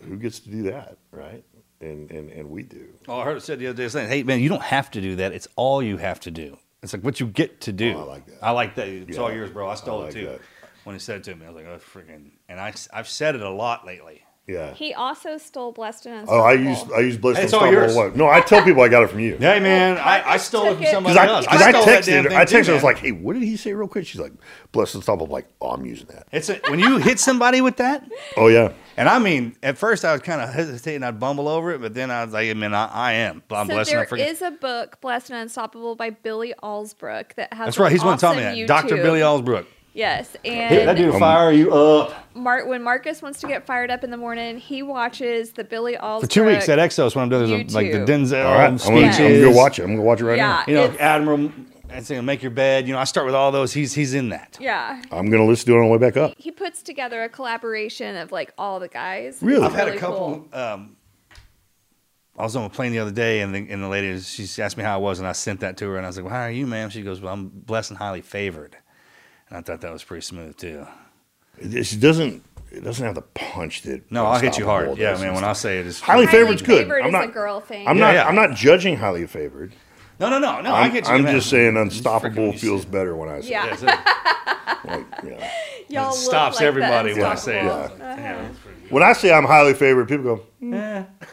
who 0.00 0.16
gets 0.16 0.40
to 0.40 0.50
do 0.50 0.64
that, 0.64 0.98
right? 1.12 1.44
And 1.80 2.10
and 2.10 2.30
and 2.30 2.50
we 2.50 2.62
do. 2.62 2.88
Oh, 3.08 3.20
I 3.20 3.24
heard 3.24 3.36
it 3.36 3.42
said 3.42 3.58
the 3.58 3.66
other 3.66 3.76
day, 3.76 3.88
saying, 3.88 4.08
"Hey, 4.08 4.22
man, 4.22 4.40
you 4.40 4.48
don't 4.48 4.62
have 4.62 4.90
to 4.92 5.00
do 5.00 5.16
that. 5.16 5.32
It's 5.32 5.48
all 5.56 5.82
you 5.82 5.96
have 5.96 6.20
to 6.20 6.30
do. 6.30 6.56
It's 6.82 6.92
like 6.92 7.02
what 7.02 7.20
you 7.20 7.26
get 7.26 7.60
to 7.62 7.72
do." 7.72 7.94
Oh, 7.96 8.00
I 8.00 8.04
like 8.04 8.26
that. 8.26 8.38
I 8.42 8.50
like 8.50 8.74
that. 8.76 8.88
It's 8.88 9.18
all 9.18 9.32
yours, 9.32 9.50
bro. 9.50 9.68
I 9.68 9.74
stole 9.74 10.02
I 10.02 10.04
like 10.06 10.16
it 10.16 10.20
too. 10.20 10.26
that. 10.26 10.40
When 10.84 10.94
he 10.94 11.00
said 11.00 11.16
it 11.16 11.24
to 11.24 11.34
me, 11.34 11.46
I 11.46 11.50
was 11.50 11.56
like, 11.56 11.66
"Oh, 11.66 11.78
freaking!" 11.78 12.30
And 12.48 12.60
I, 12.60 12.72
I've 12.92 13.08
said 13.08 13.34
it 13.34 13.42
a 13.42 13.50
lot 13.50 13.86
lately. 13.86 14.22
Yeah. 14.46 14.74
He 14.74 14.92
also 14.92 15.38
stole 15.38 15.72
Blessed 15.72 16.04
and 16.04 16.16
Unstoppable. 16.16 16.42
Oh, 16.42 16.46
I 16.46 16.52
Unstoppable. 16.52 16.92
use 16.96 16.98
I 16.98 17.00
use 17.06 17.16
Blessed 17.16 17.36
and 17.38 17.44
Unstoppable. 17.44 17.72
yours. 17.72 17.94
What? 17.96 18.14
No, 18.16 18.28
I 18.28 18.42
tell 18.42 18.62
people 18.62 18.82
I 18.82 18.88
got 18.88 19.02
it 19.04 19.08
from 19.08 19.20
you. 19.20 19.36
Hey 19.38 19.58
man, 19.58 19.96
I, 19.96 20.20
I 20.20 20.24
Marcus 20.24 20.42
stole 20.44 20.66
it 20.66 20.74
from 20.74 20.82
it. 20.84 20.90
somebody 20.90 21.14
Because 21.14 21.28
I, 21.28 21.32
else. 21.32 21.46
'cause 21.46 21.62
I 21.62 21.70
stole 21.70 21.84
that 21.86 22.04
damn 22.04 22.20
texted 22.20 22.24
her, 22.24 22.28
thing 22.28 22.38
I 22.38 22.44
too, 22.44 22.56
texted 22.58 22.66
her, 22.66 22.72
I 22.72 22.74
was 22.74 22.82
man. 22.82 22.92
like, 22.92 22.98
hey, 22.98 23.12
what 23.12 23.32
did 23.32 23.42
he 23.42 23.56
say 23.56 23.72
real 23.72 23.88
quick? 23.88 24.06
She's 24.06 24.20
like, 24.20 24.32
"Blessed 24.72 24.94
and 24.96 25.00
Unstoppable. 25.00 25.26
I'm 25.26 25.32
like, 25.32 25.46
oh, 25.62 25.70
I'm 25.70 25.86
using 25.86 26.08
that. 26.08 26.26
It's 26.30 26.50
a, 26.50 26.56
when 26.68 26.78
you 26.78 26.98
hit 26.98 27.18
somebody 27.20 27.62
with 27.62 27.78
that, 27.78 28.04
Oh, 28.36 28.48
yeah. 28.48 28.72
and 28.98 29.08
I 29.08 29.18
mean, 29.18 29.56
at 29.62 29.78
first 29.78 30.04
I 30.04 30.12
was 30.12 30.20
kind 30.20 30.42
of 30.42 30.52
hesitating, 30.52 31.02
I'd 31.04 31.18
bumble 31.18 31.48
over 31.48 31.70
it, 31.72 31.80
but 31.80 31.94
then 31.94 32.10
I 32.10 32.22
was 32.24 32.34
like, 32.34 32.50
I 32.50 32.52
mean, 32.52 32.74
I, 32.74 32.84
I 32.86 33.12
am. 33.12 33.42
I'm 33.50 33.66
so 33.66 33.72
blessed. 33.72 33.90
there 33.92 34.00
and 34.00 34.06
I 34.06 34.10
forget. 34.10 34.28
is 34.28 34.42
a 34.42 34.50
book, 34.50 35.00
Blessed 35.00 35.30
and 35.30 35.38
Unstoppable, 35.40 35.96
by 35.96 36.10
Billy 36.10 36.52
Allsbrook 36.62 37.34
that 37.36 37.50
has. 37.54 37.66
That's 37.68 37.78
right. 37.78 37.90
He's 37.90 38.02
the 38.02 38.06
one 38.08 38.14
awesome 38.16 38.34
telling 38.36 38.44
me 38.54 38.64
that. 38.66 38.74
YouTube. 38.82 38.88
Dr. 38.88 38.96
Billy 38.96 39.20
Allsbrook. 39.20 39.64
Yes, 39.94 40.36
Hey, 40.42 40.84
that 40.84 40.96
dude 40.96 41.12
will 41.12 41.18
fire 41.20 41.52
you 41.52 41.72
up. 41.72 42.12
Mar- 42.34 42.66
when 42.66 42.82
Marcus 42.82 43.22
wants 43.22 43.40
to 43.40 43.46
get 43.46 43.64
fired 43.64 43.92
up 43.92 44.02
in 44.02 44.10
the 44.10 44.16
morning, 44.16 44.58
he 44.58 44.82
watches 44.82 45.52
the 45.52 45.62
Billy 45.62 45.96
All 45.96 46.20
For 46.20 46.26
two 46.26 46.44
weeks 46.44 46.68
at 46.68 46.80
Exos, 46.80 47.14
when 47.14 47.22
I'm 47.22 47.28
doing 47.28 47.48
those, 47.48 47.74
like 47.74 47.92
the 47.92 47.98
YouTube. 47.98 48.06
Denzel 48.08 48.44
All 48.44 48.54
right. 48.54 48.64
I'm 48.66 48.76
going 48.76 49.12
speeches. 49.12 49.40
to 49.40 49.40
go 49.42 49.56
watch 49.56 49.78
it. 49.78 49.82
I'm 49.82 49.90
going 49.90 49.98
to 49.98 50.02
watch 50.04 50.20
it 50.20 50.24
right 50.24 50.36
Yeah. 50.36 50.64
You 50.66 50.74
know, 50.74 50.84
It's- 50.84 50.98
Admiral, 50.98 51.52
I 51.92 52.00
say, 52.00 52.20
make 52.22 52.42
your 52.42 52.50
bed. 52.50 52.88
You 52.88 52.92
know, 52.94 52.98
I 52.98 53.04
start 53.04 53.24
with 53.24 53.36
all 53.36 53.52
those. 53.52 53.72
He's 53.72 53.94
he's 53.94 54.14
in 54.14 54.30
that. 54.30 54.58
Yeah. 54.60 55.00
I'm 55.12 55.30
going 55.30 55.40
to 55.42 55.48
listen 55.48 55.66
to 55.66 55.74
it 55.74 55.78
on 55.78 55.84
the 55.86 55.92
way 55.92 55.98
back 55.98 56.16
up. 56.16 56.34
he 56.38 56.50
puts 56.50 56.82
together 56.82 57.22
a 57.22 57.28
collaboration 57.28 58.16
of 58.16 58.32
like 58.32 58.52
all 58.58 58.80
the 58.80 58.88
guys. 58.88 59.38
Really? 59.42 59.64
I've 59.64 59.74
had 59.74 59.86
a 59.88 59.96
couple. 59.96 60.48
cool. 60.50 60.60
Um, 60.60 60.96
I 62.36 62.42
was 62.42 62.56
on 62.56 62.64
a 62.64 62.68
plane 62.68 62.90
the 62.90 62.98
other 62.98 63.12
day, 63.12 63.42
and 63.42 63.54
the, 63.54 63.58
and 63.70 63.80
the 63.80 63.86
lady 63.88 64.18
she 64.18 64.60
asked 64.60 64.76
me 64.76 64.82
how 64.82 64.94
I 64.94 64.96
was, 64.96 65.20
and 65.20 65.28
I 65.28 65.30
sent 65.30 65.60
that 65.60 65.76
to 65.76 65.88
her, 65.90 65.96
and 65.98 66.04
I 66.04 66.08
was 66.08 66.16
like, 66.16 66.24
"Well, 66.24 66.34
how 66.34 66.40
are 66.40 66.50
you, 66.50 66.66
ma'am?" 66.66 66.90
She 66.90 67.02
goes, 67.02 67.20
"Well, 67.20 67.32
I'm 67.32 67.46
blessed 67.48 67.92
and 67.92 67.98
highly 67.98 68.22
favored," 68.22 68.74
and 68.74 68.83
I 69.54 69.60
thought 69.60 69.80
that 69.82 69.92
was 69.92 70.02
pretty 70.04 70.22
smooth 70.22 70.56
too. 70.56 70.86
It, 71.58 71.74
it 71.74 72.00
doesn't. 72.00 72.42
It 72.72 72.82
doesn't 72.82 73.04
have 73.06 73.14
the 73.14 73.22
punch 73.22 73.82
that. 73.82 74.10
No, 74.10 74.26
I'll 74.26 74.40
hit 74.40 74.58
you 74.58 74.64
hard. 74.64 74.98
Yeah, 74.98 75.16
man. 75.16 75.34
When 75.34 75.44
I 75.44 75.52
say 75.52 75.78
it's 75.78 76.00
highly 76.00 76.26
Highly 76.26 76.38
favored's 76.38 76.62
good. 76.62 76.82
Favored 76.82 77.02
I'm 77.02 77.06
is 77.08 77.12
not. 77.12 77.24
a 77.28 77.32
girl 77.32 77.60
thing. 77.60 77.86
I'm 77.86 77.96
Yeah, 77.96 78.04
not. 78.06 78.14
yeah. 78.14 78.26
I'm 78.26 78.34
not 78.34 78.54
judging 78.56 78.96
highly 78.96 79.26
favored. 79.28 79.72
no, 80.18 80.28
no, 80.28 80.40
no, 80.40 80.60
no. 80.60 80.74
I 80.74 80.82
I'm, 80.86 80.92
get 80.92 81.06
you. 81.06 81.12
I'm 81.14 81.22
man. 81.22 81.36
just 81.36 81.48
saying 81.50 81.76
unstoppable 81.76 82.52
feels 82.52 82.84
better 82.84 83.14
when 83.14 83.28
I 83.28 83.42
say 83.42 83.50
Yeah. 83.50 83.72
it. 83.74 83.82
Yeah, 83.82 84.76
Like, 84.84 85.06
yeah. 85.24 85.50
Y'all 85.88 86.10
it 86.10 86.14
stops 86.16 86.56
like 86.56 86.64
everybody 86.64 87.12
when 87.12 87.22
I 87.24 87.34
say 87.36 87.60
it. 87.60 87.62
Unstoppable. 87.70 87.98
Yeah. 87.98 88.16
yeah, 88.16 88.42
that's 88.42 88.58
pretty 88.58 88.73
good. 88.73 88.73
When 88.94 89.02
I 89.02 89.12
say 89.12 89.32
I'm 89.32 89.44
highly 89.44 89.74
favored, 89.74 90.06
people 90.06 90.36
go. 90.36 90.42
"Hmm." 90.60 90.72
and 90.72 91.06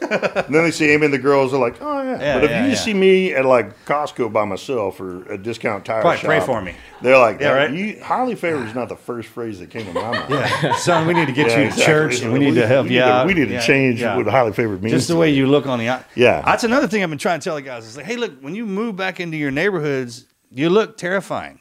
then 0.50 0.64
they 0.64 0.72
see 0.72 0.90
Amy 0.90 1.04
and 1.04 1.14
the 1.14 1.18
girls 1.18 1.54
are 1.54 1.60
like, 1.60 1.76
oh 1.80 2.02
yeah. 2.02 2.20
Yeah, 2.20 2.34
but 2.34 2.44
if 2.44 2.50
yeah, 2.50 2.64
you 2.64 2.70
yeah. 2.70 2.74
see 2.74 2.92
me 2.92 3.34
at 3.34 3.44
like 3.44 3.84
Costco 3.84 4.32
by 4.32 4.44
myself 4.44 5.00
or 5.00 5.22
a 5.32 5.38
discount 5.38 5.84
tire 5.84 6.00
Probably 6.00 6.18
shop, 6.18 6.26
pray 6.26 6.40
for 6.40 6.60
me. 6.60 6.74
They're 7.02 7.16
like, 7.16 7.38
Yeah, 7.38 7.50
right? 7.50 7.70
You, 7.72 8.02
highly 8.02 8.34
favored 8.34 8.66
is 8.66 8.74
not 8.74 8.88
the 8.88 8.96
first 8.96 9.28
phrase 9.28 9.60
that 9.60 9.70
came 9.70 9.86
to 9.86 9.92
my 9.92 10.10
mind. 10.10 10.28
Yeah, 10.32 10.74
son, 10.74 11.06
we 11.06 11.14
need 11.14 11.26
to 11.26 11.32
get 11.32 11.50
Yeah, 11.50 11.58
you 11.58 11.60
to 11.60 11.66
exactly. 11.68 11.84
church, 11.84 12.22
and 12.22 12.32
we 12.32 12.40
need 12.40 12.54
to 12.56 12.66
help 12.66 12.88
we 12.88 12.96
you 12.96 13.00
need 13.00 13.06
to- 13.06 13.24
we 13.28 13.34
need 13.34 13.46
to 13.46 13.54
Yeah, 13.54 13.60
change 13.60 14.00
yeah. 14.00 14.16
what 14.16 14.26
highly 14.26 14.52
favored 14.52 14.82
means. 14.82 14.94
Just 14.94 15.06
the 15.06 15.16
way 15.16 15.30
you 15.30 15.46
look 15.46 15.66
on 15.66 15.78
the 15.78 15.88
eye. 15.88 16.04
Yeah. 16.16 16.42
That's 16.44 16.64
another 16.64 16.88
thing 16.88 17.04
I've 17.04 17.10
been 17.10 17.18
trying 17.18 17.38
to 17.38 17.44
tell 17.44 17.54
the 17.54 17.62
guys. 17.62 17.86
It's 17.86 17.96
like, 17.96 18.06
hey, 18.06 18.16
look, 18.16 18.40
when 18.40 18.56
you 18.56 18.66
move 18.66 18.96
back 18.96 19.20
into 19.20 19.36
your 19.36 19.52
neighborhoods, 19.52 20.26
you 20.50 20.68
look 20.68 20.96
terrifying. 20.96 21.60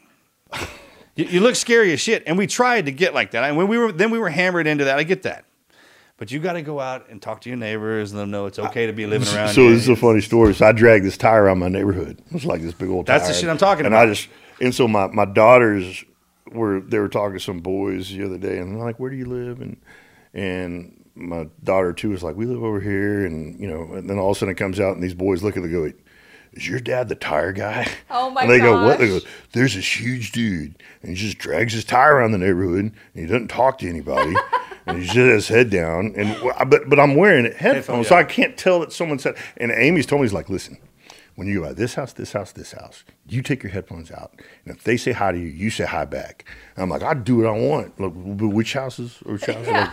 you, 1.15 1.25
you 1.25 1.39
look 1.41 1.55
scary 1.55 1.93
as 1.93 2.01
shit. 2.01 2.23
And 2.25 2.39
we 2.39 2.47
tried 2.47 2.87
to 2.87 2.91
get 2.91 3.13
like 3.13 3.31
that. 3.31 3.43
And 3.43 3.55
when 3.55 3.67
we 3.67 3.77
were 3.77 3.91
then 3.91 4.09
we 4.09 4.17
were 4.17 4.29
hammered 4.31 4.65
into 4.65 4.85
that. 4.85 4.97
I 4.97 5.03
get 5.03 5.21
that. 5.23 5.45
But 6.21 6.29
you 6.29 6.37
got 6.37 6.53
to 6.53 6.61
go 6.61 6.79
out 6.79 7.09
and 7.09 7.19
talk 7.19 7.41
to 7.41 7.49
your 7.49 7.57
neighbors 7.57 8.11
and 8.11 8.19
let 8.19 8.25
them 8.25 8.29
know 8.29 8.45
it's 8.45 8.59
okay 8.59 8.85
to 8.85 8.93
be 8.93 9.07
living 9.07 9.27
around. 9.33 9.55
So 9.55 9.63
here. 9.63 9.71
this 9.71 9.81
is 9.81 9.89
a 9.89 9.95
funny 9.95 10.21
story. 10.21 10.53
So 10.53 10.67
I 10.67 10.71
dragged 10.71 11.03
this 11.03 11.17
tire 11.17 11.45
around 11.45 11.57
my 11.57 11.67
neighborhood. 11.67 12.21
It 12.27 12.31
was 12.31 12.45
like 12.45 12.61
this 12.61 12.75
big 12.75 12.89
old 12.89 13.07
tire. 13.07 13.17
That's 13.17 13.29
the 13.29 13.33
shit 13.33 13.49
I'm 13.49 13.57
talking 13.57 13.87
and 13.87 13.95
about. 13.95 14.03
And 14.03 14.11
I 14.11 14.13
just 14.13 14.29
and 14.61 14.75
so 14.75 14.87
my, 14.87 15.07
my 15.07 15.25
daughters 15.25 16.05
were 16.51 16.79
they 16.81 16.99
were 16.99 17.09
talking 17.09 17.39
to 17.39 17.43
some 17.43 17.61
boys 17.61 18.11
the 18.11 18.23
other 18.23 18.37
day 18.37 18.59
and 18.59 18.75
they're 18.75 18.85
like, 18.85 18.99
Where 18.99 19.09
do 19.09 19.15
you 19.15 19.25
live? 19.25 19.61
And 19.61 19.81
and 20.31 21.03
my 21.15 21.47
daughter 21.63 21.91
too 21.91 22.11
was 22.11 22.21
like, 22.21 22.35
We 22.35 22.45
live 22.45 22.63
over 22.63 22.79
here 22.79 23.25
and 23.25 23.59
you 23.59 23.67
know, 23.67 23.91
and 23.95 24.07
then 24.07 24.19
all 24.19 24.29
of 24.29 24.37
a 24.37 24.39
sudden 24.39 24.51
it 24.51 24.59
comes 24.59 24.79
out 24.79 24.93
and 24.93 25.01
these 25.01 25.15
boys 25.15 25.41
look 25.41 25.57
at 25.57 25.63
it 25.63 25.71
and 25.71 25.73
go, 25.73 25.91
is 26.53 26.67
your 26.67 26.79
dad 26.79 27.09
the 27.09 27.15
tire 27.15 27.51
guy? 27.51 27.87
Oh 28.09 28.29
my 28.29 28.41
And 28.41 28.51
they 28.51 28.59
go, 28.59 28.85
what? 28.85 28.99
They 28.99 29.07
go, 29.07 29.19
there's 29.53 29.73
this 29.73 29.99
huge 29.99 30.31
dude, 30.33 30.75
and 31.01 31.09
he 31.09 31.15
just 31.15 31.37
drags 31.37 31.73
his 31.73 31.85
tire 31.85 32.15
around 32.15 32.33
the 32.33 32.37
neighborhood, 32.37 32.85
and 32.85 32.93
he 33.15 33.25
doesn't 33.25 33.47
talk 33.47 33.77
to 33.79 33.87
anybody, 33.87 34.35
and 34.85 34.99
he 34.99 35.05
just 35.05 35.15
his 35.15 35.47
head 35.47 35.69
down. 35.69 36.13
And 36.15 36.35
but 36.69 36.89
but 36.89 36.99
I'm 36.99 37.15
wearing 37.15 37.45
headphones, 37.45 37.61
Headphones, 37.61 38.07
so 38.07 38.15
yeah. 38.15 38.21
I 38.21 38.23
can't 38.23 38.57
tell 38.57 38.79
that 38.79 38.91
someone 38.91 39.19
said. 39.19 39.35
And 39.57 39.71
Amy's 39.71 40.05
told 40.05 40.21
me, 40.21 40.25
he's 40.25 40.33
like, 40.33 40.49
listen, 40.49 40.77
when 41.35 41.47
you 41.47 41.59
go 41.59 41.67
by 41.67 41.73
this 41.73 41.95
house, 41.95 42.13
this 42.13 42.33
house, 42.33 42.51
this 42.51 42.73
house, 42.73 43.03
you 43.27 43.41
take 43.41 43.63
your 43.63 43.71
headphones 43.71 44.11
out, 44.11 44.33
and 44.65 44.75
if 44.75 44.83
they 44.83 44.97
say 44.97 45.11
hi 45.11 45.31
to 45.31 45.37
you, 45.37 45.45
you 45.47 45.69
say 45.69 45.85
hi 45.85 46.05
back. 46.05 46.45
And 46.75 46.83
I'm 46.83 46.89
like, 46.89 47.03
I 47.03 47.13
do 47.13 47.37
what 47.37 47.47
I 47.47 47.51
want. 47.51 47.99
Like, 47.99 48.11
which 48.13 48.73
houses? 48.73 49.17
Which 49.25 49.45
houses? 49.45 49.67
Like, 49.67 49.89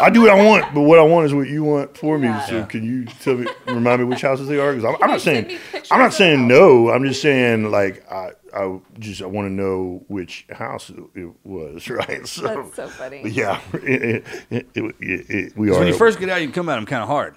I 0.00 0.10
do 0.10 0.22
what 0.22 0.30
I 0.30 0.44
want, 0.44 0.74
but 0.74 0.82
what 0.82 0.98
I 0.98 1.02
want 1.02 1.26
is 1.26 1.34
what 1.34 1.48
you 1.48 1.64
want 1.64 1.96
for 1.96 2.18
me. 2.18 2.32
So 2.48 2.64
can 2.66 2.84
you 2.84 3.04
tell 3.06 3.34
me, 3.36 3.46
remind 3.66 4.00
me 4.00 4.06
which 4.06 4.22
houses 4.22 4.48
they 4.48 4.58
are? 4.58 4.72
Because 4.74 4.84
I'm, 4.84 5.02
I'm 5.02 5.10
not 5.10 5.20
saying, 5.20 5.58
I'm 5.90 5.98
not 5.98 6.12
saying 6.14 6.46
no. 6.46 6.90
I'm 6.90 7.04
just 7.04 7.20
saying 7.22 7.70
like 7.70 8.10
I, 8.10 8.32
I 8.54 8.78
just 8.98 9.22
I 9.22 9.26
want 9.26 9.46
to 9.48 9.52
know 9.52 10.04
which 10.08 10.46
house 10.50 10.90
it, 10.90 10.96
it 11.14 11.30
was, 11.44 11.88
right? 11.90 12.26
So, 12.26 12.42
That's 12.42 12.76
so 12.76 12.88
funny. 12.88 13.28
yeah, 13.28 13.60
it, 13.74 13.82
it, 13.82 14.24
it, 14.50 14.66
it, 14.74 14.94
it, 15.00 15.56
we 15.56 15.68
'Cause 15.68 15.76
are. 15.76 15.80
when 15.80 15.88
you 15.88 15.94
first 15.94 16.18
get 16.18 16.28
out, 16.28 16.40
you 16.40 16.46
can 16.46 16.54
come 16.54 16.68
at 16.68 16.76
them 16.76 16.86
kind 16.86 17.02
of 17.02 17.08
hard. 17.08 17.36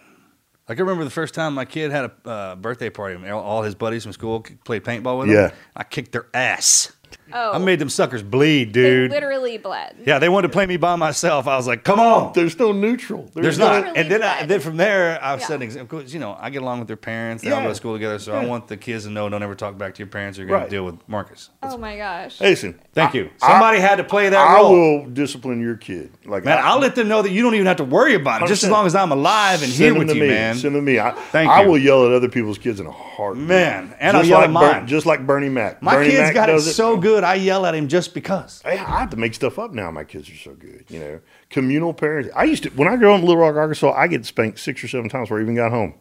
Like 0.69 0.77
I 0.77 0.81
remember 0.81 1.03
the 1.03 1.09
first 1.09 1.33
time 1.33 1.53
my 1.55 1.65
kid 1.65 1.91
had 1.91 2.05
a 2.25 2.29
uh, 2.29 2.55
birthday 2.55 2.89
party, 2.89 3.27
all- 3.29 3.41
all 3.41 3.61
his 3.63 3.75
buddies 3.75 4.03
from 4.03 4.13
school 4.13 4.45
played 4.63 4.83
paintball 4.83 5.19
with 5.19 5.29
him. 5.29 5.35
Yeah. 5.35 5.51
I 5.75 5.83
kicked 5.83 6.11
their 6.13 6.27
ass. 6.33 6.93
Oh, 7.33 7.53
I 7.53 7.57
made 7.59 7.79
them 7.79 7.89
suckers 7.89 8.21
bleed, 8.23 8.73
they 8.73 8.81
dude. 8.81 9.11
literally 9.11 9.57
bled. 9.57 9.95
Yeah, 10.05 10.19
they 10.19 10.27
wanted 10.27 10.47
to 10.49 10.51
play 10.51 10.65
me 10.65 10.75
by 10.77 10.95
myself. 10.97 11.47
I 11.47 11.55
was 11.55 11.65
like, 11.65 11.83
"Come 11.85 11.99
on." 11.99 12.33
there's 12.33 12.59
no 12.59 12.71
neutral. 12.73 13.29
There's 13.33 13.57
no- 13.57 13.67
not, 13.67 13.75
Literally 13.75 13.99
and 13.99 14.11
then 14.11 14.23
I, 14.23 14.37
bled. 14.39 14.49
then 14.49 14.59
from 14.59 14.77
there, 14.77 15.17
I've 15.23 15.39
Yeah. 15.39 15.45
set 15.45 15.61
an. 15.61 15.79
Of 15.79 15.87
course, 15.87 16.13
you 16.13 16.19
know, 16.19 16.35
I 16.39 16.49
get 16.49 16.61
along 16.61 16.79
with 16.79 16.87
their 16.89 16.97
parents. 16.97 17.41
They 17.43 17.51
all 17.51 17.59
Yeah. 17.59 17.63
go 17.67 17.69
to 17.69 17.75
school 17.75 17.93
together, 17.93 18.19
so 18.19 18.33
I 18.35 18.41
Yeah. 18.41 18.47
want 18.49 18.67
the 18.67 18.75
kids 18.75 19.05
to 19.05 19.09
know 19.11 19.29
don't 19.29 19.41
ever 19.43 19.55
talk 19.55 19.77
back 19.77 19.93
to 19.95 19.99
your 19.99 20.07
parents. 20.07 20.37
You're 20.37 20.47
going 20.47 20.59
Right. 20.61 20.69
to 20.69 20.75
deal 20.75 20.83
with 20.83 20.95
Marcus. 21.07 21.49
Oh 21.63 21.77
my 21.77 21.95
gosh. 21.95 22.37
Hey, 22.39 22.49
Listen, 22.49 22.75
Thank 22.93 23.15
I- 23.15 23.17
you. 23.19 23.29
Somebody 23.37 23.79
had 23.79 23.95
to 23.97 24.03
play 24.03 24.27
that 24.27 24.37
role. 24.43 24.49
I 24.55 24.59
role. 24.59 24.99
will 24.99 25.05
discipline 25.07 25.61
your 25.61 25.75
kid. 25.75 26.11
Like 26.25 26.43
Man, 26.43 26.57
I, 26.57 26.61
I'll 26.71 26.79
let 26.79 26.95
them 26.95 27.07
know 27.07 27.21
that 27.21 27.31
you 27.31 27.43
don't 27.43 27.53
even 27.55 27.65
have 27.67 27.77
to 27.77 27.85
worry 27.85 28.13
about 28.15 28.41
it, 28.41 28.47
just 28.49 28.63
as 28.63 28.69
100%. 28.69 28.73
long 28.73 28.85
as 28.87 28.95
I'm 28.95 29.11
alive 29.13 29.63
and 29.63 29.71
send 29.71 29.73
here 29.73 29.89
them 29.91 29.99
with 29.99 30.09
to 30.09 30.15
you, 30.15 30.21
me. 30.23 30.27
man. 30.29 30.55
Send 30.55 30.75
them 30.75 30.85
to 30.85 30.91
me. 30.91 30.99
I, 30.99 31.11
Thank 31.31 31.49
I 31.49 31.63
you. 31.63 31.69
will 31.69 31.77
yell 31.77 32.05
at 32.07 32.11
other 32.11 32.27
people's 32.27 32.57
kids 32.57 32.79
in 32.81 32.87
a 32.87 32.91
heartbeat. 32.91 33.47
Man, 33.47 33.93
and 34.01 34.17
I'll 34.17 34.23
just 34.23 34.29
yell 34.29 34.39
like 34.39 34.49
at 34.49 34.53
Ber- 34.53 34.79
mine. 34.79 34.87
just 34.87 35.05
like 35.05 35.25
Bernie 35.25 35.47
Mac. 35.49 35.81
My 35.81 35.93
Bernie 35.95 36.09
kids 36.09 36.19
Mac 36.19 36.33
got 36.33 36.49
it 36.49 36.53
does 36.53 36.75
so 36.75 36.97
good, 37.01 37.23
I 37.23 37.35
yell 37.35 37.65
at 37.65 37.75
him 37.75 37.87
just 37.87 38.13
because. 38.13 38.61
I, 38.63 38.71
I 38.71 38.99
have 38.99 39.09
to 39.11 39.17
make 39.17 39.33
stuff 39.33 39.59
up 39.59 39.71
now. 39.73 39.91
My 39.91 40.03
kids 40.03 40.29
are 40.29 40.35
so 40.35 40.53
good. 40.53 40.85
You 40.89 40.99
know, 40.99 41.21
communal 41.49 41.93
parenting. 41.93 42.31
I 42.35 42.45
used 42.45 42.63
to 42.63 42.69
when 42.69 42.87
I 42.87 42.95
grew 42.95 43.11
up 43.11 43.19
in 43.19 43.25
Little 43.25 43.41
Rock, 43.41 43.55
Arkansas. 43.55 43.91
I 43.91 44.07
get 44.07 44.25
spanked 44.25 44.59
six 44.59 44.83
or 44.83 44.87
seven 44.87 45.09
times 45.09 45.27
before 45.27 45.39
I 45.39 45.41
even 45.41 45.55
got 45.55 45.71
home. 45.71 45.95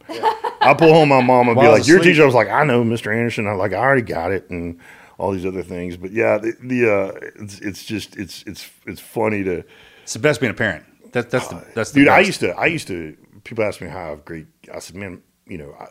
I 0.62 0.74
pull 0.74 0.92
home 0.92 1.08
my 1.08 1.22
mom 1.22 1.48
and 1.48 1.56
be 1.56 1.58
While 1.58 1.70
I 1.70 1.78
like, 1.78 1.86
"Your 1.86 2.00
teacher." 2.00 2.22
I 2.22 2.26
was 2.26 2.34
like, 2.34 2.48
"I 2.48 2.64
know, 2.64 2.84
Mr. 2.84 3.14
Anderson." 3.14 3.46
I'm 3.46 3.58
like, 3.58 3.72
"I 3.72 3.76
already 3.76 4.02
got 4.02 4.30
it," 4.30 4.50
and 4.50 4.78
all 5.20 5.32
these 5.32 5.46
other 5.46 5.62
things. 5.62 5.96
But 5.96 6.12
yeah, 6.12 6.38
the, 6.38 6.56
the 6.62 6.90
uh, 6.90 7.12
it's, 7.36 7.60
it's 7.60 7.84
just 7.84 8.16
it's 8.16 8.42
it's 8.46 8.68
it's 8.86 9.00
funny 9.00 9.44
to. 9.44 9.64
It's 10.02 10.14
the 10.14 10.18
best 10.18 10.40
being 10.40 10.50
a 10.50 10.54
parent. 10.54 10.84
That, 11.12 11.30
that's 11.30 11.48
the 11.48 11.64
that's 11.74 11.92
the 11.92 12.00
Dude, 12.00 12.08
I 12.08 12.20
used 12.20 12.40
to, 12.40 12.50
I 12.56 12.66
used 12.66 12.88
to. 12.88 13.16
People 13.44 13.64
ask 13.64 13.80
me 13.80 13.88
how 13.88 13.98
I 13.98 14.08
have 14.08 14.24
great. 14.24 14.46
I 14.72 14.78
said, 14.78 14.96
man, 14.96 15.22
you 15.46 15.58
know, 15.58 15.74
I, 15.78 15.86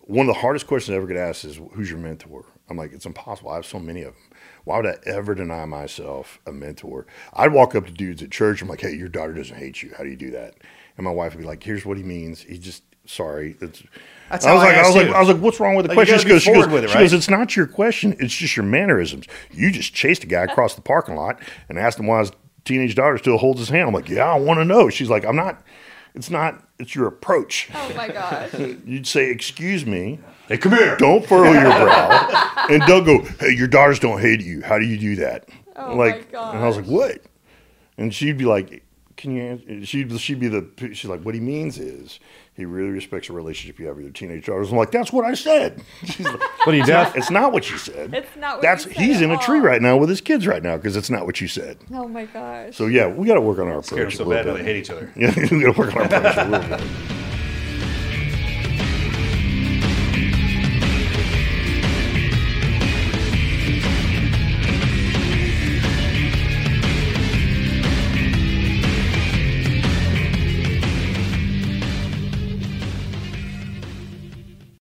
one 0.00 0.28
of 0.28 0.34
the 0.34 0.40
hardest 0.40 0.66
questions 0.66 0.94
I 0.94 0.96
ever 0.96 1.06
get 1.06 1.16
asked 1.16 1.44
is, 1.44 1.60
"Who's 1.72 1.90
your 1.90 1.98
mentor?" 1.98 2.44
I'm 2.68 2.76
like, 2.76 2.92
it's 2.92 3.06
impossible. 3.06 3.50
I 3.50 3.56
have 3.56 3.66
so 3.66 3.78
many 3.78 4.02
of 4.02 4.14
them. 4.14 4.22
Why 4.68 4.76
would 4.76 4.86
I 4.86 4.96
ever 5.06 5.34
deny 5.34 5.64
myself 5.64 6.40
a 6.46 6.52
mentor? 6.52 7.06
I'd 7.32 7.52
walk 7.54 7.74
up 7.74 7.86
to 7.86 7.90
dudes 7.90 8.22
at 8.22 8.30
church. 8.30 8.60
I'm 8.60 8.68
like, 8.68 8.82
hey, 8.82 8.92
your 8.94 9.08
daughter 9.08 9.32
doesn't 9.32 9.56
hate 9.56 9.82
you. 9.82 9.94
How 9.96 10.04
do 10.04 10.10
you 10.10 10.16
do 10.16 10.30
that? 10.32 10.56
And 10.98 11.04
my 11.06 11.10
wife 11.10 11.34
would 11.34 11.40
be 11.40 11.46
like, 11.46 11.62
here's 11.62 11.86
what 11.86 11.96
he 11.96 12.02
means. 12.02 12.42
He 12.42 12.58
just 12.58 12.82
sorry. 13.06 13.56
It's, 13.62 13.82
That's 14.28 14.44
I 14.44 14.52
was 14.52 14.62
how 14.62 14.68
I 14.68 14.72
like, 14.72 14.76
I, 14.76 14.78
was 14.80 14.86
asked 14.88 15.06
like. 15.06 15.16
I 15.16 15.20
was 15.20 15.28
like, 15.30 15.38
what's 15.38 15.58
wrong 15.58 15.74
with 15.74 15.86
the 15.86 15.94
Like, 15.94 16.06
you 16.08 16.12
question? 16.12 16.28
gotta 16.28 16.28
She 16.28 16.28
goes, 16.28 16.42
she 16.42 16.52
goes, 16.52 16.64
forward 16.66 16.82
with 16.82 16.84
it, 16.84 16.90
she 16.90 16.98
goes, 16.98 17.14
it's 17.14 17.30
not 17.30 17.56
your 17.56 17.66
question. 17.66 18.14
It's 18.20 18.34
just 18.34 18.58
your 18.58 18.66
mannerisms. 18.66 19.24
You 19.50 19.70
just 19.72 19.94
chased 19.94 20.22
a 20.24 20.26
guy 20.26 20.42
across 20.42 20.74
the 20.74 20.82
parking 20.82 21.16
lot 21.16 21.40
and 21.70 21.78
asked 21.78 21.98
him 21.98 22.06
why 22.06 22.18
his 22.18 22.32
teenage 22.66 22.94
daughter 22.94 23.16
still 23.16 23.38
holds 23.38 23.60
his 23.60 23.70
hand. 23.70 23.88
I'm 23.88 23.94
like, 23.94 24.10
yeah, 24.10 24.30
I 24.30 24.38
want 24.38 24.60
to 24.60 24.66
know. 24.66 24.90
She's 24.90 25.08
like, 25.08 25.24
I'm 25.24 25.36
not. 25.36 25.62
It's 26.14 26.28
not. 26.28 26.62
It's 26.78 26.94
your 26.94 27.06
approach. 27.06 27.70
Oh 27.74 27.94
my 27.96 28.08
gosh. 28.08 28.52
You'd 28.84 29.06
say, 29.06 29.30
excuse 29.30 29.86
me. 29.86 30.18
Hey, 30.48 30.58
come 30.58 30.72
here. 30.72 30.96
Don't 30.96 31.24
furrow 31.26 31.52
your 31.52 31.62
brow, 31.84 32.66
and 32.70 32.82
don't 32.82 33.04
go. 33.04 33.22
Hey, 33.38 33.54
your 33.54 33.68
daughters 33.68 33.98
don't 34.00 34.20
hate 34.20 34.42
you. 34.42 34.62
How 34.62 34.78
do 34.78 34.86
you 34.86 34.98
do 34.98 35.16
that? 35.16 35.48
Oh 35.76 35.90
my 35.90 36.06
like, 36.06 36.28
and 36.32 36.58
I 36.58 36.66
was 36.66 36.76
like, 36.76 36.86
what? 36.86 37.20
And 37.98 38.12
she'd 38.14 38.38
be 38.38 38.44
like, 38.46 38.82
can 39.16 39.36
you? 39.36 39.42
Answer? 39.42 39.84
She'd 39.86 40.20
she'd 40.20 40.40
be 40.40 40.48
the. 40.48 40.66
She's 40.94 41.04
like, 41.04 41.20
what 41.22 41.34
he 41.34 41.40
means 41.40 41.78
is 41.78 42.18
he 42.54 42.64
really 42.64 42.90
respects 42.90 43.28
the 43.28 43.34
relationship 43.34 43.78
you 43.78 43.86
have 43.86 43.96
with 43.96 44.04
your 44.04 44.12
teenage 44.12 44.46
daughters. 44.46 44.70
I'm 44.72 44.78
like, 44.78 44.90
that's 44.90 45.12
what 45.12 45.24
I 45.24 45.34
said. 45.34 45.82
She's 46.04 46.26
like, 46.26 46.40
What 46.66 46.74
are 46.74 46.78
you 46.78 46.84
deaf? 46.84 47.14
it's 47.16 47.30
not 47.30 47.52
what 47.52 47.70
you 47.70 47.76
said. 47.78 48.12
It's 48.14 48.34
not 48.36 48.56
what 48.56 48.62
That's 48.62 48.86
you 48.86 48.92
said 48.94 49.02
he's 49.02 49.16
at 49.18 49.22
in 49.24 49.30
a 49.32 49.38
tree 49.38 49.60
right 49.60 49.80
now 49.82 49.96
with 49.96 50.08
his 50.08 50.20
kids 50.20 50.46
right 50.46 50.62
now 50.62 50.76
because 50.76 50.96
it's 50.96 51.10
not 51.10 51.24
what 51.26 51.40
you 51.40 51.46
said. 51.46 51.78
Oh 51.92 52.08
my 52.08 52.24
gosh. 52.24 52.74
So 52.76 52.86
yeah, 52.86 53.06
we 53.06 53.26
got 53.26 53.34
to 53.34 53.40
work 53.40 53.58
on 53.58 53.68
our 53.68 53.82
Scared 53.82 54.00
them 54.00 54.06
approach. 54.08 54.16
so 54.16 54.24
a 54.24 54.26
little 54.26 54.44
bad 54.44 54.46
that 54.56 54.64
they 54.64 54.64
hate 54.64 54.76
each 54.76 54.90
other. 54.90 55.12
Yeah, 55.16 55.34
we 55.36 55.62
got 55.62 55.74
to 55.74 55.78
work 55.78 55.94
on 55.94 55.98
our 55.98 56.04
approach 56.04 56.36
a 56.36 56.44
little 56.48 56.78
bit. 56.78 57.17